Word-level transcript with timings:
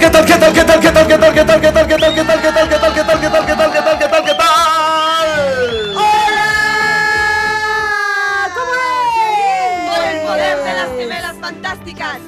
qué 0.00 0.10
tal, 0.10 0.24
qué 0.24 0.36
tal, 0.36 0.52
qué 0.52 0.64
tal, 0.64 0.80
qué 0.80 0.90
tal, 0.90 1.06
qué 1.06 1.16
tal, 1.18 1.34
qué 1.34 1.44
tal, 1.44 1.60
qué 1.60 1.72
tal, 1.72 1.86
qué 1.86 1.98
tal, 1.98 2.14
qué 2.14 2.22
tal, 2.24 2.42
qué 2.42 2.52
tal, 2.52 2.68
qué 2.68 2.78
tal, 2.78 2.94
qué 2.94 3.02
tal, 3.04 3.20
qué 3.20 3.28
tal, 3.30 3.46
qué 3.46 3.54
tal, 3.54 3.72
qué 3.72 3.80
tal, 3.82 3.98
qué 3.98 4.08
tal, 4.08 4.24
qué 4.24 4.34
tal? 4.34 5.28
¡Hola! 5.94 6.52
¿Cómo 8.54 8.72
es? 8.74 9.90
Por 9.90 10.02
el 10.04 10.18
poder 10.20 10.56
de 10.64 10.72
las 10.74 10.88
gemelas 10.98 11.36
fantásticas. 11.40 12.18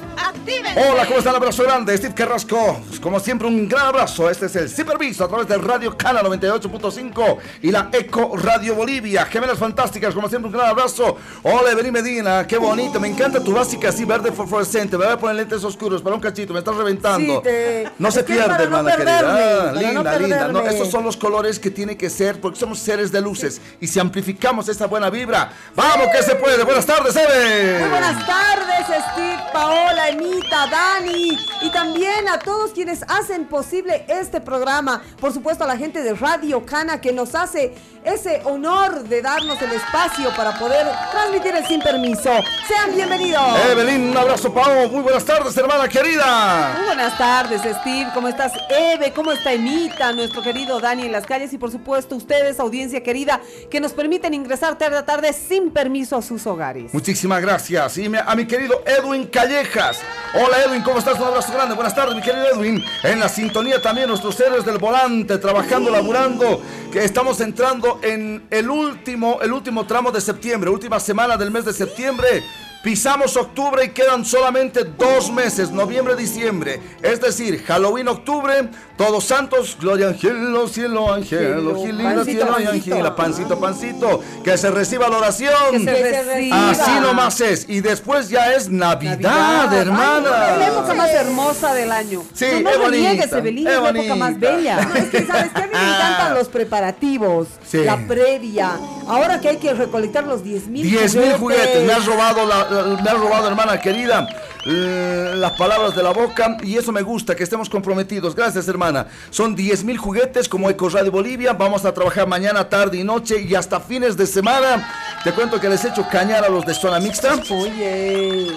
Hola, 0.75 1.05
¿cómo 1.05 1.19
están? 1.19 1.35
Abrazo 1.35 1.63
grande, 1.63 1.97
Steve 1.97 2.13
Carrasco. 2.13 2.79
Como 3.07 3.21
siempre, 3.21 3.47
un 3.47 3.69
gran 3.69 3.85
abrazo. 3.85 4.29
Este 4.29 4.47
es 4.47 4.55
el 4.57 4.69
Superviso 4.69 5.23
a 5.23 5.29
través 5.29 5.47
de 5.47 5.57
Radio 5.57 5.95
Cana 5.95 6.21
98.5 6.23 7.37
y 7.61 7.71
la 7.71 7.87
Eco 7.93 8.35
Radio 8.35 8.75
Bolivia. 8.75 9.25
Gemelas 9.27 9.57
fantásticas, 9.57 10.13
como 10.13 10.27
siempre, 10.27 10.47
un 10.49 10.53
gran 10.57 10.67
abrazo. 10.71 11.15
Hola, 11.43 11.71
Evelyn 11.71 11.93
Medina, 11.93 12.45
qué 12.45 12.57
bonito. 12.57 12.99
Me 12.99 13.07
encanta 13.07 13.41
tu 13.41 13.53
básica 13.53 13.87
así 13.87 14.03
verde 14.03 14.33
fosforescente. 14.33 14.97
Me 14.97 15.05
voy 15.05 15.13
a 15.13 15.17
poner 15.17 15.37
lentes 15.37 15.63
oscuros 15.63 16.01
para 16.01 16.15
un 16.15 16.21
cachito, 16.21 16.51
me 16.51 16.59
estás 16.59 16.75
reventando. 16.75 17.35
Sí, 17.37 17.43
te- 17.43 17.89
No 17.97 18.11
se 18.11 18.25
pierde, 18.25 18.43
para 18.45 18.57
no 18.57 18.63
hermana 18.65 18.95
querida. 18.97 19.19
Ah, 19.21 19.71
no 19.73 19.79
linda, 19.79 20.19
linda. 20.19 20.47
No, 20.49 20.59
estos 20.63 20.91
son 20.91 21.05
los 21.05 21.15
colores 21.15 21.59
que 21.59 21.71
tiene 21.71 21.95
que 21.95 22.09
ser 22.09 22.41
porque 22.41 22.59
somos 22.59 22.77
seres 22.77 23.09
de 23.09 23.21
luces. 23.21 23.61
Y 23.79 23.87
si 23.87 24.01
amplificamos 24.01 24.67
esta 24.67 24.85
buena 24.85 25.09
vibra, 25.09 25.53
vamos 25.77 26.07
que 26.11 26.23
se 26.23 26.35
puede. 26.35 26.61
Buenas 26.65 26.85
tardes, 26.85 27.15
Eve. 27.15 27.79
Muy 27.79 27.89
buenas 27.89 28.27
tardes, 28.27 28.85
Steve, 29.13 29.39
Paola, 29.53 30.09
Emita, 30.09 30.67
Dani 30.69 31.37
y 31.61 31.69
también 31.71 32.27
a 32.27 32.37
todos 32.39 32.71
quienes 32.71 32.96
hacen 33.07 33.45
posible 33.45 34.05
este 34.07 34.41
programa. 34.41 35.01
Por 35.19 35.33
supuesto 35.33 35.63
a 35.63 35.67
la 35.67 35.77
gente 35.77 36.01
de 36.03 36.13
Radio 36.13 36.65
Cana 36.65 37.01
que 37.01 37.11
nos 37.11 37.35
hace 37.35 37.73
ese 38.03 38.41
honor 38.45 39.03
de 39.03 39.21
darnos 39.21 39.61
el 39.61 39.71
espacio 39.73 40.29
para 40.35 40.57
poder 40.57 40.87
transmitir 41.11 41.55
el 41.55 41.65
sin 41.65 41.81
permiso. 41.81 42.31
Sean 42.67 42.95
bienvenidos. 42.95 43.43
Evelyn, 43.69 44.09
un 44.09 44.17
abrazo, 44.17 44.53
Pau. 44.53 44.89
Muy 44.89 45.01
buenas 45.01 45.25
tardes, 45.25 45.55
hermana 45.57 45.89
querida. 45.89 46.73
Muy 46.77 46.85
buenas 46.85 47.17
tardes, 47.17 47.61
Steve. 47.61 48.07
¿Cómo 48.13 48.27
estás, 48.27 48.53
Eve? 48.69 49.11
¿Cómo 49.13 49.31
está 49.31 49.51
Emita, 49.51 50.13
nuestro 50.13 50.41
querido 50.41 50.79
Dani 50.79 51.03
en 51.03 51.11
las 51.11 51.25
calles? 51.25 51.51
Y 51.51 51.57
por 51.57 51.71
supuesto, 51.71 52.15
ustedes, 52.15 52.59
audiencia 52.59 53.03
querida, 53.03 53.41
que 53.69 53.79
nos 53.81 53.91
permiten 53.91 54.33
ingresar 54.33 54.77
tarde 54.77 54.97
a 54.97 55.05
tarde 55.05 55.33
sin 55.33 55.71
permiso 55.71 56.15
a 56.15 56.21
sus 56.21 56.47
hogares. 56.47 56.93
Muchísimas 56.93 57.41
gracias. 57.41 57.97
Y 57.97 58.05
a 58.15 58.35
mi 58.35 58.45
querido 58.45 58.83
Edwin 58.85 59.27
Callejas. 59.27 59.99
Hola 60.33 60.63
Edwin, 60.65 60.81
¿cómo 60.81 60.99
estás? 60.99 61.19
Un 61.19 61.25
abrazo 61.25 61.51
grande. 61.51 61.75
Buenas 61.75 61.95
tardes, 61.95 62.15
mi 62.15 62.21
querido 62.21 62.45
Edwin. 62.53 62.83
En 63.03 63.19
la 63.19 63.29
sintonía 63.29 63.81
también 63.81 64.09
nuestros 64.09 64.39
héroes 64.39 64.65
del 64.65 64.77
volante, 64.77 65.37
trabajando, 65.37 65.89
laburando, 65.89 66.61
que 66.91 67.03
estamos 67.03 67.39
entrando 67.41 67.99
en 68.03 68.47
el 68.49 68.69
último, 68.69 69.39
el 69.41 69.53
último 69.53 69.85
tramo 69.85 70.11
de 70.11 70.19
septiembre, 70.19 70.69
última 70.69 70.99
semana 70.99 71.37
del 71.37 71.51
mes 71.51 71.65
de 71.65 71.73
septiembre. 71.73 72.43
Pisamos 72.87 73.35
octubre 73.35 73.83
y 73.83 73.89
quedan 73.89 74.23
solamente 74.23 74.85
dos 74.85 75.29
meses, 75.29 75.71
noviembre, 75.71 76.15
diciembre. 76.15 76.79
Es 77.01 77.19
decir, 77.19 77.61
Halloween, 77.67 78.07
octubre, 78.07 78.69
Todos 78.95 79.25
Santos, 79.25 79.75
gloria 79.77 80.07
angelo, 80.07 80.69
cielo 80.69 81.13
angelo, 81.13 81.75
Cielo, 81.75 81.85
gilina, 81.85 82.15
pancito, 82.15 82.23
cielo 82.45 82.45
y 82.47 82.63
pancito. 82.63 82.69
angela, 82.95 83.15
pancito, 83.17 83.59
pancito, 83.59 84.21
que 84.41 84.57
se 84.57 84.71
reciba 84.71 85.09
la 85.09 85.17
oración. 85.17 85.53
Que 85.71 85.79
se 85.81 86.23
reciba. 86.23 86.69
Así 86.69 86.91
nomás 87.01 87.41
es. 87.41 87.65
Y 87.67 87.81
después 87.81 88.29
ya 88.29 88.53
es 88.53 88.69
Navidad, 88.69 89.19
Navidad, 89.19 89.73
hermana. 89.81 90.29
ay, 90.53 90.59
la 90.59 90.67
época 90.69 90.93
más 90.93 91.11
hermosa 91.11 91.73
del 91.73 91.91
año. 91.91 92.23
Sí, 92.33 92.45
no, 92.53 92.59
no 92.61 92.69
es 92.69 92.77
bonita, 92.79 93.09
niegues, 93.09 93.33
Evelyn, 93.33 93.67
es 93.67 93.73
es 93.73 93.81
la 93.81 93.89
época 93.89 94.15
más 94.15 94.39
bella. 94.39 94.77
No, 94.87 94.95
es 94.95 95.09
que, 95.09 95.25
¿sabes 95.25 95.51
qué? 95.53 95.61
A 95.61 95.65
mí 95.67 95.73
me 95.73 95.89
encantan 95.89 96.35
los 96.35 96.47
preparativos, 96.47 97.49
Sí. 97.67 97.79
la 97.83 97.97
previa. 98.07 98.71
Ahora 99.07 99.39
que 99.39 99.49
hay 99.49 99.57
que 99.57 99.73
recolectar 99.73 100.25
los 100.25 100.43
10 100.43 100.67
mil 100.67 100.83
10 100.83 101.15
mil 101.15 101.33
juguetes. 101.33 101.83
Me 101.85 101.93
has 101.93 102.05
robado, 102.05 102.45
la, 102.45 102.69
la- 102.69 103.01
me 103.01 103.09
has 103.09 103.17
robado, 103.19 103.47
hermana 103.47 103.79
querida, 103.79 104.27
las 104.65 105.51
palabras 105.53 105.95
de 105.95 106.03
la 106.03 106.11
boca 106.11 106.57
y 106.61 106.75
eso 106.77 106.91
me 106.91 107.01
gusta, 107.01 107.35
que 107.35 107.43
estemos 107.43 107.69
comprometidos. 107.69 108.35
Gracias, 108.35 108.67
hermana. 108.67 109.07
Son 109.29 109.55
10 109.55 109.83
mil 109.85 109.97
juguetes 109.97 110.49
como 110.49 110.69
Eco 110.69 110.89
Radio 110.89 111.11
Bolivia. 111.11 111.53
Vamos 111.53 111.85
a 111.85 111.93
trabajar 111.93 112.27
mañana, 112.27 112.67
tarde 112.67 112.97
y 112.97 113.03
noche 113.03 113.41
y 113.41 113.55
hasta 113.55 113.79
fines 113.79 114.17
de 114.17 114.27
semana. 114.27 114.89
Te 115.23 115.31
cuento 115.31 115.59
que 115.59 115.69
les 115.69 115.83
he 115.85 115.89
hecho 115.89 116.05
cañar 116.11 116.43
a 116.43 116.49
los 116.49 116.65
de 116.65 116.73
zona 116.73 116.99
mixta. 116.99 117.33
Oye. 117.49 118.47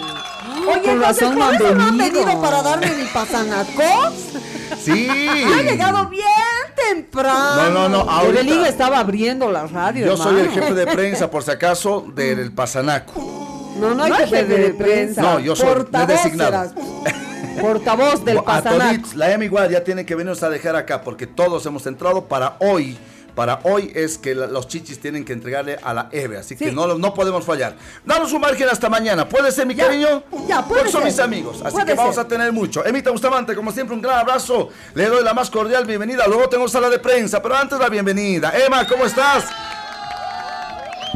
Oye, 0.69 0.83
con 0.85 1.01
razón 1.01 1.39
no 1.39 1.45
¿por 1.47 1.49
han 1.49 1.55
eso 1.55 1.75
no 1.75 1.83
han 1.85 1.99
venido. 1.99 2.41
para 2.43 2.63
darme 2.63 2.87
mi 2.95 3.05
pasanaco? 3.15 3.83
Sí. 4.79 5.09
Ha 5.09 5.63
llegado 5.63 6.09
bien 6.09 6.25
temprano. 6.77 7.71
No, 7.71 7.71
no, 7.71 7.89
no, 7.89 8.11
ahorita- 8.11 8.41
Evelyn 8.41 8.65
estaba 8.67 8.99
abriendo 9.01 9.51
la 9.51 9.67
radio, 9.67 10.07
Yo 10.07 10.17
soy 10.17 10.41
el 10.41 10.51
jefe 10.51 10.75
de 10.75 10.87
prensa, 10.95 11.31
por 11.31 11.43
si 11.43 11.51
acaso, 11.51 12.05
del 12.15 12.53
Pasanaco. 12.53 13.73
No, 13.79 13.95
no 13.95 14.05
hay 14.05 14.13
jefe 14.13 14.45
de 14.45 14.71
prensa. 14.75 15.23
No, 15.23 15.39
yo 15.41 15.55
soy, 15.57 15.67
Portavoz 15.69 16.09
designado. 16.09 16.73
Portavoz 17.61 18.25
del 18.25 18.39
a 18.39 18.43
pasanaco. 18.43 19.09
la 19.17 19.33
M 19.33 19.45
igual 19.45 19.71
ya 19.71 19.83
tiene 19.85 20.07
que 20.07 20.15
venirnos 20.15 20.43
a 20.43 20.51
dejar 20.51 20.77
acá 20.77 21.03
porque 21.03 21.27
todos 21.27 21.65
hemos 21.67 21.87
entrado 21.87 22.25
para 22.27 22.57
hoy. 22.61 22.97
Para 23.35 23.61
hoy 23.65 23.91
es 23.95 24.19
que 24.19 24.35
la- 24.35 24.47
los 24.47 24.69
chichis 24.69 25.01
tienen 25.01 25.25
que 25.25 25.33
entregarle 25.33 25.79
a 25.83 25.95
la 25.95 26.09
Eve, 26.13 26.39
así 26.39 26.57
que 26.57 26.73
no, 26.73 26.87
no 26.99 27.15
podemos 27.15 27.45
fallar. 27.45 27.77
Danos 28.05 28.33
un 28.33 28.41
margen 28.41 28.69
hasta 28.69 28.89
mañana, 28.89 29.29
¿puede 29.29 29.51
ser 29.53 29.67
mi 29.67 29.75
Ya, 29.75 29.87
cariño? 29.87 30.23
ya, 30.49 30.63
puede 30.65 30.81
Porque 30.83 30.93
son 30.93 31.03
ser. 31.03 31.11
mis 31.11 31.19
amigos, 31.21 31.61
así 31.63 31.73
Puede 31.73 31.87
que 31.87 31.95
vamos 31.95 32.15
ser. 32.17 32.25
a 32.25 32.29
tener 32.29 32.53
mucho. 32.53 32.85
Emita 32.85 33.11
Bustamante, 33.11 33.55
como 33.55 33.73
siempre, 33.73 33.95
un 33.95 34.03
gran 34.03 34.19
abrazo. 34.19 34.69
Le 34.95 35.07
doy 35.07 35.23
la 35.25 35.33
más 35.35 35.51
cordial 35.51 35.85
bienvenida. 35.85 36.27
Luego 36.27 36.49
tengo 36.49 36.69
sala 36.69 36.89
de 36.91 36.99
prensa, 36.99 37.43
pero 37.43 37.57
antes 37.57 37.79
la 37.79 37.89
bienvenida. 37.89 38.53
Emma, 38.57 38.87
¿cómo 38.87 39.05
estás? 39.07 39.45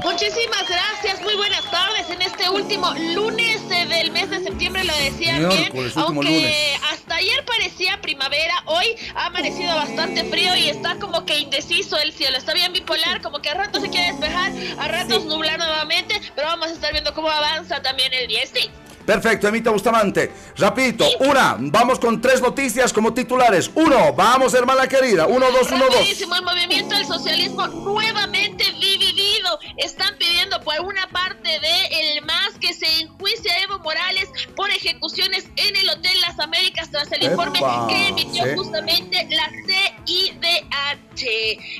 Muchísimas 0.05 0.69
gracias, 0.69 1.23
muy 1.23 1.35
buenas 1.35 1.69
tardes 1.71 2.11
en 2.11 2.21
este 2.21 2.51
último 2.51 2.93
lunes 3.15 3.63
eh, 3.71 3.87
del 3.87 4.11
mes 4.13 4.29
de 4.29 4.45
septiembre, 4.45 4.85
lo 4.85 4.95
decían 4.97 5.49
bien, 5.49 5.73
aunque 5.97 6.31
lunes. 6.31 6.81
hasta 6.93 7.17
ayer 7.17 7.43
parecía 7.47 7.99
primavera, 8.03 8.55
hoy 8.67 8.85
ha 9.15 9.27
amanecido 9.27 9.75
bastante 9.75 10.23
frío 10.25 10.55
y 10.57 10.69
está 10.69 10.97
como 10.97 11.25
que 11.25 11.39
indeciso 11.39 11.99
el 11.99 12.13
cielo, 12.13 12.37
está 12.37 12.53
bien 12.53 12.75
bipolar, 12.75 13.23
como 13.23 13.41
que 13.41 13.49
a 13.49 13.55
ratos 13.55 13.81
se 13.81 13.89
quiere 13.89 14.09
despejar, 14.13 14.53
a 14.79 14.89
ratos 14.89 15.25
nublar 15.25 15.59
nuevamente, 15.59 16.21
pero 16.35 16.49
vamos 16.49 16.69
a 16.69 16.73
estar 16.73 16.93
viendo 16.93 17.15
cómo 17.15 17.31
avanza 17.31 17.81
también 17.81 18.13
el 18.13 18.29
día, 18.29 18.43
sí. 18.47 18.71
Perfecto, 19.05 19.49
Emita 19.49 19.71
Bustamante. 19.71 20.33
Rapidito, 20.57 21.05
una, 21.21 21.57
vamos 21.59 21.99
con 21.99 22.21
tres 22.21 22.41
noticias 22.41 22.93
como 22.93 23.13
titulares. 23.13 23.71
Uno, 23.75 24.13
vamos, 24.15 24.55
hermana 24.55 24.89
querida. 24.89 25.27
Uno, 25.27 25.51
dos, 25.51 25.71
uno, 25.71 25.85
dos. 25.87 26.23
El 26.23 26.45
movimiento 26.45 26.95
del 26.95 27.07
socialismo 27.07 27.67
nuevamente 27.67 28.65
dividido. 28.81 29.59
Están 29.77 30.17
pidiendo 30.19 30.61
por 30.63 30.81
una 30.81 31.07
parte 31.09 31.49
de 31.49 32.17
el 32.17 32.25
MAS 32.25 32.59
que 32.61 32.73
se 32.73 32.87
enjuicie 33.01 33.51
a 33.51 33.63
Evo 33.63 33.79
Morales 33.81 34.29
por 34.57 34.71
ejecuciones 34.71 35.45
en 35.57 35.77
el 35.77 35.89
Hotel 35.91 36.21
Las 36.21 36.39
Américas 36.39 36.91
tras 36.91 37.11
el 37.13 37.25
informe 37.25 37.59
Epa, 37.59 37.87
que 37.89 38.09
emitió 38.09 38.45
sí. 38.45 38.51
justamente 38.57 39.29
la 39.31 39.51
CIDH. 39.67 41.25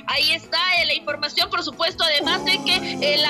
Ahí 0.07 0.31
está 0.31 0.59
la 0.85 0.93
información, 0.93 1.49
por 1.49 1.63
supuesto, 1.63 2.03
además 2.03 2.45
de 2.45 2.63
que 2.63 2.75
eh, 2.75 3.23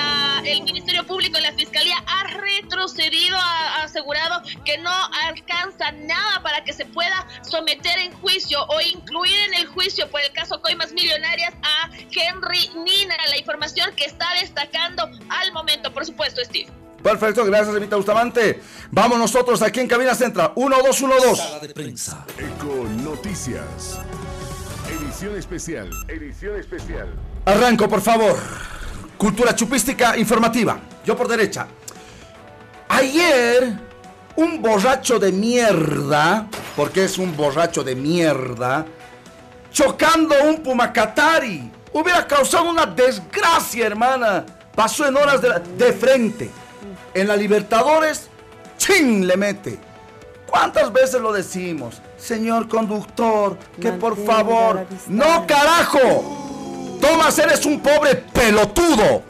el 0.44 0.62
Ministerio 0.62 1.06
Público 1.06 1.38
y 1.38 1.42
la 1.42 1.52
Fiscalía 1.52 1.96
ha 2.06 2.24
retrocedido, 2.24 3.36
ha 3.38 3.85
asegurado 3.86 4.42
que 4.64 4.78
no 4.78 4.92
alcanza 5.26 5.92
nada 5.92 6.42
para 6.42 6.62
que 6.64 6.72
se 6.72 6.84
pueda 6.84 7.26
someter 7.42 7.98
en 7.98 8.12
juicio 8.20 8.64
o 8.66 8.80
incluir 8.80 9.36
en 9.48 9.54
el 9.54 9.66
juicio 9.66 10.10
por 10.10 10.20
el 10.20 10.32
caso 10.32 10.60
Coimas 10.60 10.92
Millonarias 10.92 11.54
a 11.62 11.90
Henry 12.10 12.70
Nina. 12.84 13.16
La 13.28 13.38
información 13.38 13.90
que 13.96 14.04
está 14.04 14.26
destacando 14.40 15.08
al 15.28 15.52
momento, 15.52 15.92
por 15.92 16.04
supuesto, 16.04 16.40
Steve. 16.44 16.70
Perfecto, 17.02 17.44
gracias, 17.44 17.76
Emita 17.76 17.96
Bustamante. 17.96 18.60
Vamos 18.90 19.18
nosotros 19.18 19.62
aquí 19.62 19.80
en 19.80 19.86
Cabina 19.86 20.14
Central. 20.14 20.52
Uno, 20.56 20.78
dos, 20.84 21.00
uno, 21.02 21.14
dos. 21.22 21.38
Sala 21.38 21.60
de 21.60 21.68
prensa. 21.72 22.24
Eco 22.36 22.84
Noticias. 23.02 24.00
Edición 24.88 25.36
especial. 25.36 25.90
Edición 26.08 26.58
especial. 26.58 27.14
Arranco, 27.44 27.88
por 27.88 28.00
favor. 28.00 28.36
Cultura 29.16 29.54
chupística 29.54 30.16
informativa. 30.16 30.80
Yo 31.04 31.16
por 31.16 31.28
derecha. 31.28 31.68
Ayer, 32.88 33.74
un 34.36 34.62
borracho 34.62 35.18
de 35.18 35.32
mierda, 35.32 36.46
porque 36.76 37.04
es 37.04 37.18
un 37.18 37.36
borracho 37.36 37.82
de 37.82 37.94
mierda, 37.94 38.86
chocando 39.72 40.34
un 40.44 40.62
Pumacatari. 40.62 41.70
Hubiera 41.92 42.26
causado 42.26 42.68
una 42.70 42.86
desgracia, 42.86 43.86
hermana. 43.86 44.44
Pasó 44.74 45.06
en 45.06 45.16
horas 45.16 45.40
de, 45.40 45.48
la- 45.48 45.58
de 45.58 45.92
frente. 45.92 46.50
En 47.14 47.28
la 47.28 47.36
Libertadores, 47.36 48.28
¡chin! 48.76 49.26
le 49.26 49.36
mete. 49.36 49.78
¿Cuántas 50.46 50.92
veces 50.92 51.20
lo 51.20 51.32
decimos? 51.32 52.00
Señor 52.18 52.68
conductor, 52.68 53.58
que 53.80 53.92
por 53.92 54.16
favor. 54.24 54.86
¡No, 55.08 55.46
carajo! 55.46 56.98
Tomas, 57.00 57.38
eres 57.38 57.64
un 57.66 57.80
pobre 57.80 58.14
pelotudo. 58.16 59.22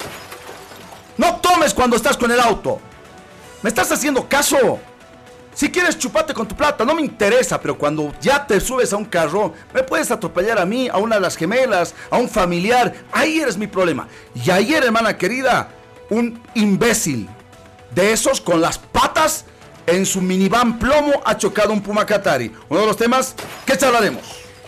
No 1.16 1.36
tomes 1.36 1.72
cuando 1.72 1.96
estás 1.96 2.16
con 2.16 2.30
el 2.30 2.40
auto. 2.40 2.80
¿Me 3.62 3.68
estás 3.68 3.90
haciendo 3.92 4.28
caso? 4.28 4.78
Si 5.54 5.70
quieres 5.70 5.98
chuparte 5.98 6.34
con 6.34 6.46
tu 6.46 6.54
plata, 6.54 6.84
no 6.84 6.94
me 6.94 7.00
interesa, 7.00 7.58
pero 7.60 7.78
cuando 7.78 8.12
ya 8.20 8.46
te 8.46 8.60
subes 8.60 8.92
a 8.92 8.96
un 8.96 9.06
carro, 9.06 9.54
me 9.72 9.82
puedes 9.82 10.10
atropellar 10.10 10.58
a 10.58 10.66
mí, 10.66 10.88
a 10.88 10.98
una 10.98 11.14
de 11.14 11.22
las 11.22 11.36
gemelas, 11.36 11.94
a 12.10 12.18
un 12.18 12.28
familiar. 12.28 12.92
Ahí 13.10 13.40
eres 13.40 13.56
mi 13.56 13.66
problema. 13.66 14.06
Y 14.34 14.50
ayer, 14.50 14.84
hermana 14.84 15.16
querida, 15.16 15.70
un 16.10 16.42
imbécil 16.54 17.28
de 17.94 18.12
esos 18.12 18.40
con 18.40 18.60
las 18.60 18.78
patas 18.78 19.46
en 19.86 20.04
su 20.04 20.20
minivan 20.20 20.78
plomo 20.78 21.22
ha 21.24 21.36
chocado 21.38 21.72
un 21.72 21.80
Puma 21.80 22.04
Qatari. 22.04 22.52
Uno 22.68 22.80
de 22.80 22.86
los 22.86 22.96
temas 22.96 23.34
que 23.64 23.78
charlaremos. 23.78 24.22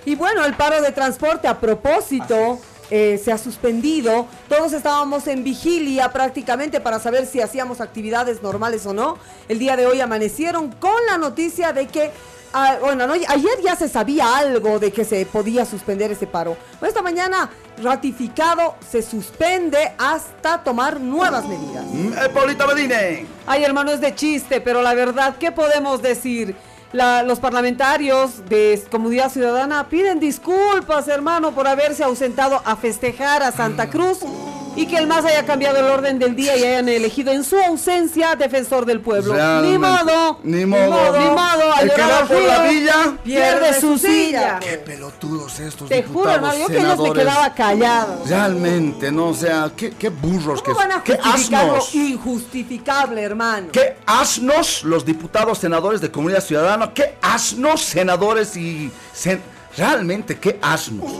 Y 0.06 0.14
bueno, 0.14 0.44
el 0.44 0.54
paro 0.54 0.80
de 0.80 0.92
transporte 0.92 1.48
a 1.48 1.58
propósito 1.58 2.58
eh, 2.90 3.20
se 3.22 3.30
ha 3.30 3.36
suspendido. 3.36 4.26
Todos 4.48 4.72
estábamos 4.72 5.26
en 5.26 5.44
vigilia 5.44 6.10
prácticamente 6.10 6.80
para 6.80 6.98
saber 6.98 7.26
si 7.26 7.40
hacíamos 7.40 7.80
actividades 7.80 8.42
normales 8.42 8.86
o 8.86 8.94
no. 8.94 9.18
El 9.48 9.58
día 9.58 9.76
de 9.76 9.86
hoy 9.86 10.00
amanecieron 10.00 10.72
con 10.72 10.94
la 11.06 11.18
noticia 11.18 11.72
de 11.72 11.86
que 11.86 12.10
Ah, 12.52 12.78
bueno, 12.80 13.06
no, 13.06 13.12
ayer 13.12 13.60
ya 13.62 13.76
se 13.76 13.88
sabía 13.88 14.38
algo 14.38 14.78
de 14.78 14.90
que 14.90 15.04
se 15.04 15.26
podía 15.26 15.66
suspender 15.66 16.10
ese 16.12 16.26
paro. 16.26 16.56
Esta 16.80 17.02
mañana, 17.02 17.50
ratificado, 17.82 18.76
se 18.90 19.02
suspende 19.02 19.92
hasta 19.98 20.64
tomar 20.64 20.98
nuevas 20.98 21.44
medidas. 21.46 21.84
Mm, 21.84 22.12
Polita 22.32 22.66
Medine. 22.66 23.26
Ay, 23.46 23.64
hermano, 23.64 23.90
es 23.90 24.00
de 24.00 24.14
chiste, 24.14 24.62
pero 24.62 24.80
la 24.80 24.94
verdad, 24.94 25.36
¿qué 25.38 25.52
podemos 25.52 26.00
decir? 26.00 26.56
Los 26.92 27.38
parlamentarios 27.38 28.48
de 28.48 28.82
Comunidad 28.90 29.30
Ciudadana 29.30 29.88
piden 29.88 30.20
disculpas, 30.20 31.08
hermano, 31.08 31.52
por 31.52 31.68
haberse 31.68 32.04
ausentado 32.04 32.62
a 32.64 32.76
festejar 32.76 33.42
a 33.42 33.52
Santa 33.52 33.86
mm. 33.86 33.90
Cruz 33.90 34.18
y 34.78 34.86
que 34.86 34.96
el 34.96 35.08
MAS 35.08 35.24
haya 35.24 35.44
cambiado 35.44 35.78
el 35.78 35.86
orden 35.86 36.20
del 36.20 36.36
día 36.36 36.56
y 36.56 36.62
hayan 36.62 36.88
elegido 36.88 37.32
en 37.32 37.42
su 37.42 37.58
ausencia 37.58 38.36
defensor 38.36 38.86
del 38.86 39.00
pueblo. 39.00 39.34
Ni 39.60 39.76
modo, 39.76 40.38
ni 40.44 40.64
modo, 40.64 41.18
ni 41.18 41.24
modo. 41.26 41.74
El 41.82 41.92
que 41.92 42.00
va 42.00 42.24
por 42.28 42.40
la 42.40 42.62
villa 42.62 43.16
pierde 43.24 43.80
su 43.80 43.98
silla. 43.98 44.60
Qué 44.60 44.78
pelotudos 44.78 45.58
estos 45.58 45.88
Te 45.88 46.04
juro, 46.04 46.30
hermano, 46.30 46.56
yo 46.56 46.68
que 46.68 46.78
ellos 46.78 47.00
me 47.00 47.12
quedaba 47.12 47.52
callado. 47.54 48.22
Realmente, 48.24 49.10
no, 49.10 49.30
o 49.30 49.34
sea, 49.34 49.72
qué, 49.76 49.90
qué 49.90 50.10
burros 50.10 50.62
¿Cómo 50.62 50.76
que 50.76 50.84
van 50.84 50.92
a 50.92 51.02
qué 51.02 51.18
asnos. 51.24 51.92
injustificable, 51.96 53.20
hermano. 53.20 53.68
Qué 53.72 53.96
asnos 54.06 54.84
los 54.84 55.04
diputados 55.04 55.58
senadores 55.58 56.00
de 56.00 56.12
Comunidad 56.12 56.44
Ciudadana, 56.44 56.94
qué 56.94 57.16
asnos 57.20 57.82
senadores 57.82 58.56
y 58.56 58.92
realmente 59.76 60.38
qué 60.38 60.56
asnos. 60.62 61.10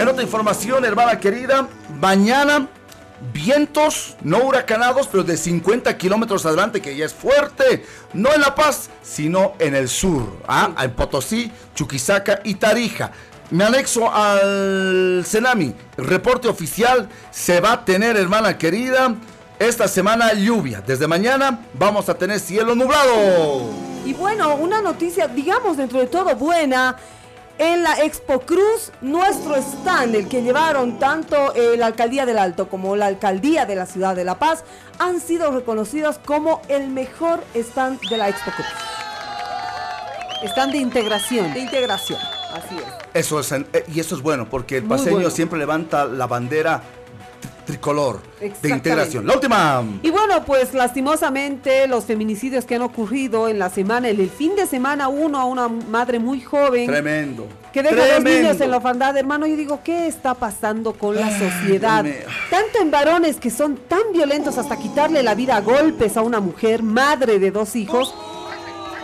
En 0.00 0.08
otra 0.08 0.24
información, 0.24 0.84
hermana 0.84 1.20
querida, 1.20 1.68
mañana 2.00 2.68
vientos 3.32 4.16
no 4.22 4.38
huracanados, 4.38 5.08
pero 5.08 5.24
de 5.24 5.36
50 5.36 5.96
kilómetros 5.96 6.44
adelante, 6.46 6.80
que 6.80 6.96
ya 6.96 7.06
es 7.06 7.14
fuerte, 7.14 7.84
no 8.12 8.32
en 8.32 8.40
La 8.40 8.54
Paz, 8.54 8.90
sino 9.02 9.54
en 9.58 9.74
el 9.74 9.88
sur, 9.88 10.28
¿ah? 10.46 10.70
en 10.82 10.90
Potosí, 10.92 11.50
Chuquisaca 11.74 12.40
y 12.44 12.54
Tarija. 12.54 13.12
Me 13.50 13.64
anexo 13.64 14.12
al 14.12 15.22
Cenami. 15.26 15.74
Reporte 15.96 16.48
oficial 16.48 17.08
se 17.30 17.60
va 17.60 17.72
a 17.72 17.84
tener, 17.84 18.16
hermana 18.16 18.58
querida, 18.58 19.14
esta 19.58 19.86
semana 19.86 20.32
lluvia. 20.32 20.82
Desde 20.84 21.06
mañana 21.06 21.60
vamos 21.74 22.08
a 22.08 22.14
tener 22.14 22.40
cielo 22.40 22.74
nublado. 22.74 23.70
Y 24.04 24.12
bueno, 24.14 24.54
una 24.56 24.82
noticia, 24.82 25.28
digamos, 25.28 25.76
dentro 25.76 26.00
de 26.00 26.06
todo 26.06 26.34
buena 26.36 26.96
en 27.58 27.82
la 27.82 28.02
Expo 28.02 28.40
Cruz, 28.40 28.90
nuestro 29.00 29.54
stand, 29.56 30.14
el 30.14 30.28
que 30.28 30.42
llevaron 30.42 30.98
tanto 30.98 31.54
eh, 31.54 31.76
la 31.76 31.86
Alcaldía 31.86 32.26
del 32.26 32.38
Alto 32.38 32.68
como 32.68 32.96
la 32.96 33.06
Alcaldía 33.06 33.64
de 33.66 33.76
la 33.76 33.86
Ciudad 33.86 34.16
de 34.16 34.24
La 34.24 34.38
Paz, 34.38 34.64
han 34.98 35.20
sido 35.20 35.50
reconocidos 35.52 36.18
como 36.18 36.62
el 36.68 36.88
mejor 36.88 37.42
stand 37.54 38.00
de 38.08 38.16
la 38.18 38.28
Expo 38.28 38.50
Cruz. 38.50 38.66
Stand 40.50 40.72
de 40.72 40.78
integración. 40.78 41.54
De 41.54 41.60
integración, 41.60 42.18
así 42.52 42.76
es. 42.76 42.84
Eso 43.14 43.40
es, 43.40 43.52
eh, 43.52 43.84
y 43.92 44.00
eso 44.00 44.16
es 44.16 44.22
bueno, 44.22 44.48
porque 44.48 44.78
el 44.78 44.84
paseño 44.84 45.30
siempre 45.30 45.58
levanta 45.58 46.04
la 46.04 46.26
bandera 46.26 46.82
tricolor 47.64 48.20
de 48.40 48.68
integración. 48.68 49.26
La 49.26 49.34
última. 49.34 49.82
Y 50.02 50.10
bueno, 50.10 50.44
pues 50.44 50.74
lastimosamente 50.74 51.86
los 51.86 52.04
feminicidios 52.04 52.64
que 52.64 52.74
han 52.74 52.82
ocurrido 52.82 53.48
en 53.48 53.58
la 53.58 53.70
semana, 53.70 54.08
en 54.08 54.20
el 54.20 54.30
fin 54.30 54.56
de 54.56 54.66
semana, 54.66 55.08
uno 55.08 55.38
a 55.38 55.44
una 55.44 55.68
madre 55.68 56.18
muy 56.18 56.40
joven. 56.40 56.86
Tremendo. 56.86 57.46
Que 57.72 57.82
deja 57.82 58.02
a 58.02 58.14
dos 58.14 58.24
niños 58.24 58.60
en 58.60 58.70
la 58.70 58.76
orfandad, 58.76 59.16
hermano. 59.16 59.46
Yo 59.46 59.56
digo, 59.56 59.80
¿qué 59.82 60.06
está 60.06 60.34
pasando 60.34 60.92
con 60.92 61.16
la 61.16 61.30
sociedad? 61.38 62.04
Tanto 62.50 62.78
en 62.80 62.90
varones 62.90 63.36
que 63.36 63.50
son 63.50 63.76
tan 63.88 64.12
violentos 64.12 64.58
hasta 64.58 64.76
quitarle 64.76 65.22
la 65.22 65.34
vida 65.34 65.56
a 65.56 65.60
golpes 65.60 66.16
a 66.16 66.22
una 66.22 66.40
mujer, 66.40 66.82
madre 66.82 67.38
de 67.38 67.50
dos 67.50 67.76
hijos. 67.76 68.14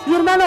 Y 0.06 0.14
hermano, 0.14 0.44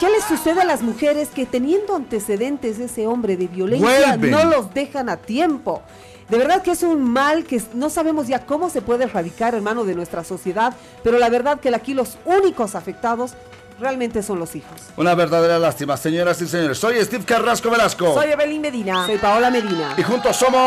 ¿Qué 0.00 0.08
les 0.08 0.24
sucede 0.24 0.62
a 0.62 0.64
las 0.64 0.80
mujeres 0.80 1.28
que 1.28 1.44
teniendo 1.44 1.94
antecedentes 1.94 2.78
ese 2.78 3.06
hombre 3.06 3.36
de 3.36 3.48
violencia 3.48 4.16
no 4.16 4.44
los 4.44 4.72
dejan 4.72 5.10
a 5.10 5.18
tiempo? 5.18 5.82
De 6.30 6.38
verdad 6.38 6.62
que 6.62 6.70
es 6.70 6.82
un 6.84 7.02
mal 7.12 7.44
que 7.44 7.60
no 7.74 7.90
sabemos 7.90 8.28
ya 8.28 8.46
cómo 8.46 8.70
se 8.70 8.82
puede 8.82 9.04
erradicar, 9.04 9.54
hermano, 9.54 9.84
de 9.84 9.96
nuestra 9.96 10.22
sociedad, 10.22 10.72
pero 11.02 11.18
la 11.18 11.28
verdad 11.28 11.58
que 11.58 11.74
aquí 11.74 11.92
los 11.92 12.18
únicos 12.24 12.76
afectados 12.76 13.32
realmente 13.80 14.22
son 14.22 14.38
los 14.38 14.54
hijos. 14.54 14.80
Una 14.96 15.16
verdadera 15.16 15.58
lástima, 15.58 15.96
señoras 15.96 16.40
y 16.40 16.46
señores. 16.46 16.78
Soy 16.78 17.04
Steve 17.04 17.24
Carrasco 17.24 17.68
Velasco. 17.68 18.14
Soy 18.14 18.30
Evelyn 18.30 18.60
Medina. 18.60 19.06
Soy 19.06 19.18
Paola 19.18 19.50
Medina. 19.50 19.94
Y 19.96 20.02
juntos 20.04 20.36
somos... 20.36 20.60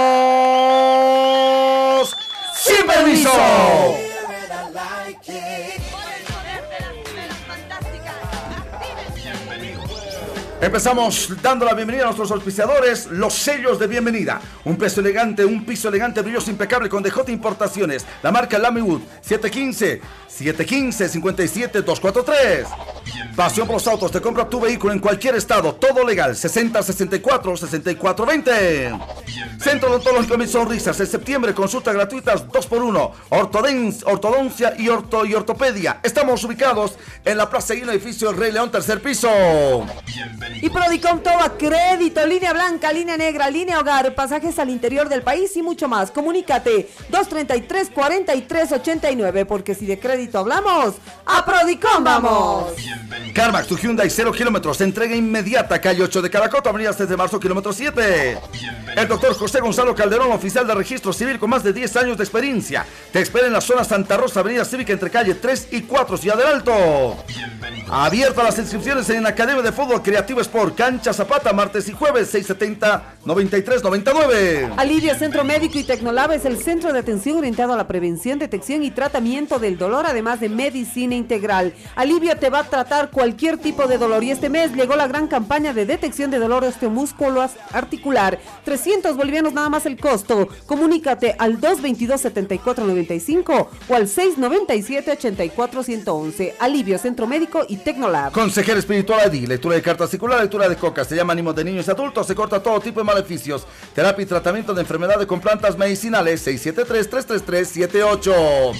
¡Sin 2.55 2.85
permiso! 2.85 3.31
Empezamos 10.63 11.29
dando 11.41 11.65
la 11.65 11.73
bienvenida 11.73 12.03
a 12.03 12.05
nuestros 12.05 12.31
auspiciadores, 12.31 13.07
los 13.07 13.33
sellos 13.33 13.77
de 13.77 13.85
bienvenida. 13.85 14.39
Un 14.63 14.77
peso 14.77 15.01
elegante, 15.01 15.43
un 15.43 15.65
piso 15.65 15.89
elegante, 15.89 16.21
brilloso, 16.21 16.49
impecable 16.49 16.87
con 16.87 17.03
DJ 17.03 17.33
Importaciones. 17.33 18.05
La 18.21 18.31
marca 18.31 18.57
Lamywood 18.57 19.01
715 19.19 19.99
715 20.25 21.09
57 21.09 21.81
243. 21.81 22.67
Pasión 23.35 23.67
por 23.67 23.75
los 23.75 23.87
autos, 23.87 24.09
te 24.09 24.21
compra 24.21 24.47
tu 24.47 24.61
vehículo 24.61 24.93
en 24.93 24.99
cualquier 24.99 25.35
estado, 25.35 25.75
todo 25.75 26.05
legal. 26.07 26.33
60 26.33 26.81
64 26.81 27.57
64 27.57 28.25
20. 28.25 28.93
Centro 29.59 29.89
Odontológico 29.89 30.37
Mis 30.37 30.51
Sonrisas, 30.51 30.99
en 30.99 31.07
septiembre 31.07 31.53
consultas 31.53 31.93
gratuitas 31.93 32.47
2x1. 32.47 33.11
ortodoncia 34.05 34.75
y, 34.77 34.89
orto, 34.89 35.25
y 35.25 35.33
ortopedia. 35.33 35.99
Estamos 36.03 36.43
ubicados 36.43 36.97
en 37.25 37.37
la 37.37 37.49
Plaza 37.49 37.75
y 37.75 37.81
el 37.81 37.89
edificio 37.89 38.31
Rey 38.31 38.51
León, 38.51 38.71
tercer 38.71 39.01
piso. 39.01 39.29
Y 40.61 40.69
Prodicom 40.69 41.19
todo 41.19 41.39
a 41.39 41.57
crédito, 41.57 42.25
línea 42.25 42.53
blanca, 42.53 42.91
línea 42.91 43.17
negra, 43.17 43.49
línea 43.49 43.79
hogar, 43.79 44.13
pasajes 44.15 44.57
al 44.59 44.69
interior 44.69 45.09
del 45.09 45.21
país 45.21 45.55
y 45.55 45.61
mucho 45.61 45.87
más. 45.87 46.11
Comunícate 46.11 46.89
233 47.09 47.89
43 47.89 48.71
89, 48.71 49.45
porque 49.45 49.75
si 49.75 49.85
de 49.85 49.99
crédito 49.99 50.39
hablamos, 50.39 50.95
a 51.25 51.45
Prodicom 51.45 52.03
vamos. 52.03 52.73
CarMax, 53.33 53.67
tu 53.67 53.77
Hyundai 53.77 54.09
0 54.09 54.31
kilómetros, 54.31 54.79
entrega 54.81 55.15
inmediata, 55.15 55.79
calle 55.81 56.03
8 56.03 56.21
de 56.21 56.29
Caracoto, 56.29 56.69
avenida 56.69 56.93
6 56.93 57.09
de 57.09 57.17
marzo, 57.17 57.39
kilómetro 57.39 57.73
7. 57.73 58.37
El 58.95 59.07
doctor 59.07 59.33
José 59.33 59.59
Gonzalo 59.59 59.95
Calderón, 59.95 60.31
oficial 60.31 60.67
de 60.67 60.75
registro 60.75 61.11
civil 61.13 61.39
con 61.39 61.49
más 61.49 61.63
de 61.63 61.73
10 61.73 61.95
años 61.97 62.17
de 62.17 62.23
experiencia. 62.23 62.85
Te 63.11 63.21
espera 63.21 63.47
en 63.47 63.53
la 63.53 63.61
zona 63.61 63.83
Santa 63.83 64.17
Rosa, 64.17 64.41
avenida 64.41 64.65
Cívica, 64.65 64.93
entre 64.93 65.09
calle 65.09 65.35
3 65.35 65.69
y 65.71 65.81
4, 65.81 66.17
Ciudad 66.17 66.37
del 66.37 66.47
Alto. 66.47 67.23
Abierta 67.89 68.43
las 68.43 68.57
inscripciones 68.59 69.09
en 69.09 69.25
Academia 69.25 69.61
de 69.61 69.71
Fútbol 69.71 70.01
Creativo 70.01 70.41
Sport, 70.43 70.75
Cancha 70.75 71.11
Zapata, 71.11 71.51
martes 71.51 71.89
y 71.89 71.93
jueves, 71.93 72.33
670-9399. 72.33 74.75
Alivia 74.77 75.15
Centro 75.15 75.43
Médico 75.43 75.79
y 75.79 75.83
Tecnolab 75.83 76.31
es 76.31 76.45
el 76.45 76.57
centro 76.57 76.93
de 76.93 76.99
atención 76.99 77.37
orientado 77.37 77.73
a 77.73 77.77
la 77.77 77.87
prevención, 77.87 78.39
detección 78.39 78.83
y 78.83 78.91
tratamiento 78.91 79.59
del 79.59 79.77
dolor, 79.77 80.05
además 80.05 80.39
de 80.39 80.47
medicina 80.49 81.15
integral. 81.15 81.73
Alivio 81.95 82.37
te 82.37 82.49
va 82.49 82.59
a 82.59 82.69
tratar 82.69 83.09
cualquier 83.09 83.57
tipo 83.57 83.87
de 83.87 83.97
dolor 83.97 84.23
y 84.23 84.31
este 84.31 84.49
mes 84.49 84.73
llegó 84.73 84.95
la 84.95 85.07
gran 85.07 85.27
campaña 85.27 85.73
de 85.73 85.85
detección 85.85 86.31
de 86.31 86.39
dolor 86.39 86.63
osteomúsculo 86.63 87.43
articular. 87.71 88.39
300 88.63 89.17
bolivianos 89.17 89.53
nada 89.53 89.69
más 89.69 89.85
el 89.85 89.99
costo. 89.99 90.47
Comunícate 90.65 91.35
al 91.37 91.59
222-7495 91.59 93.67
o 93.87 93.95
al 93.95 94.07
697-84111. 94.07 96.53
Alivio 96.59 96.97
Centro 96.97 97.27
Médico 97.27 97.65
y 97.67 97.75
Tecnolab. 97.77 98.31
Consejero 98.31 98.79
espiritual 98.79 99.19
Adi, 99.21 99.47
lectura 99.47 99.75
de 99.75 99.81
cartas 99.81 100.13
circular, 100.23 100.41
lectura 100.41 100.69
de 100.69 100.77
coca, 100.77 101.03
se 101.03 101.17
llama 101.17 101.33
ánimo 101.33 101.51
de 101.51 101.65
niños 101.65 101.85
y 101.85 101.91
adultos, 101.91 102.25
se 102.25 102.33
corta 102.33 102.63
todo 102.63 102.79
tipo 102.79 103.01
de 103.01 103.03
maleficios. 103.03 103.67
Terapia 103.93 104.23
y 104.23 104.25
tratamiento 104.25 104.73
de 104.73 104.79
enfermedades 104.79 105.27
con 105.27 105.41
plantas 105.41 105.77
medicinales, 105.77 106.47
673-333-78. 106.47 108.73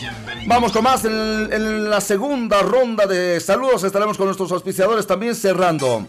Vamos 0.47 0.71
con 0.71 0.85
más 0.85 1.03
en, 1.03 1.49
en 1.51 1.89
la 1.89 1.99
segunda 1.99 2.61
ronda 2.61 3.07
de 3.07 3.41
saludos, 3.41 3.83
estaremos 3.83 4.17
con 4.17 4.27
nuestros 4.27 4.53
auspiciadores 4.53 5.05
también 5.05 5.35
cerrando. 5.35 6.07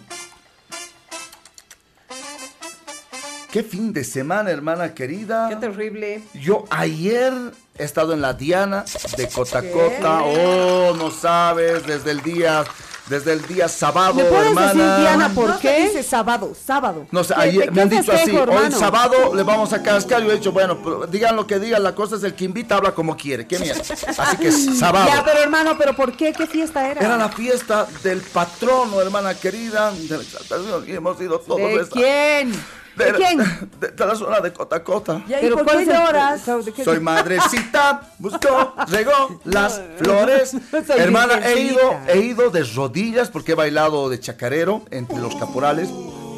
Qué 3.50 3.64
fin 3.64 3.92
de 3.92 4.04
semana, 4.04 4.52
hermana 4.52 4.94
querida. 4.94 5.48
Qué 5.48 5.56
terrible. 5.56 6.22
Yo 6.34 6.64
ayer 6.70 7.32
he 7.76 7.82
estado 7.82 8.12
en 8.12 8.20
la 8.20 8.34
Diana 8.34 8.84
de 9.16 9.28
Cotacota. 9.28 10.22
Oh, 10.22 10.94
no 10.96 11.10
sabes, 11.10 11.84
desde 11.86 12.12
el 12.12 12.22
día 12.22 12.64
desde 13.08 13.32
el 13.34 13.46
día 13.46 13.68
sábado, 13.68 14.14
¿Me 14.14 14.25
puedes 14.25 14.49
hermana. 14.49 14.66
decir, 14.73 14.96
Diana, 15.00 15.28
por 15.34 15.49
No 15.50 15.58
qué? 15.61 15.82
dice 15.88 16.02
sábado, 16.02 16.52
sábado. 16.66 17.06
No 17.11 17.23
sé, 17.23 17.34
¿Qué- 17.34 17.40
ayer 17.42 17.73
me 17.73 17.82
han 17.82 17.88
dicho 17.90 18.12
así, 18.12 18.30
festejo, 18.30 18.50
hoy 18.50 18.73
sábado 18.73 19.34
le 19.34 19.42
vamos 19.42 19.73
a 19.73 19.82
cascar. 19.82 20.23
Yo 20.23 20.30
he 20.30 20.37
dicho, 20.37 20.52
bueno, 20.52 20.78
pero 20.82 21.06
digan 21.06 21.37
lo 21.37 21.46
que 21.46 21.58
digan, 21.58 21.82
la 21.82 21.94
cosa 21.94 22.16
es 22.16 22.23
el 22.23 22.34
que 22.34 22.44
invita 22.44 22.76
habla 22.76 22.92
como 22.94 23.16
quiere. 23.16 23.46
¿Qué 23.46 23.58
mierda? 23.58 23.82
Así 24.18 24.37
que 24.38 24.50
sábado. 24.78 25.06
Ya, 25.06 25.23
pero 25.25 25.40
hermano, 25.42 25.76
¿pero 25.76 25.94
por 25.94 26.16
qué? 26.16 26.32
¿Qué 26.32 26.46
fiesta 26.46 26.88
era? 26.90 27.00
Era 27.00 27.16
la 27.16 27.28
fiesta 27.28 27.87
del 28.02 28.20
patrono, 28.23 29.00
hermana 29.00 29.34
querida, 29.34 29.92
de 29.92 30.16
la 30.16 30.23
exaltación, 30.23 30.84
y 30.88 30.92
hemos 30.92 31.20
ido 31.20 31.38
todos 31.40 31.58
¿De 31.58 31.75
esa- 31.75 31.90
quién? 31.90 32.52
De, 32.96 33.04
¿De 33.06 33.12
quién? 33.12 33.38
De, 33.80 33.88
de 33.88 34.06
la 34.06 34.14
zona 34.14 34.40
de 34.40 34.52
Cota 34.52 34.82
Cota. 34.84 35.22
¿y 35.26 35.32
¿Pero 35.32 35.56
por 35.64 35.66
qué 35.78 35.84
lloras? 35.86 36.46
¿de 36.64 36.72
qué- 36.72 36.84
Soy 36.84 37.00
madrecita, 37.00 38.12
buscó, 38.18 38.74
regó 38.88 39.40
las 39.44 39.80
flores. 39.98 40.54
Hermana, 40.96 41.40
he 41.44 41.60
ido, 41.60 41.80
he 42.08 42.18
ido 42.18 42.50
de 42.50 42.62
rodillas 42.62 43.30
porque 43.30 43.52
he 43.52 43.54
bailado 43.56 44.08
de 44.08 44.20
chacarero 44.20 44.82
entre 44.90 45.18
los 45.18 45.34
caporales. 45.36 45.88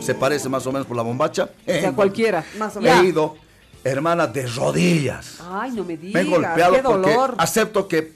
Se 0.02 0.14
parece 0.14 0.48
más 0.48 0.66
o 0.66 0.72
menos 0.72 0.86
por 0.86 0.96
la 0.96 1.02
bombacha. 1.02 1.50
O 1.66 1.70
sea, 1.72 1.92
cualquiera. 1.92 2.44
Más 2.58 2.76
o 2.76 2.80
He 2.80 2.82
menos. 2.84 3.04
ido, 3.04 3.36
hermana, 3.84 4.26
de 4.26 4.46
rodillas. 4.46 5.38
Ay, 5.50 5.72
no 5.72 5.84
me 5.84 5.96
Me 5.96 6.20
he 6.20 6.24
digas, 6.24 6.26
golpeado 6.26 6.74
qué 6.74 6.82
porque 6.82 7.10
dolor. 7.12 7.34
acepto 7.38 7.86
que 7.88 8.12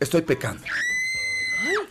estoy 0.00 0.22
pecando. 0.22 0.62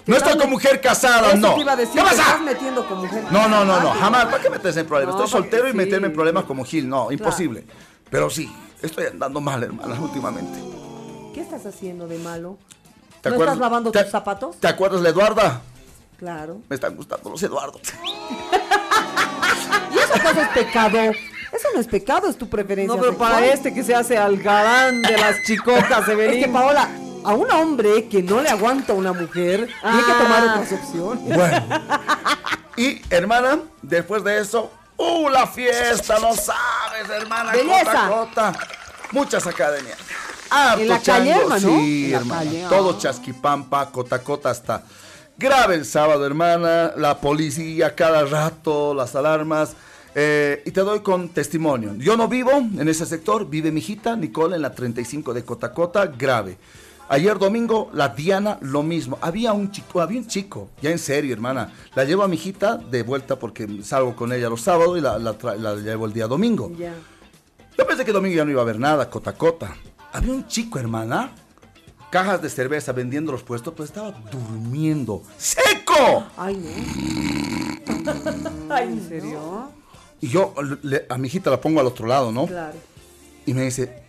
No 0.06 0.16
estoy 0.18 0.38
con 0.38 0.50
mujer 0.50 0.82
casada, 0.82 1.30
Eso 1.30 1.38
no. 1.38 1.56
te 1.56 1.62
iba 1.62 1.72
a 1.74 1.76
decir, 1.76 1.94
¿Qué 1.96 2.02
te 2.02 2.16
pasa? 2.16 2.22
estás 2.22 2.42
metiendo 2.42 2.88
con 2.88 3.00
mujer. 3.00 3.24
No, 3.32 3.48
no, 3.48 3.64
no, 3.66 3.80
no, 3.80 3.92
jamás. 3.92 4.26
¿Para 4.26 4.42
qué 4.42 4.50
metes 4.50 4.76
en 4.78 4.86
problemas? 4.88 5.16
No, 5.16 5.24
Estoy 5.26 5.42
soltero 5.42 5.68
y 5.68 5.72
sí. 5.72 5.78
meterme 5.78 6.08
en 6.08 6.14
problemas 6.14 6.44
como 6.46 6.64
Gil. 6.66 6.88
No, 6.90 7.12
imposible. 7.12 7.66
Pero 8.10 8.30
sí, 8.30 8.52
estoy 8.82 9.06
andando 9.08 9.40
mal, 9.42 9.64
hermana, 9.64 10.00
últimamente. 10.00 10.60
¿Qué 11.34 11.42
estás 11.42 11.66
haciendo 11.66 12.08
de 12.08 12.18
malo? 12.20 12.58
¿Te 13.22 13.30
¿No 13.30 13.36
acuerdas- 13.36 13.54
estás 13.56 13.70
lavando 13.70 13.92
te- 13.92 14.02
tus 14.04 14.12
zapatos? 14.12 14.58
¿Te 14.60 14.68
acuerdas 14.68 15.02
de 15.02 15.10
Eduarda? 15.10 15.62
Claro. 16.18 16.60
Me 16.70 16.76
están 16.76 16.96
gustando 16.96 17.30
los 17.30 17.42
Eduardos. 17.44 17.82
¿Y 19.94 19.98
eso 19.98 20.14
acaso 20.16 20.42
es 20.42 20.48
pecado? 20.50 20.98
Eso 21.52 21.68
no 21.74 21.82
es 21.82 21.88
pecado, 21.88 22.28
es 22.30 22.38
tu 22.38 22.48
preferencia. 22.50 22.96
No, 22.96 23.02
pero 23.02 23.18
para 23.18 23.46
este 23.46 23.74
que 23.74 23.84
se 23.84 23.94
hace 23.94 24.18
al 24.18 24.38
galán 24.38 25.02
de 25.02 25.18
las 25.18 25.44
chicocas, 25.44 26.04
Es 26.04 26.10
Evelyn. 26.10 26.44
que 26.44 26.50
Paola, 26.50 26.90
a 27.24 27.34
un 27.34 27.50
hombre 27.52 28.08
que 28.08 28.22
no 28.24 28.42
le 28.42 28.50
aguanta 28.50 28.94
a 28.94 28.96
una 28.96 29.14
mujer, 29.14 29.68
tiene 29.82 30.04
que 30.06 30.12
Ah. 30.12 30.20
tomar 30.22 30.44
otras 30.44 30.72
opciones. 30.74 31.36
Bueno. 31.38 31.66
Y, 32.78 33.02
hermana, 33.10 33.60
después 33.82 34.24
de 34.24 34.40
eso, 34.40 34.72
¡uh, 34.98 35.30
la 35.30 35.46
fiesta! 35.46 36.18
No 36.20 36.34
sabes, 36.34 37.10
hermana. 37.14 37.52
Belleza. 37.52 38.08
Cota, 38.08 38.10
cota. 38.10 38.54
Muchas 39.12 39.46
academias. 39.46 39.98
Harto 40.50 40.82
En 40.82 40.88
la 40.88 41.00
calle, 41.00 41.32
chango. 41.32 41.42
hermano. 41.42 41.68
Sí, 41.80 42.14
hermana. 42.14 42.40
calle, 42.44 42.66
Todo 42.70 42.92
ah. 42.92 42.98
chasquipampa, 42.98 43.92
cota, 43.92 44.20
cota, 44.24 44.50
hasta 44.50 44.84
grave 45.38 45.76
el 45.76 45.86
sábado, 45.86 46.26
hermana. 46.26 46.94
La 46.96 47.20
policía 47.20 47.94
cada 47.94 48.24
rato, 48.26 48.94
las 48.96 49.16
alarmas. 49.16 49.74
eh, 50.16 50.64
y 50.66 50.72
te 50.72 50.82
doy 50.82 51.02
con 51.02 51.30
testimonio. 51.30 51.94
Yo 51.98 52.18
no 52.18 52.28
vivo 52.30 52.52
en 52.52 52.88
ese 52.88 53.06
sector, 53.06 53.48
vive 53.50 53.72
mi 53.72 53.80
hijita 53.80 54.16
Nicole 54.16 54.56
en 54.56 54.62
la 54.62 54.74
35 54.74 55.34
de 55.34 55.44
Cotacota, 55.46 56.06
grave. 56.08 56.58
Ayer 57.14 57.38
domingo, 57.38 57.90
la 57.94 58.08
Diana, 58.08 58.58
lo 58.62 58.84
mismo. 58.84 59.18
Había 59.20 59.52
un 59.52 59.70
chico, 59.70 60.00
había 60.00 60.18
un 60.22 60.28
chico, 60.28 60.70
ya 60.82 60.92
en 60.92 60.98
serio, 60.98 61.34
hermana. 61.34 61.74
La 61.94 62.06
llevo 62.06 62.24
a 62.24 62.30
mi 62.30 62.36
hijita 62.38 62.78
de 62.78 63.04
vuelta 63.04 63.38
porque 63.38 63.68
salgo 63.84 64.16
con 64.16 64.32
ella 64.32 64.48
los 64.50 64.62
sábados 64.62 64.98
y 64.98 65.02
la, 65.02 65.20
la 65.20 65.38
tra- 65.38 65.58
la 65.58 65.76
llevo 65.76 66.06
el 66.06 66.14
día 66.14 66.28
domingo. 66.28 66.72
Ya. 66.78 66.94
Yo 67.78 67.86
pensé 67.86 68.06
que 68.06 68.14
domingo 68.14 68.38
ya 68.38 68.46
no 68.46 68.52
iba 68.52 68.62
a 68.62 68.64
haber 68.64 68.80
nada, 68.80 69.10
cota 69.10 69.34
cota. 69.34 69.76
Había 70.14 70.32
un 70.32 70.48
chico, 70.48 70.80
hermana, 70.80 71.32
cajas 72.12 72.42
de 72.42 72.50
cerveza 72.50 72.94
vendiendo 72.94 73.34
los 73.34 73.44
puestos, 73.44 73.74
pero 73.74 73.84
estaba 73.84 74.12
durmiendo. 74.32 75.22
¡Seco! 75.38 76.24
Ay, 76.38 76.56
no. 76.56 78.14
Ay, 78.74 78.88
¿en 78.88 79.10
serio? 79.10 79.70
Y 80.22 80.30
yo 80.30 80.54
le- 80.82 81.06
a 81.10 81.18
mi 81.18 81.28
hijita 81.28 81.50
la 81.50 81.60
pongo 81.60 81.82
al 81.82 81.88
otro 81.88 82.08
lado, 82.08 82.32
¿no? 82.32 82.46
Claro. 82.48 82.78
Y 83.46 83.54
me 83.54 83.64
dice, 83.64 84.01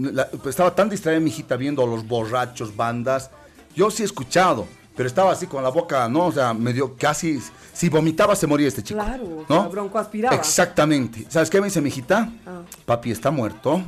la- 0.00 0.28
estaba 0.48 0.74
tan 0.74 0.88
distraída 0.88 1.20
mi 1.20 1.30
hijita 1.30 1.56
viendo 1.56 1.82
a 1.82 1.86
los 1.86 2.06
borrachos, 2.06 2.74
bandas. 2.76 3.30
Yo 3.74 3.90
sí 3.90 4.02
he 4.02 4.06
escuchado, 4.06 4.66
pero 4.96 5.06
estaba 5.06 5.32
así 5.32 5.46
con 5.46 5.62
la 5.62 5.68
boca, 5.70 6.08
¿no? 6.08 6.26
O 6.26 6.32
sea, 6.32 6.52
medio 6.54 6.96
casi, 6.96 7.40
si 7.72 7.88
vomitaba 7.88 8.34
se 8.34 8.46
moría 8.46 8.68
este 8.68 8.82
chico. 8.82 9.00
Claro, 9.02 9.44
¿no? 9.48 9.60
sea, 9.60 9.68
broncoaspiraba. 9.68 10.34
Exactamente. 10.36 11.26
¿Sabes 11.28 11.48
qué 11.50 11.60
me 11.60 11.66
dice 11.68 11.80
mi 11.80 11.88
hijita? 11.88 12.30
Ah. 12.46 12.62
Papi 12.84 13.10
está 13.12 13.30
muerto. 13.30 13.80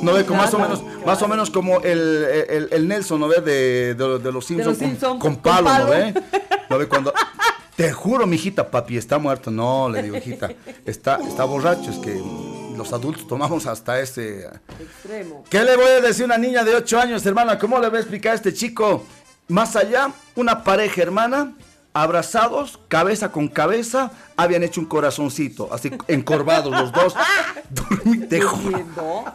No 0.00 0.12
ve 0.12 0.24
como 0.24 0.40
más 0.40 0.54
o 0.54 0.58
Claro, 0.58 0.76
menos, 0.76 1.04
más 1.06 1.22
o 1.22 1.28
menos 1.28 1.50
como 1.50 1.80
el, 1.80 1.98
el- 2.48 2.68
el 2.70 2.86
Nelson, 2.88 3.18
¿no 3.18 3.26
ve? 3.26 3.40
De, 3.40 3.94
de- 3.94 4.18
de 4.20 4.32
los 4.32 4.46
Simpsons 4.46 4.78
con, 4.78 4.88
Simpson, 4.88 5.18
con 5.18 5.34
con 5.34 5.42
palo, 5.42 5.64
palo. 5.66 5.84
¿no 5.86 5.90
ve? 5.90 6.14
¿No 6.70 6.78
ve 6.78 6.86
cuando? 6.86 7.12
Te 7.74 7.92
juro, 7.92 8.26
mi 8.26 8.36
hijita, 8.36 8.70
papi 8.70 8.96
está 8.96 9.18
muerto. 9.18 9.50
No, 9.50 9.88
le 9.88 10.02
digo, 10.04 10.16
hijita, 10.16 10.50
está, 10.84 11.18
está 11.26 11.44
borracho, 11.44 11.90
es 11.90 11.98
que 11.98 12.20
los 12.78 12.92
adultos 12.92 13.26
tomamos 13.26 13.66
hasta 13.66 14.00
ese. 14.00 14.48
Extremo. 14.80 15.44
¿Qué 15.50 15.62
le 15.62 15.76
voy 15.76 15.86
a 15.86 16.00
decir 16.00 16.22
a 16.22 16.26
una 16.26 16.38
niña 16.38 16.64
de 16.64 16.74
8 16.76 17.00
años, 17.00 17.26
hermana? 17.26 17.58
¿Cómo 17.58 17.78
le 17.78 17.88
voy 17.88 17.98
a 17.98 18.00
explicar 18.00 18.32
a 18.32 18.34
este 18.36 18.54
chico? 18.54 19.04
Más 19.48 19.76
allá, 19.76 20.12
una 20.36 20.62
pareja 20.62 21.02
hermana, 21.02 21.54
abrazados, 22.02 22.78
cabeza 22.86 23.32
con 23.32 23.48
cabeza, 23.48 24.12
habían 24.36 24.62
hecho 24.62 24.80
un 24.80 24.86
corazoncito, 24.86 25.68
así 25.72 25.90
encorvados 26.06 26.70
los 26.70 26.92
dos. 26.92 27.14
Te. 28.28 28.40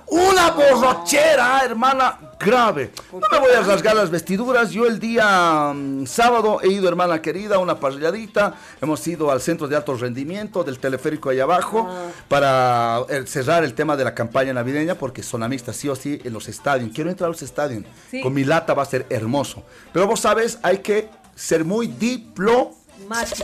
Una 0.08 0.52
borrachera, 0.52 1.62
hermana, 1.66 2.18
grave. 2.40 2.92
No 3.12 3.20
me 3.32 3.40
voy 3.40 3.52
a 3.52 3.62
rasgar 3.62 3.96
las 3.98 4.10
vestiduras. 4.10 4.72
Yo 4.72 4.86
el 4.86 4.98
día 5.00 5.74
mm, 5.76 6.06
sábado 6.06 6.60
he 6.64 6.70
ido, 6.70 6.88
hermana 6.88 7.22
querida, 7.22 7.56
a 7.56 7.60
una 7.60 7.80
parrilladita. 7.80 8.56
Hemos 8.82 9.06
ido 9.08 9.30
al 9.30 9.42
centro 9.42 9.68
de 9.68 9.76
alto 9.76 9.96
rendimiento 9.96 10.64
del 10.64 10.80
teleférico 10.80 11.30
ahí 11.30 11.42
abajo 11.42 11.90
para 12.30 13.02
eh, 13.10 13.26
cerrar 13.28 13.66
el 13.66 13.74
tema 13.74 13.98
de 13.98 14.06
la 14.06 14.16
campaña 14.16 14.54
navideña 14.54 14.96
porque 14.96 15.22
son 15.22 15.44
amistas 15.44 15.76
sí 15.76 15.90
o 15.90 15.96
sí 15.98 16.22
en 16.24 16.32
los 16.32 16.48
estadios. 16.48 16.92
Quiero 16.94 17.10
entrar 17.10 17.28
a 17.28 17.32
los 17.32 17.42
estadios. 17.42 17.84
Sí. 18.10 18.22
Con 18.22 18.34
mi 18.34 18.46
lata 18.46 18.74
va 18.74 18.84
a 18.84 18.86
ser 18.86 19.06
hermoso. 19.10 19.64
Pero 19.92 20.08
vos 20.08 20.22
sabes, 20.22 20.60
hay 20.64 20.78
que 20.78 21.10
ser 21.36 21.66
muy 21.66 21.88
diplo. 21.88 22.72
Mágico. 23.08 23.44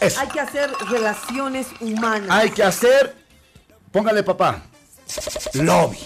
Eso. 0.00 0.20
Hay 0.20 0.28
que 0.28 0.40
hacer 0.40 0.72
relaciones 0.88 1.66
humanas. 1.80 2.30
Hay 2.30 2.50
que 2.50 2.62
hacer, 2.62 3.14
póngale 3.92 4.22
papá, 4.22 4.62
lobby. 5.54 5.98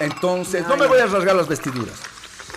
Entonces, 0.00 0.66
no 0.66 0.76
me 0.76 0.86
voy 0.86 0.98
a 1.00 1.06
rasgar 1.06 1.36
las 1.36 1.48
vestiduras. 1.48 1.94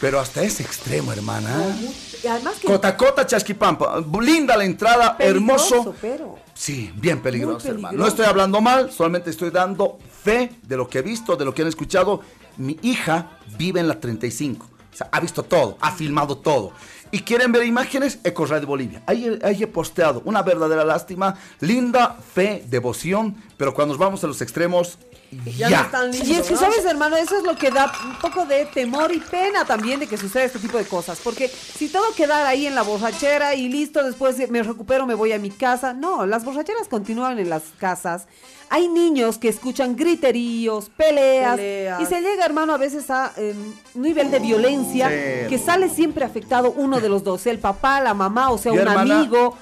Pero 0.02 0.20
hasta 0.20 0.44
ese 0.44 0.64
extremo, 0.64 1.14
hermana. 1.14 1.76
Y 2.24 2.28
además 2.28 2.56
que 2.60 2.68
Cota, 2.68 2.98
cota, 2.98 3.26
chasquipampa. 3.26 4.04
Linda 4.22 4.58
la 4.58 4.66
entrada, 4.66 5.16
peligroso, 5.18 5.76
hermoso. 5.76 5.96
pero 6.02 6.40
Sí, 6.54 6.92
bien 6.96 7.22
peligroso, 7.22 7.60
Muy 7.68 7.76
hermano. 7.76 7.90
peligroso. 7.90 7.98
No 8.04 8.08
estoy 8.08 8.26
hablando 8.26 8.62
mal, 8.62 8.92
solamente 8.92 9.30
estoy 9.30 9.52
dando 9.52 9.98
fe 10.24 10.52
de 10.64 10.78
lo 10.78 10.90
que 10.90 11.00
he 11.00 11.02
visto, 11.02 11.36
de 11.36 11.46
lo 11.46 11.54
que 11.54 11.62
han 11.62 11.68
escuchado. 11.70 12.22
Mi 12.58 12.78
hija 12.82 13.32
vive 13.58 13.80
en 13.80 13.88
la 13.88 14.00
35. 14.00 14.66
O 14.94 14.98
sea, 14.98 15.10
ha 15.12 15.20
visto 15.20 15.44
todo, 15.44 15.78
ha 15.82 15.92
filmado 15.92 16.38
todo. 16.38 16.72
¿Y 17.16 17.22
quieren 17.22 17.54
ver 17.54 17.66
imágenes? 17.66 18.20
Eco 18.26 18.46
de 18.46 18.66
Bolivia. 18.66 19.02
Ahí, 19.06 19.40
ahí 19.42 19.64
he 19.64 19.68
posteado 19.68 20.22
una 20.26 20.42
verdadera 20.42 20.84
lástima, 20.84 21.36
linda 21.62 22.18
fe, 22.34 22.66
devoción, 22.68 23.42
pero 23.56 23.74
cuando 23.74 23.94
nos 23.94 23.98
vamos 23.98 24.22
a 24.26 24.28
los 24.28 24.42
extremos, 24.42 24.98
ya. 25.46 25.70
Ya, 25.70 25.80
no 25.80 25.86
están 25.86 26.12
lindos, 26.12 26.28
Y 26.28 26.34
es 26.34 26.46
que, 26.46 26.56
¿no? 26.56 26.60
¿sabes, 26.60 26.84
hermano? 26.84 27.16
Eso 27.16 27.38
es 27.38 27.46
lo 27.46 27.56
que 27.56 27.72
da 27.72 27.90
un 28.06 28.20
poco 28.20 28.46
de 28.46 28.66
temor 28.66 29.14
y 29.14 29.22
pena 29.22 29.64
también 29.64 30.02
de 30.02 30.08
que 30.08 30.18
suceda 30.18 30.44
este 30.44 30.60
tipo 30.60 30.78
de 30.78 30.84
cosas. 30.84 31.18
Porque 31.24 31.48
si 31.48 31.88
todo 31.88 32.04
quedara 32.18 32.50
ahí 32.50 32.68
en 32.68 32.76
la 32.76 32.82
borrachera 32.82 33.56
y 33.56 33.70
listo, 33.70 34.04
después 34.04 34.38
me 34.50 34.62
recupero, 34.62 35.06
me 35.06 35.14
voy 35.14 35.32
a 35.32 35.40
mi 35.40 35.52
casa. 35.52 35.94
No, 35.94 36.26
las 36.26 36.44
borracheras 36.44 36.90
continúan 36.90 37.40
en 37.40 37.50
las 37.50 37.64
casas. 37.80 38.28
Hay 38.70 38.88
niños 38.88 39.38
que 39.38 39.48
escuchan 39.50 39.96
griteríos, 39.96 40.90
peleas, 40.90 41.56
Peleas. 41.58 42.02
y 42.02 42.06
se 42.06 42.20
llega, 42.22 42.46
hermano, 42.46 42.74
a 42.74 42.78
veces 42.78 43.10
a 43.12 43.32
eh, 43.38 43.54
un 43.94 44.02
nivel 44.02 44.32
de 44.32 44.40
violencia 44.40 45.08
Sí. 45.10 45.48
que 45.50 45.58
sale 45.58 45.88
siempre 45.90 46.26
afectado 46.26 46.74
uno 46.76 47.00
de 47.00 47.08
los 47.10 47.24
dos, 47.24 47.42
sea 47.42 47.52
el 47.54 47.60
papá, 47.60 48.02
la 48.02 48.14
mamá, 48.14 48.50
o 48.52 48.58
sea, 48.58 48.72
un 48.74 48.80
hermana- 48.80 49.20
amigo. 49.20 49.56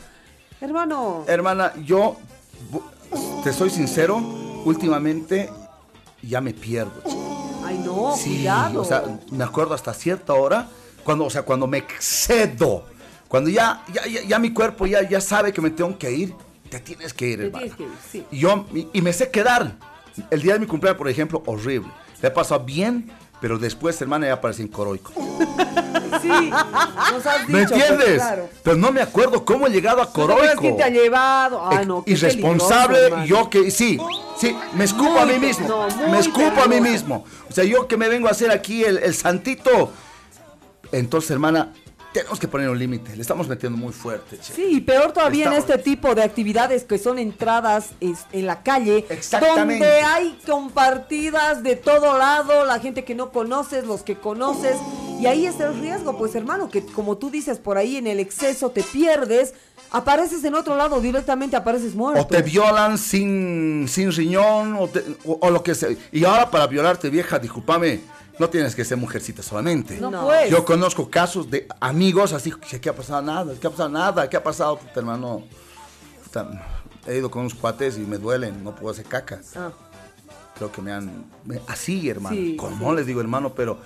Hermano, 0.62 1.25
Hermana, 1.27 1.74
yo 1.83 2.15
te 3.43 3.51
soy 3.51 3.69
sincero, 3.69 4.17
últimamente 4.63 5.50
ya 6.22 6.39
me 6.39 6.53
pierdo. 6.53 7.01
ay 7.65 7.77
no, 7.83 8.15
Sí, 8.15 8.36
cuidado. 8.38 8.81
o 8.81 8.86
sea, 8.86 9.03
me 9.31 9.43
acuerdo 9.43 9.74
hasta 9.74 9.93
cierta 9.93 10.33
hora, 10.33 10.69
cuando, 11.03 11.25
o 11.25 11.29
sea, 11.29 11.41
cuando 11.43 11.67
me 11.67 11.79
excedo, 11.79 12.86
cuando 13.27 13.50
ya, 13.50 13.83
ya, 13.93 14.05
ya, 14.07 14.22
ya 14.22 14.39
mi 14.39 14.53
cuerpo 14.53 14.86
ya, 14.86 15.07
ya 15.07 15.19
sabe 15.19 15.51
que 15.51 15.60
me 15.62 15.69
tengo 15.69 15.98
que 15.98 16.12
ir, 16.12 16.33
te 16.74 16.80
tienes 16.82 17.13
que 17.13 17.27
ir, 17.27 17.39
Te 17.39 17.46
hermana. 17.48 17.65
tienes 17.65 17.77
que 17.77 17.84
ir, 17.84 17.89
sí. 18.12 18.25
Y 18.32 18.39
yo, 18.39 18.65
y, 18.74 18.88
y 18.94 19.01
me 19.01 19.13
sé 19.13 19.30
quedar. 19.32 19.74
El 20.30 20.42
día 20.42 20.53
de 20.53 20.60
mi 20.60 20.68
cumpleaños, 20.68 20.98
por 20.98 21.10
ejemplo, 21.10 21.42
horrible. 21.46 21.89
Le 22.22 22.27
he 22.27 22.32
pasado 22.32 22.63
bien, 22.63 23.12
pero 23.42 23.58
después, 23.58 24.00
hermana, 24.01 24.27
ya 24.27 24.34
aparece 24.34 24.62
en 24.62 24.68
Coroico. 24.68 25.12
sí, 26.22 26.27
nos 26.30 27.25
has 27.25 27.50
¿Me 27.50 27.65
pues, 27.68 27.72
entiendes? 27.72 28.15
claro. 28.15 28.50
Pero 28.63 28.77
no 28.77 28.92
me 28.92 29.01
acuerdo 29.01 29.44
cómo 29.44 29.68
he 29.68 29.72
llegado 29.72 30.01
a 30.01 30.06
¿Tú 30.06 30.13
te 30.13 30.22
acuerdas 30.22 30.56
Coroico. 30.56 30.62
quién 30.62 30.77
te 30.77 30.84
ha 30.84 30.89
llevado? 30.89 31.62
Ah, 31.65 31.84
no, 31.86 32.03
qué 32.03 32.12
irresponsable 32.12 32.98
yo 33.25 33.50
que 33.50 33.72
sí 33.72 34.00
sí 34.38 34.56
me 34.74 34.84
escupo 34.86 35.12
Muy 35.12 35.20
a 35.20 35.25
mí 35.25 35.39
mismo 35.39 35.68
no, 35.68 35.88
me 36.10 36.20
escupo 36.20 36.62
a 36.63 36.68
mí 36.68 36.80
mismo 36.82 37.25
o 37.50 37.53
sea 37.53 37.63
yo 37.63 37.88
que 37.88 37.98
me 37.98 38.08
vengo 38.10 38.27
a 38.27 38.32
hacer 38.32 38.51
aquí 38.51 38.84
el, 38.84 38.98
el 38.98 39.13
santito 39.13 39.92
entonces 40.92 41.32
hermana 41.32 41.74
tenemos 42.13 42.39
que 42.39 42.48
poner 42.48 42.70
un 42.70 42.77
límite. 42.79 43.15
Le 43.15 43.22
estamos 43.22 43.48
metiendo 43.48 43.77
muy 43.77 43.91
fuerte, 43.91 44.38
che. 44.39 44.53
Sí, 44.53 44.65
y 44.70 44.82
peor 44.82 45.12
todavía 45.12 45.48
en 45.48 45.53
este 45.53 45.77
tipo 45.77 46.13
de 46.15 46.24
actividades 46.24 46.84
que 46.84 46.98
son 46.98 47.17
entradas 47.20 47.89
es- 48.00 48.25
en 48.32 48.46
la 48.46 48.62
calle, 48.63 49.05
Exactamente. 49.10 49.84
donde 49.86 50.01
hay 50.01 50.38
compartidas 50.46 51.63
de 51.63 51.75
todo 51.75 52.17
lado, 52.17 52.65
la 52.65 52.79
gente 52.79 53.03
que 53.03 53.15
no 53.15 53.32
conoces, 53.32 53.86
los 53.86 54.03
que 54.03 54.15
conoces, 54.15 54.77
y 55.20 55.25
ahí 55.25 55.46
está 55.46 55.67
el 55.67 55.79
riesgo, 55.79 56.17
pues 56.17 56.36
hermano, 56.36 56.70
que 56.70 56.86
como 56.86 57.17
tú 57.17 57.29
dices, 57.29 57.58
por 57.60 57.77
ahí 57.77 57.98
en 57.98 58.08
el 58.08 58.20
exceso 58.20 58.70
te 58.72 58.84
pierdes, 58.84 59.53
apareces 59.91 60.43
en 60.43 60.55
otro 60.55 60.75
lado, 60.75 61.00
directamente 61.01 61.55
apareces 61.55 61.96
muerto. 61.96 62.22
O 62.22 62.27
te 62.27 62.41
violan 62.41 62.98
sin, 62.98 63.86
sin 63.88 64.12
riñón, 64.12 64.75
o, 64.79 64.88
te- 64.88 65.03
o- 65.25 65.38
o 65.41 65.50
lo 65.50 65.63
que 65.63 65.75
sea. 65.75 65.89
Y 66.12 66.25
ahora 66.25 66.50
para 66.51 66.67
violarte, 66.67 67.10
vieja, 67.10 67.39
discúlpame, 67.39 68.01
no 68.40 68.50
tienes 68.50 68.75
que 68.75 68.84
ser 68.86 68.98
mujercita 68.98 69.42
solamente. 69.44 69.98
No, 70.00 70.10
No. 70.12 70.25
pues. 70.25 70.50
Yo 70.50 70.66
conozco 70.66 71.10
casos 71.10 71.50
de 71.50 71.68
amigos 71.80 72.34
así, 72.34 72.52
que 72.52 72.80
¿qué 72.82 72.90
ha 72.90 72.96
pasado? 72.96 73.22
Nada, 73.22 73.54
¿qué 73.60 73.68
ha 73.68 73.70
pasado? 73.70 73.90
Nada, 73.90 74.30
¿qué 74.30 74.38
ha 74.38 74.44
pasado, 74.44 74.78
puta 74.78 75.00
hermano? 75.00 75.44
Puta, 76.24 76.50
he 77.08 77.18
ido 77.18 77.30
con 77.30 77.42
unos 77.42 77.54
cuates 77.56 77.98
y 77.98 78.02
me 78.02 78.18
duelen, 78.18 78.63
no 78.63 78.75
puedo 78.75 78.92
hacer 78.92 79.06
caca. 79.06 79.40
Ah. 79.56 79.72
Creo 80.56 80.72
que 80.72 80.82
me 80.82 80.92
han... 80.92 81.25
me- 81.46 81.60
así, 81.68 82.10
hermano. 82.10 82.36
Sí, 82.36 82.56
¿Cómo 82.56 82.92
sí. 82.92 82.96
les 82.98 83.06
digo, 83.08 83.20
hermano? 83.22 83.54
Pero 83.56 83.80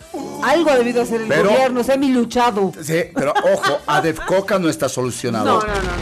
Algo 0.43 0.69
ha 0.71 0.75
debido 0.77 1.01
hacer 1.01 1.21
el 1.21 1.27
Pero- 1.27 1.49
gobierno, 1.49 1.83
se 1.83 1.93
ha 1.93 1.97
miluchado. 1.97 2.71
Sí, 2.81 3.01
pero 3.13 3.33
ojo, 3.53 3.77
Adefcoca 3.87 4.59
no 4.59 4.69
está 4.69 4.89
solucionado. 4.89 5.61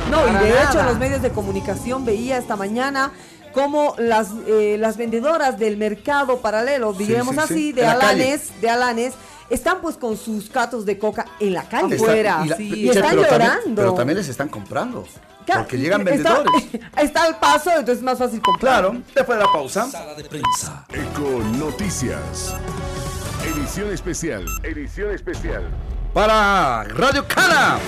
No, 0.10 0.21
no, 0.26 0.32
no, 0.32 0.39
y 0.41 0.43
de 0.45 0.50
nada. 0.52 0.69
hecho, 0.69 0.84
los 0.84 0.97
medios 0.97 1.21
de 1.21 1.32
comunicación 1.32 2.06
veía 2.06 2.38
esta 2.38 2.56
mañana 2.56 3.12
cómo 3.52 3.96
las, 3.98 4.30
eh, 4.48 4.78
las 4.80 4.98
vendedoras 4.98 5.58
del 5.60 5.78
mercado 5.78 6.40
paralelo, 6.42 6.94
digamos 6.94 7.36
sí, 7.36 7.42
sí. 7.48 7.54
así, 7.54 7.72
de 7.74 7.82
calle. 7.82 7.92
alanes, 7.94 8.62
de 8.62 8.70
alanes, 8.70 9.14
están 9.50 9.82
pues 9.82 9.98
con 9.98 10.18
sus 10.18 10.50
catos 10.50 10.86
de 10.86 10.98
coca 10.98 11.26
en 11.40 11.54
la 11.54 11.64
calle. 11.68 11.96
Está- 11.96 12.06
Afuera, 12.06 12.42
y 12.46 12.48
la- 12.50 12.58
che, 12.58 12.64
y 12.64 12.90
están 12.90 13.10
pero 13.10 13.22
también- 13.24 13.50
llorando. 13.50 13.76
pero 13.82 13.94
también 13.94 14.18
les 14.18 14.30
están 14.30 14.50
comprando. 14.50 15.06
Porque 15.46 15.78
llegan 15.78 16.08
está- 16.08 16.36
vendedores. 16.40 16.68
Está, 16.98 17.24
al 17.24 17.38
paso, 17.40 17.72
entonces 17.72 17.98
es 17.98 18.04
más 18.04 18.18
fácil 18.18 18.42
comprar. 18.42 18.82
Claro, 18.84 19.02
después 19.14 19.38
de 19.38 19.44
la 19.44 19.52
pausa. 19.52 19.90
Eco 20.94 21.42
Noticias. 21.58 22.56
Edición 23.44 23.92
especial. 23.92 24.46
Edición 24.64 25.12
especial. 25.12 25.64
Para 26.14 26.84
Radio 26.86 27.26
Cana. 27.28 27.80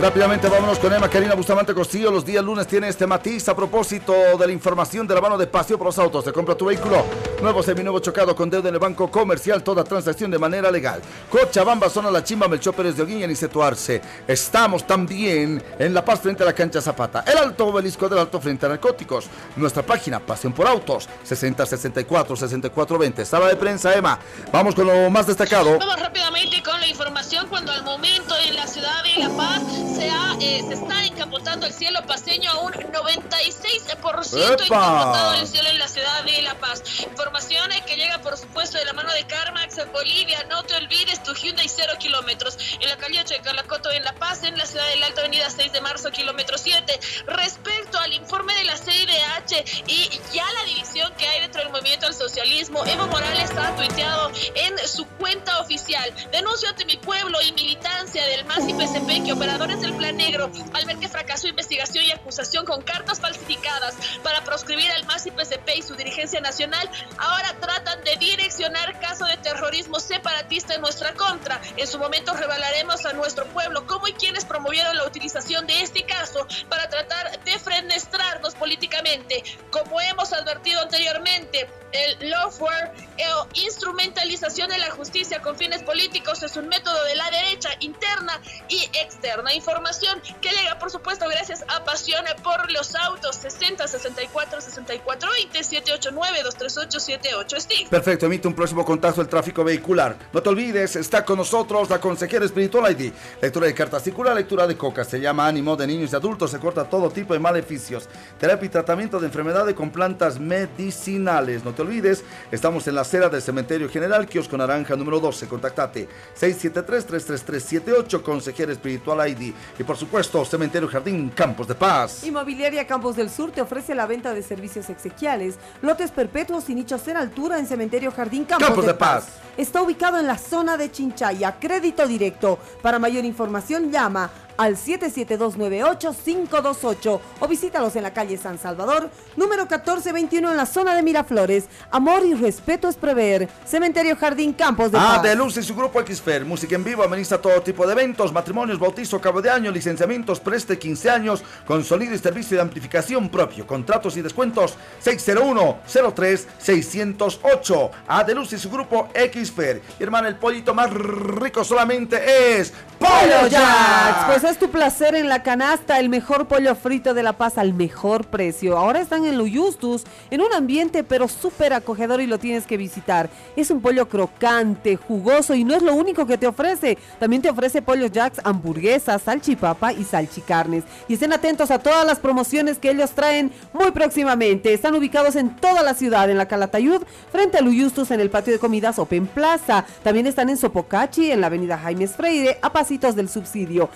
Rápidamente 0.00 0.48
vámonos 0.48 0.78
con 0.78 0.92
Emma 0.92 1.08
Karina 1.08 1.34
Bustamante 1.34 1.72
Costillo. 1.72 2.10
Los 2.10 2.24
días 2.24 2.44
lunes 2.44 2.66
tiene 2.66 2.88
este 2.88 3.06
matiz 3.06 3.48
a 3.48 3.56
propósito 3.56 4.12
de 4.38 4.46
la 4.46 4.52
información 4.52 5.06
de 5.06 5.14
la 5.14 5.20
mano 5.20 5.38
de 5.38 5.46
Paseo 5.46 5.78
por 5.78 5.86
los 5.86 5.98
Autos. 5.98 6.24
Te 6.24 6.32
compra 6.32 6.54
tu 6.54 6.66
vehículo 6.66 7.04
nuevo, 7.40 7.62
seminuevo, 7.62 8.00
chocado 8.00 8.34
con 8.34 8.50
deuda 8.50 8.68
en 8.68 8.74
el 8.74 8.80
banco 8.80 9.10
comercial. 9.10 9.62
Toda 9.62 9.84
transacción 9.84 10.30
de 10.30 10.38
manera 10.38 10.70
legal. 10.70 11.00
Cochabamba, 11.30 11.88
zona 11.88 12.10
La 12.10 12.22
Chimba, 12.22 12.48
Melchor 12.48 12.74
Pérez 12.74 12.96
de 12.96 13.02
Oguín 13.02 13.30
y 13.30 13.36
Setuarce. 13.36 14.02
Estamos 14.26 14.86
también 14.86 15.62
en 15.78 15.94
La 15.94 16.04
Paz 16.04 16.20
frente 16.20 16.42
a 16.42 16.46
la 16.46 16.52
cancha 16.52 16.82
Zapata. 16.82 17.24
El 17.26 17.38
Alto 17.38 17.66
Obelisco 17.66 18.08
del 18.08 18.18
Alto 18.18 18.40
frente 18.40 18.66
a 18.66 18.70
Narcóticos. 18.70 19.26
Nuestra 19.56 19.82
página 19.82 20.20
Pasión 20.20 20.52
por 20.52 20.66
Autos 20.66 21.08
60 21.22 21.64
64 21.64 22.36
64 22.36 22.98
20. 22.98 23.24
Sala 23.24 23.48
de 23.48 23.56
prensa 23.56 23.94
Emma. 23.94 24.18
Vamos 24.52 24.74
con 24.74 24.86
lo 24.86 25.08
más 25.08 25.26
destacado. 25.26 25.78
Vamos 25.78 26.00
rápidamente 26.00 26.62
con 26.62 26.78
la 26.78 26.86
información 26.86 27.46
cuando 27.48 27.72
al 27.72 27.84
momento 27.84 28.34
en 28.46 28.56
la 28.56 28.66
ciudad 28.66 29.02
de 29.02 29.22
La 29.22 29.30
Paz 29.30 29.83
se, 29.94 30.10
ha, 30.10 30.36
eh, 30.40 30.64
se 30.66 30.74
está 30.74 31.04
encapotando 31.04 31.66
el 31.66 31.72
cielo 31.72 32.00
paseño 32.06 32.50
a 32.50 32.60
un 32.60 32.72
96% 32.72 34.34
¡Epa! 34.34 34.64
encapotado 34.64 35.34
el 35.34 35.46
cielo 35.46 35.68
en 35.68 35.78
la 35.78 35.88
ciudad 35.88 36.24
de 36.24 36.42
La 36.42 36.54
Paz. 36.54 36.82
Información 37.00 37.70
eh, 37.72 37.82
que 37.86 37.96
llega 37.96 38.18
por 38.18 38.36
supuesto 38.36 38.78
de 38.78 38.84
la 38.84 38.92
mano 38.94 39.12
de 39.12 39.24
Carmax 39.24 39.78
en 39.78 39.92
Bolivia. 39.92 40.44
No 40.48 40.62
te 40.62 40.74
olvides 40.74 41.22
tu 41.22 41.34
Hyundai 41.34 41.68
0 41.68 41.94
kilómetros 41.98 42.56
en 42.80 42.88
la 42.88 42.96
calle 42.96 43.22
de 43.24 43.40
Calacoto 43.40 43.90
en 43.90 44.04
La 44.04 44.14
Paz, 44.14 44.42
en 44.44 44.56
la 44.56 44.66
ciudad 44.66 44.88
del 44.88 45.02
Alto 45.02 45.20
Avenida 45.20 45.50
6 45.50 45.72
de 45.72 45.80
marzo, 45.80 46.10
kilómetro 46.10 46.56
7. 46.56 46.98
Respecto 47.26 47.98
al 47.98 48.12
informe 48.12 48.54
de 48.54 48.64
la 48.64 48.76
CIDH 48.76 49.82
y 49.86 50.10
ya 50.32 50.44
la 50.52 50.64
división 50.64 51.12
que 51.16 51.26
hay 51.26 51.40
dentro 51.42 51.62
del 51.62 51.70
movimiento 51.70 52.06
al 52.06 52.14
socialismo, 52.14 52.84
Evo 52.86 53.06
Morales 53.08 53.50
ha 53.56 53.74
tuiteado 53.76 54.30
en 54.54 54.78
su 54.88 55.06
cuenta 55.18 55.60
oficial. 55.60 56.12
Denuncio 56.32 56.68
ante 56.68 56.84
mi 56.84 56.96
pueblo 56.96 57.38
y 57.42 57.52
militancia 57.52 58.24
del 58.26 58.44
MAS 58.46 58.54
MAS 58.54 58.68
y 58.68 58.74
PCP 58.74 59.24
que 59.24 59.32
operadores 59.32 59.73
del 59.80 59.94
Plan 59.94 60.16
Negro, 60.16 60.50
al 60.72 60.84
ver 60.84 60.98
que 60.98 61.08
fracasó 61.08 61.48
investigación 61.48 62.04
y 62.04 62.12
acusación 62.12 62.64
con 62.64 62.82
cartas 62.82 63.20
falsificadas 63.20 63.94
para 64.22 64.44
proscribir 64.44 64.90
al 64.92 65.04
MAS 65.06 65.26
y 65.26 65.30
PCP 65.32 65.68
y 65.76 65.82
su 65.82 65.96
dirigencia 65.96 66.40
nacional, 66.40 66.88
ahora 67.18 67.56
tratan 67.60 68.02
de 68.04 68.16
direccionar 68.16 69.00
caso 69.00 69.24
de 69.24 69.36
terrorismo 69.38 69.98
separatista 69.98 70.74
en 70.74 70.80
nuestra 70.80 71.14
contra. 71.14 71.60
En 71.76 71.86
su 71.86 71.98
momento 71.98 72.34
revelaremos 72.34 73.04
a 73.04 73.12
nuestro 73.14 73.46
pueblo 73.46 73.86
cómo 73.86 74.06
y 74.06 74.12
quiénes 74.12 74.44
promovieron 74.44 74.96
la 74.96 75.06
utilización 75.06 75.66
de 75.66 75.80
este 75.80 76.04
caso 76.04 76.46
para 76.68 76.88
tratar 76.88 77.42
de 77.42 77.58
frenestrarnos 77.58 78.54
políticamente. 78.54 79.42
Como 79.70 80.00
hemos 80.00 80.32
advertido 80.32 80.82
anteriormente, 80.82 81.68
el 81.94 82.30
lawfare 82.30 82.92
o 83.38 83.46
instrumentalización 83.54 84.68
de 84.68 84.78
la 84.78 84.90
justicia 84.90 85.40
con 85.40 85.56
fines 85.56 85.82
políticos 85.82 86.42
es 86.42 86.56
un 86.56 86.68
método 86.68 87.02
de 87.04 87.14
la 87.14 87.30
derecha 87.30 87.70
interna 87.80 88.40
y 88.68 88.82
externa. 88.92 89.52
Información 89.64 90.20
que 90.42 90.50
llega, 90.50 90.78
por 90.78 90.90
supuesto, 90.90 91.26
gracias 91.26 91.64
a 91.68 91.82
Pasión 91.84 92.22
por 92.42 92.70
los 92.70 92.94
Autos 92.94 93.36
60 93.36 93.88
64 93.88 94.60
64 94.60 95.30
20 95.30 95.64
789 95.64 96.42
238 96.42 97.00
78 97.00 97.60
Steve. 97.60 97.86
Perfecto, 97.88 98.26
emite 98.26 98.46
un 98.46 98.52
próximo 98.52 98.84
contacto 98.84 99.22
del 99.22 99.30
tráfico 99.30 99.64
vehicular. 99.64 100.18
No 100.34 100.42
te 100.42 100.50
olvides, 100.50 100.96
está 100.96 101.24
con 101.24 101.38
nosotros 101.38 101.88
la 101.88 101.98
consejera 101.98 102.44
espiritual 102.44 102.92
ID. 102.92 103.10
Lectura 103.40 103.66
de 103.66 103.72
cartas 103.72 104.02
circular, 104.02 104.36
lectura 104.36 104.66
de 104.66 104.76
coca. 104.76 105.02
Se 105.02 105.18
llama 105.18 105.46
ánimo 105.46 105.76
de 105.76 105.86
niños 105.86 106.12
y 106.12 106.16
adultos. 106.16 106.50
Se 106.50 106.58
corta 106.58 106.84
todo 106.84 107.08
tipo 107.08 107.32
de 107.32 107.40
maleficios. 107.40 108.06
Terapia 108.38 108.66
y 108.66 108.68
tratamiento 108.68 109.18
de 109.18 109.28
enfermedades 109.28 109.74
con 109.74 109.88
plantas 109.88 110.38
medicinales. 110.38 111.64
No 111.64 111.72
te 111.72 111.80
olvides, 111.80 112.22
estamos 112.52 112.86
en 112.86 112.96
la 112.96 113.00
acera 113.00 113.30
del 113.30 113.40
Cementerio 113.40 113.88
General, 113.88 114.26
kiosco 114.26 114.58
naranja 114.58 114.94
número 114.94 115.20
12. 115.20 115.48
Contactate 115.48 116.06
673-33378, 116.38 118.20
consejera 118.20 118.70
espiritual 118.70 119.26
ID. 119.26 119.53
Y 119.78 119.84
por 119.84 119.96
supuesto, 119.96 120.44
Cementerio 120.44 120.88
Jardín 120.88 121.30
Campos 121.30 121.68
de 121.68 121.74
Paz. 121.74 122.24
Inmobiliaria 122.24 122.86
Campos 122.86 123.16
del 123.16 123.30
Sur 123.30 123.50
te 123.52 123.60
ofrece 123.60 123.94
la 123.94 124.06
venta 124.06 124.34
de 124.34 124.42
servicios 124.42 124.90
exequiales, 124.90 125.58
lotes 125.82 126.10
perpetuos 126.10 126.68
y 126.70 126.74
nichos 126.74 127.06
en 127.08 127.16
altura 127.16 127.58
en 127.58 127.66
Cementerio 127.66 128.12
Jardín 128.12 128.44
Campos, 128.44 128.68
Campos 128.68 128.86
de 128.86 128.94
Paz. 128.94 129.28
Está 129.56 129.82
ubicado 129.82 130.18
en 130.18 130.26
la 130.26 130.38
zona 130.38 130.76
de 130.76 130.90
Chinchaya. 130.90 131.56
Crédito 131.60 132.06
directo. 132.06 132.58
Para 132.82 132.98
mayor 132.98 133.24
información 133.24 133.90
llama 133.90 134.30
al 134.56 134.76
772-98-528 134.76 137.20
o 137.40 137.48
visítalos 137.48 137.96
en 137.96 138.02
la 138.02 138.12
calle 138.12 138.36
San 138.38 138.58
Salvador, 138.58 139.10
número 139.36 139.62
1421 139.62 140.50
en 140.50 140.56
la 140.56 140.66
zona 140.66 140.94
de 140.94 141.02
Miraflores. 141.02 141.64
Amor 141.90 142.24
y 142.24 142.34
respeto 142.34 142.88
es 142.88 142.96
prever. 142.96 143.48
Cementerio 143.66 144.16
Jardín 144.16 144.52
Campos 144.52 144.92
de 144.92 144.98
Ah, 144.98 145.14
Paz. 145.16 145.22
de 145.22 145.34
Luz 145.36 145.56
y 145.56 145.62
su 145.62 145.74
grupo 145.74 146.00
Xfer, 146.00 146.44
música 146.44 146.74
en 146.74 146.84
vivo, 146.84 147.02
administra 147.02 147.38
todo 147.38 147.60
tipo 147.62 147.86
de 147.86 147.92
eventos, 147.92 148.32
matrimonios, 148.32 148.78
bautizo, 148.78 149.20
cabo 149.20 149.40
de 149.42 149.50
año, 149.50 149.70
licenciamientos, 149.70 150.40
preste 150.40 150.78
15 150.78 151.10
años, 151.10 151.42
con 151.66 151.84
sonido 151.84 152.14
y 152.14 152.18
servicio 152.18 152.56
de 152.56 152.62
amplificación 152.62 153.28
propio, 153.28 153.66
contratos 153.66 154.16
y 154.16 154.22
descuentos 154.22 154.74
601-03-608. 155.04 157.90
A 158.08 158.24
de 158.24 158.34
Luz 158.34 158.52
y 158.52 158.58
su 158.58 158.70
grupo 158.70 159.08
Xfer. 159.14 159.80
Y 159.98 160.02
hermano, 160.02 160.28
el 160.28 160.36
pollito 160.36 160.74
más 160.74 160.90
rico 160.92 161.64
solamente 161.64 162.58
es 162.58 162.72
Pollo 162.98 163.48
Jacks. 163.48 164.24
Pues 164.26 164.43
es 164.48 164.58
tu 164.58 164.68
placer 164.68 165.14
en 165.14 165.28
la 165.28 165.42
canasta, 165.42 165.98
el 165.98 166.08
mejor 166.08 166.48
pollo 166.48 166.74
frito 166.74 167.14
de 167.14 167.22
La 167.22 167.34
Paz 167.34 167.56
al 167.56 167.72
mejor 167.72 168.26
precio. 168.26 168.76
Ahora 168.76 169.00
están 169.00 169.24
en 169.24 169.38
Luyustus, 169.38 170.04
en 170.30 170.40
un 170.40 170.52
ambiente 170.52 171.04
pero 171.04 171.28
súper 171.28 171.72
acogedor 171.72 172.20
y 172.20 172.26
lo 172.26 172.38
tienes 172.38 172.66
que 172.66 172.76
visitar. 172.76 173.30
Es 173.56 173.70
un 173.70 173.80
pollo 173.80 174.08
crocante, 174.08 174.96
jugoso 174.96 175.54
y 175.54 175.64
no 175.64 175.74
es 175.74 175.82
lo 175.82 175.94
único 175.94 176.26
que 176.26 176.36
te 176.36 176.46
ofrece. 176.46 176.98
También 177.18 177.42
te 177.42 177.48
ofrece 177.48 177.80
pollo 177.80 178.06
jacks, 178.08 178.40
hamburguesas, 178.44 179.22
salchipapa 179.22 179.92
y 179.92 180.04
salchicarnes. 180.04 180.84
Y 181.08 181.14
estén 181.14 181.32
atentos 181.32 181.70
a 181.70 181.78
todas 181.78 182.06
las 182.06 182.18
promociones 182.18 182.78
que 182.78 182.90
ellos 182.90 183.12
traen 183.12 183.52
muy 183.72 183.92
próximamente. 183.92 184.74
Están 184.74 184.94
ubicados 184.94 185.36
en 185.36 185.56
toda 185.56 185.82
la 185.82 185.94
ciudad, 185.94 186.28
en 186.28 186.38
la 186.38 186.48
Calatayud, 186.48 187.02
frente 187.30 187.58
a 187.58 187.62
Luyustus 187.62 188.10
en 188.10 188.20
el 188.20 188.30
patio 188.30 188.52
de 188.52 188.58
comidas 188.58 188.98
Open 188.98 189.26
Plaza. 189.26 189.84
También 190.02 190.26
están 190.26 190.50
en 190.50 190.56
Sopocachi, 190.56 191.30
en 191.30 191.40
la 191.40 191.46
avenida 191.46 191.78
Jaime 191.78 192.08
Freire, 192.08 192.58
a 192.60 192.72
pasitos 192.72 193.16
del 193.16 193.28
subsidio. 193.28 193.88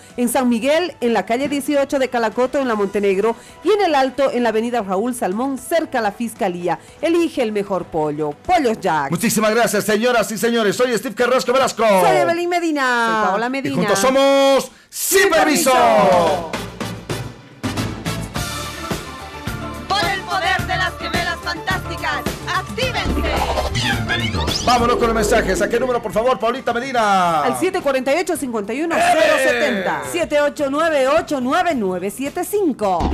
Miguel, 0.47 0.95
en 1.01 1.13
la 1.13 1.25
calle 1.27 1.49
18 1.49 1.99
de 1.99 2.09
Calacoto, 2.09 2.59
en 2.59 2.69
la 2.69 2.75
Montenegro. 2.75 3.35
Y 3.65 3.71
en 3.71 3.83
el 3.83 3.95
Alto, 3.95 4.31
en 4.31 4.43
la 4.43 4.51
avenida 4.51 4.83
Raúl 4.83 5.15
Salmón, 5.15 5.59
cerca 5.59 5.99
a 5.99 6.03
la 6.03 6.13
Fiscalía. 6.13 6.79
Elige 7.01 7.43
el 7.43 7.53
mejor 7.53 7.85
pollo. 7.87 8.31
Pollos 8.31 8.79
Jack. 8.81 9.11
Muchísimas 9.11 9.55
gracias, 9.55 9.85
señoras 9.85 10.31
y 10.33 10.39
señores. 10.39 10.77
Soy 10.77 10.97
Steve 10.97 11.15
Carrasco 11.15 11.53
Velasco. 11.53 11.85
Soy 11.87 12.17
Evelyn 12.17 12.49
Medina. 12.49 13.21
Soy 13.23 13.29
Paola 13.31 13.47
Y 13.47 13.51
Medina. 13.51 13.77
juntos 13.77 13.99
somos 13.99 14.71
Sin 14.89 15.29
Permiso. 15.31 15.73
Vámonos 24.65 24.97
con 24.97 25.07
los 25.07 25.15
mensajes. 25.15 25.63
¿A 25.63 25.69
qué 25.69 25.79
número, 25.81 26.03
por 26.03 26.13
favor, 26.13 26.39
Paulita 26.39 26.73
Medina? 26.75 27.43
Al 27.43 27.55
748-51070. 27.57 30.03
¡Eh! 30.13 30.29
7898-9975. 30.29 33.11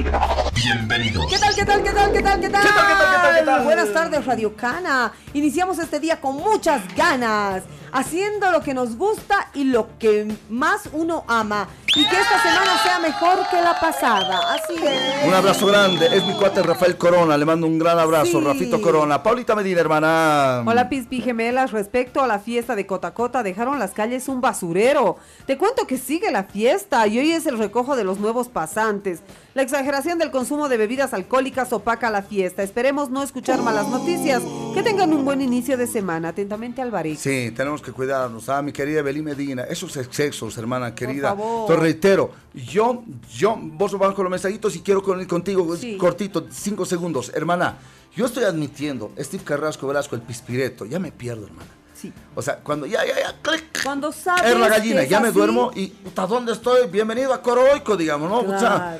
Bienvenidos. 0.55 1.27
¿Qué 1.31 1.39
tal, 1.39 1.55
qué 1.55 1.65
tal, 1.65 1.83
qué 1.83 1.91
tal, 1.91 2.13
qué 2.13 2.23
tal, 2.23 2.41
qué 2.41 2.49
tal? 2.51 2.63
¿Qué 2.63 2.69
tal, 2.69 2.87
qué 2.87 2.95
tal, 2.95 3.15
qué 3.15 3.21
tal, 3.23 3.35
qué 3.39 3.43
tal? 3.45 3.65
Buenas 3.65 3.93
tardes, 3.93 4.25
Radio 4.27 4.55
Cana. 4.57 5.13
Iniciamos 5.33 5.79
este 5.79 6.01
día 6.01 6.21
con 6.21 6.37
muchas 6.37 6.83
ganas, 6.97 7.63
haciendo 7.95 8.51
lo 8.51 8.61
que 8.61 8.75
nos 8.75 8.97
gusta 8.97 9.49
y 9.55 9.65
lo 9.65 9.97
que 9.99 10.35
más 10.51 10.89
uno 10.93 11.25
ama. 11.29 11.69
Y 11.97 12.05
que 12.09 12.21
esta 12.21 12.43
semana 12.43 12.83
sea 12.83 12.99
mejor 12.99 13.39
que 13.51 13.61
la 13.63 13.79
pasada. 13.79 14.55
Así 14.55 14.75
es. 14.85 15.27
Un 15.29 15.33
abrazo 15.33 15.67
grande. 15.67 16.07
Es 16.13 16.25
mi 16.27 16.35
cuate 16.35 16.61
Rafael 16.63 16.99
Corona. 16.99 17.37
Le 17.37 17.45
mando 17.45 17.69
un 17.69 17.79
gran 17.79 17.99
abrazo, 17.99 18.41
Sí. 18.41 18.45
Rafito 18.45 18.83
Corona. 18.83 19.23
Paulita 19.23 19.55
Medina, 19.55 19.81
hermana. 19.81 20.65
Hola 20.67 20.89
Pispi 20.89 21.21
Gemelas, 21.21 21.71
respecto 21.71 22.21
a 22.21 22.27
la 22.27 22.41
fiesta 22.41 22.75
de 22.75 22.85
Cotacota, 22.85 23.45
dejaron 23.45 23.79
las 23.79 23.93
calles 23.93 24.29
un 24.29 24.41
basurero. 24.41 25.17
Te 25.47 25.57
cuento 25.57 25.87
que 25.87 25.97
sigue 25.97 26.33
la 26.33 26.43
fiesta 26.45 27.07
y 27.07 27.21
hoy 27.21 27.31
es 27.31 27.47
el 27.47 27.59
recojo 27.59 27.95
de 27.95 28.03
los 28.03 28.19
nuevos 28.19 28.49
pasantes. 28.49 29.21
La 29.55 29.63
exageración 29.63 30.19
del 30.19 30.33
consumo 30.33 30.69
de 30.69 30.77
bebidas 30.77 31.15
alcohólicas 31.15 31.73
opaca 31.73 32.11
la 32.11 32.23
fiesta. 32.23 32.65
Esperemos 32.65 33.11
no 33.11 33.23
escuchar 33.23 33.63
malas 33.63 33.87
noticias. 33.89 34.43
Que 34.75 34.83
tengan 34.83 35.13
un 35.13 35.25
buen 35.25 35.41
inicio 35.41 35.77
de 35.79 35.87
semana. 35.87 36.31
Atentamente 36.31 36.83
Alvarez. 36.83 37.21
Sí, 37.21 37.53
tenemos 37.55 37.81
que 37.81 37.93
cuidarnos. 37.93 38.49
Ah, 38.49 38.63
mi 38.63 38.73
querida 38.73 38.99
Evelyn 38.99 39.23
Medina. 39.25 39.63
Esos 39.63 39.97
excesos, 39.97 40.59
hermana 40.59 40.93
querida. 40.93 41.29
favor. 41.29 41.69
Te 41.69 41.77
reitero. 41.77 42.33
Yo, 42.53 43.05
yo, 43.33 43.57
vos 43.63 43.97
vas 43.97 44.13
con 44.15 44.25
los 44.25 44.31
mensajitos 44.33 44.75
y 44.75 44.81
quiero 44.81 45.05
con, 45.05 45.25
contigo, 45.27 45.77
Sí. 45.77 45.97
cortito, 45.99 46.49
cinco 46.51 46.85
segundos. 46.85 47.31
Hermana, 47.33 47.77
yo 48.17 48.27
estoy 48.27 48.43
admitiendo, 48.43 49.13
Steve 49.21 49.45
Carrasco 49.45 49.87
Velasco, 49.87 50.17
el 50.17 50.23
pispireto. 50.23 50.85
Ya 50.85 50.99
me 50.99 51.13
pierdo, 51.13 51.47
hermana. 51.47 51.69
Sí. 51.95 52.13
O 52.35 52.43
sea, 52.43 52.57
cuando 52.57 52.87
ya, 52.87 53.07
ya, 53.07 53.15
ya, 53.21 53.37
clic. 53.41 53.85
Cuando 53.85 54.11
sabes 54.11 54.51
Es 54.51 54.59
la 54.59 54.69
gallina, 54.69 54.97
que 54.97 55.05
es 55.05 55.11
ya 55.11 55.21
me 55.21 55.31
duermo 55.31 55.71
y, 55.77 55.87
puta, 55.87 56.27
¿dónde 56.27 56.53
estoy? 56.53 56.89
Bienvenido 56.89 57.33
a 57.33 57.41
Coroico, 57.41 57.97
digamos, 57.97 58.29
¿no? 58.29 58.41
O 58.53 58.59
sea, 58.59 58.99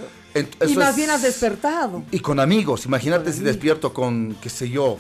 Y 0.67 0.75
más 0.75 0.91
es- 0.91 0.97
bien 0.97 1.11
has 1.11 1.23
despertado. 1.23 2.03
Y 2.11 2.19
con 2.21 2.41
amigos, 2.41 2.87
imagínate 2.87 3.33
si 3.33 3.41
despierto 3.41 3.93
con, 3.93 4.37
qué 4.41 4.51
sé 4.51 4.69
yo, 4.69 4.99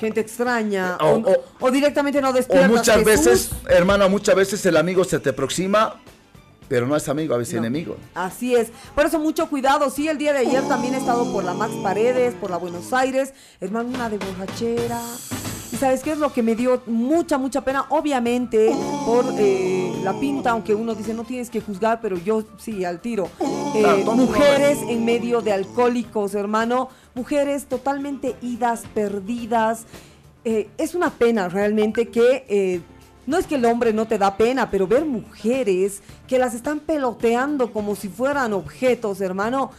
Gente 0.00 0.20
extraña. 0.20 0.96
O- 1.00 1.06
O, 1.10 1.30
o- 1.30 1.44
o 1.60 1.70
directamente 1.70 2.20
no 2.20 2.30
O 2.30 2.32
despiertas. 2.32 2.68
muchas 2.70 2.96
Jesús. 2.98 3.04
veces, 3.04 3.50
hermano, 3.68 4.08
muchas 4.08 4.34
veces 4.34 4.64
el 4.66 4.76
amigo 4.76 5.04
se 5.04 5.18
te 5.20 5.30
aproxima, 5.30 6.00
pero 6.72 6.86
no 6.86 6.96
es 6.96 7.06
amigo, 7.10 7.34
a 7.34 7.36
veces 7.36 7.56
No. 7.56 7.66
enemigo. 7.66 7.96
Así 8.14 8.54
es. 8.54 8.68
Por 8.94 9.04
eso 9.04 9.18
mucho 9.18 9.46
cuidado. 9.50 9.90
Sí, 9.90 10.08
el 10.08 10.16
día 10.16 10.32
de 10.32 10.38
ayer 10.38 10.66
también 10.68 10.94
he 10.94 10.96
estado 10.96 11.30
por 11.30 11.44
la 11.44 11.52
Max 11.52 11.74
Paredes, 11.82 12.32
por 12.32 12.50
la 12.50 12.56
Buenos 12.56 12.94
Aires. 12.94 13.34
Hermano, 13.60 13.90
una 13.90 14.08
de 14.08 14.16
borrachera. 14.16 14.98
Y 15.70 15.76
sabes 15.76 16.02
qué 16.02 16.12
es 16.12 16.18
lo 16.18 16.32
que 16.32 16.42
me 16.42 16.54
dio 16.54 16.80
mucha, 16.86 17.36
mucha 17.36 17.60
pena. 17.60 17.84
Obviamente, 17.90 18.74
por 19.04 19.26
eh, 19.38 19.92
la 20.02 20.18
pinta, 20.18 20.52
aunque 20.52 20.74
uno 20.74 20.94
dice 20.94 21.12
no 21.12 21.24
tienes 21.24 21.50
que 21.50 21.60
juzgar, 21.60 22.00
pero 22.00 22.16
yo 22.16 22.42
sí, 22.56 22.86
al 22.86 23.02
tiro. 23.02 23.28
Eh, 23.74 24.02
mujeres 24.06 24.78
en 24.88 25.04
medio 25.04 25.42
de 25.42 25.52
alcohólicos, 25.52 26.34
hermano. 26.34 26.88
Mujeres 27.14 27.66
totalmente 27.66 28.34
idas, 28.40 28.84
perdidas. 28.94 29.84
Eh, 30.46 30.70
es 30.78 30.94
una 30.94 31.10
pena 31.10 31.50
realmente 31.50 32.08
que 32.08 32.82
no 33.26 33.38
es 33.38 33.46
que 33.46 33.54
el 33.56 33.64
hombre 33.64 33.92
no 33.92 34.06
te 34.06 34.18
da 34.18 34.36
pena, 34.36 34.70
pero 34.70 34.86
ver 34.86 35.04
mujeres 35.04 36.02
que 36.26 36.38
las 36.38 36.54
están 36.54 36.80
peloteando 36.80 37.72
como 37.72 37.94
si 37.96 38.08
fueran 38.08 38.52
objetos, 38.52 39.20
hermano, 39.20 39.70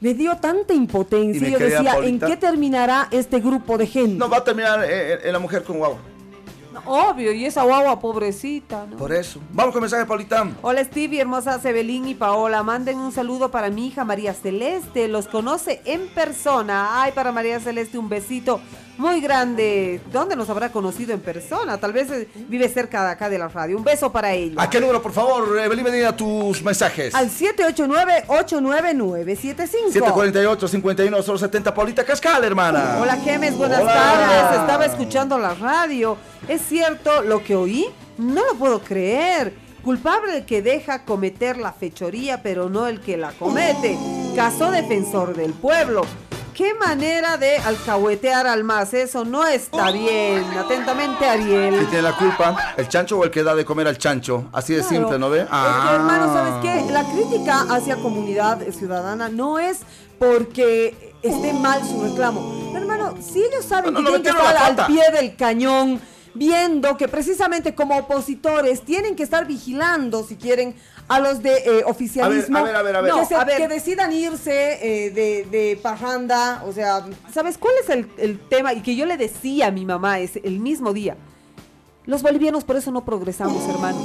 me 0.00 0.14
dio 0.14 0.36
tanta 0.36 0.72
Y 0.72 0.76
impotencia. 0.78 1.42
mi 1.46 1.50
Yo 1.52 1.58
decía, 1.58 1.92
Paulita- 1.94 2.26
¿en 2.26 2.32
qué 2.32 2.36
terminará 2.36 3.08
este 3.10 3.40
grupo 3.40 3.76
de 3.78 3.86
gente? 3.86 4.14
No, 4.16 4.28
va 4.28 4.38
a 4.38 4.44
terminar 4.44 4.82
eh, 4.84 5.18
eh, 5.28 5.32
la 5.32 5.38
mujer 5.38 5.62
con 5.64 5.78
guagua. 5.78 5.98
Obvio, 6.86 7.32
y 7.32 7.44
esa 7.44 7.64
guagua 7.64 7.98
pobrecita, 8.00 8.86
¿no? 8.88 8.96
Por 8.96 9.12
eso. 9.12 9.40
Vamos 9.52 9.72
con 9.72 9.82
mensaje, 9.82 10.06
Paulita. 10.06 10.48
Hola 10.62 10.82
Stevie, 10.84 11.20
hermosa 11.20 11.58
Sebelín 11.60 12.06
y 12.08 12.14
Paola. 12.14 12.62
Manden 12.62 12.98
un 12.98 13.10
saludo 13.12 13.50
para 13.50 13.70
mi 13.70 13.88
hija 13.88 14.04
María 14.04 14.32
Celeste. 14.32 15.08
Los 15.08 15.26
conoce 15.26 15.82
en 15.84 16.06
persona. 16.08 17.02
Ay, 17.02 17.12
para 17.12 17.32
María 17.32 17.58
Celeste 17.60 17.98
un 17.98 18.08
besito 18.08 18.60
muy 19.00 19.20
grande. 19.20 20.00
¿Dónde 20.12 20.36
nos 20.36 20.48
habrá 20.50 20.70
conocido 20.70 21.12
en 21.14 21.20
persona? 21.20 21.78
Tal 21.78 21.92
vez 21.92 22.10
eh, 22.10 22.28
vive 22.48 22.68
cerca 22.68 23.04
de 23.04 23.10
acá 23.10 23.28
de 23.30 23.38
la 23.38 23.48
radio. 23.48 23.78
Un 23.78 23.82
beso 23.82 24.12
para 24.12 24.34
ella. 24.34 24.62
¿A 24.62 24.68
qué 24.68 24.78
número, 24.78 25.00
por 25.02 25.12
favor, 25.12 25.58
Evelyn 25.58 25.84
Medina, 25.84 26.14
tus 26.14 26.62
mensajes? 26.62 27.14
Al 27.14 27.30
789-89975. 27.30 29.92
748 29.92 30.68
51 30.68 31.22
070 31.22 31.74
Paulita 31.74 32.04
Cascal, 32.04 32.44
hermana. 32.44 32.98
Hola 33.00 33.16
Gemes, 33.16 33.56
buenas 33.56 33.80
Hola. 33.80 33.94
tardes. 33.94 34.60
Estaba 34.60 34.84
escuchando 34.84 35.38
la 35.38 35.54
radio. 35.54 36.18
¿Es 36.46 36.60
cierto 36.60 37.22
lo 37.22 37.42
que 37.42 37.56
oí? 37.56 37.86
No 38.18 38.44
lo 38.46 38.54
puedo 38.54 38.80
creer. 38.80 39.54
Culpable 39.82 40.36
el 40.36 40.44
que 40.44 40.60
deja 40.60 41.06
cometer 41.06 41.56
la 41.56 41.72
fechoría, 41.72 42.42
pero 42.42 42.68
no 42.68 42.86
el 42.86 43.00
que 43.00 43.16
la 43.16 43.32
comete. 43.32 43.96
Caso 44.36 44.70
defensor 44.70 45.34
del 45.34 45.54
pueblo. 45.54 46.02
Qué 46.60 46.74
manera 46.74 47.38
de 47.38 47.56
alcahuetear 47.56 48.46
al 48.46 48.64
más. 48.64 48.92
Eso 48.92 49.24
no 49.24 49.46
está 49.46 49.90
bien. 49.92 50.44
Atentamente, 50.58 51.16
¿Quién 51.20 51.30
Ariel. 51.30 51.86
tiene 51.86 52.02
la 52.02 52.14
culpa? 52.14 52.74
¿El 52.76 52.86
chancho 52.86 53.16
o 53.18 53.24
el 53.24 53.30
que 53.30 53.42
da 53.42 53.54
de 53.54 53.64
comer 53.64 53.88
al 53.88 53.96
chancho? 53.96 54.44
Así 54.52 54.74
de 54.74 54.80
Claro. 54.80 54.94
simple, 54.94 55.18
¿no 55.18 55.30
ve? 55.30 55.46
Ah. 55.50 55.78
Es 55.84 55.88
que, 55.88 55.94
hermano, 55.94 56.34
¿sabes 56.34 56.52
qué? 56.60 56.92
La 56.92 57.02
crítica 57.04 57.60
hacia 57.70 57.96
comunidad 57.96 58.58
ciudadana 58.72 59.30
no 59.30 59.58
es 59.58 59.78
porque 60.18 61.14
esté 61.22 61.54
mal 61.54 61.80
su 61.82 62.02
reclamo. 62.02 62.70
Hermano, 62.76 63.14
si 63.22 63.38
ellos 63.42 63.64
saben 63.66 63.94
No, 63.94 64.00
no, 64.02 64.10
que 64.10 64.18
no 64.18 64.22
tienen 64.22 64.38
que 64.42 64.46
estar 64.46 64.56
al 64.80 64.86
pie 64.86 65.10
del 65.12 65.36
cañón, 65.36 65.98
viendo 66.34 66.94
que 66.98 67.08
precisamente 67.08 67.74
como 67.74 67.96
opositores 67.96 68.82
tienen 68.84 69.16
que 69.16 69.22
estar 69.22 69.46
vigilando 69.46 70.24
si 70.24 70.36
quieren 70.36 70.76
a 71.10 71.20
los 71.20 71.42
de 71.42 71.54
eh, 71.56 71.82
oficialismo. 71.84 72.58
A 72.58 72.62
ver, 72.62 72.76
a 72.76 72.82
ver, 72.82 72.96
a 72.96 73.00
ver, 73.02 73.10
a 73.10 73.14
Que, 73.14 73.20
ver. 73.20 73.28
se- 73.28 73.34
A 73.34 73.44
ver. 73.44 73.56
que 73.58 73.68
decidan 73.68 74.12
irse 74.12 74.78
eh, 75.06 75.10
de, 75.10 75.44
de 75.50 75.76
parranda. 75.82 76.62
O 76.66 76.72
sea, 76.72 77.04
¿sabes 77.32 77.58
cuál 77.58 77.74
es 77.82 77.90
el, 77.90 78.08
el 78.16 78.38
tema? 78.38 78.72
Y 78.72 78.80
que 78.80 78.94
yo 78.96 79.04
le 79.06 79.16
decía 79.16 79.66
a 79.66 79.70
mi 79.70 79.84
mamá 79.84 80.20
ese, 80.20 80.40
el 80.44 80.60
mismo 80.60 80.92
día. 80.92 81.16
Los 82.06 82.22
bolivianos 82.22 82.64
por 82.64 82.76
eso 82.76 82.90
no 82.90 83.04
progresamos, 83.04 83.68
hermano. 83.68 83.98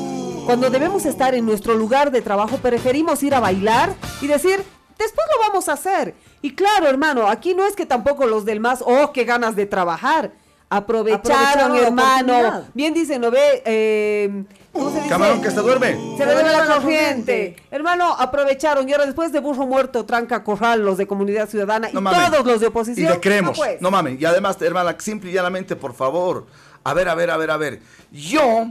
Cuando 0.46 0.70
debemos 0.70 1.06
estar 1.06 1.34
en 1.34 1.46
nuestro 1.46 1.76
lugar 1.76 2.12
de 2.12 2.22
trabajo, 2.22 2.58
preferimos 2.58 3.24
ir 3.24 3.34
a 3.34 3.40
bailar 3.40 3.94
y 4.22 4.28
decir, 4.28 4.62
después 4.98 5.28
lo 5.34 5.48
vamos 5.48 5.70
a 5.70 5.74
hacer. 5.74 6.14
Y 6.42 6.54
claro, 6.54 6.88
hermano, 6.88 7.28
aquí 7.28 7.54
no 7.56 7.66
es 7.66 7.76
que 7.76 7.86
tampoco 7.86 8.26
los 8.28 8.46
del 8.46 8.60
más, 8.60 8.84
oh, 8.86 9.12
qué 9.12 9.24
ganas 9.24 9.56
de 9.56 9.66
trabajar. 9.66 10.32
Aprovecharon, 10.70 11.76
hermano. 11.78 12.64
Bien 12.74 12.94
dice, 12.94 13.18
¿no 13.20 13.32
ve? 13.32 13.62
Eh, 13.66 14.44
¿Cómo 14.76 14.90
se 14.90 14.98
dice? 14.98 15.10
Camarón 15.10 15.42
que 15.42 15.50
se 15.52 15.62
duerme. 15.62 15.94
Se 16.18 16.26
le 16.26 16.36
debe 16.36 16.52
la 16.52 16.66
corriente. 16.66 17.56
Hermano, 17.72 18.14
aprovecharon 18.14 18.88
y 18.90 18.92
ahora 18.92 19.06
después 19.06 19.32
de 19.32 19.40
burro 19.40 19.66
muerto, 19.66 20.06
tranca 20.06 20.44
corral, 20.44 20.84
los 20.84 20.98
de 20.98 21.08
comunidad 21.08 21.48
ciudadana 21.48 21.88
No 21.94 22.02
y 22.02 22.14
todos 22.14 22.46
los 22.46 22.60
de 22.60 22.66
Y 22.66 22.70
oposición. 22.70 23.14
le 23.14 23.20
creemos. 23.22 23.58
No, 23.58 23.64
pues. 23.64 23.82
No 23.82 23.90
mames. 23.90 24.20
Y 24.20 24.26
además, 24.26 24.62
hermana, 24.62 24.96
simple 25.00 25.30
y 25.30 25.34
llanamente, 25.34 25.78
por 25.78 25.94
favor. 25.94 26.46
A 26.84 26.94
ver, 26.94 27.08
a 27.08 27.16
ver, 27.16 27.32
a 27.32 27.38
ver, 27.38 27.52
a 27.52 27.58
ver. 27.58 27.80
Yo, 28.12 28.68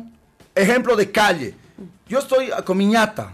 ejemplo 0.54 0.94
de 0.94 1.10
calle. 1.10 1.54
Yo 2.06 2.18
estoy 2.18 2.50
ah, 2.54 2.62
con 2.62 2.76
mi 2.76 2.86
ñata. 2.86 3.32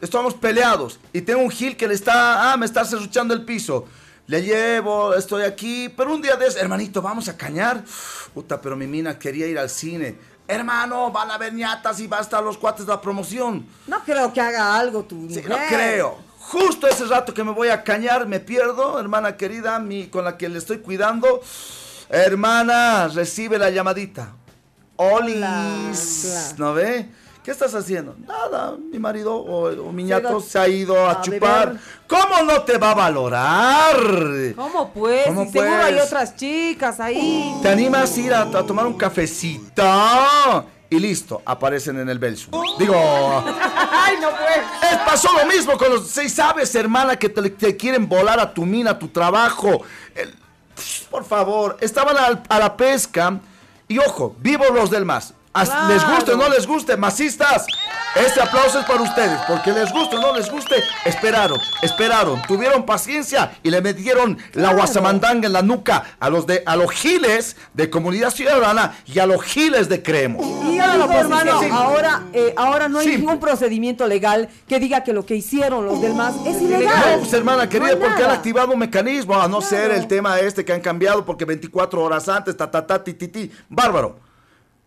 Estamos 0.00 0.34
peleados. 0.34 1.00
Y 1.12 1.22
tengo 1.22 1.42
un 1.42 1.50
gil 1.50 1.76
que 1.76 1.88
le 1.88 1.94
está. 1.94 2.52
Ah, 2.52 2.56
me 2.56 2.66
está 2.66 2.84
cerruchando 2.84 3.34
el 3.34 3.44
piso. 3.44 3.86
Le 4.28 4.42
llevo, 4.42 5.14
estoy 5.14 5.42
aquí. 5.42 5.88
Pero 5.96 6.14
un 6.14 6.22
día 6.22 6.36
de 6.36 6.46
eso, 6.46 6.58
hermanito, 6.58 7.02
vamos 7.02 7.28
a 7.28 7.36
cañar. 7.36 7.82
Puta, 8.32 8.60
pero 8.60 8.76
mi 8.76 8.86
mina 8.86 9.18
quería 9.18 9.46
ir 9.48 9.58
al 9.58 9.68
cine. 9.68 10.16
Hermano, 10.48 11.10
van 11.10 11.30
a 11.30 11.38
ver 11.38 11.54
ñatas 11.54 12.00
y 12.00 12.06
va 12.06 12.18
a 12.18 12.22
estar 12.22 12.42
los 12.42 12.58
cuates 12.58 12.86
de 12.86 12.92
la 12.92 13.00
promoción. 13.00 13.66
No 13.86 14.00
creo 14.04 14.32
que 14.32 14.40
haga 14.40 14.76
algo 14.76 15.04
tu 15.04 15.28
Sí, 15.30 15.42
no 15.48 15.56
creo. 15.68 16.18
Justo 16.38 16.86
ese 16.88 17.04
rato 17.06 17.32
que 17.32 17.44
me 17.44 17.52
voy 17.52 17.68
a 17.68 17.84
cañar, 17.84 18.26
me 18.26 18.40
pierdo, 18.40 18.98
hermana 18.98 19.36
querida, 19.36 19.78
mi, 19.78 20.08
con 20.08 20.24
la 20.24 20.36
que 20.36 20.48
le 20.48 20.58
estoy 20.58 20.78
cuidando. 20.78 21.40
Hermana, 22.08 23.08
recibe 23.08 23.58
la 23.58 23.70
llamadita. 23.70 24.32
Olis. 24.96 26.54
¿no 26.58 26.74
ve? 26.74 27.08
¿Qué 27.44 27.50
estás 27.50 27.74
haciendo? 27.74 28.14
Nada, 28.24 28.76
mi 28.92 29.00
marido 29.00 29.34
o, 29.34 29.68
o 29.88 29.92
mi 29.92 30.06
Se 30.06 30.14
ha 30.14 30.18
ñato 30.20 30.30
ido 30.30 30.40
se 30.40 30.58
ha 30.60 30.68
ido 30.68 31.06
a, 31.06 31.10
a 31.12 31.20
chupar. 31.22 31.66
beber. 31.70 31.80
¿Cómo 32.06 32.42
no 32.44 32.62
te 32.62 32.78
va 32.78 32.92
a 32.92 32.94
valorar? 32.94 33.96
¿Cómo 34.54 34.92
pues? 34.92 35.26
¿Cómo 35.26 35.42
Y 35.42 35.48
seguro 35.48 35.70
pues? 35.72 35.84
hay 35.84 35.98
otras 35.98 36.36
chicas 36.36 37.00
ahí. 37.00 37.52
¿Te 37.60 37.68
animas 37.68 38.16
a 38.16 38.20
ir 38.20 38.32
a, 38.32 38.42
a 38.42 38.62
tomar 38.64 38.86
un 38.86 38.94
cafecito? 38.96 39.82
Y 40.88 41.00
listo, 41.00 41.42
aparecen 41.44 41.98
en 41.98 42.08
el 42.10 42.18
Belsu. 42.18 42.50
Digo, 42.78 42.94
Ay, 43.90 44.16
no 44.20 44.28
pues. 44.28 44.98
Pasó 45.04 45.28
lo 45.36 45.46
mismo 45.46 45.76
con 45.78 45.88
los 45.90 46.06
seis 46.08 46.38
aves, 46.38 46.72
hermana, 46.76 47.16
que 47.16 47.28
te, 47.28 47.50
te 47.50 47.76
quieren 47.76 48.08
volar 48.08 48.38
a 48.38 48.52
tu 48.54 48.64
mina, 48.66 48.92
a 48.92 48.98
tu 48.98 49.08
trabajo. 49.08 49.80
El- 50.14 50.34
por 51.10 51.24
favor, 51.24 51.76
estaban 51.80 52.16
al- 52.16 52.42
a, 52.48 52.58
la 52.58 52.76
pesca. 52.76 53.40
Y 53.88 53.98
ojo, 53.98 54.36
vivos 54.38 54.68
los 54.72 54.90
del 54.90 55.04
más. 55.04 55.34
Claro. 55.52 55.88
Les 55.88 56.06
guste 56.06 56.32
o 56.32 56.36
no 56.36 56.48
les 56.48 56.66
guste, 56.66 56.96
masistas. 56.96 57.66
Este 58.14 58.42
aplauso 58.42 58.78
es 58.80 58.84
para 58.84 59.00
ustedes, 59.02 59.38
porque 59.48 59.72
les 59.72 59.90
guste 59.90 60.16
o 60.16 60.20
no 60.20 60.34
les 60.36 60.50
guste, 60.50 60.76
esperaron, 61.06 61.58
esperaron, 61.80 62.42
tuvieron 62.46 62.84
paciencia 62.84 63.52
y 63.62 63.70
le 63.70 63.80
metieron 63.80 64.36
la 64.52 64.74
guasamandanga 64.74 65.46
en 65.46 65.52
la 65.54 65.62
nuca 65.62 66.04
a 66.20 66.28
los 66.28 66.46
de 66.46 66.62
a 66.66 66.76
los 66.76 66.90
giles 66.90 67.56
de 67.72 67.88
comunidad 67.88 68.30
ciudadana 68.30 68.94
y 69.06 69.18
a 69.18 69.24
los 69.24 69.42
giles 69.42 69.88
de 69.88 70.02
creemos. 70.02 70.44
Y 70.66 70.78
hermano, 70.78 71.60
sí. 71.60 71.68
ahora, 71.72 72.22
eh, 72.34 72.52
ahora 72.56 72.88
no 72.90 72.98
hay 72.98 73.06
Sí. 73.08 73.16
ningún 73.16 73.40
procedimiento 73.40 74.06
legal 74.06 74.50
que 74.68 74.78
diga 74.78 75.02
que 75.04 75.14
lo 75.14 75.24
que 75.24 75.34
hicieron 75.36 75.86
los 75.86 76.00
del 76.02 76.14
MAS 76.14 76.34
es 76.46 76.60
No, 76.60 76.68
ilegal. 76.68 77.18
pues 77.20 77.32
hermana 77.32 77.66
querida, 77.68 77.98
porque 77.98 78.22
han 78.24 78.30
activado 78.30 78.72
un 78.72 78.78
mecanismo, 78.78 79.34
a 79.40 79.48
no 79.48 79.60
Claro. 79.60 79.62
ser 79.70 79.90
el 79.90 80.06
tema 80.06 80.38
este 80.38 80.66
que 80.66 80.72
han 80.74 80.80
cambiado, 80.82 81.24
porque 81.24 81.46
24 81.46 82.02
horas 82.02 82.28
antes, 82.28 82.54
ta, 82.58 82.70
ta, 82.70 82.86
ta, 82.86 83.02
ti, 83.02 83.14
ti, 83.14 83.28
ti, 83.28 83.50
bárbaro. 83.70 84.16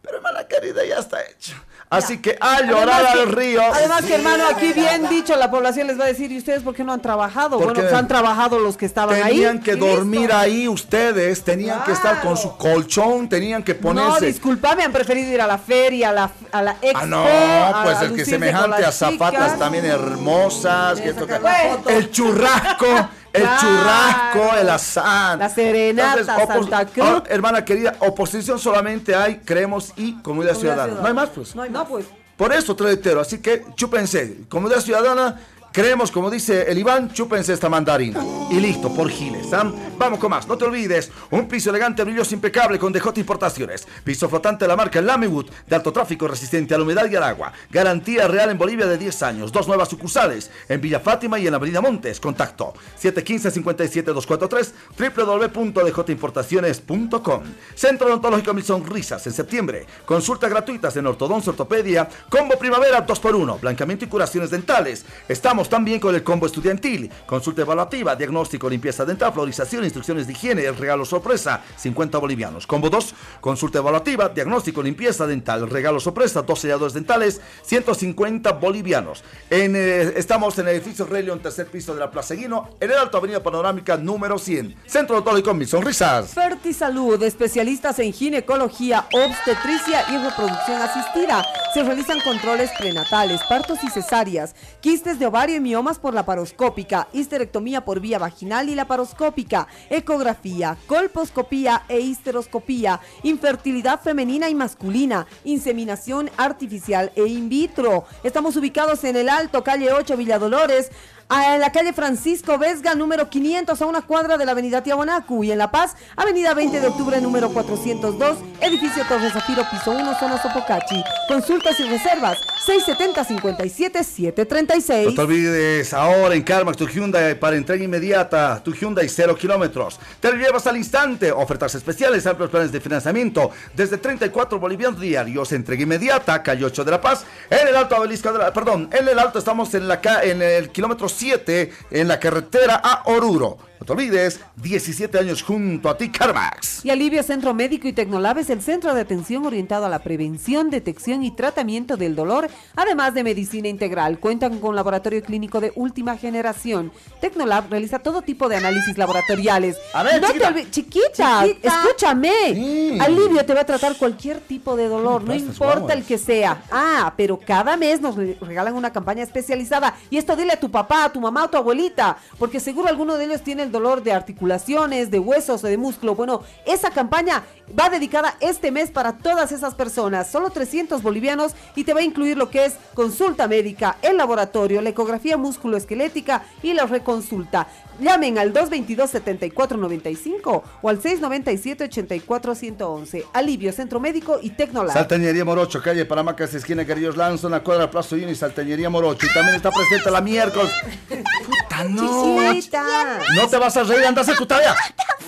Pero 0.06 0.18
hermana 0.18 0.44
querida, 0.48 0.86
ya 0.86 1.00
está 1.00 1.18
hecho. 1.24 1.54
Así 1.90 2.18
que 2.20 2.36
a 2.42 2.62
llorar 2.64 2.90
Además 3.06 3.16
al 3.16 3.26
que- 3.30 3.36
río. 3.36 3.62
Además 3.74 4.02
que, 4.06 4.16
hermano, 4.16 4.44
aquí 4.50 4.74
bien 4.74 5.08
dicho, 5.08 5.36
la 5.36 5.52
población 5.52 5.86
les 5.88 6.00
va 6.00 6.06
a 6.06 6.08
decir, 6.08 6.32
¿y 6.32 6.38
ustedes 6.40 6.64
por 6.64 6.74
qué 6.76 6.84
no 6.84 6.92
han 6.92 7.02
trabajado? 7.02 7.58
¿Por 7.58 7.66
Bueno, 7.68 7.80
pues 7.82 7.94
han 7.94 8.08
trabajado 8.08 8.58
los 8.60 8.76
que 8.76 8.86
estaban 8.88 9.16
ahí. 9.22 9.36
Tenían 9.36 9.60
que 9.62 9.74
listo. 9.76 9.86
dormir 9.88 10.32
ahí 10.34 10.68
ustedes, 10.68 11.44
tenían 11.44 11.84
que 11.84 11.92
estar 11.92 12.22
con 12.22 12.38
su 12.38 12.58
colchón, 12.58 13.30
tenían 13.30 13.64
que 13.64 13.76
No, 13.76 13.82
ponerse. 13.82 14.26
disculpame, 14.26 14.84
han 14.84 14.92
preferido 14.92 15.32
ir 15.32 15.42
a 15.42 15.48
la 15.48 15.60
feria, 15.60 16.10
a 16.10 16.14
la, 16.14 16.32
a 16.52 16.62
la 16.64 16.72
expo. 16.82 17.00
Ah, 17.02 17.06
no, 17.06 17.84
pues 17.84 17.98
a 17.98 18.04
el 18.06 18.16
que 18.16 18.26
semejante 18.26 18.84
a 18.84 18.92
zapatas 18.92 19.44
chicas. 19.44 19.60
también 19.60 19.86
hermosas. 19.86 21.00
que 21.00 21.14
que- 21.14 21.94
el 21.98 22.12
churrasco, 22.12 22.88
el 23.36 23.42
Claro. 23.44 23.60
churrasco, 23.62 24.56
el 24.58 24.70
asado. 24.70 25.38
La 25.38 25.50
serenata, 25.50 26.46
Santa 26.48 26.86
Cruz. 26.86 27.06
ahora, 27.06 27.24
hermana 27.30 27.66
querida, 27.66 27.96
oposición 28.00 28.60
solamente 28.60 29.14
hay, 29.16 29.38
creemos, 29.40 29.94
y 29.98 30.14
comunidad 30.22 30.56
ciudadana. 30.56 30.94
No 31.02 31.06
hay 31.08 31.14
más, 31.14 31.30
pues. 31.30 31.56
No, 31.56 31.62
hay 31.64 31.70
no 31.70 31.86
pues. 31.88 32.06
Por 32.38 32.52
eso, 32.52 32.76
reitero, 32.78 33.22
así 33.22 33.38
que 33.40 33.64
chúpense. 33.76 34.40
Comunidad 34.50 34.82
ciudadana, 34.82 35.40
creemos, 35.76 36.10
como 36.10 36.32
dice 36.32 36.72
el 36.72 36.78
Iván, 36.78 37.12
chúpense 37.12 37.52
esta 37.52 37.68
mandarina. 37.68 38.24
Y 38.50 38.62
listo, 38.62 38.94
por 38.94 39.10
giles. 39.10 39.52
¿ah? 39.52 39.70
Vamos 39.98 40.20
con 40.20 40.30
más. 40.30 40.48
No 40.48 40.58
te 40.58 40.64
olvides, 40.64 41.12
un 41.32 41.50
piso 41.50 41.70
elegante, 41.70 42.02
brilloso, 42.06 42.34
impecable 42.34 42.80
con 42.80 42.94
DJ 42.94 43.12
Importaciones. 43.18 43.86
Piso 44.06 44.30
flotante 44.30 44.64
de 44.64 44.70
la 44.70 44.78
marca 44.78 45.02
Lamywood, 45.02 45.48
de 45.68 45.76
alto 45.76 45.92
tráfico, 45.92 46.30
resistente 46.30 46.74
a 46.74 46.78
la 46.78 46.86
humedad 46.86 47.12
y 47.12 47.18
al 47.18 47.24
agua. 47.24 47.52
Garantía 47.70 48.26
real 48.30 48.52
en 48.52 48.58
Bolivia 48.58 48.86
de 48.86 48.98
10 48.98 49.24
años. 49.24 49.52
Dos 49.52 49.68
nuevas 49.68 49.90
sucursales, 49.90 50.50
en 50.70 50.80
Villa 50.80 51.02
Fátima 51.02 51.40
y 51.40 51.48
en 51.48 51.54
Avenida 51.54 51.82
Montes. 51.82 52.22
Contacto 52.22 52.74
715-57243, 53.02 54.72
www.djimportaciones.com. 54.98 57.44
Centro 57.76 58.08
Odontológico 58.08 58.54
Mil 58.54 58.64
Sonrisas, 58.64 59.28
en 59.28 59.34
septiembre. 59.34 59.86
Consultas 60.06 60.50
gratuitas 60.50 60.96
en 60.96 61.06
ortodoncia, 61.06 61.50
ortopedia, 61.50 62.08
combo 62.30 62.58
primavera 62.58 63.06
2x1, 63.06 63.60
blancamiento 63.60 64.06
y 64.06 64.08
curaciones 64.08 64.52
dentales. 64.52 65.04
Estamos 65.28 65.65
también 65.70 66.00
con 66.00 66.16
el 66.16 66.24
combo 66.24 66.46
estudiantil. 66.46 67.12
Consulta 67.26 67.62
evaluativa, 67.62 68.16
diagnóstico, 68.16 68.70
limpieza 68.70 69.06
dental, 69.06 69.34
florización, 69.34 69.84
instrucciones 69.84 70.28
de 70.28 70.34
higiene, 70.34 70.66
el 70.66 70.76
regalo 70.76 71.06
sorpresa, 71.06 71.62
50 71.78 72.18
bolivianos. 72.18 72.68
Combo 72.68 72.90
2, 72.90 73.14
consulta 73.42 73.80
evaluativa, 73.80 74.30
diagnóstico, 74.30 74.82
limpieza 74.82 75.28
dental, 75.28 75.70
regalo 75.70 76.00
sorpresa, 76.00 76.42
dos 76.42 76.60
selladores 76.60 76.94
dentales, 76.94 77.42
150 77.64 78.54
bolivianos. 78.54 79.24
Eh, 79.50 80.14
estamos 80.16 80.58
en 80.60 80.68
el 80.68 80.76
edificio 80.76 81.06
Rey 81.06 81.26
tercer 81.42 81.68
piso 81.68 81.94
de 81.94 82.00
la 82.00 82.12
Plaza 82.12 82.36
Guino, 82.36 82.70
en 82.80 82.92
el 82.92 82.98
Alto 82.98 83.18
Avenida 83.18 83.42
Panorámica 83.42 83.98
número 83.98 84.38
100. 84.38 84.76
Centro 84.86 85.16
Odontológico 85.16 85.54
Mil 85.54 85.68
Sonrisas. 85.68 86.34
Fertisalud, 86.34 87.22
especialistas 87.24 88.00
en 88.00 88.14
ginecología, 88.14 89.08
obstetricia 89.12 90.06
y 90.10 90.18
reproducción 90.18 90.82
asistida. 90.82 91.46
Se 91.74 91.84
realizan 91.84 92.20
controles 92.22 92.70
prenatales, 92.78 93.42
partos 93.50 93.80
y 93.84 93.90
cesáreas, 93.90 94.56
quistes 94.82 95.20
de 95.20 95.26
ovario 95.26 95.55
miomas 95.60 96.00
por 96.00 96.14
la 96.14 96.26
paroscópica, 96.26 97.08
histerectomía 97.14 97.86
por 97.86 98.00
vía 98.00 98.20
vaginal 98.20 98.70
y 98.70 98.76
la 98.76 98.88
paroscópica, 98.88 99.68
ecografía, 99.90 100.78
colposcopía 100.88 101.84
e 101.88 102.00
histeroscopía, 102.00 103.00
infertilidad 103.24 104.02
femenina 104.02 104.50
y 104.50 104.56
masculina, 104.56 105.28
inseminación 105.44 106.30
artificial 106.38 107.12
e 107.16 107.26
in 107.26 107.50
vitro. 107.50 108.06
Estamos 108.24 108.56
ubicados 108.56 109.04
en 109.04 109.16
el 109.16 109.30
Alto, 109.30 109.64
calle 109.64 109.92
8, 109.92 110.18
Villa 110.18 110.40
Dolores, 110.40 110.92
en 111.28 111.60
la 111.60 111.72
calle 111.72 111.92
Francisco 111.92 112.60
Vesga, 112.60 112.94
número 112.94 113.28
500, 113.30 113.82
a 113.82 113.86
una 113.88 114.04
cuadra 114.04 114.38
de 114.38 114.46
la 114.46 114.52
avenida 114.52 114.84
Tiahuanacu. 114.84 115.44
Y 115.44 115.52
en 115.52 115.58
La 115.58 115.72
Paz, 115.72 115.96
avenida 116.16 116.54
20 116.54 116.80
de 116.80 116.86
octubre, 116.88 117.20
número 117.20 117.50
402, 117.50 118.38
edificio 118.62 119.04
Torre 119.08 119.32
Zafiro, 119.32 119.64
piso 119.72 119.90
1, 119.92 120.20
zona 120.20 120.40
Sopocachi. 120.42 121.04
Consultas 121.28 121.80
y 121.80 121.90
reservas, 121.90 122.38
670-57-736. 122.68 125.06
No 125.06 125.16
te 125.16 125.22
olvides, 125.22 125.94
ahora 125.94 126.36
en 126.36 126.44
Carmax, 126.44 126.78
tu 126.78 126.88
Hyundai 126.88 127.40
para 127.40 127.56
entrega 127.56 127.84
inmediata, 127.84 128.62
tu 128.64 128.72
Hyundai 128.74 129.10
0 129.10 129.36
kilómetros. 129.36 130.00
Te 130.20 130.32
lo 130.32 130.38
llevas 130.38 130.68
al 130.68 130.78
instante, 130.78 131.32
ofertas 131.32 131.74
especiales, 131.74 132.28
amplios 132.28 132.52
planes 132.52 132.72
de 132.72 132.80
financiamiento, 132.80 133.50
desde 133.76 133.98
34 133.98 134.60
bolivianos 134.60 135.00
diarios, 135.00 135.52
entrega 135.54 135.82
inmediata, 135.82 136.44
calle 136.44 136.66
8 136.66 136.84
de 136.84 136.92
La 136.92 137.02
Paz, 137.02 137.26
en 137.50 137.68
el 137.68 137.76
Alto 137.76 137.96
Abelisco 137.96 138.32
de 138.32 138.38
la, 138.40 138.54
perdón, 138.54 138.90
en 138.92 139.08
el 139.08 139.18
Alto 139.18 139.40
estamos 139.40 139.74
en, 139.74 139.88
la, 139.88 140.00
en 140.24 140.44
el 140.44 140.70
kilómetro 140.70 141.10
7, 141.16 141.72
en 141.92 142.08
la 142.08 142.20
carretera 142.20 142.76
a 142.84 143.04
Oruro. 143.06 143.58
No 143.88 143.94
te 143.96 144.02
olvides, 144.02 144.40
17 144.56 145.20
años 145.20 145.44
junto 145.44 145.90
a 145.90 145.96
ti, 145.96 146.10
Carmax. 146.10 146.84
Y 146.84 146.90
Alivio 146.90 147.22
Centro 147.22 147.54
Médico 147.54 147.88
y 147.88 147.94
Tecnolab 147.94 148.40
es 148.40 148.50
el 148.50 148.64
centro 148.64 148.96
de 148.96 149.02
atención 149.02 149.46
orientado 149.46 149.86
a 149.86 149.90
la 149.90 150.00
prevención, 150.00 150.72
detección 150.72 151.24
y 151.24 151.30
tratamiento 151.30 151.96
del 151.96 152.16
dolor, 152.16 152.48
además 152.76 153.14
de 153.14 153.24
medicina 153.24 153.68
integral. 153.68 154.18
Cuentan 154.20 154.58
con 154.58 154.76
laboratorio 154.76 155.22
clínico 155.22 155.62
de 155.62 155.72
última 155.76 156.18
generación. 156.18 156.92
Tecnolab 157.22 157.70
realiza 157.70 158.00
todo 158.00 158.24
tipo 158.24 158.50
de 158.50 158.56
análisis 158.56 158.98
laboratoriales. 158.98 159.78
A 159.94 160.02
ver, 160.02 160.20
no 160.20 160.30
chiquita. 160.30 160.52
te 160.56 160.72
chiquita, 160.72 161.44
Chiquita. 161.46 161.84
escúchame. 161.84 162.32
Sí. 162.56 162.98
Alivio 163.00 163.46
te 163.46 163.54
va 163.54 163.62
a 163.62 163.66
tratar 163.66 163.96
cualquier 163.98 164.40
tipo 164.40 164.76
de 164.76 164.88
dolor, 164.88 165.24
no 165.24 165.36
importa 165.36 165.94
el 165.94 166.04
que 166.06 166.18
sea. 166.18 166.64
Ah, 166.72 167.14
pero 167.16 167.38
cada 167.40 167.78
mes 167.78 168.02
nos 168.02 168.16
re- 168.16 168.36
regalan 168.42 168.74
una 168.74 168.92
campaña 168.92 169.22
especializada. 169.22 169.94
Y 170.10 170.18
esto 170.18 170.36
dile 170.36 170.54
a 170.54 170.60
tu 170.60 170.72
papá, 170.72 171.04
a 171.06 171.14
tu 171.14 171.22
mamá, 171.22 171.44
a 171.44 171.48
tu 171.52 171.58
abuelita, 171.58 172.18
porque 172.40 172.60
seguro 172.60 172.88
alguno 172.90 173.16
de 173.18 173.26
ellos 173.26 173.44
tiene 173.44 173.62
el 173.62 173.75
dolor 173.76 174.04
de 174.04 174.14
articulaciones, 174.14 175.12
de 175.12 175.20
huesos 175.20 175.64
o 175.64 175.68
de 175.68 175.78
músculo. 175.78 176.16
Bueno, 176.16 176.42
esa 176.66 176.92
campaña 176.92 177.44
va 177.78 177.90
dedicada 177.90 178.36
este 178.40 178.72
mes 178.72 178.90
para 178.90 179.18
todas 179.18 179.52
esas 179.52 179.76
personas. 179.76 180.30
Solo 180.32 180.50
300 180.50 181.04
bolivianos 181.04 181.54
y 181.76 181.84
te 181.84 181.94
va 181.94 182.00
a 182.00 182.04
incluir 182.04 182.38
lo 182.38 182.50
que 182.50 182.66
es 182.66 182.76
consulta 182.94 183.48
médica, 183.48 183.98
el 184.02 184.18
laboratorio, 184.18 184.82
la 184.82 184.90
ecografía 184.90 185.36
musculoesquelética 185.36 186.44
y 186.64 186.74
la 186.74 186.86
reconsulta. 186.86 187.68
Llamen 188.00 188.38
al 188.38 188.54
222-7495 188.54 190.62
o 190.82 190.90
al 190.90 191.02
697-84-111. 191.02 193.24
Alivio, 193.34 193.72
Centro 193.72 194.00
Médico 194.00 194.38
y 194.42 194.50
Tecnolab. 194.52 194.94
Salteñería 194.94 195.46
Morocho, 195.46 195.82
calle 195.82 196.06
Paramacas, 196.06 196.54
esquina 196.54 196.84
Guerrillos 196.84 197.16
Lanzo, 197.16 197.48
en 197.48 197.52
la 197.52 197.62
cuadra 197.62 197.90
Plaza 197.90 198.16
Uni, 198.16 198.36
Salteñería 198.36 198.90
Morocho. 198.90 199.26
Y 199.26 199.34
también 199.34 199.56
está 199.56 199.72
presente 199.72 200.12
la 200.12 200.20
miércoles. 200.22 200.72
Puta, 201.08 201.84
no. 201.86 202.54
Chiquita. 202.54 203.20
No 203.36 203.48
te 203.48 203.58
vas 203.58 203.76
a 203.78 203.84
reír, 203.84 204.06
andas 204.06 204.28
a 204.30 204.36
tu 204.36 204.46
tarea. 204.46 204.76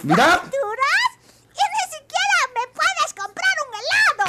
Mira. 0.03 0.25
facturas 0.25 1.08
y 1.53 1.63
ni 1.73 1.84
siquiera 1.89 2.38
me 2.53 2.67
puedes 2.73 3.13
comprar 3.15 3.53
un 3.65 3.71
helado. 3.80 4.25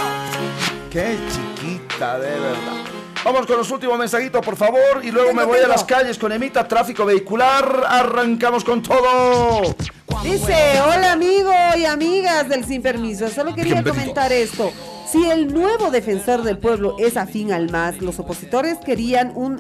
Qué 0.91 1.19
chiquita, 1.29 2.19
de 2.19 2.31
verdad. 2.31 2.85
Vamos 3.25 3.47
con 3.47 3.57
los 3.57 3.71
últimos 3.71 3.99
mensajitos, 3.99 4.45
por 4.45 4.57
favor, 4.57 5.03
y 5.03 5.11
luego 5.11 5.35
me 5.35 5.45
voy 5.45 5.59
a 5.59 5.69
las 5.69 5.85
calles 5.85 6.19
con 6.19 6.33
Emita, 6.33 6.67
tráfico 6.67 7.05
vehicular. 7.05 7.85
Arrancamos 7.87 8.65
con 8.65 8.83
todo. 8.83 9.75
Dice, 10.23 10.81
hola 10.81 11.13
amigo 11.13 11.53
y 11.77 11.85
amigas 11.85 12.49
del 12.49 12.65
Sin 12.65 12.83
Permiso, 12.83 13.29
solo 13.29 13.55
quería 13.55 13.83
comentar 13.83 14.33
esto. 14.33 14.73
Si 15.11 15.25
el 15.31 15.53
nuevo 15.55 15.91
defensor 15.91 16.43
del 16.43 16.59
pueblo 16.59 16.97
es 16.99 17.17
afín 17.17 17.51
al 17.53 17.71
MAS, 17.71 18.03
los 18.03 18.19
opositores 18.19 18.77
querían 18.85 19.33
un, 19.35 19.59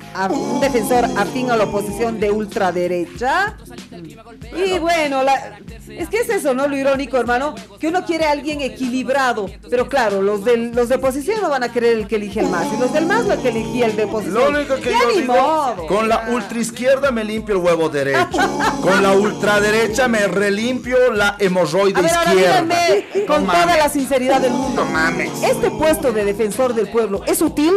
defensor 0.60 1.06
afín 1.16 1.50
a 1.50 1.56
la 1.56 1.64
oposición 1.64 2.20
de 2.20 2.30
ultraderecha. 2.30 3.56
Y 4.54 4.78
bueno, 4.78 5.22
la- 5.22 5.58
es 5.88 6.08
que 6.10 6.18
es 6.18 6.28
eso, 6.28 6.52
¿no? 6.52 6.68
Lo 6.68 6.76
irónico, 6.76 7.16
hermano, 7.16 7.54
que 7.80 7.88
uno 7.88 8.04
quiere 8.04 8.26
a 8.26 8.32
alguien 8.32 8.60
equilibrado. 8.60 9.46
Pero 9.70 9.88
claro, 9.88 10.20
los, 10.20 10.44
del, 10.44 10.72
los 10.74 10.90
de 10.90 10.96
oposición 10.96 11.40
no 11.40 11.48
van 11.48 11.62
a 11.62 11.72
querer 11.72 11.96
el 11.96 12.06
que 12.06 12.16
elige 12.16 12.40
el 12.40 12.48
MAS. 12.48 12.66
Y 12.76 12.80
los 12.80 12.92
del 12.92 13.06
MAS 13.06 13.24
lo 13.24 13.40
que 13.40 13.48
elegía 13.48 13.86
el 13.86 13.96
de 13.96 14.04
oposición. 14.04 14.34
Lo 14.52 14.58
único 14.58 14.74
que 14.76 14.90
yo 14.92 15.18
digo, 15.18 15.32
modo. 15.34 15.86
con 15.86 16.10
la 16.10 16.28
ultraizquierda 16.30 17.10
me 17.10 17.24
limpio 17.24 17.54
el 17.56 17.62
huevo 17.62 17.88
derecho. 17.88 18.18
Con 18.82 19.02
la 19.02 19.12
ultraderecha 19.12 20.08
me 20.08 20.26
relimpio 20.28 21.12
la 21.12 21.36
hemorroide 21.38 21.98
A 21.98 22.02
ver, 22.02 22.10
ahora 22.14 22.34
izquierda. 22.34 22.60
díganme 22.62 23.26
con 23.26 23.44
No 23.46 23.52
toda 23.52 23.66
mames. 23.66 23.78
la 23.78 23.88
sinceridad 23.88 24.40
del 24.40 24.52
mundo. 24.52 24.84
No 24.84 24.90
mames. 24.90 25.30
¿Este 25.42 25.70
puesto 25.70 26.12
de 26.12 26.24
defensor 26.24 26.74
del 26.74 26.88
pueblo 26.90 27.22
es 27.26 27.40
útil? 27.42 27.72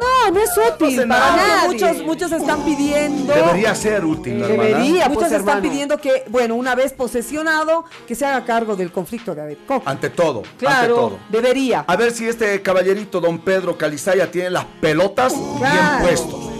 No, 0.00 0.30
no 0.30 0.40
es 0.40 0.50
útil 0.56 0.98
hace 0.98 1.06
para 1.08 1.36
nada. 1.36 1.64
Muchos, 1.66 2.02
muchos 2.04 2.30
están 2.32 2.62
pidiendo. 2.64 3.32
Debería 3.34 3.74
ser 3.74 4.04
útil, 4.04 4.40
hermana. 4.42 4.62
Debería, 4.62 5.04
pues, 5.06 5.08
muchos 5.16 5.32
están 5.32 5.40
hermano. 5.40 5.62
pidiendo 5.62 5.98
que, 5.98 6.24
bueno, 6.28 6.54
una 6.54 6.74
vez 6.76 6.92
posesionado, 6.92 7.84
que 8.06 8.14
se 8.14 8.24
haga 8.24 8.44
cargo 8.44 8.76
del 8.76 8.92
conflicto 8.92 9.34
de 9.34 9.42
Abedco. 9.42 9.82
Ante 9.84 10.10
todo, 10.10 10.38
ante 10.40 10.56
Claro, 10.56 10.94
todo. 10.94 11.18
debería. 11.30 11.84
A 11.86 11.96
ver 11.96 12.12
si 12.12 12.26
este 12.28 12.62
caballerito, 12.62 13.20
don 13.20 13.38
Pedro 13.40 13.76
Calizaya, 13.76 14.30
tiene 14.30 14.50
las 14.50 14.66
pelotas 14.80 15.32
Claro. 15.58 15.74
bien 15.74 16.02
puestos. 16.02 16.50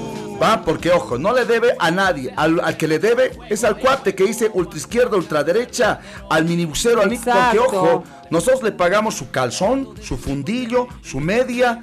Va, 0.41 0.63
porque 0.65 0.91
ojo, 0.91 1.19
no 1.19 1.33
le 1.33 1.45
debe 1.45 1.75
a 1.79 1.91
nadie. 1.91 2.33
Al, 2.37 2.61
al 2.61 2.77
que 2.77 2.87
le 2.87 2.99
debe 2.99 3.33
es 3.49 3.65
al 3.65 3.79
cuate 3.79 4.15
que 4.15 4.25
dice 4.25 4.51
ultraizquierda, 4.53 5.17
ultraderecha, 5.17 6.01
al 6.31 6.45
minibusero, 6.45 7.03
al 7.03 7.09
porque 7.09 7.59
ojo, 7.59 8.05
nosotros 8.31 8.63
le 8.63 8.73
pagamos 8.73 9.15
su 9.17 9.31
calzón, 9.31 9.95
su 10.01 10.17
fundillo, 10.17 10.87
su 11.03 11.21
media. 11.21 11.83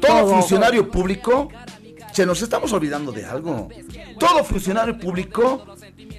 Todo, 0.00 0.22
Todo. 0.22 0.30
funcionario 0.36 0.90
público, 0.90 1.50
se 2.12 2.24
nos 2.24 2.40
estamos 2.40 2.72
olvidando 2.72 3.12
de 3.12 3.26
algo. 3.26 3.68
Todo 4.18 4.44
funcionario 4.44 4.98
público 4.98 5.66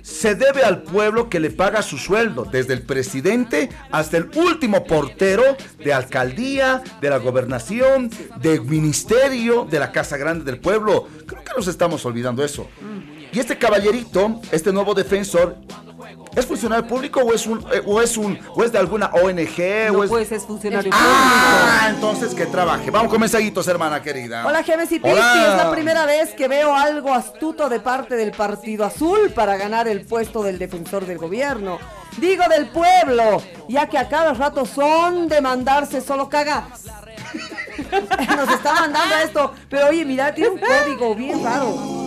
se 0.02 0.36
debe 0.36 0.64
al 0.64 0.84
pueblo 0.84 1.30
que 1.30 1.40
le 1.40 1.50
paga 1.50 1.82
su 1.82 1.98
sueldo, 1.98 2.46
desde 2.46 2.74
el 2.74 2.84
presidente 2.84 3.70
hasta 3.92 4.18
el 4.18 4.30
último 4.36 4.84
portero 4.86 5.44
de 5.84 5.94
alcaldía, 5.94 6.84
de 7.02 7.10
la 7.10 7.18
gobernación, 7.18 8.10
del 8.42 8.62
ministerio, 8.62 9.66
de 9.70 9.80
la 9.80 9.92
Casa 9.92 10.18
Grande 10.18 10.44
del 10.46 10.60
Pueblo. 10.60 11.08
Creo 11.26 11.44
que 11.44 11.54
nos 11.56 11.68
estamos 11.68 12.06
olvidando 12.06 12.44
eso. 12.44 12.68
Y 13.32 13.40
este 13.40 13.58
caballerito, 13.58 14.42
este 14.52 14.74
nuevo 14.74 14.94
defensor, 14.94 15.56
¿es 16.36 16.46
funcionario 16.46 16.86
público 16.86 17.22
o 17.22 17.34
es 17.34 17.48
un 17.48 17.60
eh, 17.72 17.82
o 17.86 18.02
es 18.02 18.18
un 18.18 18.38
o 18.54 18.64
es 18.64 18.72
de 18.74 18.78
alguna 18.78 19.08
ONG 19.08 19.96
o 19.96 20.04
es 20.04 20.10
pues 20.10 20.32
es 20.34 20.44
funcionario 20.44 20.92
Ah, 20.94 21.88
entonces 21.90 22.34
que 22.36 22.46
trabaje. 22.46 22.92
Vamos 22.92 23.10
con 23.10 23.22
mensajitos, 23.22 23.66
hermana 23.70 24.02
querida. 24.02 24.46
Hola 24.46 24.64
Gemes 24.64 24.92
y 24.92 25.00
Pisti, 25.00 25.18
es 25.18 25.56
la 25.56 25.72
primera 25.72 26.06
vez 26.06 26.32
que 26.34 26.50
veo 26.50 26.76
algo 26.76 27.14
astuto 27.14 27.70
de 27.70 27.80
parte 27.80 28.16
del 28.16 28.32
Partido 28.32 28.84
Azul 28.84 29.32
para 29.34 29.56
ganar 29.56 29.88
el 29.88 30.02
puesto 30.06 30.44
del 30.44 30.60
defensor 30.60 31.06
del 31.06 31.18
gobierno. 31.18 31.80
Digo 32.18 32.44
del 32.50 32.68
pueblo, 32.68 33.42
ya 33.70 33.88
que 33.88 33.98
a 33.98 34.10
cada 34.10 34.34
rato 34.34 34.66
son 34.66 35.30
de 35.30 35.40
mandarse 35.40 36.02
solo 36.02 36.28
cagadas. 36.28 36.82
Nos 38.36 38.50
está 38.50 38.74
mandando 38.74 39.16
esto, 39.24 39.54
pero 39.70 39.88
oye, 39.88 40.04
mira, 40.04 40.34
tiene 40.36 40.50
un 40.50 40.60
código 40.60 41.16
bien 41.16 41.42
raro. 41.42 42.01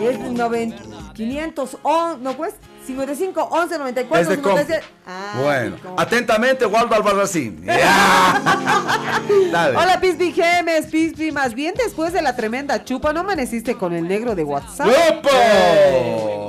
Es 0.00 0.18
90, 0.18 1.14
500, 1.14 1.78
oh, 1.82 2.16
no 2.20 2.36
pues, 2.36 2.54
55, 2.86 3.48
11, 3.50 3.78
94, 3.78 4.20
Es 4.22 4.28
de 4.28 4.42
comp. 4.42 4.58
57. 4.58 4.86
Ah, 5.06 5.40
bueno, 5.42 5.76
atentamente, 5.96 6.66
Waldo 6.66 6.94
Albarracín. 6.94 7.66
Hola 9.50 9.98
Pispi 10.00 10.32
Gemes, 10.32 10.86
Pispi, 10.86 11.32
más 11.32 11.54
bien 11.54 11.74
después 11.76 12.12
de 12.12 12.22
la 12.22 12.36
tremenda 12.36 12.84
chupa, 12.84 13.12
¿no 13.12 13.20
amaneciste 13.20 13.76
con 13.76 13.92
el 13.92 14.06
negro 14.06 14.34
de 14.34 14.44
WhatsApp? 14.44 14.88
¡Opa! 14.88 15.30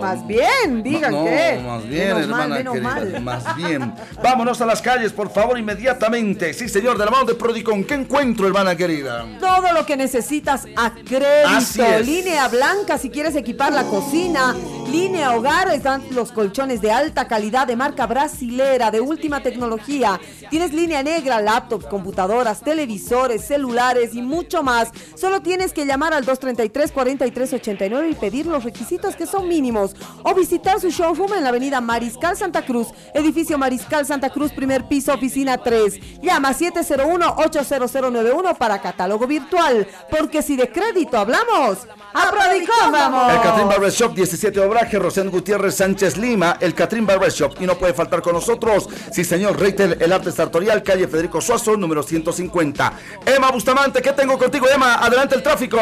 Más 0.02 0.26
bien, 0.28 0.84
digan 0.84 1.12
no, 1.12 1.26
que. 1.26 1.60
más 1.66 1.84
bien, 1.88 2.08
menos 2.08 2.22
hermana 2.24 2.48
mal, 2.48 2.58
menos 2.58 2.74
querida, 2.74 2.90
mal. 2.94 3.22
más 3.22 3.56
bien. 3.56 3.94
Vámonos 4.22 4.62
a 4.62 4.66
las 4.66 4.82
calles, 4.82 5.12
por 5.12 5.32
favor, 5.32 5.58
inmediatamente. 5.58 6.54
Sí, 6.54 6.70
señor, 6.70 6.98
de 7.00 7.06
la 7.06 7.12
mano 7.12 7.26
de 7.26 7.34
Prodicon. 7.34 7.84
¿Qué 7.84 7.96
encuentro, 7.96 8.46
hermana 8.48 8.76
querida? 8.76 9.26
Todo 9.40 9.74
lo 9.74 9.86
que 9.86 9.98
necesitas 9.98 10.66
a 10.76 10.88
Así 10.88 11.04
crédito. 11.04 11.84
es. 11.84 12.06
Línea 12.06 12.48
blanca 12.48 12.98
si 13.00 13.10
quieres 13.10 13.36
equipar 13.36 13.74
la 13.74 13.84
cocina. 13.86 14.56
Línea 14.88 15.36
Hogar 15.36 15.70
están 15.74 16.04
los 16.12 16.27
colchones 16.32 16.82
de 16.82 16.92
alta 16.92 17.28
calidad 17.28 17.68
de 17.68 17.76
marca 17.76 18.06
brasilera, 18.06 18.92
de 18.92 19.02
última 19.02 19.42
tecnología. 19.42 20.20
Tienes 20.50 20.74
línea 20.74 21.04
negra, 21.04 21.42
laptops, 21.42 21.86
computadoras, 21.86 22.62
televisores, 22.62 23.46
celulares 23.46 24.16
y 24.16 24.22
mucho 24.22 24.64
más. 24.64 24.90
Solo 25.16 25.42
tienes 25.42 25.74
que 25.74 25.86
llamar 25.86 26.14
al 26.14 26.26
233-4389 26.26 28.12
y 28.12 28.16
pedir 28.16 28.46
los 28.46 28.64
requisitos 28.64 29.16
que 29.16 29.26
son 29.26 29.48
mínimos. 29.48 29.96
O 30.24 30.34
visitar 30.34 30.80
su 30.80 30.90
showroom 30.90 31.34
en 31.34 31.44
la 31.44 31.50
avenida 31.50 31.82
Mariscal 31.82 32.38
Santa 32.38 32.66
Cruz, 32.66 32.88
edificio 33.14 33.58
Mariscal 33.58 34.06
Santa 34.06 34.30
Cruz, 34.30 34.52
primer 34.52 34.88
piso, 34.88 35.14
oficina 35.14 35.58
3. 35.58 36.22
Llama 36.22 36.54
701-80091 36.54 38.58
para 38.58 38.82
catálogo 38.82 39.28
virtual. 39.28 39.88
Porque 40.10 40.42
si 40.42 40.56
de 40.56 40.72
crédito 40.72 41.18
hablamos, 41.18 41.80
a 42.14 42.32
Prodicom 42.32 42.92
vamos. 42.92 43.34
El 43.34 43.42
Catrín 43.42 43.68
Barber 43.68 43.92
Shop 43.92 44.14
17 44.14 44.60
Obraje, 44.60 45.00
Rosén 45.00 45.30
Gutiérrez 45.30 45.76
Sánchez 45.76 46.17
Lima, 46.18 46.58
el 46.60 46.74
Catrín 46.74 47.06
Barber 47.06 47.32
Shop. 47.32 47.56
Y 47.60 47.66
no 47.66 47.78
puede 47.78 47.94
faltar 47.94 48.22
con 48.22 48.34
nosotros, 48.34 48.88
sí 49.12 49.24
señor, 49.24 49.60
Reitel, 49.60 49.98
el 50.00 50.12
arte 50.12 50.32
sartorial, 50.32 50.84
calle 50.84 51.08
Federico 51.08 51.42
Suazo, 51.42 51.78
número 51.78 52.04
150. 52.04 52.94
Emma 53.26 53.52
Bustamante, 53.52 54.02
¿qué 54.02 54.14
tengo 54.14 54.38
contigo, 54.38 54.68
Emma? 54.68 54.96
Adelante 54.96 55.36
el 55.36 55.44
tráfico. 55.44 55.78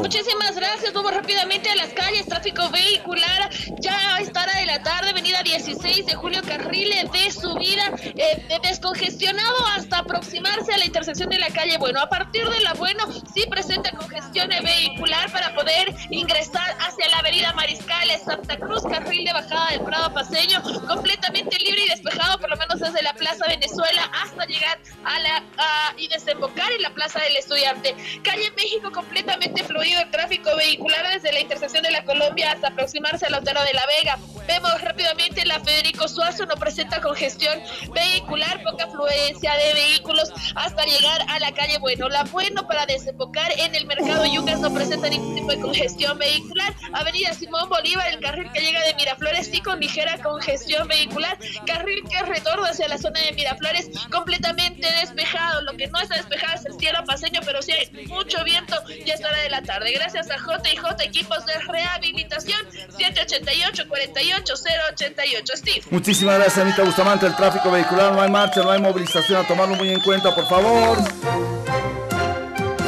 Muchísimas 0.00 0.54
gracias. 0.54 0.92
Vamos 0.92 1.12
rápidamente 1.12 1.70
a 1.70 1.76
las 1.76 1.92
calles. 1.92 2.26
Tráfico 2.26 2.70
vehicular. 2.70 3.50
Ya 3.80 4.16
a 4.16 4.20
esta 4.20 4.44
de 4.58 4.66
la 4.66 4.82
tarde, 4.82 5.10
avenida 5.10 5.42
16 5.42 6.06
de 6.06 6.14
julio, 6.14 6.40
carriles 6.46 7.10
de 7.12 7.30
subida, 7.30 7.92
eh, 8.04 8.46
descongestionado 8.62 9.66
hasta 9.76 9.98
aproximarse 9.98 10.72
a 10.72 10.78
la 10.78 10.84
intersección 10.84 11.30
de 11.30 11.38
la 11.38 11.48
calle 11.48 11.78
Bueno. 11.78 12.00
A 12.00 12.08
partir 12.08 12.48
de 12.48 12.60
la 12.60 12.74
Bueno, 12.74 13.04
sí 13.34 13.44
presenta 13.48 13.90
congestión 13.92 14.48
vehicular 14.48 15.30
para 15.32 15.54
poder 15.54 15.94
ingresar 16.10 16.76
hacia 16.80 17.08
la 17.08 17.18
avenida 17.18 17.52
Mariscales, 17.54 18.22
Santa 18.22 18.56
Cruz, 18.56 18.82
carril 18.82 19.24
de 19.24 19.32
bajada 19.32 19.63
del 19.70 19.80
Prado 19.82 20.12
Paseño, 20.12 20.62
completamente 20.62 21.58
libre 21.58 21.82
y 21.84 21.88
despejado, 21.88 22.38
por 22.38 22.50
lo 22.50 22.56
menos 22.56 22.80
desde 22.80 23.02
la 23.02 23.12
Plaza 23.14 23.46
Venezuela 23.46 24.10
hasta 24.22 24.44
llegar 24.46 24.78
a 25.04 25.18
la 25.20 25.42
a- 25.58 25.94
y 25.96 26.08
desembocar 26.08 26.70
en 26.72 26.82
la 26.82 26.90
Plaza 26.90 27.20
del 27.20 27.36
Estudiante. 27.36 27.94
Calle 28.22 28.50
México 28.56 28.90
completamente 28.92 29.62
fluido 29.64 30.00
el 30.00 30.10
tráfico 30.10 30.54
vehicular 30.56 31.06
desde 31.12 31.32
la 31.32 31.40
intersección 31.40 31.82
de 31.82 31.90
la 31.90 32.04
Colombia 32.04 32.52
hasta 32.52 32.68
aproximarse 32.68 33.26
a 33.26 33.30
la 33.30 33.38
Otero 33.38 33.62
de 33.62 33.72
la 33.74 33.86
Vega. 33.86 34.18
Vemos 34.46 34.80
rápidamente 34.82 35.44
la 35.46 35.60
Federico 35.60 36.06
Suazo 36.08 36.44
no 36.46 36.54
presenta 36.56 37.00
congestión 37.00 37.60
vehicular, 37.92 38.62
poca 38.62 38.84
afluencia 38.84 39.54
de 39.54 39.72
vehículos 39.74 40.30
hasta 40.54 40.84
llegar 40.84 41.24
a 41.28 41.38
la 41.40 41.52
calle 41.52 41.78
Bueno. 41.78 42.08
La 42.08 42.24
Bueno 42.24 42.66
para 42.66 42.86
desembocar 42.86 43.50
en 43.58 43.74
el 43.74 43.86
mercado 43.86 44.24
Yucas 44.26 44.60
no 44.60 44.72
presenta 44.72 45.08
ningún 45.08 45.34
tipo 45.34 45.48
de 45.50 45.60
congestión 45.60 46.18
vehicular. 46.18 46.74
Avenida 46.92 47.32
Simón 47.34 47.68
Bolívar, 47.68 48.06
el 48.08 48.20
carril 48.20 48.50
que 48.52 48.60
llega 48.60 48.80
de 48.84 48.94
Miraflores 48.94 49.50
con 49.60 49.80
ligera 49.80 50.18
congestión 50.22 50.88
vehicular. 50.88 51.38
Carril 51.66 52.02
que 52.08 52.22
retorna 52.22 52.68
hacia 52.68 52.88
la 52.88 52.98
zona 52.98 53.20
de 53.20 53.32
Miraflores 53.32 53.90
completamente 54.10 54.86
despejado. 55.00 55.62
Lo 55.62 55.72
que 55.76 55.86
no 55.88 56.00
está 56.00 56.16
despejado 56.16 56.54
es 56.54 56.66
el 56.66 56.78
cielo 56.78 56.98
paseño, 57.06 57.40
pero 57.44 57.62
sí 57.62 57.72
hay 57.72 58.06
mucho 58.06 58.42
viento 58.44 58.76
y 58.88 59.10
es 59.10 59.20
hora 59.20 59.38
de 59.42 59.50
la 59.50 59.62
tarde. 59.62 59.92
Gracias 59.92 60.30
a 60.30 60.36
JJ 60.36 61.02
Equipos 61.04 61.44
de 61.46 61.54
Rehabilitación 61.58 62.60
788 62.72 63.88
48 63.88 64.54
088. 64.92 65.52
Steve. 65.56 65.82
Muchísimas 65.90 66.36
gracias, 66.36 66.58
Anita 66.58 66.82
Bustamante. 66.82 67.26
El 67.26 67.36
tráfico 67.36 67.70
vehicular, 67.70 68.12
no 68.12 68.20
hay 68.20 68.30
marcha, 68.30 68.62
no 68.62 68.70
hay 68.70 68.80
movilización. 68.80 69.44
A 69.44 69.46
tomarlo 69.46 69.74
muy 69.76 69.90
en 69.90 70.00
cuenta, 70.00 70.34
por 70.34 70.46
favor. 70.48 70.98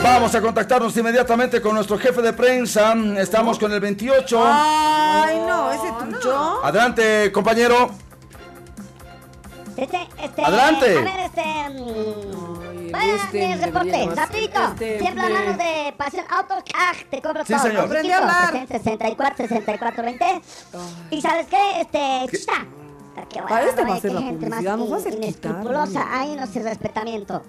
Vamos 0.07 0.34
a 0.34 0.40
contactarnos 0.40 0.96
inmediatamente 0.96 1.61
con 1.61 1.74
nuestro 1.74 1.98
jefe 1.98 2.22
de 2.22 2.32
prensa. 2.32 2.94
Estamos 3.18 3.59
con 3.59 3.72
el 3.72 3.80
28. 3.80 4.40
Ay, 4.44 5.38
no, 5.46 5.72
ese 5.72 5.92
tuyo. 6.20 6.64
Adelante, 6.64 7.30
compañero. 7.32 7.90
Este, 9.76 10.09
este, 10.22 10.42
Adelante. 10.44 10.96
A 10.98 11.02
ver, 11.02 11.20
este. 11.20 11.42
mm, 11.42 12.62
el 12.86 12.92
Vaya, 12.92 13.14
este 13.16 13.48
mi 13.48 13.54
reporte, 13.57 14.09
rapidito. 14.14 14.61
este 14.68 14.98
Siempre 15.00 15.26
de- 15.28 15.34
hablamos 15.36 15.59
de 15.59 15.94
pasión 15.98 16.24
autos. 16.30 16.59
Ah, 16.74 16.92
te 17.11 17.20
cobro 17.20 17.44
Sí, 17.44 17.52
todo. 17.52 17.62
señor. 17.64 17.84
Aprendí 17.84 18.11
a 18.12 18.18
hablar. 18.18 18.66
64, 18.68 19.36
64, 19.36 20.02
20. 20.02 20.40
Y 21.11 21.20
sabes 21.20 21.46
qué? 21.48 21.80
Este. 21.82 22.26
¿Qué? 22.30 22.38
chuta. 22.38 22.64
Qué 23.28 23.42
Para 23.42 23.64
este 23.64 23.84
va 23.84 23.94
a 23.96 24.00
ser 24.00 24.12
la 24.12 24.20
gente 24.22 24.46
más 24.48 24.59
publicidad, 24.59 24.76
nos 24.76 24.92
va 24.92 24.96
a 24.96 24.98
hacer 25.00 25.20
quitar, 25.20 25.57
amigo. 25.57 25.84
Ahí 26.11 26.36
no 26.36 26.46
se 26.46 26.62
respetamiento. 26.62 27.42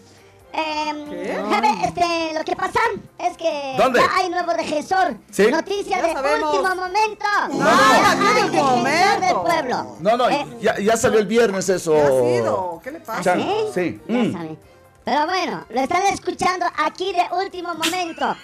Eh, 0.60 1.46
jefe, 1.52 1.86
este, 1.86 2.34
lo 2.34 2.44
que 2.44 2.56
pasa 2.56 2.80
es 3.20 3.38
que 3.38 3.76
¿Dónde? 3.78 4.00
ya 4.00 4.10
hay 4.16 4.28
nuevo 4.30 4.54
defensor. 4.54 5.16
Sí. 5.30 5.52
Noticia 5.52 5.98
Ya 5.98 6.08
de 6.08 6.14
sabemos. 6.14 6.56
último 6.56 6.76
momento. 6.76 7.26
No, 7.52 7.58
Ya 7.60 8.16
no, 8.16 8.22
no, 8.24 8.28
hay 8.28 8.34
de 8.36 8.42
último 8.44 8.74
defensor 8.84 9.20
del 9.22 9.36
momento. 9.36 9.44
pueblo. 9.44 9.96
No, 10.00 10.18
no, 10.18 10.30
Eh, 10.30 10.48
ya, 10.60 10.80
ya 10.80 10.98
salió 10.98 11.20
el 11.20 11.28
viernes 11.28 11.70
eso. 11.70 11.94
¿Qué 11.94 12.02
ha 12.02 12.08
sido? 12.40 12.82
¿Qué 12.84 12.92
le 12.92 13.00
pasa? 13.02 13.22
Chan, 13.22 13.40
¿Sí? 13.42 13.56
sí. 13.74 14.02
Ya 14.08 14.16
Mm. 14.18 14.58
Pero 15.06 15.26
bueno, 15.26 15.64
lo 15.70 15.80
están 15.80 16.02
escuchando 16.08 16.66
aquí 16.86 17.14
de 17.14 17.24
último 17.38 17.74
momento. 17.76 18.36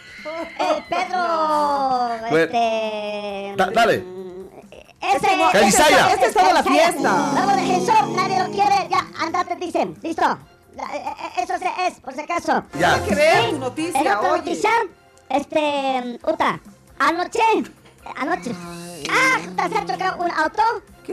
Eh, 0.60 0.84
Pedro. 0.90 1.20
Bueno. 2.30 2.38
Este. 2.38 3.54
Da- 3.58 3.72
dale. 3.72 3.98
mm, 3.98 4.46
Ese. 5.02 5.28
Calizaya. 5.52 6.14
Este 6.14 6.26
es 6.28 6.34
toda 6.34 6.54
la 6.54 6.64
Calizaya. 6.64 6.92
fiesta. 6.92 7.32
Nuevo 7.34 7.52
defensor, 7.60 8.08
nadie 8.10 8.40
lo 8.40 8.46
quiere. 8.52 8.88
Ya, 8.90 9.06
andate, 9.20 9.56
dicen. 9.58 9.98
Listo. 10.04 10.38
Eh, 10.78 11.04
eh, 11.06 11.44
Eso 11.44 11.58
se- 11.58 11.88
es, 11.88 12.00
por 12.00 12.14
si 12.14 12.22
acaso. 12.22 12.64
Ya. 12.80 12.96
Hay 12.96 13.02
que 13.02 13.16
ver 13.16 13.50
tu 13.50 13.56
En 13.56 13.60
noticia, 13.60 14.02
otra 14.20 14.32
oye. 14.32 14.38
noticia, 14.40 14.70
este, 15.30 16.20
Uta, 16.28 16.60
anoche, 17.00 17.42
anoche, 18.18 18.56
ah, 19.12 19.38
Uta, 19.52 19.70
se 19.70 19.78
ha 19.78 19.86
chocado 19.86 20.24
un 20.24 20.32
auto, 20.32 20.64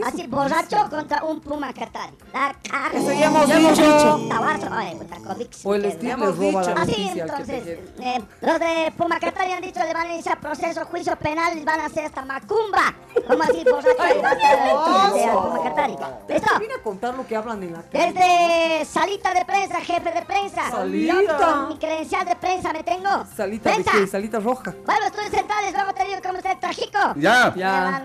así 0.05 0.27
borracho, 0.27 0.77
contra 0.89 1.23
un 1.23 1.39
Puma 1.41 1.73
Qatar. 1.73 2.09
La 2.33 2.55
cara. 2.69 2.97
Eso 2.97 3.11
ya 3.11 3.25
hemos 3.27 3.47
Ya 3.47 3.57
dicho. 3.57 4.27
Tabazo, 4.29 4.67
oye, 4.77 4.95
puta, 4.95 5.15
convicción, 5.17 5.71
O 5.71 5.75
el 5.75 5.81
les 5.81 6.37
roba 6.37 6.61
la 6.63 6.81
Así, 6.81 7.09
entonces, 7.15 7.63
te- 7.63 7.83
eh, 7.99 8.21
los 8.41 8.59
de 8.59 8.93
Puma 8.97 9.19
Qatar 9.19 9.49
han 9.51 9.61
dicho 9.61 9.79
le 9.83 9.93
van 9.93 10.07
a 10.07 10.13
iniciar 10.13 10.39
proceso, 10.39 10.85
juicio 10.85 11.15
penal 11.17 11.57
y 11.57 11.63
van 11.63 11.79
a 11.81 11.85
hacer 11.85 12.05
esta 12.05 12.23
macumba. 12.23 12.93
Como 13.27 13.43
así, 13.43 13.63
borracho, 13.63 13.89
y 14.17 14.21
va 14.21 14.29
a 14.29 14.33
estar 14.33 14.67
el 14.67 15.11
túnel 15.11 15.25
de 15.25 15.31
Puma 15.31 15.63
Qatar. 15.63 15.89
¿Listo? 16.29 16.59
Vine 16.59 16.73
a 16.75 16.83
contar 16.83 17.13
lo 17.15 17.27
que 17.27 17.35
hablan 17.35 17.63
en 17.63 17.73
la 17.73 17.81
calle. 17.83 18.13
Desde 18.13 18.85
salita 18.85 19.33
de 19.33 19.45
prensa, 19.45 19.81
jefe 19.81 20.11
de 20.11 20.21
prensa. 20.21 20.71
Salita. 20.71 21.65
Mi 21.67 21.77
credencial 21.77 22.25
de 22.25 22.35
prensa 22.35 22.71
me 22.73 22.83
tengo. 22.83 23.09
Salita 23.35 23.69
de 23.69 23.75
prensa. 23.75 23.91
qué? 23.91 24.07
Salita 24.07 24.39
roja. 24.39 24.73
Bueno, 24.85 25.05
estudios 25.05 25.31
centrales, 25.31 25.73
luego 25.73 25.93
te 25.93 26.05
digo 26.05 26.17
cómo 26.23 26.37
está 26.37 26.51
el 26.53 26.59
trajico. 26.59 26.99
Ya. 27.17 27.53
Ya. 27.55 28.01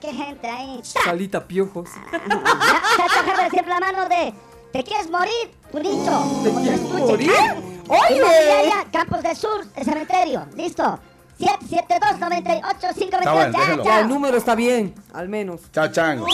Qué 0.00 0.12
gente 0.12 0.48
ahí. 0.48 0.80
Salita 0.82 1.23
piojos. 1.30 1.90
Jefe, 2.10 3.50
siempre 3.50 3.72
la 3.74 3.80
mano 3.80 4.08
de. 4.08 4.34
¿Te 4.72 4.82
quieres 4.82 5.10
morir? 5.10 5.50
Dicho. 5.72 6.42
¿Te 6.42 6.50
quieres 6.62 6.80
morir? 6.82 7.30
¿Ah? 7.38 7.54
¡Oye! 7.88 8.72
Campos 8.92 9.22
del 9.22 9.36
Sur, 9.36 9.64
el 9.76 9.84
cementerio. 9.84 10.46
Listo. 10.56 10.98
772 11.38 12.20
98 12.20 12.88
528 12.94 13.18
Está 13.18 13.32
bueno, 13.32 13.52
ya, 13.52 13.60
déjelo. 13.60 13.84
Ya, 13.84 14.00
el 14.00 14.08
número 14.08 14.36
está 14.36 14.54
bien, 14.54 14.94
al 15.12 15.28
menos. 15.28 15.60
Chao, 15.72 15.88
chango. 15.88 16.26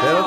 Pero. 0.00 0.26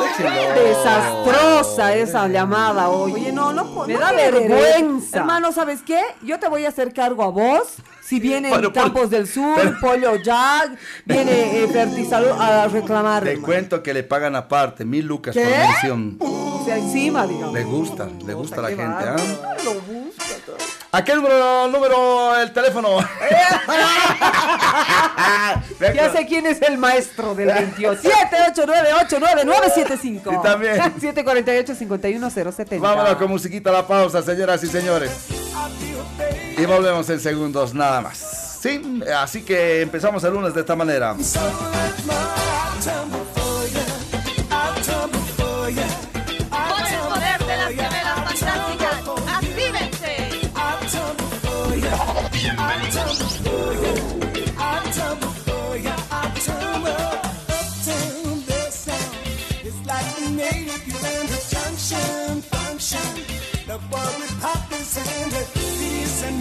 Desastrosa 0.53 1.95
esa 1.95 2.27
llamada, 2.27 2.89
oye. 2.89 3.13
Oye, 3.15 3.31
no, 3.31 3.53
no 3.53 3.63
Me 3.87 3.93
no 3.93 3.99
da 3.99 4.11
vergüenza. 4.11 5.19
Hermano, 5.19 5.51
¿sabes 5.51 5.81
qué? 5.81 6.01
Yo 6.21 6.39
te 6.39 6.47
voy 6.47 6.65
a 6.65 6.69
hacer 6.69 6.93
cargo 6.93 7.23
a 7.23 7.29
vos. 7.29 7.77
Si 8.13 8.19
viene 8.19 8.51
Campos 8.71 9.09
del 9.09 9.27
Sur, 9.27 9.55
pero- 9.55 9.79
Pollo 9.81 10.17
Jack, 10.17 10.77
viene 11.03 11.63
eh, 11.63 12.09
a 12.39 12.67
reclamar. 12.67 13.23
Te 13.23 13.39
cuento 13.39 13.81
que 13.81 13.91
le 13.91 14.03
pagan 14.03 14.35
aparte, 14.35 14.85
mil 14.85 15.03
lucas 15.03 15.33
¿Qué? 15.33 15.43
por 15.43 15.49
mención. 15.49 16.17
O 16.19 16.61
sea, 16.63 16.77
encima, 16.77 17.25
digamos. 17.25 17.55
Le 17.55 17.63
gusta, 17.63 18.07
le 18.23 18.35
gusta 18.35 18.57
a 18.57 18.61
la 18.61 18.67
gente. 18.67 18.83
¿ah? 18.83 19.15
Lo 19.65 19.73
busca 19.81 20.35
todo. 20.45 20.57
¿A 20.91 21.03
qué 21.03 21.15
número, 21.15 21.67
número, 21.69 22.39
el 22.39 22.53
teléfono? 22.53 22.99
Ya 25.79 26.11
sé 26.11 26.25
quién 26.25 26.45
es 26.45 26.61
el 26.61 26.77
maestro 26.77 27.33
del 27.35 27.47
28. 27.47 28.01
789-89975. 28.03 30.39
Y 30.39 30.41
también. 30.41 30.77
748-51070. 31.01 32.79
Vámonos 32.79 33.15
con 33.15 33.29
musiquita 33.29 33.69
a 33.71 33.73
la 33.73 33.87
pausa, 33.87 34.21
señoras 34.21 34.63
y 34.63 34.67
señores. 34.67 35.11
Y 36.57 36.65
volvemos 36.65 37.09
en 37.09 37.19
segundos 37.19 37.73
nada 37.73 38.01
más. 38.01 38.59
Sí, 38.61 38.81
así 39.17 39.41
que 39.41 39.81
empezamos 39.81 40.23
el 40.23 40.33
lunes 40.33 40.53
de 40.53 40.61
esta 40.61 40.75
manera. 40.75 41.15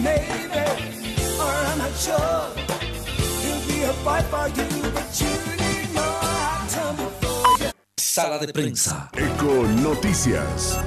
maybe, 0.03 0.59
or 1.39 1.51
I'm 1.69 1.77
not 1.77 1.93
sure. 1.95 2.43
He'll 3.41 3.63
be 3.67 3.83
a 3.83 3.93
fight 4.03 4.25
for 4.25 4.47
you, 4.49 4.67
but 4.91 5.07
you 5.21 5.33
need 5.57 5.89
more 5.93 6.67
time 6.69 6.95
before 6.97 7.65
you. 7.65 7.71
Sala 7.97 8.37
de 8.39 8.51
prensa. 8.53 9.09
Eco 9.13 9.65
Noticias. 9.81 10.77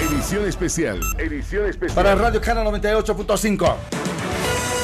Edición 0.00 0.46
especial. 0.46 1.00
Edición 1.18 1.66
especial. 1.66 1.94
Para 1.94 2.14
Radio 2.14 2.40
Cana 2.40 2.64
98.5. 2.64 3.76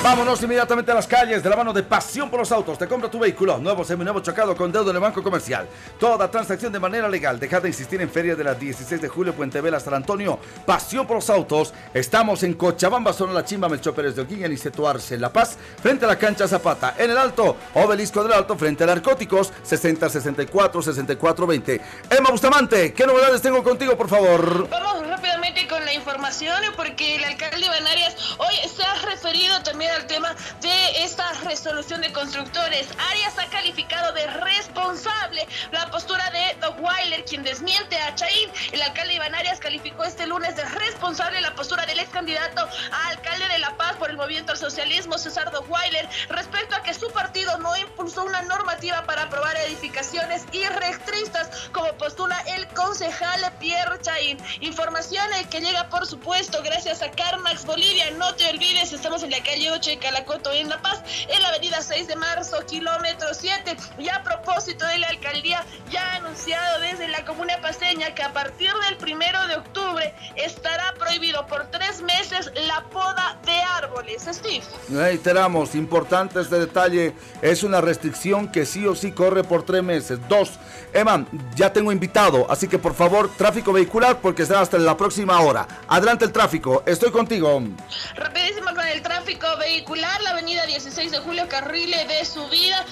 Vámonos 0.02 0.42
inmediatamente 0.42 0.90
a 0.90 0.94
las 0.94 1.06
calles 1.06 1.42
de 1.42 1.50
la 1.50 1.56
mano 1.56 1.74
de 1.74 1.82
Pasión 1.82 2.30
por 2.30 2.40
los 2.40 2.50
Autos. 2.50 2.78
Te 2.78 2.88
compra 2.88 3.10
tu 3.10 3.18
vehículo, 3.18 3.58
nuevo, 3.58 3.84
seminuevo, 3.84 4.20
chocado 4.20 4.56
con 4.56 4.72
deuda 4.72 4.88
en 4.88 4.96
el 4.96 5.02
Banco 5.02 5.22
Comercial. 5.22 5.68
Toda 5.98 6.30
transacción 6.30 6.72
de 6.72 6.80
manera 6.80 7.06
legal. 7.06 7.38
Deja 7.38 7.60
de 7.60 7.68
insistir 7.68 8.00
en 8.00 8.08
Feria 8.08 8.34
de 8.34 8.42
la 8.42 8.54
16 8.54 8.98
de 8.98 9.08
julio, 9.08 9.34
Puente 9.34 9.60
Vela, 9.60 9.78
San 9.78 9.92
Antonio. 9.92 10.38
Pasión 10.64 11.06
por 11.06 11.16
los 11.16 11.28
Autos. 11.28 11.74
Estamos 11.92 12.42
en 12.44 12.54
Cochabamba, 12.54 13.12
zona 13.12 13.34
La 13.34 13.44
Chimba, 13.44 13.68
Melchor 13.68 13.94
Pérez 13.94 14.16
de 14.16 14.22
Oquilla, 14.22 14.48
Niceto 14.48 14.88
Arce, 14.88 15.18
La 15.18 15.30
Paz, 15.30 15.58
frente 15.82 16.06
a 16.06 16.08
la 16.08 16.16
cancha 16.16 16.48
Zapata. 16.48 16.94
En 16.96 17.10
el 17.10 17.18
Alto, 17.18 17.56
Obelisco 17.74 18.22
del 18.22 18.32
Alto, 18.32 18.56
frente 18.56 18.84
a 18.84 18.86
Narcóticos, 18.86 19.52
60 19.62 20.08
64 20.08 20.80
64 20.80 21.46
20. 21.46 21.80
Emma 22.08 22.30
Bustamante, 22.30 22.94
¿qué 22.94 23.06
novedades 23.06 23.42
tengo 23.42 23.62
contigo, 23.62 23.98
por 23.98 24.08
favor? 24.08 24.66
Vamos 24.70 25.06
rápidamente 25.06 25.68
con 25.68 25.84
la 25.84 25.92
información 25.92 26.56
porque 26.74 27.16
el 27.16 27.24
alcalde 27.24 27.66
Iván 27.66 27.86
Arias 27.86 28.16
hoy 28.38 28.54
se 28.74 28.82
ha 28.82 28.94
referido 29.04 29.62
también 29.62 29.89
al 29.90 30.06
tema 30.06 30.34
de 30.60 31.04
esta 31.04 31.32
resolución 31.44 32.00
de 32.00 32.12
constructores. 32.12 32.88
Arias 33.10 33.38
ha 33.38 33.46
calificado 33.46 34.12
de 34.12 34.26
responsable 34.26 35.46
la 35.72 35.90
postura 35.90 36.30
de 36.30 36.56
Doug 36.60 36.80
Weiler, 36.80 37.24
quien 37.24 37.42
desmiente 37.42 37.96
a 37.96 38.14
Chaín. 38.14 38.50
El 38.72 38.82
alcalde 38.82 39.14
Iván 39.14 39.34
Arias 39.34 39.58
calificó 39.58 40.04
este 40.04 40.26
lunes 40.26 40.56
de 40.56 40.64
responsable 40.64 41.40
la 41.40 41.54
postura 41.54 41.84
del 41.86 41.98
ex 41.98 42.10
candidato 42.10 42.68
a 42.92 43.08
alcalde 43.08 43.48
de 43.48 43.58
La 43.58 43.76
Paz 43.76 43.96
por 43.96 44.10
el 44.10 44.16
movimiento 44.16 44.52
al 44.52 44.58
socialismo, 44.58 45.18
César 45.18 45.50
Doug 45.50 45.70
Weiler, 45.70 46.08
respecto 46.28 46.76
a 46.76 46.82
que 46.82 46.94
su 46.94 47.10
partido 47.10 47.58
no 47.58 47.76
impulsó 47.76 48.24
una 48.24 48.42
normativa 48.42 49.04
para 49.04 49.24
aprobar 49.24 49.56
edificaciones 49.56 50.44
irrectristas, 50.52 51.68
como 51.72 51.92
postula 51.94 52.38
el 52.54 52.66
concejal 52.68 53.40
Pierre 53.58 54.00
Chaín. 54.00 54.38
Información 54.60 55.26
que 55.50 55.60
llega, 55.60 55.88
por 55.88 56.06
supuesto, 56.06 56.62
gracias 56.62 57.02
a 57.02 57.10
Carmax 57.10 57.64
Bolivia. 57.64 58.10
No 58.12 58.34
te 58.34 58.48
olvides, 58.48 58.92
estamos 58.92 59.22
en 59.22 59.30
la 59.30 59.42
calle 59.42 59.70
8 59.70 59.79
de 59.88 59.98
Calacoto, 59.98 60.52
en 60.52 60.68
La 60.68 60.82
Paz, 60.82 61.02
en 61.28 61.40
la 61.40 61.48
avenida 61.48 61.80
6 61.80 62.06
de 62.06 62.16
marzo, 62.16 62.58
kilómetro 62.66 63.32
7. 63.32 63.76
Y 63.98 64.08
a 64.10 64.22
propósito 64.22 64.86
de 64.86 64.98
la 64.98 65.08
alcaldía, 65.08 65.64
ya 65.90 66.12
ha 66.12 66.16
anunciado 66.16 66.80
desde 66.80 67.08
la 67.08 67.24
comuna 67.24 67.60
paseña 67.62 68.14
que 68.14 68.22
a 68.22 68.32
partir 68.32 68.70
del 68.86 68.98
primero 68.98 69.46
de 69.46 69.56
octubre 69.56 70.14
estará 70.36 70.92
prohibido 70.98 71.46
por 71.46 71.70
tres 71.70 72.02
meses 72.02 72.52
la 72.66 72.84
poda 72.90 73.38
de 73.46 73.52
árboles. 73.52 74.28
Steve. 74.30 74.62
Reiteramos, 74.90 75.74
importante 75.74 76.40
este 76.40 76.58
detalle, 76.58 77.14
es 77.40 77.62
una 77.62 77.80
restricción 77.80 78.52
que 78.52 78.66
sí 78.66 78.86
o 78.86 78.94
sí 78.94 79.12
corre 79.12 79.44
por 79.44 79.64
tres 79.64 79.82
meses. 79.82 80.18
Dos, 80.28 80.58
Emma, 80.92 81.26
ya 81.54 81.72
tengo 81.72 81.90
invitado, 81.90 82.46
así 82.50 82.68
que 82.68 82.78
por 82.78 82.94
favor, 82.94 83.30
tráfico 83.36 83.72
vehicular 83.72 84.20
porque 84.20 84.44
será 84.44 84.60
hasta 84.60 84.78
la 84.78 84.96
próxima 84.96 85.40
hora. 85.40 85.66
Adelante 85.88 86.24
el 86.24 86.32
tráfico, 86.32 86.82
estoy 86.86 87.10
contigo. 87.10 87.62
Rapidísimo 88.14 88.74
con 88.74 88.86
el 88.86 89.00
tráfico 89.02 89.46
vehicular, 89.58 89.69
la 89.70 90.30
avenida 90.30 90.66
16 90.66 91.12
de 91.12 91.18
julio, 91.18 91.48
carrile 91.48 92.04
de 92.06 92.24
subida, 92.24 92.84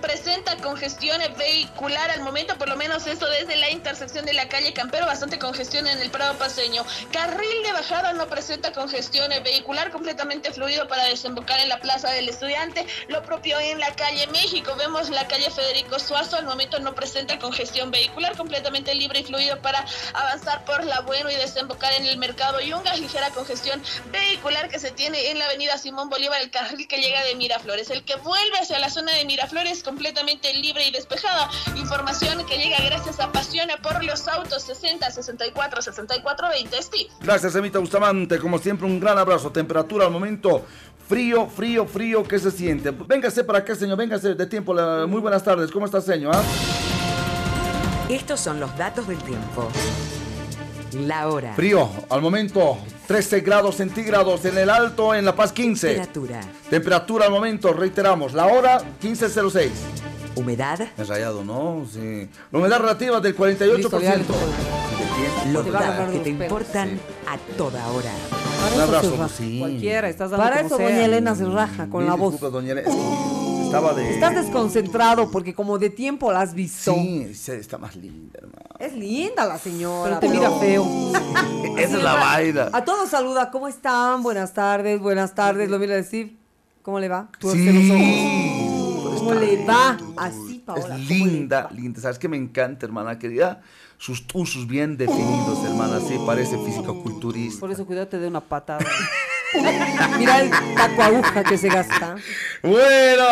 presenta 0.00 0.56
congestión 0.56 1.20
vehicular 1.36 2.10
al 2.10 2.22
momento, 2.22 2.56
por 2.56 2.68
lo 2.68 2.76
menos 2.76 3.06
esto 3.06 3.28
desde 3.28 3.56
la 3.56 3.70
intersección 3.70 4.24
de 4.24 4.32
la 4.32 4.48
calle 4.48 4.72
Campero, 4.72 5.04
bastante 5.04 5.38
congestión 5.38 5.86
en 5.86 5.98
el 5.98 6.10
Prado 6.10 6.38
Paseño. 6.38 6.84
Carril 7.12 7.62
de 7.62 7.72
bajada 7.72 8.14
no 8.14 8.26
presenta 8.26 8.72
congestión 8.72 9.30
vehicular, 9.42 9.90
completamente 9.90 10.50
fluido 10.50 10.88
para 10.88 11.04
desembocar 11.04 11.60
en 11.60 11.68
la 11.68 11.78
Plaza 11.80 12.10
del 12.10 12.28
Estudiante, 12.28 12.86
lo 13.08 13.22
propio 13.22 13.60
en 13.60 13.78
la 13.78 13.94
calle 13.94 14.26
México, 14.28 14.74
vemos 14.76 15.10
la 15.10 15.28
calle 15.28 15.50
Federico 15.50 15.98
Suazo, 15.98 16.36
al 16.36 16.46
momento 16.46 16.78
no 16.80 16.94
presenta 16.94 17.38
congestión 17.38 17.90
vehicular, 17.90 18.34
completamente 18.36 18.94
libre 18.94 19.20
y 19.20 19.24
fluido 19.24 19.60
para 19.60 19.84
avanzar 20.14 20.64
por 20.64 20.84
la 20.84 21.00
Bueno 21.00 21.30
y 21.30 21.34
desembocar 21.34 21.92
en 21.92 22.06
el 22.06 22.16
Mercado 22.16 22.60
Yungas, 22.60 22.98
ligera 22.98 23.28
congestión 23.30 23.82
vehicular 24.10 24.70
que 24.70 24.78
se 24.78 24.90
tiene 24.90 25.30
en 25.30 25.38
la 25.38 25.44
avenida 25.44 25.76
Simón 25.76 26.08
Bolívar, 26.14 26.40
el 26.42 26.50
carril 26.50 26.86
que 26.86 26.98
llega 26.98 27.24
de 27.24 27.34
Miraflores. 27.34 27.90
El 27.90 28.04
que 28.04 28.14
vuelve 28.14 28.56
hacia 28.60 28.78
la 28.78 28.88
zona 28.88 29.12
de 29.14 29.24
Miraflores 29.24 29.82
completamente 29.82 30.54
libre 30.54 30.86
y 30.86 30.92
despejada. 30.92 31.50
Información 31.74 32.46
que 32.46 32.56
llega 32.56 32.76
gracias 32.84 33.18
a 33.18 33.32
Pasión 33.32 33.68
por 33.82 34.04
los 34.04 34.28
autos 34.28 34.62
60 34.62 35.10
64 35.10 35.82
64 35.82 36.48
20. 36.50 36.82
Steve. 36.82 37.10
Gracias, 37.20 37.56
Emita 37.56 37.80
Bustamante. 37.80 38.38
Como 38.38 38.58
siempre, 38.58 38.86
un 38.86 39.00
gran 39.00 39.18
abrazo. 39.18 39.50
Temperatura 39.50 40.06
al 40.06 40.12
momento. 40.12 40.64
Frío, 41.08 41.48
frío, 41.48 41.84
frío, 41.84 42.22
¿qué 42.22 42.38
se 42.38 42.52
siente? 42.52 42.92
Véngase 42.92 43.42
para 43.42 43.58
acá, 43.58 43.74
señor, 43.74 43.98
véngase 43.98 44.36
de 44.36 44.46
tiempo. 44.46 44.72
Muy 45.08 45.20
buenas 45.20 45.42
tardes, 45.42 45.72
¿cómo 45.72 45.84
está, 45.84 46.00
señor? 46.00 46.36
Estos 48.08 48.38
son 48.38 48.60
los 48.60 48.74
datos 48.78 49.08
del 49.08 49.18
tiempo. 49.18 49.68
La 50.94 51.28
hora. 51.28 51.54
Frío, 51.54 51.88
al 52.08 52.20
momento, 52.22 52.78
13 53.06 53.40
grados 53.40 53.76
centígrados 53.76 54.44
en 54.44 54.56
el 54.58 54.70
alto, 54.70 55.14
en 55.14 55.24
La 55.24 55.34
Paz 55.34 55.52
15. 55.52 55.86
Temperatura. 55.88 56.40
Temperatura 56.70 57.24
al 57.26 57.30
momento, 57.32 57.72
reiteramos, 57.72 58.32
la 58.32 58.46
hora 58.46 58.80
15.06. 59.02 59.70
Humedad. 60.36 60.80
Es 60.98 61.08
rayado, 61.08 61.44
¿no? 61.44 61.84
Sí. 61.92 62.28
La 62.50 62.58
humedad 62.58 62.80
relativa 62.80 63.20
del 63.20 63.36
48%. 63.36 63.76
Listo, 63.76 64.00
ya, 64.00 64.16
listo. 64.16 64.34
Los 65.52 65.70
datos 65.70 66.10
que 66.12 66.18
te 66.20 66.30
importan 66.30 66.98
a 67.28 67.36
toda 67.56 67.86
hora. 67.88 68.10
Para 68.60 68.74
Un 68.74 68.80
abrazo, 68.80 69.28
sí. 69.36 69.58
Cualquiera, 69.60 70.08
estás 70.08 70.30
dando 70.30 70.44
Para 70.44 70.56
como 70.62 70.66
eso 70.68 70.76
sea. 70.78 70.86
doña 70.88 71.04
Elena 71.04 71.34
se 71.34 71.44
raja 71.44 71.86
con 71.88 72.00
Mil 72.02 72.08
la 72.10 72.14
voz. 72.16 72.32
disculpas, 72.32 72.52
doña 72.52 72.72
Elena, 72.72 72.88
estaba 73.74 73.94
de... 73.94 74.10
Estás 74.10 74.34
desconcentrado 74.34 75.30
porque 75.30 75.54
como 75.54 75.78
de 75.78 75.90
tiempo 75.90 76.32
la 76.32 76.40
has 76.42 76.54
visto. 76.54 76.94
Sí, 76.94 77.34
sí, 77.34 77.52
está 77.52 77.78
más 77.78 77.96
linda, 77.96 78.38
hermano. 78.40 78.64
Es 78.78 78.94
linda 78.94 79.46
la 79.46 79.58
señora. 79.58 80.20
Pero 80.20 80.32
te 80.32 80.38
mira 80.38 80.50
feo. 80.58 80.84
Esa 81.78 81.96
es 81.96 82.02
la 82.02 82.14
vaina. 82.14 82.70
A 82.72 82.84
todos 82.84 83.08
saluda, 83.10 83.50
¿cómo 83.50 83.68
están? 83.68 84.22
Buenas 84.22 84.52
tardes, 84.54 85.00
buenas 85.00 85.34
tardes. 85.34 85.68
Lo 85.68 85.78
mira 85.78 85.94
decir, 85.94 86.36
¿cómo 86.82 87.00
le 87.00 87.08
va? 87.08 87.28
Tú 87.38 87.50
Sí. 87.50 87.64
los 87.64 87.90
ojos. 87.90 89.18
¿Cómo 89.18 89.34
le 89.34 89.64
va? 89.64 89.98
Así, 90.16 90.62
Paola. 90.64 90.82
Es 90.82 90.86
¿cómo 90.90 90.98
le 90.98 91.04
linda, 91.04 91.68
linda. 91.72 92.00
¿Sabes 92.00 92.18
qué 92.18 92.28
me 92.28 92.36
encanta, 92.36 92.86
hermana 92.86 93.18
querida? 93.18 93.62
Sus 93.96 94.24
usos 94.34 94.66
bien 94.66 94.96
definidos, 94.96 95.64
hermana. 95.64 95.98
Sí, 96.00 96.16
parece 96.26 96.58
físico-culturista. 96.58 97.60
Por 97.60 97.70
eso 97.70 97.86
cuidado 97.86 98.06
te 98.08 98.18
dé 98.18 98.28
una 98.28 98.40
patada. 98.40 98.84
Mira 100.18 100.40
el 100.40 100.50
taco 100.74 101.02
aguja 101.02 101.44
que 101.44 101.58
se 101.58 101.68
gasta. 101.68 102.16
Bueno. 102.62 103.24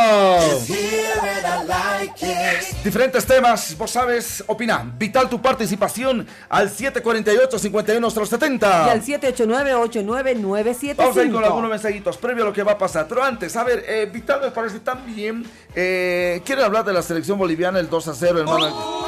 Diferentes 2.85 3.27
temas, 3.27 3.77
vos 3.77 3.91
sabes, 3.91 4.45
opina. 4.47 4.93
Vital 4.99 5.29
tu 5.29 5.41
participación 5.41 6.27
al 6.49 6.71
748-5170. 6.71 8.87
Y 8.87 8.91
al 8.91 9.03
789-8997. 9.03 10.97
Vamos 10.97 11.17
a 11.17 11.23
ir 11.23 11.33
con 11.33 11.45
algunos 11.45 11.71
mensajitos 11.71 12.17
previo 12.19 12.45
a 12.45 12.47
lo 12.47 12.53
que 12.53 12.63
va 12.63 12.73
a 12.73 12.79
pasar. 12.79 13.07
Pero 13.09 13.23
antes, 13.23 13.57
a 13.57 13.65
ver, 13.65 13.85
eh, 13.87 14.09
Vital 14.13 14.41
me 14.41 14.51
parece 14.51 14.81
también. 14.81 15.45
Eh, 15.75 16.43
¿Quiere 16.45 16.63
hablar 16.63 16.85
de 16.85 16.93
la 16.93 17.03
selección 17.03 17.39
boliviana, 17.39 17.79
el 17.79 17.89
2 17.89 18.09
a 18.09 18.15
0, 18.15 18.41
hermano? 18.41 19.07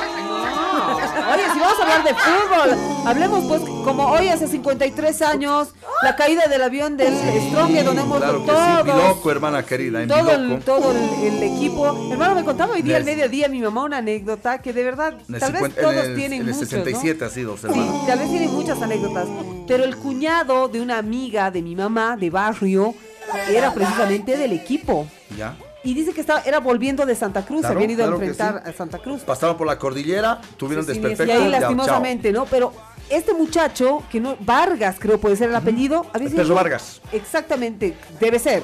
Oye, 1.33 1.43
si 1.53 1.59
vamos 1.59 1.79
a 1.79 1.83
hablar 1.83 2.05
de 2.05 2.15
fútbol, 2.15 3.07
hablemos 3.07 3.45
pues 3.47 3.63
como 3.85 4.07
hoy 4.09 4.29
hace 4.29 4.47
53 4.47 5.23
años, 5.23 5.75
la 6.03 6.17
caída 6.17 6.47
del 6.47 6.63
avión 6.63 6.97
del 6.97 7.15
Strong, 7.15 7.73
donde 7.85 8.03
hemos 8.03 8.19
Claro 8.19 8.45
que 8.45 8.51
sí, 8.51 8.83
Biloco, 8.85 9.31
hermana 9.31 9.63
querida, 9.65 10.03
en 10.03 10.09
todo, 10.09 10.31
el, 10.31 10.61
todo 10.61 10.93
el, 10.93 11.35
el 11.35 11.43
equipo. 11.43 11.87
Hermano, 12.13 12.35
me 12.35 12.45
contaba 12.45 12.75
hoy 12.75 12.83
día 12.83 12.97
al 12.99 13.05
mediodía 13.05 13.49
mi 13.49 13.61
mamá 13.61 13.85
una 13.85 13.99
anécdota 13.99 14.61
que 14.61 14.73
de 14.73 14.83
verdad, 14.85 15.15
tal 15.39 15.53
vez 15.53 15.63
50 15.63 15.81
todos 15.81 15.95
el- 16.05 16.15
tienen 16.17 16.41
en 16.43 16.49
el 16.49 16.55
muchos, 16.55 16.69
67 16.69 17.19
¿no? 17.21 17.27
ha 17.27 17.31
sido, 17.31 17.57
Sí, 17.57 17.67
hermano. 17.67 18.05
tal 18.07 18.19
vez 18.19 18.29
tienen 18.31 18.53
muchas 18.53 18.83
anécdotas, 18.83 19.27
pero 19.67 19.85
el 19.85 19.97
cuñado 19.97 20.69
de 20.69 20.81
una 20.81 20.99
amiga 20.99 21.51
de 21.51 21.63
mi 21.63 21.75
mamá 21.75 22.17
de 22.17 22.31
barrio 22.31 22.95
era 23.49 23.73
precisamente 23.73 24.37
del 24.37 24.53
equipo. 24.53 25.07
¿Ya? 25.37 25.57
Y 25.85 25.93
dice 25.95 26.13
que 26.13 26.21
estaba, 26.23 26.41
era 26.41 26.61
volviendo 26.61 27.05
de 27.07 27.15
Santa 27.15 27.45
Cruz, 27.45 27.61
Claro, 27.61 27.77
habían 27.77 27.91
ido 27.91 27.99
claro 28.05 28.13
a 28.13 28.15
enfrentar 28.17 28.63
sí. 28.65 28.71
a 28.71 28.73
Santa 28.73 28.99
Cruz. 28.99 29.23
Pasaron 29.23 29.57
por 29.57 29.67
la 29.67 29.79
cordillera, 29.79 30.41
tuvieron 30.57 30.85
Sí, 30.87 30.95
sí, 30.95 30.99
desperfecto. 30.99 31.33
Y 31.33 31.37
ahí 31.37 31.43
chao. 31.51 31.61
lastimosamente, 31.61 32.33
¿no? 32.33 32.47
Pero 32.47 32.73
este 33.11 33.35
muchacho, 33.35 34.03
que 34.11 34.19
no, 34.19 34.37
Vargas 34.41 34.97
creo 34.99 35.21
puede 35.21 35.37
ser 35.37 35.51
el 35.51 35.55
apellido. 35.57 36.07
había 36.15 36.27
El 36.29 36.33
sido- 36.33 36.43
perro 36.43 36.55
Vargas. 36.55 37.01
Exactamente, 37.13 37.95
debe 38.19 38.39
ser. 38.39 38.63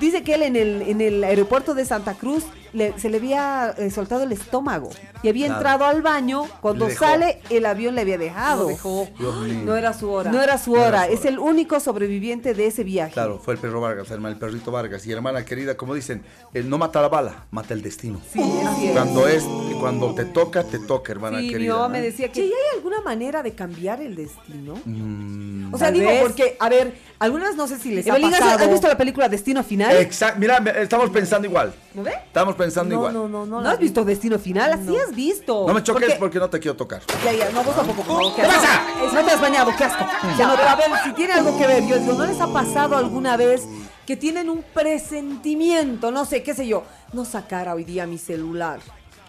Dice 0.00 0.22
que 0.22 0.34
él 0.34 0.42
en 0.42 0.56
el, 0.56 0.82
en 0.82 1.00
el 1.00 1.22
aeropuerto 1.24 1.74
de 1.74 1.84
Santa 1.84 2.14
Cruz 2.14 2.44
le- 2.72 2.98
se 2.98 3.08
le 3.10 3.18
había 3.18 3.74
eh, 3.78 3.90
soltado 3.90 4.22
el 4.24 4.32
estómago 4.32 4.90
y 5.22 5.28
había 5.28 5.46
Claro. 5.46 5.60
entrado 5.60 5.84
al 5.86 6.02
baño. 6.02 6.44
Cuando 6.60 6.86
Le 6.86 6.92
dejó. 6.92 7.04
sale, 7.04 7.40
el 7.50 7.66
avión 7.66 7.94
le 7.94 8.02
había 8.02 8.18
dejado. 8.18 8.68
Dios 8.68 9.36
mío. 9.40 9.62
No 9.64 9.76
era 9.76 9.92
su 9.92 10.10
hora. 10.10 10.30
No 10.30 10.42
era 10.42 10.58
su 10.58 10.72
No 10.74 10.78
era 10.78 10.88
hora. 10.88 11.06
su 11.06 11.12
Es 11.12 11.20
hora. 11.20 11.28
el 11.30 11.38
único 11.38 11.80
sobreviviente 11.80 12.54
de 12.54 12.66
ese 12.66 12.84
viaje. 12.84 13.12
Claro, 13.12 13.38
fue 13.42 13.54
el 13.54 13.60
perro 13.60 13.80
Vargas, 13.80 14.10
hermano, 14.10 14.34
el 14.34 14.38
perrito 14.38 14.70
Vargas. 14.70 15.06
Y 15.06 15.12
hermana 15.12 15.44
querida, 15.44 15.76
como 15.76 15.94
dicen, 15.94 16.22
él 16.54 16.68
no 16.68 16.78
mata 16.78 17.00
la 17.00 17.08
bala, 17.08 17.46
mata 17.50 17.74
el 17.74 17.82
destino. 17.82 18.20
Sí, 18.32 18.40
así 18.66 18.86
es. 18.88 18.92
Cuando 18.92 19.26
es, 19.28 19.44
cuando 19.80 20.14
te 20.14 20.24
toca, 20.24 20.64
te 20.64 20.78
toca, 20.78 21.12
hermana 21.12 21.38
Sí, 21.40 21.48
querida. 21.50 21.74
¿no? 21.74 21.88
me 21.88 22.00
decía 22.00 22.30
que. 22.30 22.40
¿y 22.40 22.44
hay 22.44 22.76
alguna 22.76 23.00
manera 23.00 23.42
de 23.42 23.52
cambiar 23.52 24.00
el 24.02 24.14
destino? 24.14 24.74
Mm. 24.84 25.72
O 25.74 25.78
sea, 25.78 25.90
digo, 25.90 26.06
vez. 26.08 26.22
porque, 26.22 26.56
a 26.58 26.68
ver, 26.68 26.94
algunas 27.18 27.56
no 27.56 27.66
sé 27.68 27.78
si 27.78 27.90
les 27.94 28.06
ha 28.06 28.10
Evelyn, 28.10 28.34
¿has- 28.34 28.40
pasado. 28.40 28.64
has 28.64 28.70
visto 28.70 28.88
la 28.88 28.96
película 28.96 29.28
Destino 29.28 29.62
Final? 29.64 29.96
Exacto, 29.96 30.38
mira, 30.40 30.56
estamos 30.80 31.10
pensando 31.10 31.46
igual. 31.46 31.72
¿No 31.94 32.02
ve? 32.02 32.12
Estamos 32.26 32.54
pensando 32.58 32.94
No, 32.94 33.00
igual. 33.00 33.14
no, 33.14 33.28
no, 33.28 33.46
no. 33.46 33.60
¿No 33.62 33.68
has 33.70 33.78
vi. 33.78 33.84
visto 33.84 34.04
Destino 34.04 34.38
Final? 34.38 34.72
Así 34.74 34.94
has 34.96 35.14
visto. 35.14 35.64
No 35.66 35.72
me 35.72 35.82
choques 35.82 36.02
Porque- 36.04 36.18
porque 36.18 36.38
no 36.38 36.50
te 36.50 36.60
quiero 36.60 36.76
tocar. 36.76 37.00
Ya, 37.24 37.32
ya, 37.32 37.50
no, 37.50 37.64
vos 37.64 37.74
tampoco. 37.74 38.02
por 38.02 38.16
favor, 38.16 38.34
¿Qué 38.36 38.42
pasa? 38.42 38.82
No 39.14 39.24
te 39.24 39.30
has 39.30 39.40
bañado, 39.40 39.70
qué 39.78 39.84
asco. 39.84 40.04
Ya, 40.36 40.46
no, 40.46 40.56
pero 40.56 40.68
a 40.68 40.76
ver, 40.76 40.86
si 41.04 41.12
tiene 41.14 41.32
algo 41.32 41.56
que 41.56 41.66
ver, 41.66 41.86
yo 41.86 41.98
digo, 41.98 42.12
¿no 42.12 42.26
les 42.26 42.38
ha 42.40 42.48
pasado 42.52 42.96
alguna 42.96 43.36
vez 43.38 43.62
que 44.06 44.16
tienen 44.16 44.50
un 44.50 44.62
presentimiento, 44.74 46.10
no 46.10 46.24
sé, 46.24 46.42
qué 46.42 46.54
sé 46.54 46.66
yo, 46.66 46.82
no 47.12 47.24
sacar 47.24 47.68
hoy 47.68 47.84
día 47.84 48.06
mi 48.06 48.18
celular? 48.18 48.80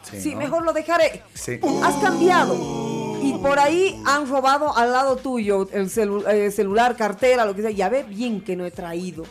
Sí, 0.03 0.19
Sí, 0.21 0.31
¿no? 0.33 0.37
mejor 0.39 0.63
lo 0.65 0.73
dejaré. 0.73 1.23
Sí. 1.33 1.59
Has 1.83 1.95
cambiado. 1.95 2.55
Y 3.21 3.33
por 3.41 3.59
ahí 3.59 4.01
han 4.05 4.27
robado 4.29 4.75
al 4.75 4.91
lado 4.93 5.17
tuyo 5.17 5.67
el 5.73 5.89
celu- 5.89 6.25
eh, 6.31 6.51
celular, 6.51 6.95
cartera, 6.95 7.45
lo 7.45 7.53
que 7.53 7.61
sea. 7.61 7.71
Ya 7.71 7.89
ve 7.89 8.03
bien 8.03 8.41
que 8.41 8.55
no 8.55 8.65
he 8.65 8.71
traído. 8.71 9.23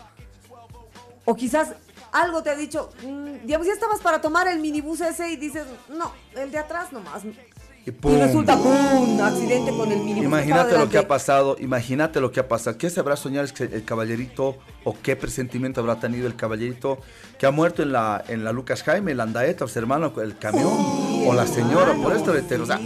O 1.24 1.34
quizás 1.34 1.72
algo 2.20 2.42
te 2.42 2.50
ha 2.50 2.56
dicho, 2.56 2.90
mm, 3.02 3.46
digamos, 3.46 3.66
ya 3.66 3.72
estabas 3.72 4.00
para 4.00 4.20
tomar 4.20 4.48
el 4.48 4.60
minibús 4.60 5.00
ese 5.00 5.30
y 5.30 5.36
dices, 5.36 5.64
no, 5.88 6.12
el 6.36 6.50
de 6.50 6.58
atrás 6.58 6.92
nomás. 6.92 7.24
Y 7.24 7.90
Y 7.90 8.16
resulta, 8.18 8.56
¡pum! 8.56 9.20
Accidente 9.20 9.70
con 9.70 9.90
el 9.90 10.00
minibús. 10.00 10.24
Imagínate 10.24 10.76
lo 10.76 10.88
que 10.88 10.98
ha 10.98 11.08
pasado, 11.08 11.56
imagínate 11.58 12.20
lo 12.20 12.30
que 12.30 12.40
ha 12.40 12.48
pasado. 12.48 12.76
¿Qué 12.76 12.90
se 12.90 13.00
habrá 13.00 13.16
soñado 13.16 13.46
el, 13.46 13.84
caballerito 13.84 14.58
o 14.84 14.96
qué 15.02 15.16
presentimiento 15.16 15.80
habrá 15.80 15.98
tenido 15.98 16.26
el 16.26 16.36
caballerito 16.36 16.98
que 17.38 17.46
ha 17.46 17.50
muerto 17.50 17.82
en 17.82 17.92
la, 17.92 18.22
en 18.28 18.44
la 18.44 18.52
Lucas 18.52 18.82
Jaime, 18.82 19.12
el 19.12 19.20
Andaeta, 19.20 19.66
su 19.66 19.78
hermano, 19.78 20.12
el 20.20 20.36
camión 20.36 20.74
o 21.26 21.32
la 21.32 21.46
señora, 21.46 21.94
por 21.94 22.14
esto 22.14 22.32
de 22.32 22.56
O 22.56 22.66
sea, 22.66 22.78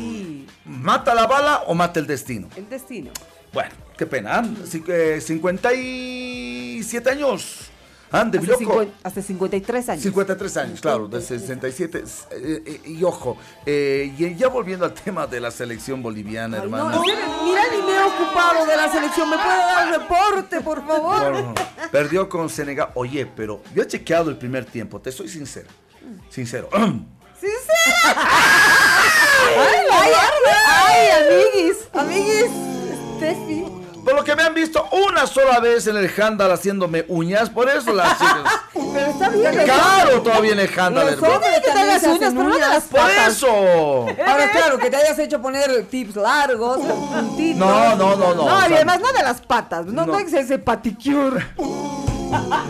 ¿mata 0.65 1.15
la 1.15 1.27
bala 1.27 1.65
o 1.67 1.75
mata 1.75 1.99
el 1.99 2.07
destino? 2.07 2.49
el 2.57 2.69
destino. 2.69 3.11
Bueno, 3.53 3.71
qué 3.97 4.07
pena. 4.07 4.43
que 4.87 5.21
57 5.21 7.11
años. 7.11 7.72
¿Ah? 8.13 8.25
De 8.25 8.39
Hace, 8.39 8.65
loco. 8.65 8.85
hace 9.03 9.23
53 9.23 9.89
años. 9.89 10.03
53 10.03 10.57
años, 10.59 10.81
claro, 10.81 11.09
de 11.09 11.21
67. 11.21 12.05
eh, 12.31 12.63
eh, 12.67 12.81
y 12.85 13.03
ojo, 13.05 13.37
eh, 13.67 14.13
y 14.17 14.35
ya 14.37 14.49
volviendo 14.49 14.85
al 14.85 14.93
tema 14.95 15.27
de 15.27 15.41
la 15.41 15.51
selección 15.51 16.03
boliviana, 16.03 16.59
Ay, 16.59 16.63
hermano. 16.65 16.91
no, 16.91 17.01
mira, 17.03 17.19
ni 17.71 17.83
me 17.83 17.93
he 17.97 18.03
ocupado 18.05 18.67
de 18.67 18.77
la 18.77 18.91
selección. 18.91 19.31
¿Me 19.31 19.37
puede 19.37 19.49
dar 19.57 19.89
el 19.89 20.01
reporte, 20.01 20.61
por 20.61 20.87
favor? 20.87 21.55
Perdió 21.91 22.29
con 22.29 22.49
Senegal. 22.49 22.91
Oye, 22.95 23.27
pero 23.27 23.63
yo 23.75 23.83
he 23.83 23.87
chequeado 23.87 24.31
el 24.31 24.37
primer 24.37 24.65
tiempo, 24.67 25.01
te 25.01 25.11
soy 25.11 25.29
sincero. 25.29 25.69
Sincero. 26.31 26.69
¡Sincera! 27.41 28.15
¡Ay, 29.59 29.87
ay, 29.91 30.13
ay, 30.77 31.09
amiguis! 31.19 31.89
Amiguis, 31.93 32.51
Steffi. 33.17 33.82
Por 34.05 34.15
lo 34.15 34.25
que 34.25 34.35
me 34.35 34.43
han 34.43 34.55
visto 34.55 34.89
una 34.91 35.27
sola 35.27 35.61
vez 35.61 35.87
en 35.87 35.97
el 35.97 36.11
handal 36.21 36.51
haciéndome 36.51 37.05
uñas, 37.09 37.51
por 37.51 37.69
eso 37.69 37.93
las 37.93 38.13
chicas. 38.19 38.43
Pero 38.73 39.11
está 39.11 39.29
bien. 39.29 39.57
¿no? 39.57 39.65
Caro 39.65 40.23
todavía 40.23 40.53
en 40.53 40.61
el 40.61 40.79
handal, 40.79 41.09
hermano. 41.09 41.41
que 41.41 41.61
te 41.61 41.71
hagas 41.71 42.03
uñas, 42.03 42.35
pero 42.35 42.49
no 42.49 42.59
las 42.59 42.85
Por 42.85 43.11
eso. 43.29 43.47
Ahora, 43.49 44.51
claro, 44.51 44.79
que 44.79 44.91
te 44.91 44.97
hayas 44.97 45.19
hecho 45.19 45.41
poner 45.41 45.85
tips 45.87 46.17
largos, 46.17 46.79
puntitos. 46.79 47.59
No, 47.59 47.95
no, 47.97 48.17
no, 48.17 48.35
no. 48.35 48.45
No, 48.45 48.69
y 48.69 48.75
además 48.75 49.01
no 49.01 49.13
de 49.13 49.23
las 49.23 49.41
patas. 49.41 49.87
No, 49.87 50.05
no. 50.07 50.13
no 50.15 50.19
es 50.19 50.33
ese 50.33 50.59
paticure. 50.59 51.47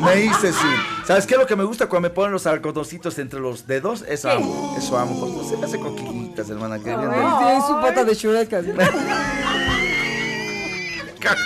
Me 0.00 0.24
hice 0.24 0.52
sí. 0.52 0.68
¿Sabes 1.06 1.26
qué 1.26 1.34
es 1.34 1.40
lo 1.40 1.46
que 1.46 1.56
me 1.56 1.64
gusta 1.64 1.88
cuando 1.88 2.08
me 2.08 2.14
ponen 2.14 2.32
los 2.32 2.46
algodoncitos 2.46 3.18
entre 3.18 3.40
los 3.40 3.66
dedos? 3.66 4.04
Eso 4.08 4.30
amo, 4.30 4.74
eso 4.76 4.98
amo. 4.98 5.26
No 5.26 5.48
se 5.48 5.56
me 5.56 5.66
hace 5.66 5.78
coquillitas, 5.78 6.50
hermana. 6.50 6.78
Que 6.78 6.84
bien 6.96 7.10
sí, 7.10 7.66
su 7.66 7.74
pata 7.80 8.04
de 8.04 8.14
Shrek. 8.14 8.50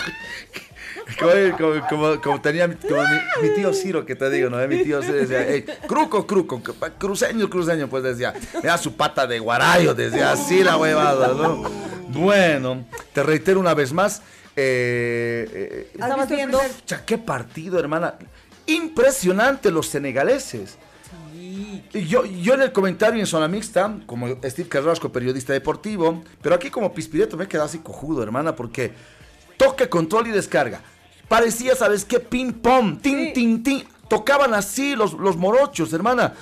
Como, 1.20 1.56
como- 1.56 1.86
como- 1.88 2.20
como 2.20 2.40
tenía 2.40 2.66
mi, 2.66 2.74
como 2.74 3.00
mi, 3.02 3.48
mi 3.48 3.54
tío 3.54 3.72
Ciro, 3.72 4.04
que 4.04 4.16
te 4.16 4.28
digo, 4.28 4.50
¿no? 4.50 4.58
Mi 4.66 4.82
tío 4.82 5.00
Ciro 5.02 5.14
decía, 5.14 5.46
"Ey, 5.48 5.64
cruco, 5.86 6.26
cruco, 6.26 6.60
cruceño, 6.98 7.48
cruceño, 7.48 7.88
pues 7.88 8.02
decía, 8.02 8.34
mira 8.60 8.76
su 8.76 8.96
pata 8.96 9.24
de 9.26 9.38
guarayo, 9.38 9.94
decía 9.94 10.32
así 10.32 10.64
la 10.64 10.76
huevada, 10.76 11.28
¿no? 11.28 11.62
Bueno, 12.08 12.86
te 13.12 13.22
reitero 13.22 13.60
una 13.60 13.72
vez 13.72 13.92
más, 13.92 14.20
eh, 14.56 15.48
eh, 15.52 15.90
Estabas 15.94 16.28
viendo. 16.28 16.60
Qué 17.06 17.18
partido, 17.18 17.78
hermana. 17.78 18.14
Impresionante 18.66 19.70
los 19.70 19.86
senegaleses. 19.86 20.76
Y 21.34 22.04
yo, 22.06 22.24
yo 22.24 22.54
en 22.54 22.62
el 22.62 22.72
comentario 22.72 23.20
en 23.20 23.26
zona 23.26 23.46
mixta, 23.48 23.96
como 24.06 24.28
Steve 24.44 24.68
Carrasco, 24.68 25.12
periodista 25.12 25.52
deportivo, 25.52 26.24
pero 26.42 26.56
aquí 26.56 26.68
como 26.68 26.92
Pispireto 26.92 27.36
me 27.36 27.44
he 27.44 27.48
quedado 27.48 27.66
así 27.68 27.78
cojudo, 27.78 28.22
hermana, 28.22 28.56
porque 28.56 28.92
toque, 29.56 29.88
control 29.88 30.28
y 30.28 30.30
descarga. 30.30 30.80
Parecía, 31.28 31.74
¿sabes 31.74 32.04
qué? 32.04 32.20
Ping 32.20 32.52
pong, 32.52 33.00
tin, 33.00 33.32
tin, 33.32 33.62
tin. 33.62 33.84
Tocaban 34.08 34.54
así 34.54 34.94
los, 34.94 35.14
los 35.14 35.36
morochos, 35.36 35.92
hermana. 35.92 36.34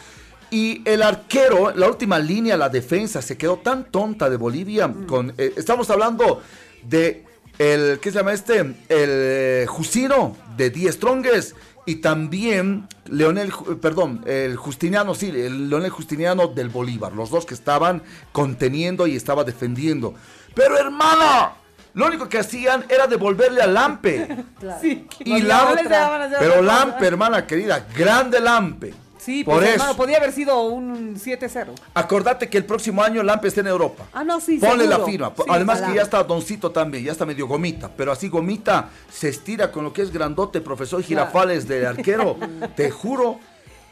Y 0.51 0.83
el 0.85 1.03
arquero, 1.03 1.73
la 1.75 1.89
última 1.89 2.19
línea, 2.19 2.57
la 2.57 2.69
defensa, 2.69 3.23
se 3.23 3.37
quedó 3.37 3.57
tan 3.57 3.91
tonta 3.91 4.29
de 4.29 4.37
Bolivia. 4.37 4.93
Con, 5.07 5.33
eh, 5.39 5.55
estamos 5.57 5.89
hablando 5.91 6.43
de 6.83 7.25
el, 7.59 7.99
¿qué 8.01 8.11
se 8.13 8.19
llama 8.19 8.33
este? 8.35 8.59
El 8.61 8.77
eh, 8.89 9.67
Jusino 9.69 10.37
de 10.57 10.71
Die 10.71 10.93
Strongest. 10.93 11.57
Y 11.87 11.97
también 11.97 12.89
Leonel, 13.07 13.53
Ju- 13.53 13.79
perdón, 13.79 14.23
el 14.27 14.57
Justiniano, 14.57 15.15
sí, 15.15 15.29
el 15.29 15.69
Leonel 15.69 15.91
Justiniano 15.91 16.47
del 16.49 16.69
Bolívar. 16.69 17.13
Los 17.13 17.31
dos 17.31 17.45
que 17.47 17.55
estaban 17.55 18.03
conteniendo 18.33 19.07
y 19.07 19.17
estaba 19.17 19.45
defendiendo. 19.45 20.15
Pero 20.55 20.79
hermana, 20.79 21.55
lo 21.95 22.07
único 22.07 22.29
que 22.29 22.39
hacían 22.39 22.85
era 22.89 23.07
devolverle 23.07 23.63
a 23.63 23.67
Lampe. 23.67 24.45
Sí. 24.81 25.07
Y 25.21 25.43
daban 25.43 25.77
pero 25.77 26.25
otra 26.25 26.39
cosa. 26.39 26.63
Lampe, 26.63 27.07
hermana 27.07 27.47
querida, 27.47 27.87
grande 27.97 28.41
Lampe. 28.41 28.95
Sí, 29.19 29.43
por 29.43 29.55
pues, 29.55 29.69
eso. 29.69 29.75
hermano, 29.77 29.97
podía 29.97 30.19
haber 30.19 30.33
sido 30.33 30.61
un 30.65 31.17
7-0. 31.17 31.69
Acordate 31.95 32.51
que 32.51 32.59
el 32.59 32.67
próximo 32.67 33.03
año 33.03 33.23
Lampe 33.23 33.49
está 33.49 33.63
en 33.63 33.69
Europa. 33.69 34.05
Ah, 34.13 34.23
no, 34.23 34.39
sí, 34.39 34.59
Ponle 34.59 34.85
seguro. 34.85 34.99
la 34.99 35.05
firma. 35.07 35.33
Sí, 35.35 35.43
Además 35.49 35.81
que 35.81 35.95
ya 35.95 36.03
está 36.03 36.23
Doncito 36.25 36.71
también, 36.71 37.05
ya 37.05 37.13
está 37.13 37.25
medio 37.25 37.47
gomita. 37.47 37.89
Pero 37.89 38.13
así 38.13 38.29
gomita 38.29 38.91
se 39.11 39.31
estira 39.31 39.73
con 39.73 39.85
lo 39.85 39.95
que 39.95 40.03
es 40.03 40.13
grandote, 40.13 40.61
profesor 40.61 41.03
Girafales 41.03 41.67
de 41.67 41.87
arquero. 41.87 42.37
Te 42.77 42.91
juro, 42.91 43.41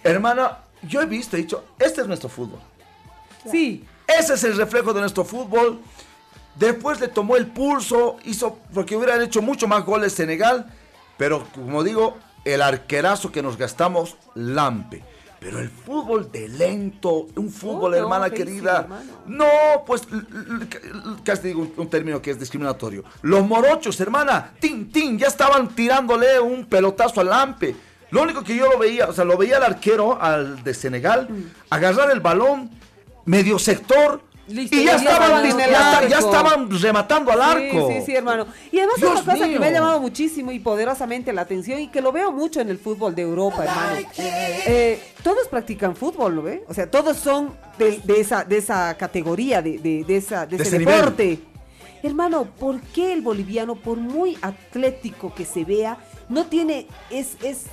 hermana, 0.05 0.59
yo 0.83 1.01
he 1.01 1.07
visto, 1.07 1.37
he 1.37 1.41
dicho, 1.41 1.65
este 1.79 2.03
es 2.03 2.07
nuestro 2.07 2.29
fútbol. 2.29 2.61
Sí. 3.51 3.87
Ese 4.07 4.35
es 4.35 4.45
el 4.45 4.57
reflejo 4.57 4.93
de 4.93 5.01
nuestro 5.01 5.25
fútbol. 5.25 5.81
Después 6.57 7.01
le 7.01 7.09
tomó 7.09 7.37
el 7.37 7.47
pulso, 7.47 8.17
hizo, 8.25 8.59
porque 8.75 8.97
hubieran 8.97 9.23
hecho 9.23 9.41
mucho 9.43 9.67
más 9.67 9.85
goles 9.85 10.13
Senegal. 10.13 10.67
Pero 11.17 11.47
como 11.55 11.83
digo, 11.83 12.17
el 12.45 12.63
arquerazo 12.63 13.31
que 13.33 13.43
nos 13.43 13.57
gastamos, 13.57 14.17
Lampe. 14.35 15.03
Pero 15.41 15.59
el 15.59 15.71
fútbol 15.71 16.31
de 16.31 16.49
lento, 16.49 17.27
un 17.35 17.51
fútbol, 17.51 17.91
no, 17.93 17.97
hermana 17.97 18.31
querida. 18.31 18.83
hermano. 18.83 19.11
No, 19.27 19.47
pues, 19.85 20.03
casi 21.25 21.49
digo 21.49 21.63
un, 21.63 21.73
un 21.77 21.89
término 21.89 22.23
que 22.23 22.31
es 22.31 22.39
discriminatorio. 22.39 23.03
Los 23.23 23.45
morochos, 23.47 24.01
hermana, 24.01 24.53
tin, 24.61 24.91
tin, 24.93 25.19
ya 25.19 25.27
estaban 25.27 25.69
tirándole 25.75 26.39
un 26.39 26.65
pelotazo 26.67 27.21
al 27.21 27.29
Lampe. 27.31 27.75
Lo 28.11 28.23
único 28.23 28.45
que 28.45 28.55
yo 28.55 28.71
lo 28.71 28.79
veía, 28.79 29.09
o 29.09 29.13
sea, 29.13 29.25
lo 29.25 29.37
veía 29.37 29.57
al 29.57 29.65
arquero, 29.65 30.21
al 30.21 30.63
de 30.63 30.75
Senegal, 30.75 31.29
Mm. 31.29 31.43
agarrar 31.71 32.11
el 32.11 32.21
balón, 32.21 32.71
medio 33.25 33.59
sector, 33.59 34.23
Listo, 34.49 34.75
y 34.77 34.85
ya 34.85 34.97
ya 34.97 34.97
estaban, 34.97 36.09
ya, 36.09 36.19
estaban 36.19 36.81
rematando 36.83 37.31
al 37.31 37.41
arco. 37.41 37.89
Sí, 37.89 37.95
sí, 38.01 38.07
sí, 38.07 38.17
hermano. 38.17 38.47
Y 38.73 38.79
además 38.79 38.97
Dios 38.97 39.21
otra 39.21 39.35
cosa 39.35 39.49
que 39.49 39.59
me 39.59 39.67
ha 39.67 39.71
llamado 39.71 40.01
muchísimo 40.01 40.51
y 40.51 40.59
poderosamente 40.59 41.33
la 41.33 41.43
atención 41.43 41.79
y 41.79 41.89
que 41.89 42.01
lo 42.01 42.11
veo 42.11 42.33
mucho 42.33 42.61
en 42.61 42.69
el 42.69 42.79
fútbol 42.79 43.15
de 43.15 43.23
Europa, 43.23 43.65
hermano. 43.65 44.09
Eh, 44.19 45.01
todos 45.23 45.47
practican 45.49 45.95
fútbol, 45.95 46.35
¿lo 46.35 46.43
ve? 46.43 46.65
O 46.69 46.75
sea, 46.75 46.91
todos 46.91 47.17
son 47.19 47.57
de, 47.79 48.01
de 48.03 48.21
esa, 48.21 48.45
de 48.45 48.59
esa 48.59 48.95
categoría, 48.97 49.63
de, 49.63 49.79
de- 49.79 50.05
de 50.05 50.17
esa, 50.17 50.45
de 50.45 50.57
ese 50.57 50.79
nivel. 50.79 50.97
deporte. 50.97 51.39
Hermano, 52.03 52.47
¿por 52.59 52.81
qué 52.81 53.13
el 53.13 53.23
boliviano, 53.23 53.77
por 53.77 53.97
muy 53.99 54.37
atlético 54.43 55.33
que 55.33 55.45
se 55.45 55.65
vea, 55.65 55.99
no 56.29 56.47
tiene 56.47 56.89
es, 57.11 57.37
es 57.45 57.67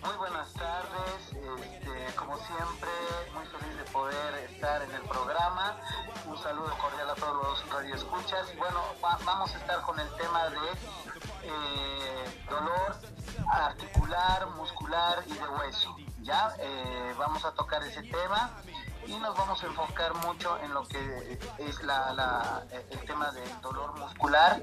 Muy 0.00 0.16
buenas 0.16 0.52
tardes, 0.52 1.32
este, 1.32 2.14
como 2.14 2.36
siempre, 2.36 2.90
muy 3.34 3.44
feliz 3.46 3.76
de 3.76 3.84
poder 3.90 4.34
estar 4.54 4.80
en 4.80 4.92
el 4.92 5.02
programa. 5.02 5.76
Un 6.28 6.38
saludo 6.40 6.72
cordial 6.80 7.10
a 7.10 7.14
todos 7.16 7.34
los 7.34 7.68
radioescuchas. 7.70 8.56
Bueno, 8.56 8.80
va- 9.04 9.18
vamos 9.24 9.52
a 9.52 9.58
estar 9.58 9.82
con 9.82 9.98
el 9.98 10.08
tema 10.14 10.48
de 10.50 10.56
eh, 11.42 12.44
dolor 12.48 12.94
articular, 13.50 14.46
muscular 14.56 15.22
y 15.26 15.32
de 15.32 15.48
hueso. 15.48 15.96
Ya 16.22 16.54
Eh, 16.58 17.14
vamos 17.18 17.44
a 17.44 17.52
tocar 17.52 17.82
ese 17.82 18.02
tema 18.02 18.50
y 19.06 19.14
nos 19.18 19.36
vamos 19.36 19.62
a 19.62 19.66
enfocar 19.66 20.14
mucho 20.14 20.58
en 20.60 20.72
lo 20.72 20.82
que 20.88 21.38
es 21.58 21.82
la, 21.82 22.12
la- 22.14 22.62
el 22.90 23.04
tema 23.04 23.30
del 23.32 23.60
dolor 23.60 23.94
muscular 23.98 24.60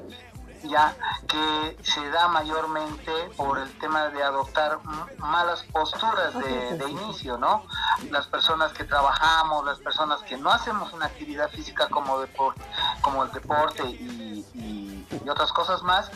ya 0.63 0.95
que 1.27 1.77
se 1.83 2.07
da 2.11 2.27
mayormente 2.27 3.11
por 3.35 3.57
el 3.57 3.71
tema 3.79 4.09
de 4.09 4.21
adoptar 4.21 4.79
malas 5.17 5.63
posturas 5.71 6.35
de, 6.35 6.77
de 6.77 6.89
inicio, 6.89 7.37
¿no? 7.39 7.63
Las 8.11 8.27
personas 8.27 8.71
que 8.73 8.83
trabajamos, 8.83 9.65
las 9.65 9.79
personas 9.79 10.21
que 10.21 10.37
no 10.37 10.51
hacemos 10.51 10.93
una 10.93 11.07
actividad 11.07 11.49
física 11.49 11.87
como 11.89 12.19
deporte, 12.19 12.61
como 13.01 13.23
el 13.23 13.31
deporte 13.31 13.83
y, 13.85 14.45
y- 14.53 15.07
y 15.25 15.29
otras 15.29 15.51
cosas 15.51 15.81
más, 15.81 16.11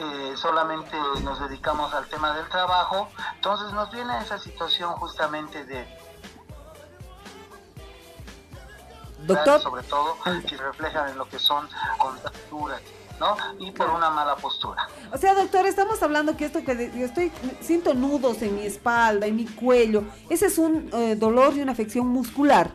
eh, 0.00 0.34
solamente 0.36 0.96
nos 1.22 1.38
dedicamos 1.40 1.92
al 1.94 2.06
tema 2.08 2.34
del 2.36 2.48
trabajo, 2.48 3.08
entonces 3.36 3.72
nos 3.72 3.90
viene 3.92 4.18
esa 4.18 4.38
situación 4.38 4.92
justamente 4.94 5.64
de 5.64 5.86
Doctor, 9.26 9.60
sobre 9.60 9.82
todo 9.82 10.16
que 10.48 10.56
reflejan 10.56 11.10
en 11.10 11.18
lo 11.18 11.28
que 11.28 11.38
son 11.38 11.68
contracturas, 11.98 12.80
¿no? 13.20 13.36
Y 13.58 13.70
por 13.70 13.90
una 13.90 14.08
mala 14.08 14.34
postura. 14.36 14.88
o 15.12 15.18
sea, 15.18 15.34
doctor, 15.34 15.66
estamos 15.66 16.02
hablando 16.02 16.36
que 16.38 16.46
esto 16.46 16.64
que 16.64 16.74
de- 16.74 16.98
yo 16.98 17.04
estoy, 17.04 17.30
siento 17.60 17.92
nudos 17.92 18.40
en 18.40 18.56
mi 18.56 18.62
espalda, 18.64 19.26
en 19.26 19.36
mi 19.36 19.44
cuello. 19.46 20.04
Ese 20.30 20.46
es 20.46 20.56
un 20.56 20.88
eh, 20.94 21.16
dolor 21.16 21.52
y 21.54 21.60
una 21.60 21.72
afección 21.72 22.08
muscular. 22.08 22.70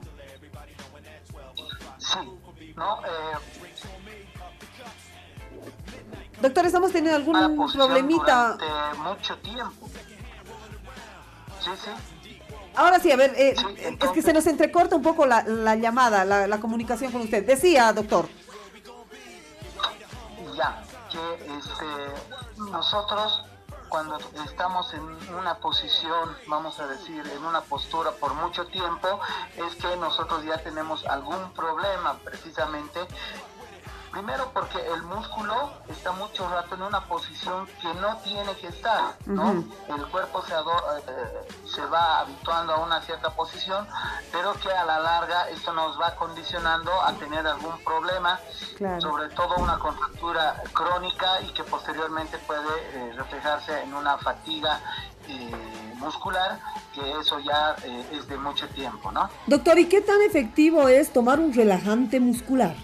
Sí, 1.97 2.19
¿no? 2.75 2.99
Eh, 3.03 3.54
Doctor, 6.41 6.65
estamos 6.65 6.91
teniendo 6.91 7.17
algún 7.17 7.69
problemita. 7.73 8.57
mucho 8.97 9.37
tiempo. 9.37 9.87
Sí, 11.61 11.71
sí. 11.83 12.39
Ahora 12.75 12.99
sí, 12.99 13.11
a 13.11 13.15
ver, 13.15 13.33
eh, 13.37 13.55
Sí, 13.57 13.65
es 13.69 13.73
que 13.75 13.87
entonces- 13.87 14.25
se 14.25 14.33
nos 14.33 14.45
entrecorta 14.47 14.95
un 14.95 15.01
poco 15.01 15.25
la, 15.25 15.43
la 15.43 15.75
llamada, 15.75 16.25
la, 16.25 16.45
la 16.45 16.59
comunicación 16.59 17.11
con 17.11 17.21
usted. 17.21 17.45
Decía, 17.45 17.91
doctor. 17.93 18.27
ya 20.55 20.83
que 21.09 21.57
este, 21.57 22.61
nosotros 22.71 23.43
cuando 23.89 24.17
estamos 24.45 24.93
en 24.93 25.01
una 25.35 25.55
posición, 25.55 26.35
vamos 26.47 26.79
a 26.79 26.87
decir, 26.87 27.23
en 27.33 27.45
una 27.45 27.61
postura 27.61 28.11
por 28.11 28.33
mucho 28.33 28.65
tiempo, 28.67 29.19
es 29.55 29.75
que 29.75 29.95
nosotros 29.97 30.43
ya 30.43 30.57
tenemos 30.57 31.05
algún 31.05 31.51
problema 31.53 32.17
precisamente. 32.23 32.99
Primero 34.15 34.49
porque 34.53 34.77
el 34.95 35.03
músculo 35.03 35.73
está 35.89 36.13
mucho 36.13 36.47
rato 36.47 36.75
en 36.75 36.83
una 36.83 37.01
posición 37.01 37.67
que 37.81 37.93
no 37.99 38.15
tiene 38.23 38.55
que 38.61 38.67
estar, 38.67 39.13
¿no? 39.25 39.51
El 39.89 40.05
cuerpo 40.09 40.41
se, 40.47 40.53
eh, 40.53 41.47
se 41.65 41.85
va 41.87 42.21
habituando 42.21 42.75
a 42.75 42.77
una 42.85 43.01
cierta 43.01 43.31
posición, 43.31 43.85
pero 44.31 44.53
que 44.53 44.71
a 44.71 44.85
la 44.85 44.99
larga 44.99 45.49
esto 45.49 45.73
nos 45.73 45.99
va 45.99 46.15
condicionando 46.15 46.93
a 47.01 47.11
tener 47.15 47.45
algún 47.45 47.77
problema, 47.83 48.39
Claro. 48.77 49.01
sobre 49.01 49.27
todo 49.35 49.55
una 49.57 49.77
contractura 49.79 50.63
crónica 50.71 51.41
y 51.41 51.51
que 51.51 51.65
posteriormente 51.65 52.37
puede 52.37 52.61
eh, 52.93 53.11
reflejarse 53.17 53.81
en 53.81 53.93
una 53.93 54.17
fatiga 54.17 54.79
eh, 55.27 55.93
muscular, 55.97 56.57
que 56.93 57.19
eso 57.19 57.37
ya 57.39 57.75
eh, 57.83 58.05
es 58.13 58.29
de 58.29 58.37
mucho 58.37 58.65
tiempo, 58.69 59.11
¿no? 59.11 59.29
Doctor, 59.47 59.77
¿y 59.77 59.89
qué 59.89 59.99
tan 59.99 60.21
efectivo 60.21 60.87
es 60.87 61.11
tomar 61.11 61.37
un 61.41 61.53
relajante 61.53 62.21
muscular? 62.21 62.75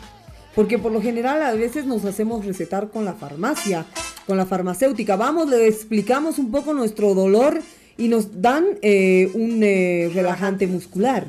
Porque 0.55 0.77
por 0.77 0.91
lo 0.91 1.01
general 1.01 1.41
a 1.43 1.53
veces 1.53 1.85
nos 1.85 2.03
hacemos 2.05 2.45
recetar 2.45 2.89
con 2.89 3.05
la 3.05 3.13
farmacia, 3.13 3.85
con 4.27 4.37
la 4.37 4.45
farmacéutica. 4.45 5.15
Vamos, 5.15 5.47
le 5.47 5.67
explicamos 5.67 6.39
un 6.39 6.51
poco 6.51 6.73
nuestro 6.73 7.13
dolor 7.13 7.61
y 7.97 8.07
nos 8.07 8.41
dan 8.41 8.65
eh, 8.81 9.31
un 9.33 9.61
eh, 9.63 10.11
relajante 10.13 10.67
muscular. 10.67 11.27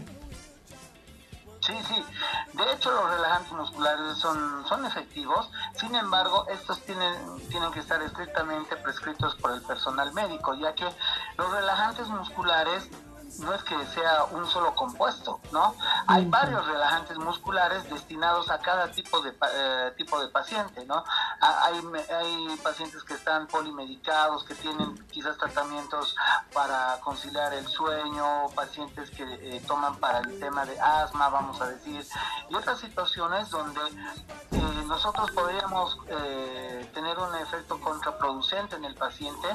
Sí, 1.60 1.72
sí. 1.86 2.02
De 2.52 2.74
hecho, 2.74 2.90
los 2.90 3.10
relajantes 3.10 3.52
musculares 3.52 4.18
son, 4.18 4.66
son 4.68 4.84
efectivos, 4.84 5.50
sin 5.74 5.94
embargo, 5.94 6.46
estos 6.52 6.80
tienen, 6.82 7.14
tienen 7.48 7.72
que 7.72 7.80
estar 7.80 8.02
estrictamente 8.02 8.76
prescritos 8.76 9.36
por 9.36 9.52
el 9.52 9.62
personal 9.62 10.12
médico, 10.12 10.54
ya 10.54 10.74
que 10.74 10.84
los 10.84 11.50
relajantes 11.50 12.08
musculares 12.08 12.88
no 13.40 13.54
es 13.54 13.62
que 13.64 13.74
sea 13.86 14.24
un 14.32 14.46
solo 14.46 14.74
compuesto, 14.74 15.40
¿no? 15.52 15.74
Hay 16.06 16.24
varios 16.26 16.66
relajantes 16.66 17.16
musculares 17.18 17.88
destinados 17.88 18.50
a 18.50 18.58
cada 18.58 18.90
tipo 18.92 19.20
de, 19.20 19.34
eh, 19.54 19.92
tipo 19.96 20.20
de 20.20 20.28
paciente, 20.28 20.84
¿no? 20.86 21.02
Ha- 21.40 21.64
Hay, 21.66 21.80
hay 22.14 22.56
pacientes 22.62 23.02
que 23.04 23.14
están 23.14 23.46
polimedicados, 23.46 24.44
que 24.44 24.54
tienen 24.56 24.94
quizás 25.08 25.36
tratamientos 25.38 26.14
para 26.52 26.98
conciliar 27.00 27.52
el 27.54 27.66
sueño, 27.66 28.48
pacientes 28.54 29.10
que 29.10 29.22
eh, 29.24 29.62
toman 29.66 29.96
para 29.96 30.18
el 30.18 30.38
tema 30.38 30.64
de 30.64 30.78
asma, 30.80 31.28
vamos 31.28 31.60
a 31.60 31.66
decir, 31.68 32.06
y 32.50 32.54
otras 32.54 32.78
situaciones 32.80 33.50
donde 33.50 33.80
eh, 33.80 34.84
nosotros 34.86 35.30
podríamos 35.32 35.98
eh, 36.08 36.90
tener 36.94 37.18
un 37.18 37.34
efecto 37.36 37.80
contraproducente 37.80 38.76
en 38.76 38.84
el 38.84 38.94
paciente 38.94 39.48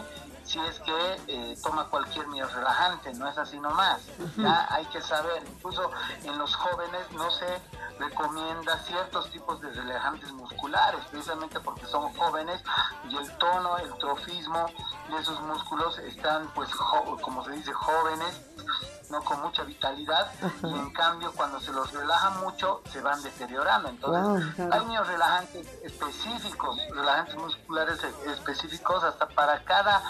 si 0.43 0.59
es 0.61 0.79
que 0.79 1.21
eh, 1.27 1.57
toma 1.61 1.85
cualquier 1.89 2.25
medio 2.27 2.47
relajante, 2.47 3.13
no 3.15 3.27
es 3.27 3.37
así 3.37 3.59
nomás. 3.69 4.01
Ya 4.37 4.67
hay 4.69 4.85
que 4.85 5.01
saber, 5.01 5.43
incluso 5.47 5.91
en 6.23 6.37
los 6.37 6.55
jóvenes 6.55 7.11
no 7.11 7.29
se 7.31 7.61
recomienda 7.99 8.77
ciertos 8.79 9.29
tipos 9.31 9.59
de 9.61 9.71
relajantes 9.71 10.31
musculares, 10.31 11.03
precisamente 11.09 11.59
porque 11.59 11.85
son 11.85 12.13
jóvenes 12.15 12.61
y 13.09 13.15
el 13.15 13.37
tono, 13.37 13.77
el 13.77 13.93
trofismo 13.97 14.67
de 15.09 15.17
esos 15.19 15.39
músculos 15.41 15.97
están, 15.99 16.47
pues, 16.53 16.69
como 17.21 17.43
se 17.43 17.51
dice, 17.51 17.73
jóvenes, 17.73 18.41
no 19.09 19.21
con 19.23 19.41
mucha 19.41 19.63
vitalidad, 19.63 20.31
y 20.63 20.67
en 20.73 20.89
cambio 20.91 21.31
cuando 21.35 21.59
se 21.61 21.71
los 21.71 21.91
relaja 21.93 22.29
mucho 22.43 22.81
se 22.91 22.99
van 23.01 23.21
deteriorando. 23.23 23.89
Entonces, 23.89 24.23
Wow, 24.23 24.53
claro. 24.55 24.73
hay 24.73 24.79
unos 24.81 25.07
relajantes 25.07 25.67
específicos, 25.83 26.77
relajantes 26.93 27.35
musculares 27.37 27.99
e- 28.03 28.31
específicos 28.31 29.03
hasta 29.03 29.27
para 29.29 29.63
cada 29.63 30.01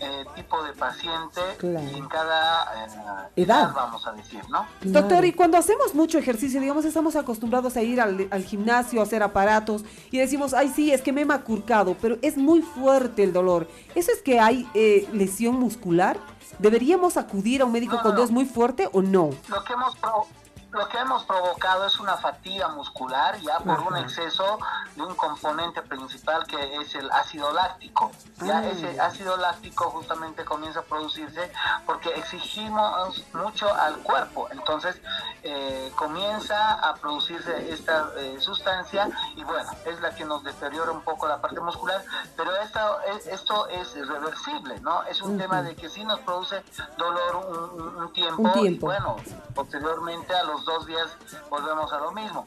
eh, 0.00 0.24
tipo 0.34 0.62
de 0.62 0.72
paciente 0.74 1.40
Claro. 1.58 1.84
y 1.90 1.94
en 1.96 2.06
cada 2.08 2.84
eh, 2.86 3.30
Edad. 3.36 3.72
vamos 3.74 4.06
a 4.06 4.12
decir, 4.12 4.42
¿no? 4.50 4.66
Doctor, 4.82 5.24
y 5.24 5.32
cuando 5.32 5.56
hacemos 5.58 5.94
mucho 5.94 6.18
ejercicio, 6.18 6.60
digamos, 6.60 6.84
estamos 6.84 7.16
acostumbrados 7.16 7.76
a 7.76 7.82
ir 7.82 8.00
al, 8.00 8.28
al 8.30 8.44
gimnasio, 8.44 9.00
a 9.00 9.04
hacer 9.04 9.22
aparatos, 9.22 9.84
y 10.10 10.18
decimos, 10.18 10.54
ay, 10.54 10.68
sí, 10.74 10.92
es 10.92 11.02
que 11.02 11.12
me 11.12 11.22
he 11.22 11.24
macurcado, 11.26 11.96
pero 12.00 12.18
es 12.22 12.36
muy 12.36 12.62
fuerte 12.62 13.24
el 13.24 13.32
dolor. 13.32 13.68
¿Eso 13.94 14.12
es 14.12 14.22
que 14.22 14.38
hay 14.40 14.68
eh, 14.74 15.08
lesión 15.12 15.58
muscular? 15.58 16.18
¿Deberíamos 16.58 17.16
acudir 17.16 17.62
a 17.62 17.64
un 17.64 17.72
médico 17.72 17.96
No, 17.96 18.02
cuando 18.02 18.18
no. 18.20 18.24
es 18.24 18.30
muy 18.30 18.44
fuerte 18.44 18.88
o 18.92 19.02
no? 19.02 19.30
Lo 19.48 19.64
que 19.64 19.72
hemos 19.72 19.96
pro- 19.96 20.26
lo 20.74 20.88
que 20.88 20.98
hemos 20.98 21.24
provocado 21.24 21.86
es 21.86 21.98
una 22.00 22.16
fatiga 22.16 22.68
muscular 22.68 23.38
ya 23.40 23.58
por 23.60 23.78
un 23.80 23.96
exceso 23.96 24.58
de 24.96 25.02
un 25.02 25.14
componente 25.14 25.82
principal 25.82 26.46
que 26.46 26.76
es 26.76 26.94
el 26.96 27.10
ácido 27.12 27.52
láctico. 27.52 28.10
Ya 28.38 28.58
Ah. 28.58 28.66
ese 28.66 29.00
ácido 29.00 29.36
láctico 29.36 29.90
justamente 29.90 30.44
comienza 30.44 30.80
a 30.80 30.82
producirse 30.82 31.52
porque 31.86 32.10
exigimos 32.10 33.24
mucho 33.32 33.72
al 33.72 33.98
cuerpo. 33.98 34.48
Entonces 34.50 35.00
eh, 35.44 35.92
comienza 35.96 36.72
a 36.74 36.94
producirse 36.96 37.72
esta 37.72 38.10
eh, 38.16 38.36
sustancia 38.40 39.08
y 39.36 39.44
bueno, 39.44 39.70
es 39.84 40.00
la 40.00 40.14
que 40.14 40.24
nos 40.24 40.42
deteriora 40.42 40.90
un 40.90 41.02
poco 41.02 41.28
la 41.28 41.40
parte 41.40 41.60
muscular, 41.60 42.02
pero 42.36 42.54
esta, 42.56 42.96
es- 43.14 43.26
esto 43.26 43.68
es 43.68 43.94
reversible, 44.08 44.80
¿no? 44.80 45.04
Es 45.04 45.22
un 45.22 45.38
tema 45.38 45.62
de 45.62 45.76
que 45.76 45.88
sí 45.88 46.04
nos 46.04 46.18
produce 46.20 46.64
dolor 46.96 47.36
un, 47.46 47.80
un- 47.82 47.96
un 47.96 48.12
tiempo, 48.12 48.50
y 48.56 48.60
tiempo. 48.60 48.86
bueno, 48.86 49.16
posteriormente 49.54 50.34
a 50.34 50.42
los 50.44 50.63
dos 50.64 50.86
días 50.86 51.08
volvemos 51.50 51.92
a 51.92 51.98
lo 51.98 52.12
mismo. 52.12 52.46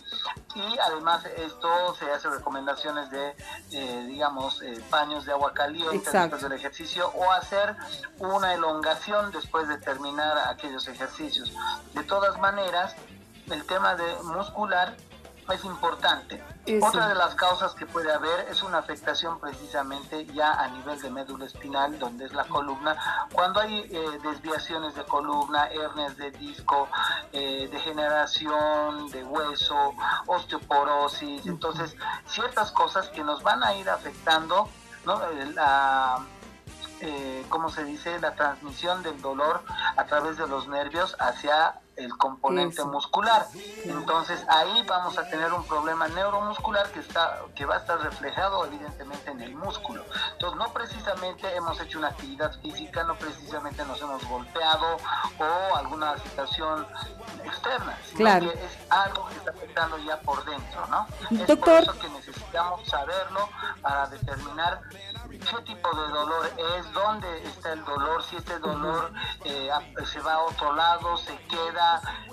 Y 0.55 0.78
además 0.80 1.24
esto 1.26 1.95
se 1.95 2.11
hace 2.11 2.30
recomendaciones 2.30 3.09
de, 3.11 3.36
eh, 3.72 4.05
digamos, 4.07 4.61
eh, 4.61 4.82
paños 4.89 5.26
de 5.26 5.32
agua 5.32 5.53
caliente 5.53 5.95
Exacto. 5.95 6.20
después 6.20 6.41
del 6.43 6.51
ejercicio 6.53 7.09
o 7.09 7.32
hacer 7.32 7.76
una 8.20 8.53
elongación 8.53 9.32
después 9.32 9.68
de 9.68 9.78
terminar 9.78 10.38
aquellos 10.49 10.88
ejercicios. 10.88 11.53
De 11.93 12.03
todas 12.03 12.39
maneras, 12.39 12.95
el 13.49 13.65
tema 13.65 13.95
de 13.95 14.15
muscular 14.24 14.95
es 15.54 15.64
importante. 15.64 16.43
Eso. 16.66 16.86
Otra 16.86 17.08
de 17.08 17.16
las 17.16 17.36
causas 17.36 17.74
que 17.74 17.86
puede 17.86 18.12
haber 18.12 18.48
es 18.50 18.62
una 18.62 18.80
afectación 18.80 19.39
precisamente 19.39 20.26
ya 20.28 20.54
a 20.54 20.68
nivel 20.68 21.02
de 21.02 21.10
médula 21.10 21.45
espinal, 21.45 21.98
donde 21.98 22.26
es 22.26 22.34
la 22.34 22.43
columna. 22.43 22.98
Cuando 23.32 23.62
hay 23.62 23.88
eh, 23.89 24.20
desviaciones 24.24 24.95
de 24.95 25.04
columna, 25.06 25.68
hernias 25.68 26.18
de 26.18 26.32
disco, 26.32 26.89
eh, 27.32 27.70
degeneración 27.72 29.10
de 29.12 29.24
hueso, 29.24 29.93
osteoporosis, 30.26 31.45
entonces 31.45 31.95
ciertas 32.26 32.72
cosas 32.72 33.08
que 33.10 33.24
nos 33.24 33.43
van 33.43 33.64
a 33.64 33.74
ir 33.76 33.89
afectando, 33.89 34.70
¿no? 35.06 35.22
Eh, 35.24 35.52
La, 35.54 36.20
eh, 37.00 37.45
¿cómo 37.50 37.70
se 37.70 37.84
dice? 37.84 38.20
La 38.20 38.34
transmisión 38.34 39.04
del 39.04 39.22
dolor 39.22 39.64
a 39.95 40.06
través 40.06 40.38
de 40.38 40.48
los 40.48 40.68
nervios 40.68 41.16
hacia 41.20 41.80
el 41.98 42.16
componente 42.18 42.82
Eso. 42.82 42.88
muscular. 42.88 43.48
Entonces 43.86 44.43
ahí 44.50 44.84
vamos 44.88 45.18
a 45.18 45.28
tener 45.30 45.52
un 45.54 45.64
problema 45.66 46.08
neuromuscular 46.08 46.89
que 46.91 47.00
está 47.00 47.39
que 47.56 47.66
va 47.66 47.76
a 47.76 47.78
estar 47.80 48.00
reflejado 48.00 48.66
evidentemente 48.66 49.32
en 49.32 49.41
el 49.41 49.56
músculo. 49.56 50.04
Entonces 50.34 50.58
no 50.58 50.72
precisamente 50.74 51.56
hemos 51.56 51.80
hecho 51.82 52.00
una 52.00 52.10
actividad 52.10 52.52
física, 52.62 53.04
no 53.04 53.16
precisamente 53.16 53.84
nos 53.86 54.02
hemos 54.02 54.24
golpeado 54.28 54.98
o 55.39 55.76
alguna 55.76 56.18
situación 56.20 56.88
externa, 57.43 57.98
sino 58.06 58.18
Claro. 58.18 58.52
que 58.52 58.66
es 58.66 58.78
algo 58.91 59.28
que 59.28 59.36
está 59.36 59.52
afectando 59.52 59.98
ya 60.00 60.20
por 60.22 60.43
dentro, 60.45 60.88
¿no? 60.88 61.08
Es 61.32 61.48
Doctor. 61.48 61.58
por 61.58 61.95
eso 61.95 62.00
que 62.00 62.10
necesitamos 62.10 62.88
saberlo 62.88 63.50
para 63.82 64.08
determinar 64.08 64.82
qué 65.30 65.62
tipo 65.66 65.95
de 65.95 66.08
dolor 66.10 66.52
es, 66.78 66.91
dónde 66.93 67.43
está 67.48 67.74
el 67.74 67.84
dolor, 67.86 68.24
si 68.24 68.36
este 68.38 68.58
dolor 68.60 69.12
eh, 69.43 69.70
se 70.06 70.20
va 70.22 70.34
a 70.36 70.39
otro 70.39 70.74
lado, 70.74 71.18
se 71.18 71.36
queda, 71.48 71.87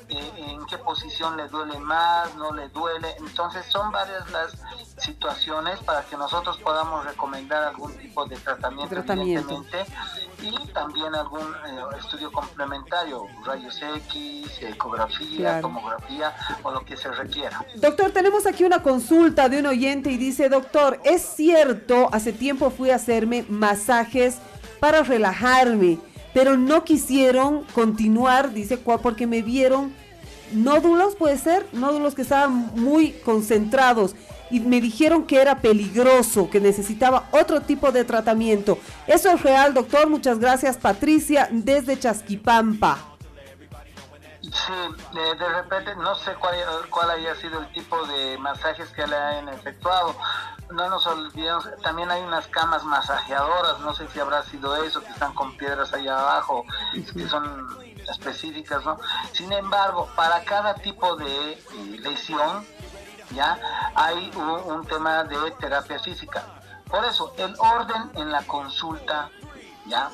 eh, 0.09 0.33
en 0.37 0.65
qué 0.67 0.79
posición 0.79 1.37
le 1.37 1.49
duele 1.49 1.79
más, 1.79 2.35
no 2.37 2.53
le 2.53 2.69
duele. 2.69 3.09
Entonces 3.19 3.65
son 3.67 3.91
varias 3.91 4.29
las 4.31 4.53
situaciones 4.99 5.79
para 5.81 6.03
que 6.03 6.17
nosotros 6.17 6.59
podamos 6.59 7.05
recomendar 7.05 7.65
algún 7.65 7.93
tipo 7.99 8.25
de 8.27 8.37
tratamiento, 8.37 8.95
Tratamiento. 8.95 9.51
evidentemente, 9.51 9.93
y 10.43 10.69
también 10.73 11.15
algún 11.15 11.43
eh, 11.43 11.81
estudio 11.99 12.31
complementario, 12.31 13.27
rayos 13.45 13.81
X, 13.83 14.51
ecografía, 14.63 15.39
Claro. 15.39 15.61
tomografía 15.63 16.35
o 16.63 16.71
lo 16.71 16.85
que 16.85 16.97
se 16.97 17.11
requiera. 17.11 17.65
Doctor, 17.77 18.11
tenemos 18.13 18.47
aquí 18.47 18.65
una 18.65 18.83
consulta 18.83 19.49
de 19.49 19.61
un 19.61 19.67
oyente 19.67 20.11
y 20.11 20.17
dice, 20.17 20.49
doctor, 20.49 21.01
es 21.05 21.23
cierto, 21.23 22.09
hace 22.13 22.33
tiempo 22.33 22.71
fui 22.71 22.91
a 22.91 22.97
hacerme 22.97 23.45
masajes 23.49 24.39
para 24.81 25.03
relajarme, 25.03 25.99
pero 26.35 26.59
no 26.59 26.85
quisieron 26.85 27.62
continuar, 27.74 28.53
dice, 28.53 28.76
porque 28.76 29.26
me 29.26 29.41
vieron 29.41 29.93
nódulos, 30.53 31.14
puede 31.14 31.39
ser, 31.39 31.66
nódulos 31.72 32.14
que 32.14 32.22
estaban 32.22 32.72
muy 32.74 33.12
concentrados 33.24 34.14
y 34.51 34.61
me 34.61 34.80
dijeron 34.80 35.24
que 35.24 35.41
era 35.41 35.61
peligroso, 35.61 36.51
que 36.51 36.61
necesitaba 36.61 37.28
otro 37.32 37.62
tipo 37.62 37.91
de 37.93 38.05
tratamiento. 38.05 38.78
Eso 39.07 39.30
es 39.30 39.43
real, 39.43 39.72
doctor. 39.72 40.09
Muchas 40.09 40.39
gracias, 40.39 40.76
Patricia, 40.76 41.49
desde 41.51 41.99
Chasquipampa. 41.99 43.14
Sí, 44.55 44.73
de, 45.13 45.35
de 45.35 45.49
repente 45.49 45.97
no 45.97 46.15
sé 46.15 46.33
cuál, 46.37 46.55
cuál 46.89 47.11
haya 47.11 47.35
sido 47.35 47.59
el 47.59 47.73
tipo 47.73 48.07
de 48.07 48.39
masajes 48.39 48.89
que 48.91 49.05
le 49.05 49.17
hayan 49.17 49.49
efectuado. 49.49 50.15
No 50.71 50.89
nos 50.89 51.05
olvidemos, 51.07 51.69
también 51.83 52.11
hay 52.11 52.23
unas 52.23 52.47
camas 52.47 52.85
masajeadoras, 52.85 53.81
no 53.81 53.93
sé 53.95 54.09
si 54.09 54.21
habrá 54.21 54.45
sido 54.45 54.77
eso, 54.77 55.03
que 55.03 55.11
están 55.11 55.35
con 55.35 55.57
piedras 55.57 55.93
allá 55.93 56.19
abajo, 56.19 56.65
que 56.93 57.29
son 57.29 57.77
específicas, 58.09 58.85
¿no? 58.85 58.99
Sin 59.33 59.53
embargo, 59.53 60.09
para 60.15 60.43
cada 60.45 60.75
tipo 60.77 61.17
de 61.17 61.53
eh, 61.53 61.61
lesión, 62.01 62.65
ya 63.33 63.59
hay 63.95 64.31
un, 64.37 64.73
un 64.73 64.87
tema 64.87 65.25
de 65.25 65.51
terapia 65.53 65.99
física. 65.99 66.45
Por 66.89 67.05
eso, 67.05 67.35
el 67.39 67.55
orden 67.59 68.13
en 68.15 68.31
la 68.31 68.43
consulta, 68.47 69.31
ya, 69.87 70.11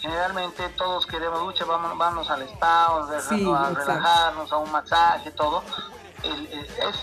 generalmente 0.00 0.68
todos 0.70 1.06
queremos, 1.06 1.40
lucha, 1.40 1.64
vamos, 1.64 1.96
vamos 1.96 2.30
al 2.30 2.42
spa, 2.42 2.88
Sí, 3.28 3.50
a 3.54 3.70
relajarnos, 3.70 4.52
a 4.52 4.56
un 4.58 4.70
masaje, 4.72 5.30
todo. 5.32 5.62
El- 6.22 6.46
el- 6.52 6.64
es, 6.66 6.96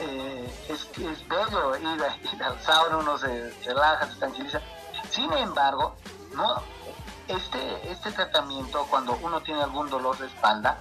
eh, 0.00 0.64
es, 0.68 0.88
es 0.98 1.28
bello 1.28 1.76
ir, 1.76 2.02
a- 2.02 2.16
ir 2.34 2.42
al 2.42 2.60
sauna, 2.62 2.96
uno 2.98 3.18
se 3.18 3.50
relaja, 3.64 4.06
se 4.08 4.14
tranquiliza. 4.16 4.60
Sin 5.10 5.32
embargo, 5.32 5.94
no, 6.34 6.62
este, 7.28 7.90
este 7.90 8.12
tratamiento, 8.12 8.86
cuando 8.90 9.18
uno 9.22 9.40
tiene 9.40 9.62
algún 9.62 9.90
dolor 9.90 10.16
de 10.18 10.26
espalda, 10.26 10.78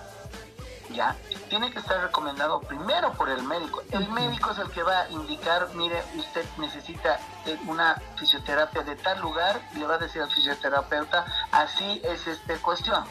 ya 0.93 1.15
tiene 1.49 1.71
que 1.71 1.79
estar 1.79 2.01
recomendado 2.01 2.61
primero 2.61 3.11
por 3.13 3.29
el 3.29 3.43
médico. 3.43 3.81
El 3.91 4.09
médico 4.09 4.51
es 4.51 4.57
el 4.59 4.69
que 4.71 4.83
va 4.83 5.01
a 5.01 5.09
indicar, 5.09 5.69
mire, 5.73 6.03
usted 6.15 6.45
necesita 6.57 7.19
eh, 7.45 7.59
una 7.67 8.01
fisioterapia 8.17 8.83
de 8.83 8.95
tal 8.95 9.19
lugar, 9.21 9.61
y 9.73 9.79
le 9.79 9.87
va 9.87 9.95
a 9.95 9.97
decir 9.97 10.21
al 10.21 10.31
fisioterapeuta, 10.31 11.25
así 11.51 12.01
es 12.03 12.25
esta 12.27 12.55
cuestión, 12.57 13.03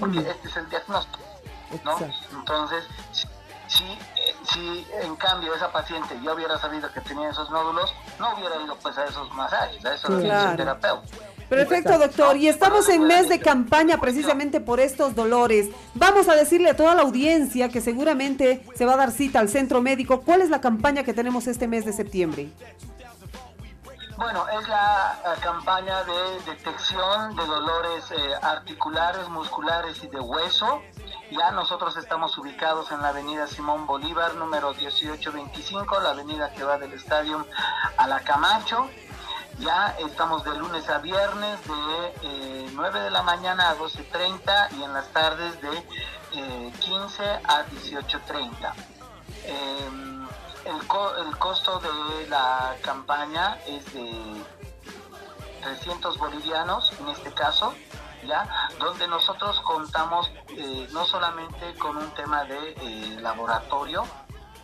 porque 0.00 0.18
este 0.20 0.48
es 0.48 0.56
el 0.56 0.68
diagnóstico, 0.68 1.24
¿no? 1.84 1.92
Exacto. 1.92 2.36
Entonces, 2.36 2.84
si, 3.12 3.28
si, 3.68 3.84
eh, 3.84 4.36
si 4.52 4.86
en 5.02 5.16
cambio 5.16 5.54
esa 5.54 5.70
paciente 5.70 6.18
ya 6.22 6.32
hubiera 6.32 6.58
sabido 6.58 6.90
que 6.92 7.00
tenía 7.00 7.30
esos 7.30 7.50
nódulos, 7.50 7.92
no 8.18 8.34
hubiera 8.34 8.56
ido 8.56 8.74
pues 8.76 8.96
a 8.98 9.04
esos 9.04 9.30
masajes, 9.32 9.84
a 9.84 9.94
esos 9.94 10.10
Claro. 10.20 10.22
fisioterapeutas. 10.40 11.10
Perfecto, 11.48 11.98
doctor. 11.98 12.36
Y 12.36 12.48
estamos 12.48 12.88
en 12.88 13.04
mes 13.04 13.28
de 13.28 13.40
campaña 13.40 13.98
precisamente 13.98 14.60
por 14.60 14.80
estos 14.80 15.14
dolores. 15.14 15.68
Vamos 15.94 16.28
a 16.28 16.34
decirle 16.34 16.70
a 16.70 16.76
toda 16.76 16.94
la 16.94 17.02
audiencia 17.02 17.68
que 17.68 17.80
seguramente 17.80 18.62
se 18.74 18.84
va 18.84 18.94
a 18.94 18.96
dar 18.96 19.10
cita 19.10 19.40
al 19.40 19.48
centro 19.48 19.80
médico. 19.80 20.20
¿Cuál 20.20 20.42
es 20.42 20.50
la 20.50 20.60
campaña 20.60 21.04
que 21.04 21.14
tenemos 21.14 21.46
este 21.46 21.66
mes 21.66 21.84
de 21.84 21.92
septiembre? 21.92 22.50
Bueno, 24.18 24.48
es 24.48 24.68
la 24.68 25.16
campaña 25.40 26.02
de 26.02 26.52
detección 26.52 27.36
de 27.36 27.46
dolores 27.46 28.10
eh, 28.10 28.16
articulares, 28.42 29.28
musculares 29.28 30.02
y 30.02 30.08
de 30.08 30.18
hueso. 30.18 30.82
Ya 31.30 31.52
nosotros 31.52 31.96
estamos 31.96 32.36
ubicados 32.36 32.90
en 32.90 33.00
la 33.00 33.10
avenida 33.10 33.46
Simón 33.46 33.86
Bolívar, 33.86 34.34
número 34.34 34.74
1825, 34.74 36.00
la 36.00 36.10
avenida 36.10 36.52
que 36.52 36.64
va 36.64 36.78
del 36.78 36.94
estadio 36.94 37.46
a 37.96 38.08
la 38.08 38.18
Camacho. 38.20 38.90
Ya 39.58 39.96
estamos 39.98 40.44
de 40.44 40.54
lunes 40.56 40.88
a 40.88 40.98
viernes 40.98 41.58
de 41.66 42.14
eh, 42.22 42.70
9 42.72 43.00
de 43.00 43.10
la 43.10 43.22
mañana 43.22 43.70
a 43.70 43.76
12.30 43.76 44.72
y 44.78 44.82
en 44.84 44.92
las 44.92 45.08
tardes 45.12 45.60
de 45.60 45.76
eh, 46.34 46.72
15 46.78 47.24
a 47.24 47.64
18.30. 47.66 48.72
Eh, 49.44 49.90
el, 50.64 50.86
co- 50.86 51.16
el 51.16 51.36
costo 51.38 51.80
de 51.80 52.28
la 52.28 52.76
campaña 52.82 53.58
es 53.66 53.92
de 53.92 54.44
300 55.62 56.18
bolivianos 56.18 56.92
en 57.00 57.08
este 57.08 57.32
caso, 57.32 57.74
¿ya? 58.24 58.48
Donde 58.78 59.08
nosotros 59.08 59.60
contamos 59.62 60.30
eh, 60.50 60.86
no 60.92 61.04
solamente 61.04 61.74
con 61.78 61.96
un 61.96 62.10
tema 62.14 62.44
de 62.44 62.74
eh, 62.80 63.16
laboratorio, 63.20 64.04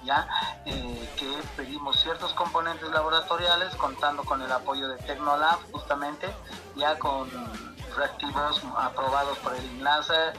ya 0.04 0.28
eh, 0.66 1.14
que 1.16 1.42
pedimos 1.56 2.00
ciertos 2.00 2.32
componentes 2.34 2.88
laboratoriales 2.90 3.74
contando 3.76 4.24
con 4.24 4.42
el 4.42 4.52
apoyo 4.52 4.88
de 4.88 4.96
Tecnolab 4.98 5.58
justamente 5.72 6.28
ya 6.76 6.98
con 6.98 7.28
reactivos 7.94 8.62
aprobados 8.76 9.38
por 9.38 9.54
el 9.54 9.64
INASA 9.76 10.32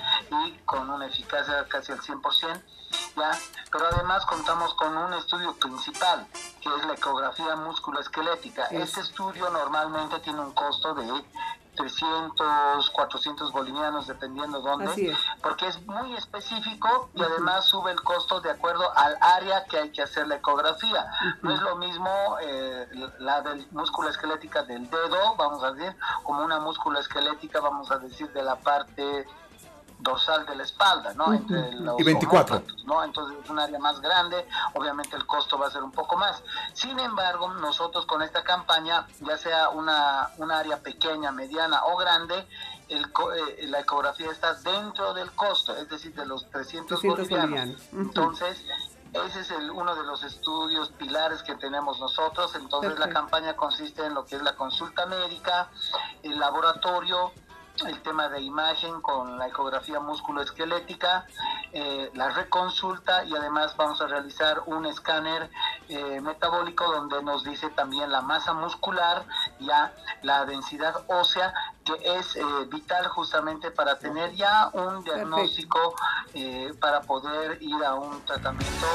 y 0.46 0.52
con 0.66 0.90
una 0.90 1.08
eficacia 1.08 1.66
casi 1.68 1.92
al 1.92 2.00
100%, 2.00 2.62
¿ya? 3.16 3.32
pero 3.72 3.88
además 3.88 4.26
contamos 4.26 4.74
con 4.76 4.96
un 4.96 5.14
estudio 5.14 5.54
principal, 5.56 6.28
que 6.62 6.70
es 6.70 6.86
la 6.86 6.94
ecografía 6.94 7.56
musculoesquelética. 7.56 8.66
Este 8.68 9.02
estudio 9.02 9.50
normalmente 9.50 10.20
tiene 10.20 10.42
un 10.42 10.52
costo 10.54 10.94
de 10.94 11.12
300, 11.76 12.90
400 12.90 13.52
bolivianos, 13.52 14.08
dependiendo 14.08 14.62
dónde, 14.62 15.16
porque 15.42 15.68
es 15.68 15.86
muy 15.86 16.16
específico 16.16 17.10
y 17.14 17.22
además 17.22 17.66
sube 17.66 17.92
el 17.92 18.02
costo 18.02 18.42
de 18.42 18.52
acuerdo 18.52 18.92
al 18.98 19.18
área 19.22 19.66
que 19.66 19.78
hay 19.78 19.90
que 19.92 20.02
hacer 20.02 20.28
la 20.28 20.36
ecografía. 20.36 21.06
No 21.42 21.54
es 21.54 21.62
lo 21.62 21.76
mismo 21.76 22.10
eh, 22.42 22.88
la 23.20 23.42
del 23.42 23.68
músculo 23.72 24.10
esquelética 24.10 24.64
del 24.64 24.90
dedo, 24.90 25.36
vamos 25.38 25.64
a 25.64 25.72
decir, 25.72 25.96
como 26.24 26.44
una 26.44 26.60
músculo 26.60 27.00
esquelética, 27.00 27.60
vamos 27.60 27.92
a 27.92 28.00
decir, 28.00 28.32
de 28.32 28.44
la 28.44 28.56
parte 28.56 29.28
dorsal 30.00 30.46
de 30.46 30.56
la 30.56 30.64
espalda, 30.64 31.14
¿no? 31.14 31.34
Entre 31.34 31.74
los 31.74 32.00
y 32.00 32.04
24. 32.04 32.62
¿no? 32.86 33.04
Entonces 33.04 33.38
es 33.44 33.50
un 33.50 33.60
área 33.60 33.80
más 33.80 34.00
grande, 34.02 34.48
obviamente 34.74 35.16
el 35.16 35.26
costo 35.26 35.58
va 35.58 35.68
a 35.68 35.72
ser 35.72 35.84
un 35.84 35.92
poco 35.92 36.18
más. 36.18 36.42
Sin 36.74 37.00
embargo, 37.00 37.54
nosotros 37.54 38.06
con 38.06 38.22
esta 38.22 38.44
campaña, 38.44 39.08
ya 39.22 39.38
sea 39.38 39.70
una, 39.70 40.30
un 40.38 40.52
área 40.52 40.78
pequeña, 40.78 41.32
mediana 41.32 41.84
o 41.86 41.98
grande, 41.98 42.48
el, 42.90 43.04
eh, 43.04 43.68
la 43.68 43.80
ecografía 43.80 44.30
está 44.32 44.54
dentro 44.56 45.14
del 45.14 45.32
costo, 45.32 45.76
es 45.76 45.90
decir, 45.90 46.14
de 46.14 46.26
los 46.26 46.50
300, 46.52 47.02
bolivianos. 47.02 47.82
Entonces, 47.94 48.64
ese 49.26 49.40
es 49.40 49.52
el, 49.52 49.72
uno 49.72 49.96
de 49.96 50.04
los 50.04 50.24
estudios 50.24 50.90
pilares 50.90 51.42
que 51.44 51.56
tenemos 51.56 52.00
nosotros. 52.00 52.54
Entonces, 52.56 53.00
la 53.00 53.10
campaña 53.10 53.56
consiste 53.56 54.06
en 54.06 54.14
lo 54.14 54.26
que 54.26 54.36
es 54.36 54.44
la 54.44 54.56
consulta 54.56 55.06
médica, 55.06 55.70
el 56.22 56.38
laboratorio, 56.38 57.32
el 57.88 58.02
tema 58.02 58.30
de 58.30 58.42
imagen 58.42 59.02
con 59.02 59.38
la 59.38 59.48
ecografía 59.48 60.00
musculoesquelética, 60.00 61.26
eh, 61.74 62.10
la 62.14 62.30
reconsulta 62.30 63.26
y 63.26 63.36
además 63.36 63.76
vamos 63.76 64.02
a 64.02 64.08
realizar 64.08 64.62
un 64.66 64.86
escáner 64.86 65.50
eh, 65.90 66.22
metabólico 66.22 66.86
donde 66.92 67.22
nos 67.22 67.44
dice 67.44 67.70
también 67.70 68.12
la 68.12 68.22
masa 68.22 68.54
muscular, 68.54 69.26
ya 69.60 69.94
la 70.22 70.46
densidad 70.46 70.96
ósea, 71.08 71.54
que 71.84 71.94
es 72.18 72.36
eh, 72.36 72.44
vital 72.72 73.08
justamente 73.10 73.72
para 73.72 74.00
tener 74.00 74.34
ya 74.34 74.70
un 74.74 75.04
diagnóstico 75.04 75.96
para 76.80 77.02
poder 77.02 77.62
ir 77.62 77.82
a 77.86 77.96
un 77.96 78.22
tratamiento. 78.26 78.86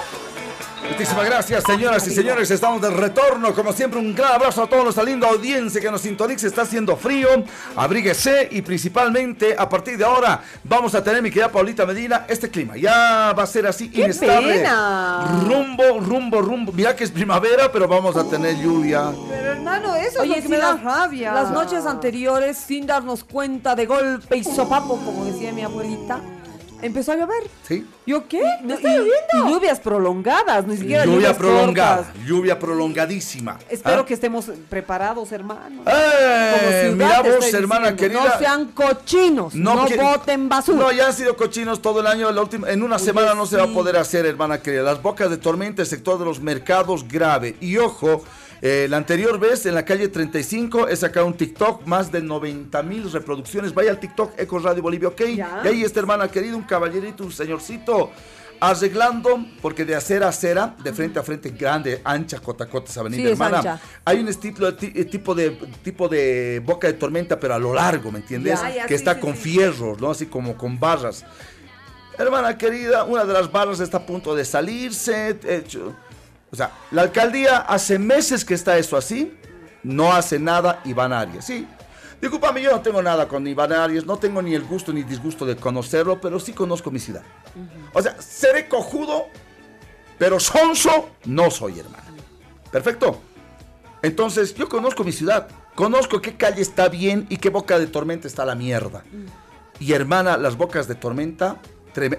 Muchísimas 0.88 1.24
gracias, 1.24 1.64
señoras 1.64 2.06
y 2.06 2.10
señores. 2.10 2.50
Estamos 2.50 2.82
de 2.82 2.90
retorno. 2.90 3.54
Como 3.54 3.72
siempre, 3.72 3.98
un 3.98 4.14
gran 4.14 4.32
abrazo 4.32 4.62
a 4.62 4.66
todos 4.66 4.84
nuestra 4.84 5.04
linda 5.04 5.28
audiencia 5.28 5.80
que 5.80 5.90
nos 5.90 6.00
sintoniza. 6.00 6.46
Está 6.46 6.62
haciendo 6.62 6.96
frío. 6.96 7.28
Abríguese 7.76 8.48
y 8.50 8.62
principalmente 8.70 9.56
a 9.58 9.68
partir 9.68 9.98
de 9.98 10.04
ahora 10.04 10.40
vamos 10.62 10.94
a 10.94 11.02
tener, 11.02 11.20
mi 11.20 11.28
querida 11.28 11.50
Paulita 11.50 11.84
Medina, 11.84 12.24
este 12.28 12.48
clima. 12.48 12.76
Ya 12.76 13.34
va 13.36 13.42
a 13.42 13.46
ser 13.46 13.66
así 13.66 13.90
¡Qué 13.90 14.14
Pena. 14.14 15.40
Rumbo, 15.42 15.98
rumbo, 15.98 16.40
rumbo. 16.40 16.70
Mira 16.70 16.94
que 16.94 17.02
es 17.02 17.10
primavera, 17.10 17.72
pero 17.72 17.88
vamos 17.88 18.16
a 18.16 18.22
tener 18.22 18.56
lluvia. 18.58 19.10
Pero 19.28 19.52
hermano, 19.54 19.96
eso 19.96 20.22
es 20.22 20.28
lo 20.28 20.34
que 20.36 20.48
me 20.48 20.58
da 20.58 20.76
rabia. 20.76 21.32
Las 21.32 21.50
noches 21.50 21.84
anteriores, 21.84 22.58
sin 22.58 22.86
darnos 22.86 23.24
cuenta 23.24 23.74
de 23.74 23.86
golpe 23.86 24.36
y 24.36 24.44
sopapo, 24.44 25.00
como 25.04 25.24
decía 25.24 25.50
mi 25.50 25.62
abuelita 25.62 26.20
empezó 26.82 27.12
a 27.12 27.16
llover. 27.16 27.44
Sí. 27.66 27.86
¿Yo 28.06 28.26
qué? 28.28 28.42
¿No 28.62 28.74
está 28.74 28.88
lloviendo? 28.88 29.48
Lluvias 29.48 29.80
prolongadas, 29.80 30.66
ni 30.66 30.76
siquiera 30.76 31.04
lluvia 31.04 31.36
prolongada. 31.36 32.12
Lluvia 32.26 32.58
prolongadísima. 32.58 33.58
Espero 33.68 34.02
¿Ah? 34.02 34.06
que 34.06 34.14
estemos 34.14 34.50
preparados, 34.68 35.32
hermano. 35.32 35.82
Eh, 35.86 36.92
mira 36.94 37.22
vos, 37.22 37.52
hermana 37.52 37.94
querida. 37.96 38.24
No 38.24 38.38
sean 38.38 38.66
cochinos, 38.72 39.54
no, 39.54 39.86
boten 39.86 40.48
basura. 40.48 40.78
No, 40.78 40.92
ya 40.92 41.08
han 41.08 41.14
sido 41.14 41.36
cochinos 41.36 41.80
todo 41.82 42.00
el 42.00 42.06
año. 42.06 42.30
La 42.30 42.42
última, 42.42 42.70
en 42.70 42.82
una 42.82 42.98
semana 42.98 43.34
no 43.34 43.46
se 43.46 43.56
va 43.56 43.64
a 43.64 43.68
poder 43.68 43.96
hacer, 43.96 44.26
hermana 44.26 44.60
querida. 44.60 44.82
Las 44.82 45.02
bocas 45.02 45.30
de 45.30 45.36
tormenta, 45.36 45.82
el 45.82 45.88
sector 45.88 46.18
de 46.18 46.24
los 46.24 46.40
mercados, 46.40 47.06
grave. 47.06 47.56
Y 47.60 47.78
ojo, 47.78 48.24
eh, 48.62 48.86
la 48.90 48.98
anterior 48.98 49.38
vez 49.38 49.64
en 49.66 49.74
la 49.74 49.84
calle 49.84 50.08
35 50.08 50.88
he 50.88 50.96
sacado 50.96 51.26
un 51.26 51.34
TikTok, 51.34 51.86
más 51.86 52.12
de 52.12 52.20
90 52.20 52.82
mil 52.82 53.10
reproducciones. 53.10 53.72
Vaya 53.72 53.90
al 53.90 54.00
TikTok 54.00 54.38
Eco 54.38 54.58
Radio 54.58 54.82
Bolivia, 54.82 55.08
¿ok? 55.08 55.20
Y 55.20 55.40
ahí 55.40 55.82
está, 55.82 56.00
hermana 56.00 56.28
querida, 56.28 56.56
un 56.56 56.62
caballerito, 56.62 57.24
un 57.24 57.32
señorcito 57.32 58.10
arreglando, 58.60 59.46
porque 59.62 59.86
de 59.86 59.96
acera 59.96 60.26
a 60.26 60.28
acera, 60.28 60.76
de 60.82 60.92
frente 60.92 61.18
a 61.18 61.22
frente, 61.22 61.50
grande, 61.50 62.02
ancha, 62.04 62.38
cota 62.40 62.66
cota 62.66 62.90
esa 62.90 63.00
avenida, 63.00 63.30
hermana. 63.30 63.80
Hay 64.04 64.20
un 64.20 64.28
estilo, 64.28 64.68
eh, 64.68 65.04
tipo 65.06 65.34
de 65.34 65.50
tipo 65.82 66.08
de 66.08 66.60
boca 66.64 66.86
de 66.86 66.92
tormenta, 66.92 67.40
pero 67.40 67.54
a 67.54 67.58
lo 67.58 67.72
largo, 67.72 68.12
¿me 68.12 68.18
entiendes? 68.18 68.60
que 68.86 68.94
está 68.94 69.18
con 69.18 69.34
fierros, 69.34 69.98
¿no? 70.00 70.10
Así 70.10 70.26
como 70.26 70.56
con 70.56 70.78
barras. 70.78 71.24
Hermana 72.18 72.58
querida, 72.58 73.04
una 73.04 73.24
de 73.24 73.32
las 73.32 73.50
barras 73.50 73.80
está 73.80 73.96
a 73.98 74.06
punto 74.06 74.34
de 74.34 74.44
salirse. 74.44 75.38
Hecho, 75.48 75.94
o 76.52 76.56
sea, 76.56 76.72
la 76.90 77.02
alcaldía 77.02 77.58
hace 77.58 77.98
meses 77.98 78.44
que 78.44 78.54
está 78.54 78.76
eso 78.76 78.96
así, 78.96 79.36
no 79.82 80.12
hace 80.12 80.38
nada 80.38 80.80
Iván 80.84 81.12
Arias. 81.12 81.46
Sí, 81.46 81.66
discúlpame, 82.20 82.60
yo 82.62 82.72
no 82.72 82.80
tengo 82.80 83.00
nada 83.02 83.28
con 83.28 83.46
Iván 83.46 83.72
Arias, 83.72 84.04
no 84.04 84.16
tengo 84.16 84.42
ni 84.42 84.54
el 84.54 84.64
gusto 84.64 84.92
ni 84.92 85.04
disgusto 85.04 85.46
de 85.46 85.56
conocerlo, 85.56 86.20
pero 86.20 86.40
sí 86.40 86.52
conozco 86.52 86.90
mi 86.90 86.98
ciudad. 86.98 87.22
O 87.92 88.02
sea, 88.02 88.20
seré 88.20 88.68
cojudo, 88.68 89.26
pero 90.18 90.40
sonso 90.40 91.10
no 91.24 91.50
soy, 91.50 91.78
hermano. 91.78 92.04
Perfecto. 92.72 93.20
Entonces, 94.02 94.54
yo 94.54 94.68
conozco 94.68 95.04
mi 95.04 95.12
ciudad, 95.12 95.48
conozco 95.76 96.20
qué 96.20 96.36
calle 96.36 96.62
está 96.62 96.88
bien 96.88 97.26
y 97.28 97.36
qué 97.36 97.50
boca 97.50 97.78
de 97.78 97.86
tormenta 97.86 98.26
está 98.26 98.44
la 98.44 98.56
mierda. 98.56 99.04
Y 99.78 99.92
hermana, 99.92 100.36
las 100.36 100.56
bocas 100.56 100.88
de 100.88 100.96
tormenta, 100.96 101.58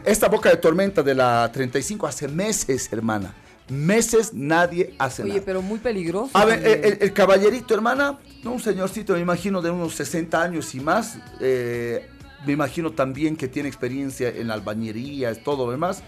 esta 0.06 0.30
boca 0.30 0.50
de 0.50 0.58
tormenta 0.58 1.04
de 1.04 1.16
la 1.16 1.52
35 1.52 2.08
hace 2.08 2.28
meses, 2.30 2.92
hermana 2.94 3.36
meses 3.70 4.34
nadie 4.34 4.94
hace 4.98 5.24
nada. 5.24 5.36
Oye, 5.36 5.42
pero 5.42 5.62
muy 5.62 5.80
peligroso. 5.80 6.32
A 6.34 6.46
ver, 6.46 6.98
el, 7.00 7.14
caballerito, 7.14 7.74
hermana, 7.74 8.20
un 8.44 8.60
señorcito, 8.60 9.14
me 9.14 9.20
imagino, 9.20 9.62
de 9.62 9.70
unos 9.70 9.96
60 9.96 10.42
años 10.42 10.76
y 10.76 10.80
más. 10.80 11.18
Eh, 11.40 12.08
me 12.46 12.54
imagino 12.54 12.92
también 12.92 13.36
que 13.36 13.48
tiene 13.48 13.70
experiencia 13.70 14.30
en 14.30 14.52
albañería, 14.52 15.34
todo 15.44 15.66
lo 15.66 15.72
demás. 15.72 16.00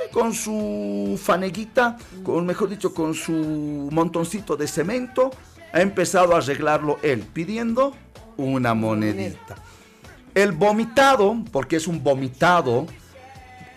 Eh, 0.00 0.10
con 0.10 0.34
su 0.34 1.20
faneguita, 1.22 1.98
con, 2.22 2.46
mejor 2.46 2.70
dicho, 2.70 2.94
con 2.94 3.14
su 3.14 3.88
montoncito 3.92 4.56
de 4.56 4.66
cemento, 4.66 5.30
ha 5.72 5.80
empezado 5.80 6.34
a 6.34 6.38
arreglarlo 6.38 6.98
él, 7.02 7.20
pidiendo 7.20 7.94
una 8.36 8.74
monedita. 8.74 9.56
El 10.34 10.52
vomitado, 10.52 11.36
porque 11.52 11.76
es 11.76 11.86
un 11.86 12.02
vomitado, 12.02 12.86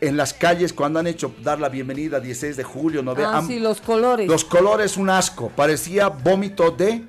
en 0.08 0.18
las 0.18 0.34
calles 0.34 0.74
cuando 0.74 1.00
han 1.00 1.08
hecho 1.08 1.34
dar 1.42 1.60
la 1.60 1.70
bienvenida 1.70 2.20
16 2.20 2.58
de 2.58 2.64
julio, 2.64 3.02
¿no? 3.02 3.16
Ah, 3.18 3.42
sí, 3.48 3.60
los 3.60 3.80
colores. 3.80 4.28
Los 4.28 4.44
colores 4.44 4.98
un 4.98 5.10
asco, 5.10 5.50
parecía 5.50 6.10
vómito 6.10 6.72
de 6.72 7.04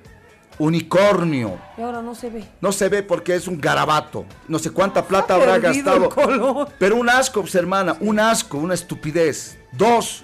unicornio. 0.58 1.58
Y 1.76 1.82
ahora 1.82 2.00
no 2.00 2.14
se 2.14 2.30
ve. 2.30 2.44
No 2.60 2.70
se 2.70 2.88
ve 2.88 3.02
porque 3.02 3.34
es 3.34 3.48
un 3.48 3.60
garabato. 3.60 4.24
No 4.46 4.60
sé 4.60 4.70
cuánta 4.70 5.04
plata 5.04 5.34
habrá 5.34 5.58
gastado. 5.58 6.68
Pero 6.78 6.96
un 6.96 7.08
asco, 7.08 7.40
pues, 7.40 7.54
hermana, 7.56 7.96
un 7.98 8.20
asco, 8.20 8.58
una 8.58 8.74
estupidez. 8.74 9.58
Dos, 9.72 10.22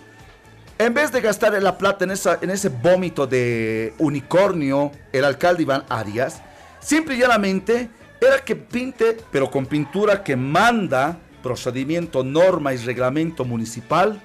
en 0.78 0.94
vez 0.94 1.10
de 1.10 1.20
gastar 1.20 1.60
la 1.60 1.76
plata 1.76 2.04
en, 2.04 2.12
esa, 2.12 2.38
en 2.40 2.50
ese 2.50 2.68
vómito 2.68 3.26
de 3.26 3.94
unicornio, 3.98 4.92
el 5.12 5.24
alcalde 5.24 5.64
Iván 5.64 5.84
Arias, 5.88 6.40
simple 6.78 7.16
y 7.16 7.18
llanamente 7.18 7.90
era 8.20 8.38
que 8.44 8.54
pinte, 8.54 9.16
pero 9.32 9.50
con 9.50 9.66
pintura 9.66 10.22
que 10.22 10.36
manda 10.36 11.18
procedimiento, 11.42 12.24
norma 12.24 12.72
y 12.72 12.76
reglamento 12.78 13.44
municipal, 13.44 14.20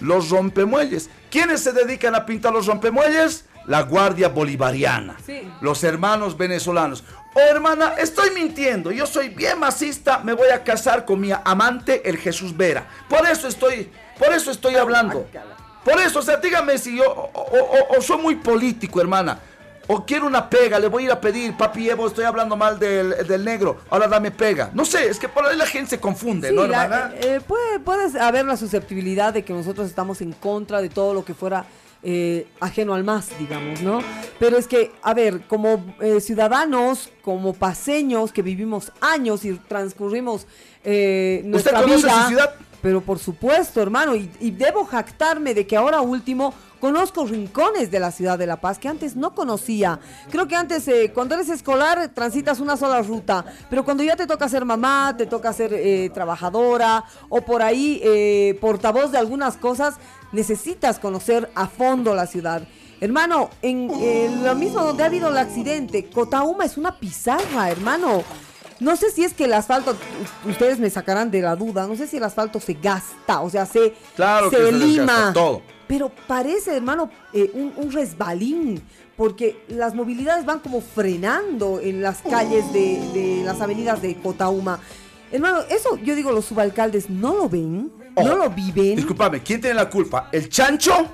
los 0.00 0.30
rompemuelles. 0.30 1.10
¿Quiénes 1.30 1.60
se 1.60 1.72
dedican 1.72 2.14
a 2.14 2.26
pintar 2.26 2.52
los 2.52 2.66
rompemuelles? 2.66 3.46
La 3.66 3.82
Guardia 3.82 4.28
Bolivariana, 4.28 5.16
los 5.62 5.82
hermanos 5.84 6.36
venezolanos. 6.36 7.02
Oh, 7.34 7.40
hermana, 7.40 7.94
estoy 7.98 8.30
mintiendo. 8.30 8.92
Yo 8.92 9.06
soy 9.06 9.30
bien 9.30 9.58
masista. 9.58 10.18
Me 10.18 10.34
voy 10.34 10.50
a 10.50 10.62
casar 10.62 11.04
con 11.04 11.20
mi 11.20 11.30
amante, 11.32 12.08
el 12.08 12.18
Jesús 12.18 12.54
Vera. 12.54 12.86
Por 13.08 13.26
eso 13.26 13.48
estoy, 13.48 13.90
por 14.18 14.32
eso 14.34 14.50
estoy 14.50 14.76
hablando. 14.76 15.26
Por 15.82 15.98
eso, 15.98 16.18
o 16.18 16.22
sea, 16.22 16.36
dígame 16.36 16.76
si 16.76 16.96
yo 16.96 17.30
o 17.34 18.02
soy 18.02 18.18
muy 18.18 18.36
político, 18.36 19.00
hermana. 19.00 19.40
O 19.86 20.04
quiero 20.04 20.26
una 20.26 20.48
pega, 20.48 20.78
le 20.78 20.88
voy 20.88 21.02
a 21.02 21.06
ir 21.06 21.12
a 21.12 21.20
pedir, 21.20 21.54
papi 21.56 21.90
Evo, 21.90 22.06
estoy 22.06 22.24
hablando 22.24 22.56
mal 22.56 22.78
del, 22.78 23.44
negro, 23.44 23.78
ahora 23.90 24.08
dame 24.08 24.30
pega. 24.30 24.70
No 24.72 24.84
sé, 24.84 25.08
es 25.08 25.18
que 25.18 25.28
por 25.28 25.44
ahí 25.44 25.56
la 25.56 25.66
gente 25.66 25.90
se 25.90 26.00
confunde, 26.00 26.52
¿no, 26.52 26.64
hermana? 26.64 27.12
Eh, 27.20 27.40
puede, 27.46 28.18
haber 28.20 28.46
la 28.46 28.56
susceptibilidad 28.56 29.34
de 29.34 29.44
que 29.44 29.52
nosotros 29.52 29.86
estamos 29.86 30.20
en 30.22 30.32
contra 30.32 30.80
de 30.80 30.88
todo 30.88 31.12
lo 31.12 31.24
que 31.24 31.34
fuera 31.34 31.66
eh, 32.02 32.46
ajeno 32.60 32.94
al 32.94 33.04
más, 33.04 33.28
digamos, 33.38 33.82
¿no? 33.82 34.00
Pero 34.38 34.56
es 34.56 34.66
que, 34.66 34.92
a 35.02 35.12
ver, 35.12 35.42
como 35.46 35.94
eh, 36.00 36.20
ciudadanos, 36.20 37.10
como 37.22 37.52
paseños 37.52 38.32
que 38.32 38.42
vivimos 38.42 38.90
años 39.00 39.44
y 39.44 39.52
transcurrimos 39.54 40.46
nuestra 40.84 41.72
¿Usted 41.72 41.72
conoce 41.72 42.06
vida, 42.06 42.22
su 42.22 42.28
ciudad? 42.28 42.54
pero 42.82 43.00
por 43.00 43.18
supuesto, 43.18 43.80
hermano, 43.80 44.14
y, 44.14 44.30
y 44.40 44.50
debo 44.50 44.84
jactarme 44.84 45.54
de 45.54 45.66
que 45.66 45.74
ahora 45.74 46.02
último 46.02 46.52
conozco 46.84 47.24
rincones 47.24 47.90
de 47.90 47.98
la 47.98 48.10
ciudad 48.12 48.38
de 48.38 48.46
La 48.46 48.60
Paz 48.60 48.78
que 48.78 48.88
antes 48.88 49.16
no 49.16 49.34
conocía. 49.34 50.00
Creo 50.30 50.46
que 50.46 50.54
antes, 50.54 50.86
eh, 50.86 51.12
cuando 51.14 51.34
eres 51.34 51.48
escolar, 51.48 52.10
transitas 52.12 52.60
una 52.60 52.76
sola 52.76 53.00
ruta, 53.00 53.42
pero 53.70 53.86
cuando 53.86 54.02
ya 54.02 54.16
te 54.16 54.26
toca 54.26 54.50
ser 54.50 54.66
mamá, 54.66 55.14
te 55.16 55.24
toca 55.24 55.54
ser 55.54 55.72
eh, 55.72 56.10
trabajadora 56.12 57.02
o 57.30 57.40
por 57.40 57.62
ahí 57.62 58.02
eh, 58.04 58.58
portavoz 58.60 59.12
de 59.12 59.16
algunas 59.16 59.56
cosas, 59.56 59.94
necesitas 60.32 60.98
conocer 60.98 61.50
a 61.54 61.68
fondo 61.68 62.14
la 62.14 62.26
ciudad. 62.26 62.68
Hermano, 63.00 63.48
en 63.62 64.44
lo 64.44 64.54
mismo 64.54 64.82
donde 64.82 65.04
ha 65.04 65.06
habido 65.06 65.30
el 65.30 65.38
accidente, 65.38 66.10
Cotauma 66.10 66.66
es 66.66 66.76
una 66.76 66.98
pizarra, 67.00 67.70
hermano. 67.70 68.22
No 68.80 68.96
sé 68.96 69.10
si 69.10 69.24
es 69.24 69.32
que 69.32 69.44
el 69.44 69.54
asfalto, 69.54 69.96
ustedes 70.46 70.78
me 70.78 70.90
sacarán 70.90 71.30
de 71.30 71.40
la 71.40 71.56
duda, 71.56 71.86
no 71.86 71.96
sé 71.96 72.06
si 72.06 72.18
el 72.18 72.24
asfalto 72.24 72.60
se 72.60 72.74
gasta, 72.74 73.40
o 73.40 73.48
sea, 73.48 73.64
se, 73.64 73.94
Claro 74.16 74.50
que 74.50 74.56
se 74.56 74.66
se 74.66 74.72
desgasta 74.72 74.86
lima. 74.86 75.32
todo. 75.32 75.73
Pero 75.94 76.10
parece, 76.26 76.74
hermano, 76.76 77.08
eh, 77.32 77.52
un, 77.54 77.72
un 77.76 77.92
resbalín, 77.92 78.82
porque 79.16 79.64
las 79.68 79.94
movilidades 79.94 80.44
van 80.44 80.58
como 80.58 80.80
frenando 80.80 81.78
en 81.80 82.02
las 82.02 82.20
calles 82.20 82.64
de, 82.72 82.98
de 83.14 83.42
las 83.44 83.60
avenidas 83.60 84.02
de 84.02 84.16
Cotauma. 84.16 84.80
Hermano, 85.30 85.60
eso 85.70 85.96
yo 86.02 86.16
digo, 86.16 86.32
los 86.32 86.46
subalcaldes 86.46 87.08
no 87.08 87.36
lo 87.36 87.48
ven, 87.48 87.92
no 88.16 88.34
lo 88.34 88.50
viven. 88.50 88.96
Discúlpame, 88.96 89.40
¿quién 89.40 89.60
tiene 89.60 89.76
la 89.76 89.88
culpa? 89.88 90.30
¿El 90.32 90.48
chancho 90.48 91.06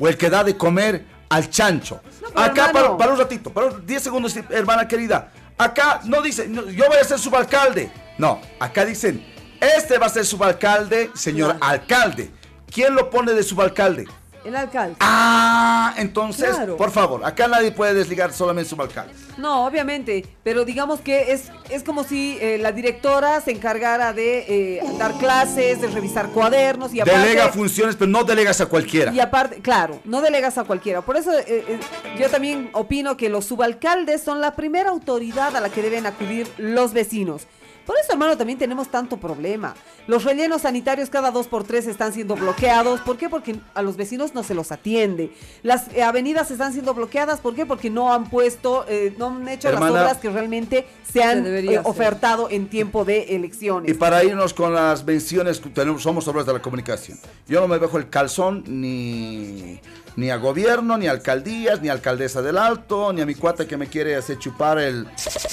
o 0.00 0.08
el 0.08 0.16
que 0.16 0.28
da 0.28 0.42
de 0.42 0.56
comer 0.56 1.04
al 1.28 1.48
chancho? 1.48 2.00
No, 2.34 2.40
Acá, 2.42 2.72
para, 2.72 3.12
un 3.12 3.16
ratito, 3.18 3.52
para 3.52 3.68
un- 3.68 3.86
10 3.86 4.02
segundos, 4.02 4.36
hermana 4.50 4.88
querida. 4.88 5.30
Acá 5.56 6.00
no 6.06 6.20
dice, 6.22 6.48
no, 6.48 6.68
yo 6.70 6.86
voy 6.88 6.96
a 7.00 7.04
ser 7.04 7.20
subalcalde. 7.20 7.88
No, 8.18 8.40
acá 8.58 8.84
dicen, 8.84 9.24
este 9.60 9.96
va 9.96 10.06
a 10.06 10.08
ser 10.08 10.26
subalcalde, 10.26 11.12
señor 11.14 11.56
Claro. 11.56 11.72
alcalde. 11.72 12.30
¿Quién 12.72 12.96
lo 12.96 13.08
pone 13.08 13.34
de 13.34 13.44
subalcalde? 13.44 14.04
El 14.44 14.54
alcalde. 14.56 14.96
Ah, 15.00 15.94
entonces, 15.96 16.50
Claro. 16.54 16.76
por 16.76 16.90
favor, 16.90 17.24
acá 17.24 17.48
nadie 17.48 17.72
puede 17.72 17.94
desligar 17.94 18.32
solamente 18.32 18.68
subalcalde. 18.68 19.12
No, 19.38 19.64
obviamente, 19.66 20.26
pero 20.42 20.64
digamos 20.64 21.00
que 21.00 21.32
es, 21.32 21.50
es 21.70 21.82
como 21.82 22.04
si 22.04 22.36
eh, 22.40 22.58
la 22.58 22.70
directora 22.72 23.40
se 23.40 23.50
encargara 23.52 24.12
de 24.12 24.44
eh, 24.78 24.82
dar 24.98 25.14
clases, 25.14 25.80
de 25.80 25.88
revisar 25.88 26.28
cuadernos 26.28 26.92
y 26.94 27.00
aparte... 27.00 27.20
Delega 27.20 27.48
funciones, 27.48 27.96
pero 27.96 28.10
no 28.10 28.22
delegas 28.24 28.60
a 28.60 28.66
cualquiera. 28.66 29.12
Y 29.12 29.20
aparte, 29.20 29.60
claro, 29.60 30.00
no 30.04 30.20
delegas 30.20 30.58
a 30.58 30.64
cualquiera. 30.64 31.00
Por 31.00 31.16
eso 31.16 31.32
eh, 31.32 31.44
eh, 31.48 31.80
yo 32.18 32.28
también 32.28 32.68
opino 32.74 33.16
que 33.16 33.28
los 33.30 33.46
subalcaldes 33.46 34.22
son 34.22 34.40
la 34.40 34.54
primera 34.54 34.90
autoridad 34.90 35.56
a 35.56 35.60
la 35.60 35.70
que 35.70 35.80
deben 35.82 36.04
acudir 36.06 36.46
los 36.58 36.92
vecinos. 36.92 37.46
Por 37.86 37.96
eso, 37.98 38.12
hermano, 38.12 38.36
también 38.36 38.58
tenemos 38.58 38.88
tanto 38.88 39.16
problema. 39.16 39.74
Los 40.06 40.24
rellenos 40.24 40.62
sanitarios 40.62 41.10
cada 41.10 41.30
dos 41.30 41.46
por 41.46 41.64
tres 41.64 41.86
están 41.86 42.12
siendo 42.12 42.34
bloqueados. 42.34 43.00
¿Por 43.00 43.16
qué? 43.16 43.28
Porque 43.28 43.60
a 43.74 43.82
los 43.82 43.96
vecinos 43.96 44.34
no 44.34 44.42
se 44.42 44.54
los 44.54 44.72
atiende. 44.72 45.32
Las 45.62 45.88
eh, 45.94 46.02
avenidas 46.02 46.50
están 46.50 46.72
siendo 46.72 46.94
bloqueadas. 46.94 47.40
¿Por 47.40 47.54
qué? 47.54 47.66
Porque 47.66 47.90
no 47.90 48.12
han 48.12 48.30
puesto, 48.30 48.84
eh, 48.88 49.14
no 49.18 49.28
han 49.28 49.48
hecho 49.48 49.70
las 49.70 49.80
obras 49.82 50.18
que 50.18 50.30
realmente 50.30 50.86
se 51.10 51.22
han 51.22 51.46
eh, 51.46 51.80
ofertado 51.84 52.48
en 52.50 52.68
tiempo 52.68 53.04
de 53.04 53.36
elecciones. 53.36 53.90
Y 53.90 53.94
para 53.94 54.24
irnos 54.24 54.54
con 54.54 54.74
las 54.74 55.04
menciones, 55.04 55.60
que 55.60 55.70
tenemos, 55.70 56.02
somos 56.02 56.26
obras 56.28 56.46
de 56.46 56.52
la 56.52 56.60
comunicación. 56.60 57.18
Yo 57.46 57.60
no 57.60 57.68
me 57.68 57.78
dejo 57.78 57.98
el 57.98 58.08
calzón 58.08 58.64
ni, 58.66 59.80
ni 60.16 60.30
a 60.30 60.36
gobierno, 60.36 60.96
ni 60.96 61.06
a 61.08 61.10
alcaldías, 61.10 61.80
ni 61.82 61.88
a 61.88 61.92
alcaldesa 61.92 62.40
del 62.42 62.56
Alto, 62.58 63.12
ni 63.12 63.20
a 63.20 63.26
mi 63.26 63.34
cuata 63.34 63.66
que 63.66 63.76
me 63.76 63.88
quiere 63.88 64.14
hacer 64.16 64.38
chupar 64.38 64.78
el 64.78 65.04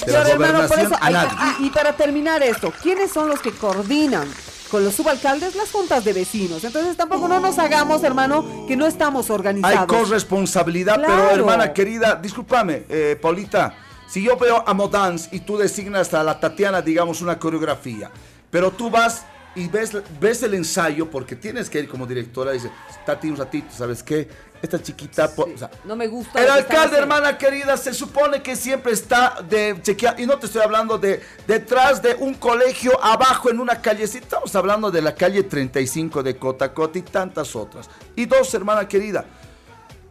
de 0.05 0.11
la 0.11 0.23
gobernación, 0.35 0.79
eso, 0.81 0.95
a 1.01 1.09
nadie. 1.09 1.31
y, 1.59 1.65
y 1.67 1.69
para 1.71 1.93
terminar 1.93 2.43
esto, 2.43 2.71
¿quiénes 2.81 3.11
son 3.11 3.27
los 3.29 3.39
que 3.41 3.51
coordinan 3.51 4.27
con 4.69 4.83
los 4.85 4.93
subalcaldes 4.95 5.55
las 5.55 5.71
juntas 5.71 6.05
de 6.05 6.13
vecinos? 6.13 6.63
Entonces 6.63 6.95
tampoco 6.95 7.27
no 7.27 7.39
nos 7.39 7.57
hagamos, 7.59 8.03
hermano, 8.03 8.65
que 8.67 8.75
no 8.75 8.85
estamos 8.85 9.29
Hay 9.29 9.35
organizados. 9.35 9.87
corresponsabilidad, 9.87 11.01
pero 11.05 11.31
hermana 11.31 11.73
querida, 11.73 12.15
discúlpame, 12.15 12.83
eh, 12.87 13.17
Paulita, 13.21 13.73
si 14.07 14.21
yo 14.23 14.37
veo 14.37 14.63
a 14.67 14.73
Modans 14.73 15.29
y 15.31 15.39
tú 15.39 15.57
designas 15.57 16.13
a 16.13 16.23
la 16.23 16.39
Tatiana, 16.39 16.81
digamos, 16.81 17.21
una 17.21 17.39
coreografía, 17.39 18.11
pero 18.49 18.69
tú 18.71 18.89
vas 18.89 19.23
y 19.55 19.67
ves, 19.67 19.91
ves 20.19 20.43
el 20.43 20.53
ensayo, 20.53 21.09
porque 21.09 21.35
tienes 21.35 21.69
que 21.69 21.79
ir 21.79 21.89
como 21.89 22.05
directora 22.05 22.51
y 22.51 22.55
dices, 22.55 22.71
Tati, 23.05 23.29
un 23.29 23.35
ratito, 23.37 23.67
¿sabes 23.75 24.01
qué? 24.03 24.29
Esta 24.61 24.81
chiquita, 24.81 25.27
po- 25.33 25.49
o 25.53 25.57
sea, 25.57 25.71
No 25.85 25.95
me 25.95 26.07
gusta. 26.07 26.39
El 26.39 26.49
alcalde, 26.49 26.97
hermana 26.97 27.37
querida, 27.37 27.75
se 27.77 27.93
supone 27.95 28.43
que 28.43 28.55
siempre 28.55 28.91
está 28.93 29.37
de 29.49 29.75
chequear, 29.81 30.19
y 30.19 30.25
no 30.27 30.37
te 30.37 30.45
estoy 30.45 30.61
hablando 30.61 30.97
de 30.99 31.19
detrás 31.47 32.01
de 32.01 32.13
un 32.15 32.35
colegio, 32.35 32.91
abajo 33.03 33.49
en 33.49 33.59
una 33.59 33.81
callecita, 33.81 34.25
estamos 34.25 34.55
hablando 34.55 34.91
de 34.91 35.01
la 35.01 35.15
calle 35.15 35.41
35 35.43 36.21
de 36.21 36.37
Cotacota 36.37 36.99
y 36.99 37.01
tantas 37.01 37.55
otras. 37.55 37.89
Y 38.15 38.25
dos, 38.25 38.53
hermana 38.53 38.87
querida, 38.87 39.25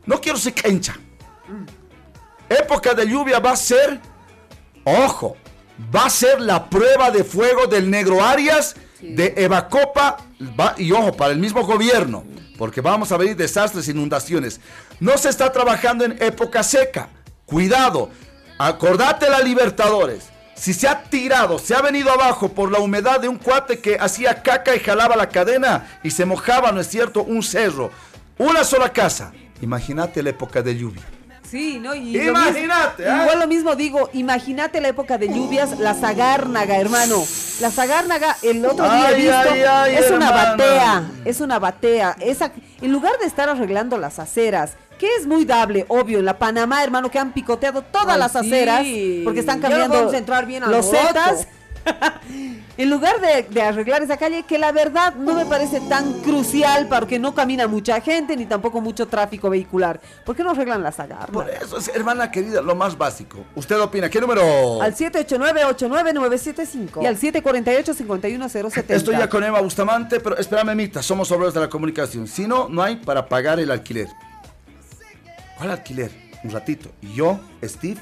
no 0.06 0.20
quiero 0.20 0.36
ser 0.36 0.54
cancha. 0.54 0.96
Época 2.48 2.94
de 2.94 3.06
lluvia 3.06 3.38
va 3.38 3.52
a 3.52 3.56
ser, 3.56 4.00
ojo, 4.84 5.36
va 5.94 6.06
a 6.06 6.10
ser 6.10 6.40
la 6.40 6.68
prueba 6.68 7.10
de 7.10 7.22
fuego 7.22 7.66
del 7.66 7.88
Negro 7.88 8.22
Arias, 8.24 8.74
de 9.00 9.32
Evacopa, 9.36 10.16
va- 10.58 10.74
y 10.76 10.90
ojo, 10.92 11.12
para 11.12 11.32
el 11.32 11.38
mismo 11.38 11.64
gobierno, 11.64 12.24
porque 12.60 12.82
vamos 12.82 13.10
a 13.10 13.16
venir 13.16 13.36
desastres, 13.36 13.88
inundaciones. 13.88 14.60
No 15.00 15.16
se 15.16 15.30
está 15.30 15.50
trabajando 15.50 16.04
en 16.04 16.22
época 16.22 16.62
seca. 16.62 17.08
Cuidado, 17.46 18.10
acordate 18.58 19.30
la 19.30 19.40
Libertadores. 19.40 20.24
Si 20.56 20.74
se 20.74 20.86
ha 20.86 21.04
tirado, 21.04 21.58
se 21.58 21.74
ha 21.74 21.80
venido 21.80 22.10
abajo 22.12 22.50
por 22.50 22.70
la 22.70 22.78
humedad 22.78 23.18
de 23.18 23.28
un 23.28 23.38
cuate 23.38 23.78
que 23.78 23.96
hacía 23.98 24.42
caca 24.42 24.76
y 24.76 24.80
jalaba 24.80 25.16
la 25.16 25.30
cadena 25.30 26.00
y 26.02 26.10
se 26.10 26.26
mojaba, 26.26 26.70
¿no 26.70 26.80
es 26.82 26.88
cierto? 26.88 27.22
Un 27.22 27.42
cerro. 27.42 27.92
Una 28.36 28.62
sola 28.62 28.92
casa. 28.92 29.32
Imagínate 29.62 30.22
la 30.22 30.28
época 30.28 30.60
de 30.60 30.76
lluvia. 30.76 31.19
Sí, 31.50 31.80
¿no? 31.80 31.94
Y 31.94 32.12
lo 32.12 32.30
Imagínate, 32.30 33.02
mismo-. 33.02 33.22
Igual 33.22 33.38
lo 33.40 33.46
mismo 33.48 33.74
digo, 33.74 34.08
imagínate 34.12 34.80
la 34.80 34.88
época 34.88 35.18
de 35.18 35.28
lluvias, 35.28 35.78
la 35.80 35.94
zagárnaga, 35.94 36.76
hermano. 36.76 37.24
La 37.60 37.70
zagárnaga, 37.70 38.36
el 38.42 38.64
otro 38.64 38.84
día 38.84 39.10
he 39.10 39.14
Ay, 39.14 39.22
visto, 39.22 39.50
ay, 39.52 39.62
ay, 39.68 39.96
es 39.96 40.10
una 40.10 40.30
batea, 40.30 41.10
es 41.24 41.40
una 41.40 41.58
batea. 41.58 42.16
Esa, 42.20 42.52
en 42.80 42.92
lugar 42.92 43.18
de 43.18 43.26
estar 43.26 43.48
arreglando 43.48 43.98
las 43.98 44.18
aceras, 44.18 44.74
que 44.98 45.08
es 45.18 45.26
muy 45.26 45.44
dable, 45.44 45.86
obvio, 45.88 46.18
en 46.20 46.24
la 46.24 46.38
Panamá, 46.38 46.84
hermano, 46.84 47.10
que 47.10 47.18
han 47.18 47.32
picoteado 47.32 47.82
todas 47.82 48.18
las 48.18 48.32
sí. 48.32 48.38
aceras, 48.38 48.86
porque 49.24 49.40
están 49.40 49.60
cambiando 49.60 49.96
vamos 49.96 50.14
a 50.14 50.18
entrar 50.18 50.46
bien 50.46 50.62
al 50.62 50.70
los 50.70 50.86
roto. 50.86 51.46
En 52.76 52.90
lugar 52.90 53.20
de, 53.20 53.42
de 53.42 53.62
arreglar 53.62 54.02
esa 54.02 54.16
calle, 54.16 54.44
que 54.44 54.58
la 54.58 54.72
verdad 54.72 55.14
no 55.14 55.34
me 55.34 55.44
parece 55.44 55.80
tan 55.80 56.14
crucial 56.20 56.86
porque 56.88 57.18
no 57.18 57.34
camina 57.34 57.68
mucha 57.68 58.00
gente 58.00 58.34
ni 58.36 58.46
tampoco 58.46 58.80
mucho 58.80 59.06
tráfico 59.06 59.50
vehicular. 59.50 60.00
¿Por 60.24 60.34
qué 60.34 60.42
no 60.42 60.52
arreglan 60.52 60.82
la 60.82 60.92
zagárnaga? 60.92 61.32
Por 61.32 61.50
eso, 61.50 61.76
es, 61.78 61.88
hermana 61.88 62.30
querida, 62.30 62.62
lo 62.62 62.74
más 62.74 62.96
básico. 62.96 63.44
¿Usted 63.54 63.78
opina? 63.80 64.08
¿Qué 64.08 64.18
número? 64.20 64.80
Al 64.80 64.94
789-89975 64.94 67.02
y 67.02 67.06
al 67.06 67.18
748-51070. 67.18 68.94
Estoy 68.94 69.16
ya 69.16 69.28
con 69.28 69.44
Eva 69.44 69.60
Bustamante, 69.60 70.20
pero 70.20 70.38
espérame, 70.38 70.74
Mita, 70.74 71.02
somos 71.02 71.30
obreros 71.32 71.52
de 71.54 71.60
la 71.60 71.68
comunicación. 71.68 72.26
Si 72.26 72.46
no, 72.46 72.68
no 72.68 72.82
hay 72.82 72.96
para 72.96 73.28
pagar 73.28 73.60
el 73.60 73.70
alquiler. 73.70 74.08
¿Cuál 75.58 75.72
alquiler? 75.72 76.10
Un 76.42 76.50
ratito. 76.50 76.90
Y 77.02 77.12
yo, 77.12 77.38
Steve, 77.62 78.00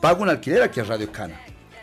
pago 0.00 0.22
un 0.22 0.28
alquiler 0.28 0.62
aquí 0.62 0.80
a 0.80 0.84
Radio 0.84 1.12
Cana. 1.12 1.38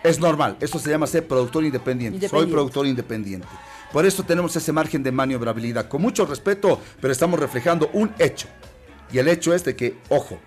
Es 0.08 0.20
normal, 0.20 0.55
eso 0.60 0.80
se 0.80 0.89
llama 0.89 1.05
ser 1.08 1.28
productor 1.28 1.66
independiente. 1.66 2.20
Soy 2.20 2.26
Independiente. 2.28 2.53
productor 2.53 2.88
independiente. 2.88 3.47
Por 3.91 4.05
eso 4.05 4.24
tenemos 4.24 4.55
ese 4.55 4.72
margen 4.72 5.03
de 5.03 5.12
maniobrabilidad. 5.12 5.88
Con 5.88 6.01
mucho 6.01 6.26
respeto, 6.26 6.80
pero 7.01 7.12
estamos 7.12 7.39
reflejando 7.39 7.89
un 7.93 8.14
hecho. 8.20 8.47
Y 9.12 9.18
el 9.18 9.28
hecho 9.28 9.53
es 9.53 9.64
de 9.64 9.76
que, 9.76 9.97
ojo, 10.10 10.38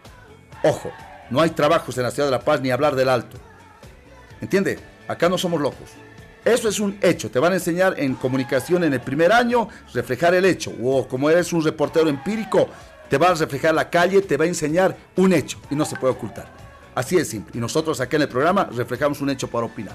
ojo, 0.63 0.91
no 1.31 1.41
hay 1.41 1.51
trabajos 1.51 1.97
en 1.99 2.05
la 2.05 2.11
ciudad 2.11 2.29
de 2.29 2.33
La 2.33 2.41
Paz 2.41 2.61
ni 2.61 2.71
hablar 2.71 2.95
del 2.95 3.09
alto. 3.09 3.37
¿Entiende? 4.41 4.79
Acá 5.09 5.29
no 5.29 5.37
somos 5.39 5.61
locos. 5.61 5.91
Eso 6.45 6.69
es 6.69 6.81
un 6.81 6.99
hecho. 7.03 7.31
Te 7.31 7.39
van 7.39 7.53
a 7.53 7.57
enseñar 7.57 7.95
en 7.99 8.15
comunicación 8.15 8.85
en 8.85 8.95
el 8.95 9.01
primer 9.01 9.31
año 9.33 9.69
reflejar 9.93 10.35
el 10.35 10.45
hecho. 10.47 10.73
O 10.83 11.07
como 11.07 11.29
eres 11.29 11.53
un 11.53 11.63
reportero 11.63 12.09
empírico, 12.09 12.69
te 13.11 13.19
va 13.19 13.29
a 13.29 13.35
reflejar 13.35 13.75
la 13.75 13.91
calle, 13.91 14.23
te 14.23 14.37
va 14.37 14.45
a 14.45 14.49
enseñar 14.49 14.97
un 15.17 15.33
hecho 15.33 15.59
y 15.71 15.75
no 15.75 15.85
se 15.85 15.97
puede 15.97 16.15
ocultar. 16.15 16.60
Así 17.01 17.17
es 17.17 17.29
simple. 17.29 17.53
Y 17.57 17.59
nosotros 17.59 17.99
acá 17.99 18.17
en 18.17 18.23
el 18.25 18.29
programa 18.29 18.69
reflejamos 18.77 19.23
un 19.23 19.31
hecho 19.31 19.49
para 19.49 19.65
opinar. 19.65 19.95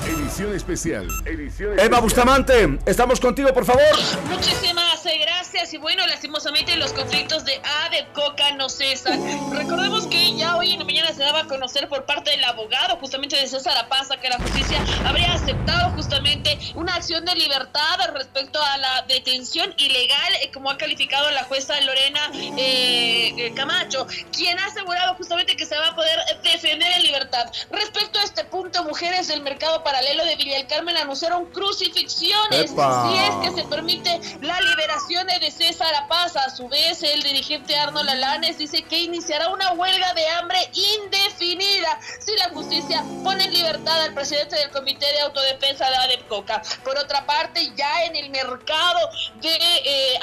Edición 0.04 0.56
especial. 0.56 1.06
Edición 1.26 1.78
Eva. 1.78 2.00
Bustamante, 2.00 2.76
estamos 2.86 3.20
contigo, 3.20 3.54
por 3.54 3.64
favor. 3.64 3.84
Muchísimas 4.28 5.06
eh, 5.06 5.14
gracias 5.50 5.72
y 5.72 5.78
bueno, 5.78 6.06
lastimosamente 6.06 6.76
los 6.76 6.92
conflictos 6.92 7.44
de 7.44 7.54
A 7.64 7.88
de 7.90 8.06
Coca 8.12 8.52
no 8.52 8.68
cesan. 8.68 9.50
Recordemos 9.56 10.06
que 10.06 10.36
ya 10.36 10.56
hoy 10.56 10.72
en 10.72 10.80
la 10.80 10.84
mañana 10.84 11.12
se 11.12 11.22
daba 11.22 11.40
a 11.40 11.44
conocer 11.46 11.88
por 11.88 12.04
parte 12.04 12.30
del 12.30 12.44
abogado 12.44 12.96
justamente 12.96 13.36
de 13.36 13.46
César 13.46 13.76
Apaza 13.78 14.18
que 14.18 14.28
la 14.28 14.38
justicia 14.38 14.84
habría 15.06 15.32
aceptado 15.32 15.90
justamente 15.92 16.58
una 16.74 16.96
acción 16.96 17.24
de 17.24 17.34
libertad 17.34 17.98
respecto 18.12 18.60
a 18.62 18.76
la 18.76 19.02
detención 19.08 19.72
ilegal, 19.78 20.34
eh, 20.42 20.50
como 20.52 20.70
ha 20.70 20.76
calificado 20.76 21.30
la 21.30 21.44
jueza 21.44 21.80
Lorena 21.80 22.30
eh, 22.34 23.32
eh, 23.36 23.52
Camacho, 23.54 24.06
quien 24.32 24.58
ha 24.58 24.66
asegurado 24.66 25.14
justamente 25.14 25.56
que 25.56 25.64
se 25.64 25.78
va 25.78 25.88
a 25.88 25.94
poder 25.94 26.18
defender 26.42 26.92
en 26.92 27.02
libertad. 27.04 27.50
Respecto 27.70 28.18
a 28.18 28.24
este 28.24 28.44
punto, 28.44 28.84
mujeres 28.84 29.28
del 29.28 29.42
mercado 29.42 29.82
paralelo 29.82 30.24
de 30.26 30.36
Villa 30.36 30.56
del 30.56 30.66
Carmen 30.66 30.96
anunciaron 30.96 31.46
crucifixiones 31.46 32.72
¡Epa! 32.72 33.10
si 33.10 33.18
es 33.18 33.34
que 33.36 33.62
se 33.62 33.68
permite 33.68 34.20
la 34.42 34.60
liberación 34.60 35.26
de 35.26 35.37
César 35.50 35.94
Apaza. 35.94 36.40
A 36.40 36.50
su 36.50 36.68
vez, 36.68 37.02
el 37.02 37.22
dirigente 37.22 37.76
Arnold 37.76 38.10
Alanes 38.10 38.58
dice 38.58 38.82
que 38.82 38.98
iniciará 38.98 39.48
una 39.48 39.72
huelga 39.72 40.12
de 40.14 40.28
hambre 40.30 40.58
indefinida 40.72 41.98
si 42.20 42.36
la 42.36 42.48
justicia 42.50 43.04
pone 43.22 43.44
en 43.44 43.52
libertad 43.52 44.02
al 44.02 44.14
presidente 44.14 44.56
del 44.56 44.70
Comité 44.70 45.06
de 45.06 45.20
Autodefensa 45.20 45.88
de 45.88 45.96
ADEPCOCA. 45.96 46.62
Por 46.84 46.98
otra 46.98 47.24
parte, 47.24 47.72
ya 47.76 48.04
en 48.04 48.16
el 48.16 48.30
mercado 48.30 48.98
de 49.40 49.56
eh, 49.84 50.18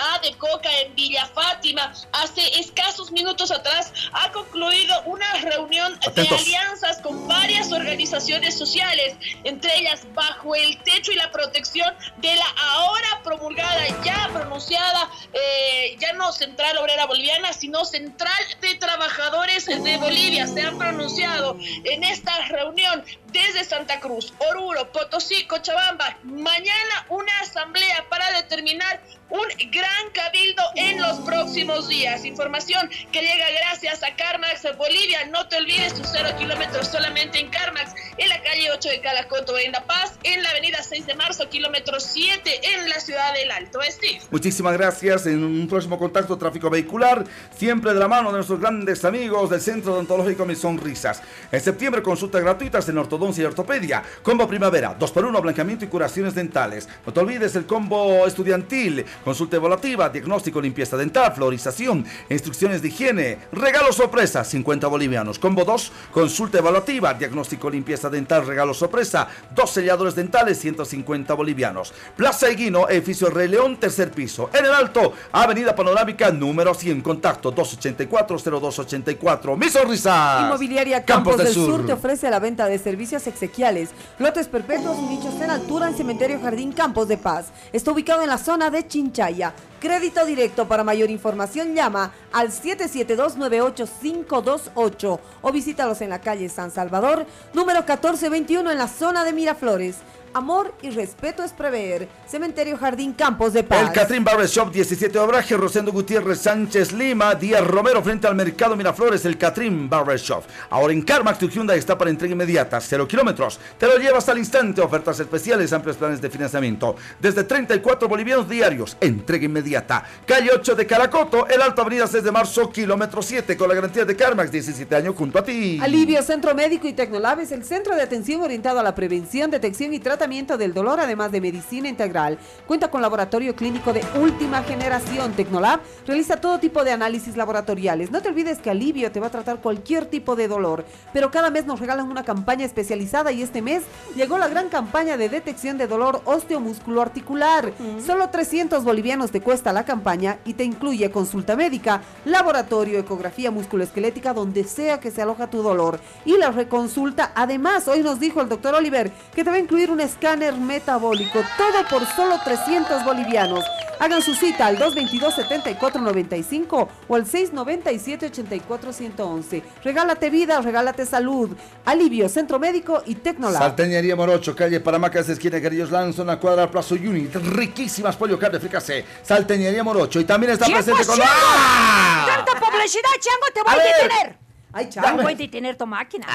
en 0.81 0.95
Villa 0.95 1.25
Fátima, 1.27 1.93
hace 2.11 2.59
escasos 2.59 3.11
minutos 3.11 3.51
atrás, 3.51 3.91
ha 4.13 4.31
concluido 4.31 5.01
una 5.05 5.31
reunión 5.41 5.93
Atentos. 5.95 6.15
de 6.15 6.35
alianzas 6.35 7.01
con 7.01 7.27
varias 7.27 7.71
organizaciones 7.71 8.57
sociales, 8.57 9.15
entre 9.43 9.77
ellas 9.77 10.01
bajo 10.13 10.55
el 10.55 10.81
techo 10.83 11.11
y 11.11 11.15
la 11.15 11.31
protección 11.31 11.93
de 12.17 12.35
la 12.35 12.45
ahora 12.57 13.21
promulgada, 13.23 13.87
ya 14.03 14.29
pronunciada, 14.33 15.04
eh, 15.33 15.97
ya 15.99 16.13
no 16.13 16.31
Central 16.31 16.77
Obrera 16.77 17.05
Boliviana, 17.05 17.53
sino 17.53 17.85
Central 17.85 18.43
de 18.61 18.75
Trabajadores 18.75 19.65
de 19.65 19.97
Bolivia. 19.97 20.47
Se 20.47 20.61
han 20.61 20.77
pronunciado 20.77 21.57
en 21.83 22.03
esta 22.03 22.37
reunión 22.47 23.03
desde 23.35 23.65
Santa 23.65 23.99
Cruz, 23.99 24.33
Oruro, 24.49 24.89
Potosí, 24.93 25.45
Cochabamba. 25.45 26.17
Mañana 26.23 27.05
una 27.09 27.39
asamblea 27.41 28.05
para 28.09 28.31
determinar 28.41 29.01
un 29.29 29.71
gran 29.71 30.09
cabildo 30.13 30.63
en 30.75 31.01
los 31.01 31.19
próximos 31.19 31.89
días. 31.89 32.23
Información 32.23 32.89
que 33.11 33.21
llega 33.21 33.45
gracias 33.59 34.03
a 34.03 34.15
Carmax 34.15 34.77
Bolivia. 34.77 35.25
No 35.25 35.47
te 35.49 35.57
olvides 35.57 35.93
tus 35.95 36.07
cero 36.11 36.29
kilómetros 36.37 36.87
solamente 36.87 37.39
en 37.39 37.49
Carmax, 37.49 37.93
en 38.17 38.29
la 38.29 38.41
calle 38.41 38.71
8 38.71 38.89
de 38.89 39.01
Calacoto, 39.01 39.57
en 39.57 39.73
La 39.73 39.85
Paz, 39.85 40.13
en 40.23 40.41
la 40.41 40.51
avenida 40.51 40.81
6 40.81 41.05
de 41.05 41.15
marzo, 41.15 41.49
kilómetro 41.49 41.99
7, 41.99 42.61
en 42.75 42.89
la 42.89 42.99
ciudad 43.01 43.33
del 43.33 43.51
Alto 43.51 43.79
Steve. 43.83 44.21
Muchísimas 44.31 44.77
gracias. 44.77 45.25
En 45.25 45.43
un 45.43 45.67
próximo 45.67 45.99
contacto, 45.99 46.37
tráfico 46.37 46.69
vehicular, 46.69 47.25
siempre 47.57 47.93
de 47.93 47.99
la 47.99 48.07
mano 48.07 48.29
de 48.29 48.35
nuestros 48.35 48.61
grandes 48.61 49.03
amigos 49.03 49.49
del 49.49 49.59
Centro 49.59 49.93
Odontológico 49.93 50.45
Mis 50.45 50.59
Sonrisas. 50.59 51.21
En 51.51 51.59
septiembre, 51.59 52.01
consultas 52.01 52.41
gratuitas 52.41 52.87
en 52.87 52.97
ortodoncia 52.97 53.24
y 53.33 53.43
ortopedia. 53.43 54.03
Combo 54.21 54.47
primavera, 54.47 54.97
2x1, 54.97 55.41
blanqueamiento 55.41 55.85
y 55.85 55.87
curaciones 55.87 56.35
dentales. 56.35 56.87
No 57.05 57.11
te 57.11 57.19
olvides 57.19 57.55
el 57.55 57.65
combo 57.65 58.25
estudiantil, 58.27 59.03
consulta 59.23 59.55
evaluativa, 59.55 60.09
diagnóstico, 60.09 60.61
limpieza 60.61 60.95
dental, 60.95 61.33
florización, 61.33 62.05
instrucciones 62.29 62.81
de 62.81 62.89
higiene, 62.89 63.39
regalo 63.51 63.91
sorpresa, 63.91 64.43
50 64.43 64.87
bolivianos. 64.87 65.39
Combo 65.39 65.65
2, 65.65 65.91
consulta 66.11 66.59
evaluativa, 66.59 67.13
diagnóstico, 67.13 67.69
limpieza 67.69 68.09
dental, 68.09 68.45
regalo 68.45 68.73
sorpresa, 68.73 69.27
dos 69.53 69.71
selladores 69.71 70.15
dentales, 70.15 70.59
150 70.59 71.33
bolivianos. 71.33 71.93
Plaza 72.15 72.49
Eguino, 72.49 72.87
edificio 72.89 73.29
Rey 73.29 73.47
León, 73.47 73.77
tercer 73.77 74.11
piso. 74.11 74.49
En 74.53 74.65
el 74.65 74.73
Alto, 74.73 75.13
Avenida 75.31 75.75
Panorámica 75.75 76.31
número 76.31 76.73
100, 76.73 77.01
contacto 77.01 77.53
284-0284. 77.55 79.57
Mi 79.57 79.69
sonrisa. 79.69 80.41
Inmobiliaria 80.45 81.03
Campos, 81.05 81.37
del 81.37 81.53
Sur. 81.53 81.85
te 81.85 81.93
ofrece 81.93 82.29
la 82.29 82.39
venta 82.39 82.67
de 82.67 82.77
servicios 82.77 83.14
exequiales, 83.27 83.89
lotes 84.19 84.47
perpetuos 84.47 85.01
nichos 85.01 85.33
en 85.41 85.49
altura 85.49 85.87
en 85.87 85.95
Cementerio 85.95 86.39
Jardín 86.41 86.71
Campos 86.71 87.07
de 87.07 87.17
Paz. 87.17 87.47
Está 87.73 87.91
ubicado 87.91 88.21
en 88.21 88.27
la 88.27 88.37
zona 88.37 88.69
de 88.69 88.87
Chinchaya. 88.87 89.53
Crédito 89.79 90.23
directo. 90.25 90.67
Para 90.67 90.83
mayor 90.83 91.09
información 91.09 91.73
llama 91.73 92.11
al 92.31 92.51
772-98528 92.51 95.19
o 95.41 95.51
visítalos 95.51 96.01
en 96.01 96.09
la 96.09 96.21
calle 96.21 96.49
San 96.49 96.69
Salvador, 96.71 97.25
número 97.53 97.79
1421 97.79 98.71
en 98.71 98.77
la 98.77 98.87
zona 98.87 99.23
de 99.23 99.33
Miraflores. 99.33 99.95
Amor 100.35 100.73
y 100.81 100.89
respeto 100.89 101.43
es 101.43 101.53
prever. 101.53 102.09
Cementerio 102.27 102.77
Jardín 102.77 103.13
Campos 103.13 103.53
de 103.53 103.63
Paz. 103.63 103.81
El 103.81 103.93
Catrín 103.93 104.23
Barber 104.23 104.47
Shop 104.47 104.69
17 104.69 105.17
Obraje, 105.17 105.55
Rosendo 105.55 105.93
Gutiérrez 105.93 106.41
Sánchez 106.41 106.91
Lima, 106.91 107.35
Díaz 107.35 107.65
Romero 107.65 108.03
frente 108.03 108.27
al 108.27 108.35
Mercado 108.35 108.75
Miraflores, 108.75 109.23
el 109.23 109.37
Catrín 109.37 109.89
Barber 109.89 110.19
Shop. 110.19 110.43
Ahora 110.69 110.91
en 110.91 111.03
CarMax 111.03 111.39
tu 111.39 111.47
Hyundai 111.47 111.79
está 111.79 111.97
para 111.97 112.09
entrega 112.09 112.33
inmediata, 112.33 112.81
0 112.81 113.07
kilómetros. 113.07 113.59
Te 113.77 113.87
lo 113.87 113.97
llevas 113.97 114.27
al 114.27 114.37
instante, 114.37 114.81
ofertas 114.81 115.17
especiales, 115.21 115.71
amplios 115.71 115.95
planes 115.95 116.19
de 116.19 116.29
financiamiento. 116.29 116.97
Desde 117.17 117.45
34 117.45 118.09
bolivianos 118.09 118.49
diarios, 118.49 118.97
entrega 118.99 119.45
inmediata. 119.45 120.03
Calle 120.25 120.49
8 120.53 120.75
de 120.75 120.85
Caracoto, 120.85 121.47
el 121.47 121.61
Alto 121.61 121.81
Avenida 121.81 122.07
6 122.07 122.23
de 122.25 122.31
marzo, 122.31 122.69
kilómetro 122.69 123.21
7, 123.21 123.55
con 123.55 123.69
la 123.69 123.75
garantía 123.75 124.03
de 124.03 124.15
CarMax, 124.17 124.51
17 124.51 124.95
años 124.97 125.15
junto 125.15 125.39
a 125.39 125.43
ti. 125.45 125.79
Alivio 125.81 126.21
Centro 126.21 126.53
Médico 126.53 126.89
y 126.89 126.93
Tecnolab 126.93 127.39
es 127.39 127.53
el 127.53 127.63
centro 127.63 127.95
de 127.95 128.01
atención 128.01 128.41
orientado 128.41 128.81
a 128.81 128.83
la 128.83 128.93
prevención, 128.93 129.49
detección 129.49 129.93
y 129.93 129.99
tratamiento 129.99 130.24
del 130.25 130.73
dolor, 130.73 130.99
además 130.99 131.31
de 131.31 131.39
medicina 131.39 131.87
integral. 131.87 132.39
Cuenta 132.65 132.89
con 132.89 133.03
laboratorio 133.03 133.55
clínico 133.55 133.93
de 133.93 134.03
última 134.19 134.63
generación. 134.63 135.33
Tecnolab 135.33 135.81
realiza 136.07 136.37
todo 136.37 136.57
tipo 136.57 136.83
de 136.83 136.91
análisis 136.91 137.37
laboratoriales. 137.37 138.09
No 138.09 138.23
te 138.23 138.29
olvides 138.29 138.57
que 138.57 138.71
Alivio 138.71 139.11
te 139.11 139.19
va 139.19 139.27
a 139.27 139.29
tratar 139.29 139.61
cualquier 139.61 140.07
tipo 140.07 140.35
de 140.35 140.47
dolor, 140.47 140.83
pero 141.13 141.29
cada 141.29 141.51
mes 141.51 141.67
nos 141.67 141.79
regalan 141.79 142.09
una 142.09 142.23
campaña 142.23 142.65
especializada 142.65 143.31
y 143.31 143.43
este 143.43 143.61
mes 143.61 143.83
llegó 144.15 144.39
la 144.39 144.47
gran 144.47 144.69
campaña 144.69 145.15
de 145.15 145.29
detección 145.29 145.77
de 145.77 145.85
dolor 145.85 146.21
osteomusculoarticular. 146.25 147.71
Solo 148.03 148.29
300 148.29 148.83
bolivianos 148.83 149.29
te 149.29 149.41
cuesta 149.41 149.73
la 149.73 149.85
campaña 149.85 150.39
y 150.43 150.55
te 150.55 150.63
incluye 150.63 151.11
consulta 151.11 151.55
médica, 151.55 152.01
laboratorio, 152.25 152.97
ecografía 152.97 153.51
musculoesquelética, 153.51 154.33
donde 154.33 154.63
sea 154.63 154.99
que 154.99 155.11
se 155.11 155.21
aloja 155.21 155.51
tu 155.51 155.61
dolor 155.61 155.99
y 156.25 156.35
la 156.37 156.49
reconsulta. 156.49 157.31
Además, 157.35 157.87
hoy 157.87 158.01
nos 158.01 158.19
dijo 158.19 158.41
el 158.41 158.49
doctor 158.49 158.73
Oliver 158.73 159.11
que 159.35 159.43
te 159.43 159.51
va 159.51 159.57
a 159.57 159.59
incluir 159.59 159.91
un 159.91 159.99
escáner 160.15 160.55
metabólico, 160.55 161.43
todo 161.57 161.85
por 161.89 162.05
solo 162.15 162.39
300 162.43 163.03
bolivianos. 163.03 163.65
Hagan 163.99 164.21
su 164.21 164.35
cita 164.35 164.67
al 164.67 164.77
222-7495 164.79 166.87
o 167.07 167.15
al 167.15 167.25
697-84-111. 167.25 169.63
Regálate 169.83 170.29
vida, 170.29 170.61
regálate 170.61 171.05
salud. 171.05 171.51
Alivio, 171.85 172.27
Centro 172.27 172.59
Médico 172.59 173.01
y 173.05 173.15
Tecnolab. 173.15 173.61
Salteñería 173.61 174.17
Morocho, 174.17 174.53
calle 174.55 174.79
Paramacas, 174.81 175.29
esquina 175.29 175.61
Carillos 175.61 175.91
Lanza, 175.91 176.23
una 176.23 176.37
cuadra 176.39 176.69
Plaza 176.69 176.95
Unit. 176.95 177.33
Riquísimas 177.35 178.17
pollo 178.17 178.37
carne 178.37 178.59
fricase. 178.59 179.05
Salteñería 179.21 179.81
Morocho. 179.83 180.19
Y 180.19 180.25
también 180.25 180.51
está 180.53 180.65
presente 180.65 181.05
con. 181.05 181.17
¡Ah! 181.23 182.25
¡Tanta 182.27 182.53
publicidad, 182.59 183.03
chango! 183.19 183.45
¡Te 183.53 183.61
voy 183.63 183.73
A 183.73 183.75
a, 183.75 183.77
detener! 183.83 184.44
Ay, 184.77 184.89
chao. 184.89 185.15
voy 185.15 185.31
a 185.31 185.35
detener 185.37 185.77
tu 185.77 185.85
máquina. 185.87 186.27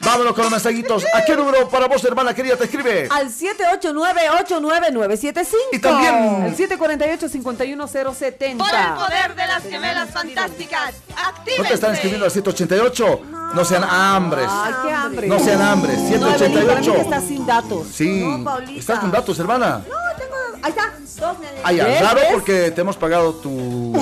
Vámonos 0.00 0.34
con 0.34 0.42
los 0.42 0.50
mensajitos. 0.52 1.06
¿A 1.14 1.24
qué 1.24 1.34
número 1.34 1.66
para 1.70 1.86
vos, 1.88 2.04
hermana 2.04 2.34
querida, 2.34 2.54
te 2.56 2.64
escribe? 2.64 3.08
Al 3.10 3.30
789-89975. 3.30 5.56
Y 5.72 5.78
también- 5.78 6.44
El 6.44 6.54
748-51070. 6.54 8.58
Por 8.58 8.68
el 8.74 8.92
poder 8.94 9.34
de 9.34 9.46
las 9.46 9.62
gemelas 9.62 10.10
fantásticas. 10.10 10.96
¡Actívense! 11.16 11.62
¿No 11.62 11.68
te 11.68 11.74
están 11.74 11.94
escribiendo 11.94 12.26
al 12.26 12.30
188? 12.30 13.20
No 13.54 13.64
sean 13.64 13.84
hambres. 13.84 14.46
Ay, 14.50 14.74
qué 14.84 14.92
hambre. 14.92 15.26
No 15.26 15.38
sean 15.38 15.62
hambres. 15.62 15.98
No, 15.98 16.06
Evelyn, 16.06 16.18
para 16.18 16.34
mí 16.34 16.36
que 16.36 16.44
188. 16.92 17.00
estás 17.00 17.24
sin 17.24 17.46
datos. 17.46 17.86
Sí. 17.90 18.20
No, 18.20 18.44
Paulita. 18.44 18.80
¿Estás 18.80 18.98
con 18.98 19.10
datos, 19.10 19.38
hermana? 19.38 19.80
No, 19.88 19.94
tengo. 20.18 20.34
Ahí 20.62 20.68
está. 20.70 20.92
Dos 21.20 21.36
¿Ves? 21.40 22.00
raro 22.02 22.20
porque 22.32 22.70
te 22.70 22.80
hemos 22.82 22.96
pagado 22.96 23.32
tu. 23.34 23.92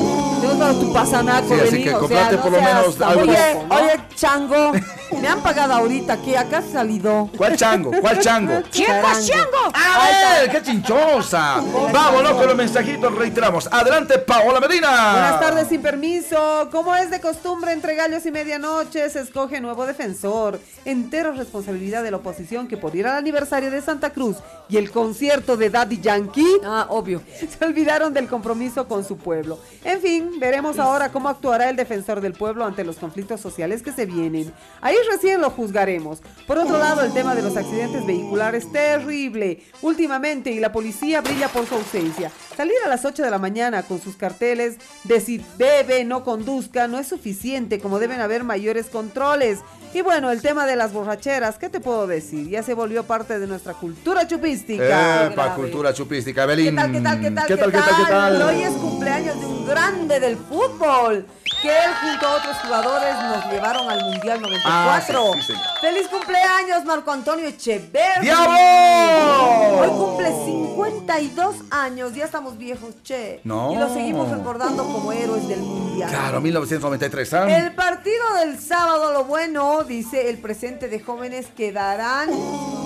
Sí, 1.48 1.54
así 1.68 1.82
que 1.84 1.94
o 1.94 2.08
sea, 2.08 2.30
no 2.32 2.42
por 2.42 2.52
lo 2.52 2.58
seas 2.58 2.74
menos 2.74 3.00
algo 3.00 3.20
de- 3.26 3.30
Oye, 3.32 3.56
oye, 3.70 4.00
chango. 4.14 4.72
Me 5.20 5.28
han 5.28 5.40
pagado 5.42 5.74
ahorita, 5.74 6.16
que 6.22 6.38
acá 6.38 6.58
has 6.58 6.64
salido. 6.72 7.28
¿Cuál 7.36 7.54
chango? 7.56 7.90
¿Cuál 8.00 8.18
chango? 8.20 8.62
¡Tiempo, 8.70 9.08
chango! 9.26 9.72
¡A 9.74 10.40
ver! 10.40 10.50
¡Qué 10.50 10.62
chinchosa! 10.62 11.62
Vámonos 11.92 12.32
con 12.32 12.46
los 12.46 12.56
mensajitos, 12.56 13.14
reiteramos. 13.14 13.68
Adelante, 13.70 14.18
Paola 14.18 14.58
Medina. 14.60 14.88
Buenas 15.12 15.40
tardes, 15.40 15.68
sin 15.68 15.82
permiso. 15.82 16.68
Como 16.72 16.96
es 16.96 17.10
de 17.10 17.20
costumbre, 17.20 17.72
entre 17.72 17.94
gallos 17.94 18.24
y 18.24 18.30
medianoche 18.30 19.08
se 19.10 19.20
escoge 19.20 19.60
nuevo 19.60 19.84
defensor. 19.86 20.58
Entera 20.86 21.30
responsabilidad 21.32 22.02
de 22.02 22.10
la 22.10 22.16
oposición 22.16 22.66
que 22.66 22.76
por 22.78 22.96
ir 22.96 23.06
al 23.06 23.18
aniversario 23.18 23.70
de 23.70 23.82
Santa 23.82 24.10
Cruz 24.10 24.38
y 24.68 24.78
el 24.78 24.90
concierto 24.90 25.56
de 25.58 25.68
Daddy 25.68 26.00
Yankee, 26.00 26.56
ah, 26.64 26.86
obvio, 26.88 27.20
se 27.58 27.62
olvidaron 27.64 28.14
del 28.14 28.28
compromiso 28.28 28.88
con 28.88 29.04
su 29.04 29.18
pueblo. 29.18 29.58
En 29.84 30.00
fin, 30.00 30.30
veremos 30.38 30.78
ahora 30.78 31.10
cómo 31.10 31.28
actuará 31.28 31.68
el 31.68 31.76
defensor 31.76 32.20
del 32.20 32.32
pueblo 32.32 32.64
ante 32.64 32.84
los 32.84 32.96
conflictos 32.96 33.40
sociales 33.40 33.82
que 33.82 33.92
se 33.92 34.06
vienen. 34.06 34.52
Ahí 34.80 34.96
recién 35.10 35.40
lo 35.40 35.50
juzgaremos. 35.50 36.20
Por 36.46 36.58
otro 36.58 36.78
lado, 36.78 37.02
el 37.02 37.12
tema 37.12 37.34
de 37.34 37.42
los 37.42 37.56
accidentes 37.56 38.06
vehiculares 38.06 38.70
terrible. 38.70 39.62
Últimamente, 39.82 40.50
y 40.50 40.60
la 40.60 40.72
policía 40.72 41.20
brilla 41.20 41.48
por 41.48 41.66
su 41.66 41.74
ausencia. 41.74 42.30
Salir 42.56 42.74
a 42.84 42.88
las 42.88 43.04
8 43.04 43.22
de 43.22 43.30
la 43.30 43.38
mañana 43.38 43.82
con 43.82 44.00
sus 44.00 44.16
carteles 44.16 44.76
de 45.04 45.20
si 45.20 45.44
bebe, 45.56 46.04
no 46.04 46.24
conduzca, 46.24 46.88
no 46.88 46.98
es 46.98 47.06
suficiente, 47.06 47.78
como 47.78 47.98
deben 47.98 48.20
haber 48.20 48.44
mayores 48.44 48.86
controles. 48.86 49.58
Y 49.94 50.00
bueno, 50.00 50.30
el 50.30 50.40
tema 50.40 50.64
de 50.66 50.74
las 50.74 50.92
borracheras, 50.94 51.58
¿qué 51.58 51.68
te 51.68 51.78
puedo 51.78 52.06
decir? 52.06 52.48
Ya 52.48 52.62
se 52.62 52.72
volvió 52.72 53.04
parte 53.04 53.38
de 53.38 53.46
nuestra 53.46 53.74
cultura 53.74 54.26
chupística. 54.26 55.26
Epa, 55.26 55.54
cultura 55.54 55.92
chupística, 55.92 56.46
Belín. 56.46 56.70
¿Qué 56.70 56.76
tal, 56.76 56.92
qué 56.92 57.00
tal, 57.00 57.20
qué 57.20 57.30
tal, 57.30 57.46
¿Qué 57.46 57.56
tal, 57.56 57.72
qué 57.72 57.78
tal, 57.78 57.96
qué 57.96 58.10
tal? 58.10 58.42
Hoy 58.42 58.62
es 58.62 58.72
cumpleaños 58.72 59.38
de 59.38 59.46
un 59.46 59.66
grande 59.66 60.18
del 60.18 60.36
fútbol, 60.38 61.26
que 61.62 61.68
él 61.68 61.90
junto 62.00 62.26
a 62.26 62.36
otros 62.36 62.56
jugadores 62.58 63.14
nos 63.16 63.46
llevaron 63.52 63.88
al 63.88 64.02
Mundial 64.04 64.40
94. 64.42 64.64
Ah, 64.66 65.00
sí, 65.34 65.40
sí, 65.40 65.46
señor. 65.46 65.62
¡Feliz 65.80 66.08
cumpleaños, 66.08 66.84
Marco 66.84 67.10
Antonio 67.12 67.46
Echeverri! 67.46 68.22
¡Diablo! 68.22 69.78
Hoy 69.78 69.88
cumple 69.90 70.28
52 70.44 71.56
años, 71.70 72.14
ya 72.14 72.24
estamos 72.24 72.58
viejos, 72.58 72.94
che. 73.04 73.40
No. 73.44 73.72
Y 73.72 73.76
lo 73.76 73.92
seguimos 73.92 74.28
recordando 74.30 74.84
como 74.84 75.12
héroes 75.12 75.46
del 75.48 75.60
Mundial. 75.60 76.10
Claro, 76.10 76.40
1993, 76.40 77.34
¿ah? 77.34 77.56
El 77.56 77.74
partido 77.74 78.34
del 78.40 78.58
sábado, 78.60 79.12
lo 79.12 79.24
bueno, 79.24 79.84
dice 79.84 80.30
el 80.30 80.38
presente 80.38 80.88
de 80.88 81.00
jóvenes 81.00 81.46
quedarán 81.56 82.28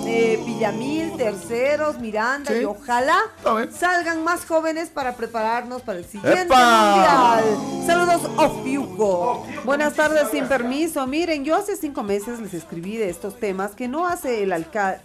eh, 0.05 0.41
Villamil, 0.45 1.17
terceros, 1.17 1.99
Miranda 1.99 2.51
Sí. 2.51 2.59
y 2.61 2.65
ojalá 2.65 3.17
salgan 3.77 4.23
más 4.23 4.45
jóvenes 4.45 4.89
para 4.89 5.13
prepararnos 5.15 5.81
para 5.81 5.99
el 5.99 6.05
siguiente 6.05 6.41
¡Epa! 6.43 7.41
mundial. 7.41 7.85
Saludos, 7.85 8.21
Buenas 9.63 9.93
tardes, 9.93 10.29
sin 10.31 10.47
permiso. 10.47 11.05
Miren, 11.07 11.45
yo 11.45 11.55
hace 11.55 11.75
cinco 11.75 12.03
meses 12.03 12.39
les 12.39 12.53
escribí 12.53 12.97
de 12.97 13.09
estos 13.09 13.39
temas 13.39 13.75
que 13.75 13.87
no 13.87 14.07
hace 14.07 14.43
el 14.43 14.51
alcalde. 14.51 15.01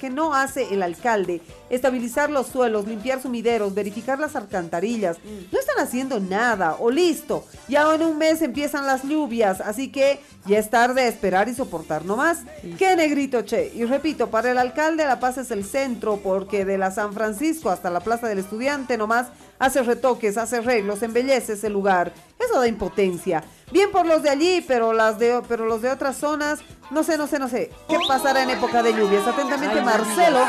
que 0.00 0.10
no 0.10 0.34
hace 0.34 0.74
el 0.74 0.82
alcalde 0.82 1.40
estabilizar 1.74 2.30
los 2.30 2.46
suelos, 2.46 2.86
limpiar 2.86 3.20
sumideros, 3.20 3.74
verificar 3.74 4.18
las 4.18 4.36
alcantarillas. 4.36 5.18
No 5.52 5.58
están 5.58 5.78
haciendo 5.78 6.20
nada, 6.20 6.76
o 6.78 6.90
listo. 6.90 7.44
Ya 7.68 7.92
en 7.94 8.02
un 8.02 8.18
mes 8.18 8.42
empiezan 8.42 8.86
las 8.86 9.02
lluvias, 9.02 9.60
así 9.60 9.90
que 9.90 10.20
ya 10.46 10.58
es 10.58 10.70
tarde 10.70 11.08
esperar 11.08 11.48
y 11.48 11.54
soportar 11.54 12.04
nomás. 12.04 12.40
Qué 12.78 12.96
negrito, 12.96 13.42
che. 13.42 13.72
Y 13.74 13.84
repito, 13.84 14.30
para 14.30 14.50
el 14.50 14.58
alcalde 14.58 15.04
La 15.04 15.20
Paz 15.20 15.38
es 15.38 15.50
el 15.50 15.64
centro, 15.64 16.18
porque 16.22 16.64
de 16.64 16.78
la 16.78 16.90
San 16.90 17.12
Francisco 17.12 17.70
hasta 17.70 17.90
la 17.90 18.00
Plaza 18.00 18.28
del 18.28 18.38
Estudiante 18.38 18.98
nomás 18.98 19.28
hace 19.58 19.82
retoques, 19.82 20.36
hace 20.36 20.56
arreglos, 20.56 21.02
embellece 21.02 21.54
ese 21.54 21.70
lugar. 21.70 22.12
Eso 22.38 22.60
da 22.60 22.68
impotencia. 22.68 23.42
Bien 23.72 23.90
por 23.90 24.06
los 24.06 24.22
de 24.22 24.30
allí, 24.30 24.64
pero 24.66 24.92
las 24.92 25.18
de 25.18 25.40
pero 25.48 25.64
los 25.64 25.80
de 25.80 25.90
otras 25.90 26.16
zonas, 26.16 26.60
no 26.90 27.02
sé, 27.02 27.16
no 27.16 27.26
sé, 27.26 27.38
no 27.38 27.48
sé. 27.48 27.70
¿Qué 27.88 27.96
pasará 28.06 28.42
en 28.42 28.50
época 28.50 28.82
de 28.82 28.92
lluvias? 28.92 29.26
Atentamente 29.26 29.80
Marcelo 29.80 30.46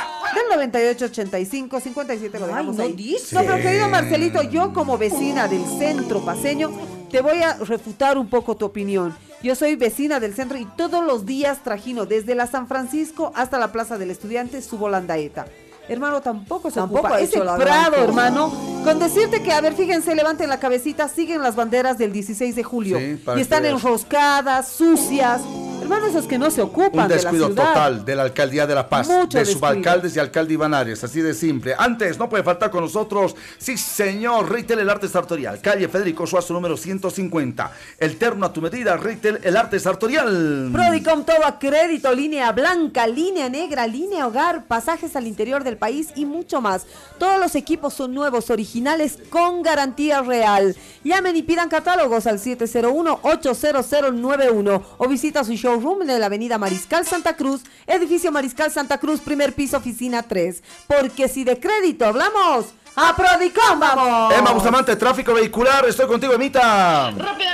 del 0.80 0.98
9885 1.24 1.80
57 1.80 2.40
lo 2.40 2.48
dejamos 2.48 2.76
no 2.76 2.84
ahí. 2.84 2.94
dice. 2.94 3.36
No, 3.36 3.42
pero 3.42 3.58
querido 3.58 3.90
Marcelito, 3.90 4.42
yo 4.44 4.74
como 4.74 4.98
vecina 4.98 5.48
del 5.48 5.64
centro 5.80 6.24
paseño 6.24 6.72
te 7.12 7.22
voy 7.22 7.42
a 7.42 7.54
refutar 7.56 8.18
un 8.18 8.28
poco 8.28 8.56
tu 8.56 8.66
opinión. 8.66 9.16
Yo 9.42 9.56
soy 9.56 9.76
vecina 9.76 10.20
del 10.20 10.34
centro 10.34 10.58
y 10.58 10.66
todos 10.78 11.06
los 11.06 11.26
días 11.26 11.64
trajino 11.64 12.06
desde 12.06 12.36
la 12.36 12.48
San 12.48 12.68
Francisco 12.68 13.32
hasta 13.36 13.60
la 13.60 13.72
Plaza 13.72 13.98
del 13.98 14.12
Estudiante 14.12 14.62
subo 14.62 14.90
la 14.90 14.98
andaeta. 14.98 15.46
Hermano, 15.88 16.22
tampoco 16.22 16.70
se 16.72 16.80
Tampoco 16.80 17.02
ocupa. 17.02 17.20
Ese 17.20 17.40
gran 17.40 17.60
prado, 17.60 17.98
hermano, 17.98 18.52
con 18.84 18.98
decirte 18.98 19.44
que, 19.44 19.52
a 19.52 19.62
ver, 19.62 19.74
fíjense, 19.74 20.16
levanten 20.16 20.50
la 20.50 20.60
cabecita, 20.60 21.08
siguen 21.08 21.44
las 21.44 21.56
banderas 21.56 21.98
del 21.98 22.12
16 22.12 22.56
de 22.56 22.64
julio. 22.64 22.98
Sí, 22.98 23.20
y 23.38 23.42
están 23.42 23.66
enroscadas, 23.66 24.70
sucias. 24.70 25.42
Hermano, 25.86 26.08
esos 26.08 26.26
que 26.26 26.40
no 26.40 26.50
se 26.50 26.64
ocupan 26.64 27.04
Un 27.04 27.10
de 27.10 27.16
la 27.16 27.22
descuido 27.22 27.46
ciudad. 27.46 27.68
total 27.68 28.04
de 28.04 28.16
la 28.16 28.24
alcaldía 28.24 28.66
de 28.66 28.74
La 28.74 28.90
Paz, 28.90 29.08
Mucho 29.08 29.38
de 29.38 29.46
subalcaldes 29.46 30.16
y 30.16 30.20
alcalde 30.20 30.56
Iván 30.56 30.74
Arias, 30.74 31.04
así 31.04 31.22
de 31.22 31.36
simple. 31.36 31.76
Antes, 31.78 32.18
no 32.18 32.28
puede 32.28 32.44
faltar 32.44 32.72
con 32.72 32.82
nosotros, 32.82 33.36
sí 33.60 33.78
señor, 33.78 34.52
Retail 34.52 34.80
El 34.80 34.90
Arte 34.90 35.08
Sartorial, 35.08 35.62
calle 35.62 35.88
Federico 35.88 36.26
Suazo 36.26 36.56
número 36.56 36.76
150. 36.76 37.72
El 38.00 38.18
terno 38.18 38.48
a 38.48 38.54
tu 38.54 38.64
medida, 38.64 38.98
Retail 38.98 39.38
El 39.44 39.56
Arte 39.56 39.80
Sartorial. 39.80 40.72
Prodicom 40.74 41.24
todo 41.24 41.46
a 41.46 41.60
crédito, 41.60 42.12
línea 42.16 42.52
blanca, 42.52 43.06
línea 43.06 43.48
negra, 43.48 43.86
línea 43.86 44.26
hogar, 44.26 44.66
pasajes 44.66 45.16
al 45.16 45.28
interior 45.28 45.64
del 45.64 45.78
país 45.78 46.08
y 46.16 46.26
mucho 46.26 46.62
más. 46.62 46.88
Todos 47.20 47.40
los 47.40 47.54
equipos 47.54 47.94
son 47.94 48.16
nuevos, 48.16 48.50
originales, 48.50 49.20
con 49.30 49.62
garantía 49.62 50.24
real. 50.24 50.76
Llamen 51.04 51.36
y 51.36 51.44
pidan 51.44 51.70
catálogos 51.70 52.26
al 52.26 52.40
701-80091 52.40 54.82
o 54.98 55.08
visita 55.08 55.44
su 55.44 55.54
showroom 55.54 55.75
showroom 55.76 56.08
de 56.08 56.20
la 56.20 56.28
avenida 56.28 56.58
Mariscal 56.58 57.06
Santa 57.06 57.36
Cruz, 57.36 57.64
edificio 57.86 58.32
Mariscal 58.32 58.72
Santa 58.72 58.98
Cruz, 58.98 59.20
primer 59.20 59.54
piso, 59.54 59.78
oficina 59.78 60.24
3. 60.24 60.64
Porque 60.88 61.28
si 61.28 61.44
de 61.44 61.60
crédito 61.60 62.06
hablamos, 62.06 62.68
a 62.96 63.14
Prodicom 63.14 63.80
vamos. 63.80 64.34
Emma 64.34 64.52
Bustamante, 64.52 64.96
tráfico 64.96 65.34
vehicular. 65.34 65.86
Estoy 65.86 66.08
contigo, 66.08 66.34
Emita. 66.34 67.08
Avenida 67.08 67.45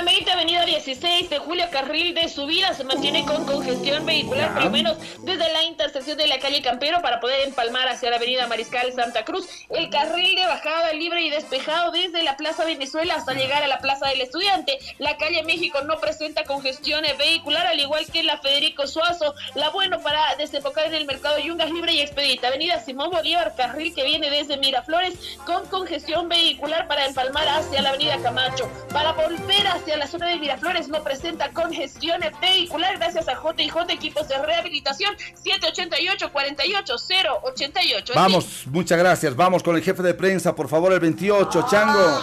16 0.84 1.30
de 1.30 1.38
julio, 1.38 1.64
carril 1.70 2.12
de 2.12 2.28
subida 2.28 2.74
se 2.74 2.82
mantiene 2.82 3.24
con 3.24 3.44
congestión 3.46 4.04
vehicular, 4.04 4.48
Ya. 4.48 4.54
por 4.54 4.64
lo 4.64 4.70
menos 4.70 4.96
desde 5.20 5.52
la 5.52 5.62
intersección 5.62 6.18
de 6.18 6.26
la 6.26 6.40
calle 6.40 6.60
Campero 6.60 7.00
para 7.00 7.20
poder 7.20 7.46
empalmar 7.46 7.86
hacia 7.88 8.10
la 8.10 8.16
avenida 8.16 8.48
Mariscal 8.48 8.92
Santa 8.92 9.24
Cruz. 9.24 9.46
El 9.70 9.90
carril 9.90 10.34
de 10.34 10.44
bajada 10.44 10.92
libre 10.92 11.22
y 11.22 11.30
despejado 11.30 11.92
desde 11.92 12.24
la 12.24 12.36
Plaza 12.36 12.64
Venezuela 12.64 13.14
hasta 13.14 13.32
llegar 13.32 13.62
a 13.62 13.68
la 13.68 13.78
Plaza 13.78 14.08
del 14.08 14.22
Estudiante. 14.22 14.76
La 14.98 15.16
calle 15.16 15.44
México 15.44 15.80
no 15.82 16.00
presenta 16.00 16.42
congestión 16.44 17.04
vehicular, 17.16 17.66
al 17.68 17.78
igual 17.78 18.04
que 18.12 18.24
la 18.24 18.38
Federico 18.38 18.88
Suazo. 18.88 19.34
La 19.54 19.70
bueno 19.70 20.00
para 20.00 20.34
desembocar 20.36 20.86
en 20.86 20.94
el 20.94 21.06
mercado 21.06 21.38
Yungas 21.38 21.70
libre 21.70 21.92
y 21.92 22.00
expedita. 22.00 22.48
Avenida 22.48 22.80
Simón 22.80 23.10
Bolívar, 23.10 23.54
carril 23.56 23.94
que 23.94 24.02
viene 24.02 24.30
desde 24.30 24.56
Miraflores 24.56 25.14
con 25.46 25.64
congestión 25.66 26.28
vehicular 26.28 26.88
para 26.88 27.06
empalmar 27.06 27.46
hacia 27.46 27.82
la 27.82 27.90
avenida 27.90 28.18
Camacho. 28.20 28.68
Para 28.92 29.12
volver 29.12 29.66
hacia 29.68 29.96
la 29.96 30.08
zona 30.08 30.26
de 30.26 30.36
Miraflores 30.36 30.71
no 30.88 31.02
presenta 31.02 31.50
congestión 31.52 32.20
vehicular 32.40 32.96
gracias 32.98 33.28
a 33.28 33.34
JJ 33.34 33.90
Equipos 33.90 34.26
de 34.28 34.38
Rehabilitación 34.38 35.14
788-48-088. 35.44 38.14
Vamos, 38.14 38.66
muchas 38.66 38.98
gracias. 38.98 39.34
Vamos 39.36 39.62
con 39.62 39.76
el 39.76 39.82
jefe 39.82 40.02
de 40.02 40.14
prensa, 40.14 40.54
por 40.54 40.68
favor, 40.68 40.92
el 40.92 41.00
28, 41.00 41.66
Chango. 41.70 42.20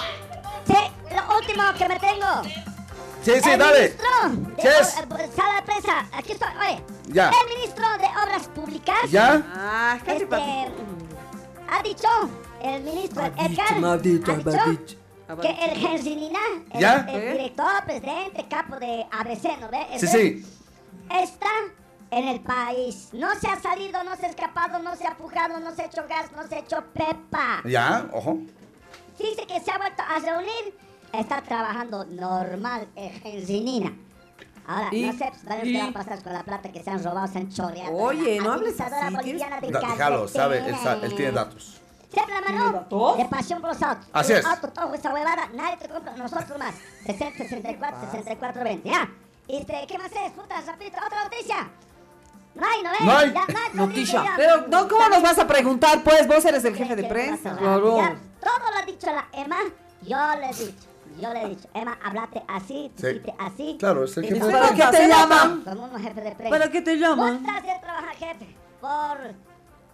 Sí, 0.66 0.74
lo 1.16 1.38
último 1.38 1.64
que 1.78 1.88
me 1.88 2.00
tengo. 2.00 2.26
Sí, 3.24 3.32
sí, 3.44 3.50
el 3.52 3.60
dale. 3.60 3.90
Ministro 3.90 4.10
de 4.56 4.62
Yes. 4.64 4.96
Ob- 4.98 5.36
Sala 5.36 5.56
de 5.56 5.62
prensa. 5.64 6.06
Aquí 6.14 6.32
estoy. 6.32 6.48
Oye. 6.60 6.82
Ya. 7.10 7.30
El 7.30 7.48
ministro 7.58 7.86
de 7.98 8.06
Obras 8.24 8.48
Públicas. 8.48 8.98
¿Ya? 9.10 9.42
Ah, 9.54 9.98
casi 10.06 10.24
Este, 10.24 10.36
ha 10.36 11.82
dicho 11.84 12.08
el 12.64 12.82
ministro 12.84 13.26
Edgar. 13.26 13.40
ha 13.40 13.48
dicho, 13.48 13.64
ha 13.68 13.74
me 13.80 13.88
ha 13.88 13.98
dicho 13.98 14.32
dicho. 14.72 14.96
Que 15.38 15.50
el 15.50 15.78
Gensinina, 15.78 16.40
el, 16.72 16.80
¿Ya? 16.80 17.06
el 17.10 17.34
director, 17.38 17.84
presidente, 17.86 18.46
capo 18.50 18.78
de 18.78 19.06
ABC, 19.12 19.60
¿no 19.60 19.70
ve? 19.70 19.86
Sí, 20.00 20.08
sí. 20.08 20.46
Está 21.12 21.50
en 22.12 22.28
el 22.28 22.40
país. 22.42 23.10
No 23.14 23.34
se 23.36 23.48
ha 23.48 23.60
salido, 23.60 24.04
no 24.04 24.16
se 24.16 24.26
ha 24.26 24.30
escapado, 24.30 24.80
no 24.80 24.96
se 24.96 25.06
ha 25.08 25.16
pujado, 25.16 25.60
no 25.60 25.74
se 25.76 25.84
ha 25.84 25.86
hecho 25.86 26.04
gas, 26.10 26.32
no 26.36 26.48
se 26.48 26.56
ha 26.56 26.60
hecho 26.60 26.84
pepa. 26.94 27.62
¿Ya? 27.66 28.08
Ojo. 28.14 28.40
Dice 29.18 29.46
que 29.48 29.60
se 29.60 29.72
ha 29.72 29.78
vuelto 29.78 30.02
a 30.04 30.20
reunir. 30.20 30.78
Está 31.14 31.42
trabajando 31.42 32.06
normal 32.06 32.88
en 32.96 33.12
Gensinina. 33.22 33.94
Ahora, 34.68 34.90
Y- 34.92 35.08
no 35.08 35.14
sé 35.14 35.32
pues, 35.48 35.60
¿qué 35.64 35.82
va 35.82 35.88
a 35.88 35.92
pasar 35.92 36.22
con 36.24 36.32
la 36.34 36.44
plata 36.44 36.72
que 36.72 36.84
se 36.84 36.92
han 36.92 37.04
robado, 37.04 37.28
se 37.28 37.40
han 37.40 37.50
choreado. 37.52 37.96
Oye, 37.96 38.38
La 38.38 38.44
no 38.44 38.54
hables 38.54 38.80
así, 38.80 39.16
boliviana 39.16 39.60
de 39.60 39.72
Da- 39.72 39.80
Déjalo, 39.80 40.28
sabe, 40.28 40.60
él, 40.60 40.76
él 41.02 41.16
tiene 41.16 41.32
datos. 41.32 41.82
Siempre 42.12 42.34
la 42.36 42.42
mano 42.42 43.16
de 43.18 43.26
pasión 43.26 43.62
por 43.62 43.70
los 43.72 43.82
autos. 43.84 44.08
Así 44.14 44.34
es. 44.34 44.46
Auto, 44.46 44.70
todo 44.70 44.94
esa 44.94 45.14
huevada, 45.14 45.48
nadie 45.54 45.78
te 45.78 45.88
compra, 45.90 46.16
nosotros 46.16 46.58
más. 46.58 46.74
60, 47.06 47.38
64, 47.44 48.02
64, 48.12 48.64
20. 48.64 48.90
¿Ya? 48.90 49.10
Este, 49.48 49.86
¿Qué 49.88 49.98
más 49.98 50.12
es? 50.12 50.32
Puta, 50.32 50.60
rapidito, 50.66 50.98
otra 51.06 51.24
noticia. 51.24 51.70
No 52.56 52.66
hay, 52.68 52.84
¿no? 52.84 52.90
No 53.06 53.18
hay. 53.18 53.32
Ya, 53.34 53.42
no 53.48 53.60
hay 53.60 53.74
Noticia. 53.74 54.24
ya. 54.24 54.34
Pero, 54.36 54.68
no, 54.68 54.88
¿cómo 54.88 55.08
nos 55.08 55.22
vas 55.22 55.38
a 55.38 55.48
preguntar? 55.48 56.04
Pues 56.04 56.28
vos 56.28 56.44
eres 56.46 56.66
el 56.66 56.76
jefe 56.76 56.96
de 56.96 57.04
¿Qué 57.04 57.08
prensa. 57.10 57.56
Claro. 57.56 57.92
Todo 57.92 58.72
lo 58.72 58.78
ha 58.82 58.86
dicho 58.86 59.08
la 59.08 59.28
Emma, 59.32 59.58
yo 60.02 60.18
le 60.40 60.46
he 60.50 60.54
dicho. 60.54 60.88
Yo 61.20 61.34
le 61.34 61.44
he 61.44 61.50
dicho, 61.50 61.68
Emma, 61.74 61.98
hablate 62.04 62.42
así, 62.48 62.92
Sí. 62.96 63.22
así. 63.40 63.76
Claro, 63.80 64.06
es 64.06 64.16
el 64.18 64.26
jefe 64.26 64.46
de 64.46 64.52
¿Para 64.52 64.70
qué 64.70 64.76
prensa. 64.76 64.92
te 64.92 65.08
llaman? 65.08 65.62
Como 65.64 65.84
un 65.86 66.00
jefe 66.02 66.22
de 66.22 66.32
prensa. 66.32 66.50
¿Para 66.58 66.72
qué 66.72 66.82
te 66.82 66.96
llaman? 66.98 67.44
Vos 67.44 67.50
estás 67.50 67.64
de 67.74 67.80
trabajar, 67.82 68.16
jefe, 68.16 68.56
por 68.80 69.18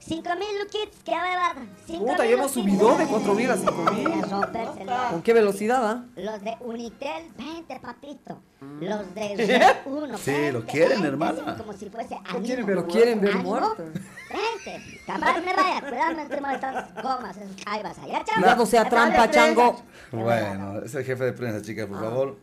5 0.08 0.30
mil 0.36 0.60
luquitos 0.60 1.00
que 1.04 1.12
va 1.12 1.56
Puta, 1.98 2.26
ya 2.26 2.32
hemos 2.34 2.52
subido 2.52 2.96
de 2.96 3.06
4.000 3.06 3.50
a 3.50 3.58
5.000. 3.58 5.10
¿Con 5.12 5.22
qué 5.24 5.34
velocidad, 5.34 5.84
ah? 5.84 6.06
Los 6.16 6.42
de 6.44 6.56
Unitel, 6.60 7.32
20, 7.38 7.80
papito. 7.80 8.40
Los 8.82 9.16
de 9.16 9.76
1, 9.86 10.18
Sí, 10.20 10.52
lo 10.52 10.64
quieren, 10.66 11.04
hermana. 11.04 11.56
Como 11.58 11.74
si 11.74 11.90
fuese 11.90 12.16
ánimo. 12.24 12.46
quieren 12.46 12.66
ver- 12.68 12.76
lo 12.76 12.88
quieren 12.88 13.20
ver 13.22 13.36
muerto. 13.38 13.76
20. 13.78 15.02
Camarada, 15.08 15.42
me 15.42 15.54
vaya. 15.56 15.82
Cuidado, 15.82 16.20
estoy 16.20 16.42
molestando. 16.42 17.02
Gomas, 17.02 17.38
esas 17.38 17.64
caibas 17.64 17.98
allá, 17.98 18.24
chao. 18.26 18.36
Cuidado 18.36 18.66
sea 18.66 18.88
trampa, 18.90 19.32
chango. 19.32 19.82
Bueno, 20.12 20.80
es 20.86 20.94
el 20.94 21.04
jefe 21.04 21.24
de 21.26 21.34
prensa, 21.34 21.62
chicas, 21.66 21.88
por 21.88 22.00
favor. 22.00 22.38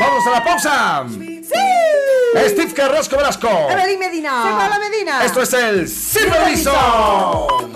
¡Vamos 0.00 0.26
a 0.26 0.30
la 0.30 0.44
pausa! 0.44 1.04
¡Sí! 1.08 2.48
Steve 2.48 2.72
Carrasco 2.72 3.16
Velasco. 3.16 3.48
Evelyn 3.70 3.98
Medina. 3.98 4.42
Secuala 4.44 4.78
Medina. 4.78 5.24
Esto 5.24 5.42
es 5.42 5.52
el 5.52 6.30
Reviso. 6.30 7.70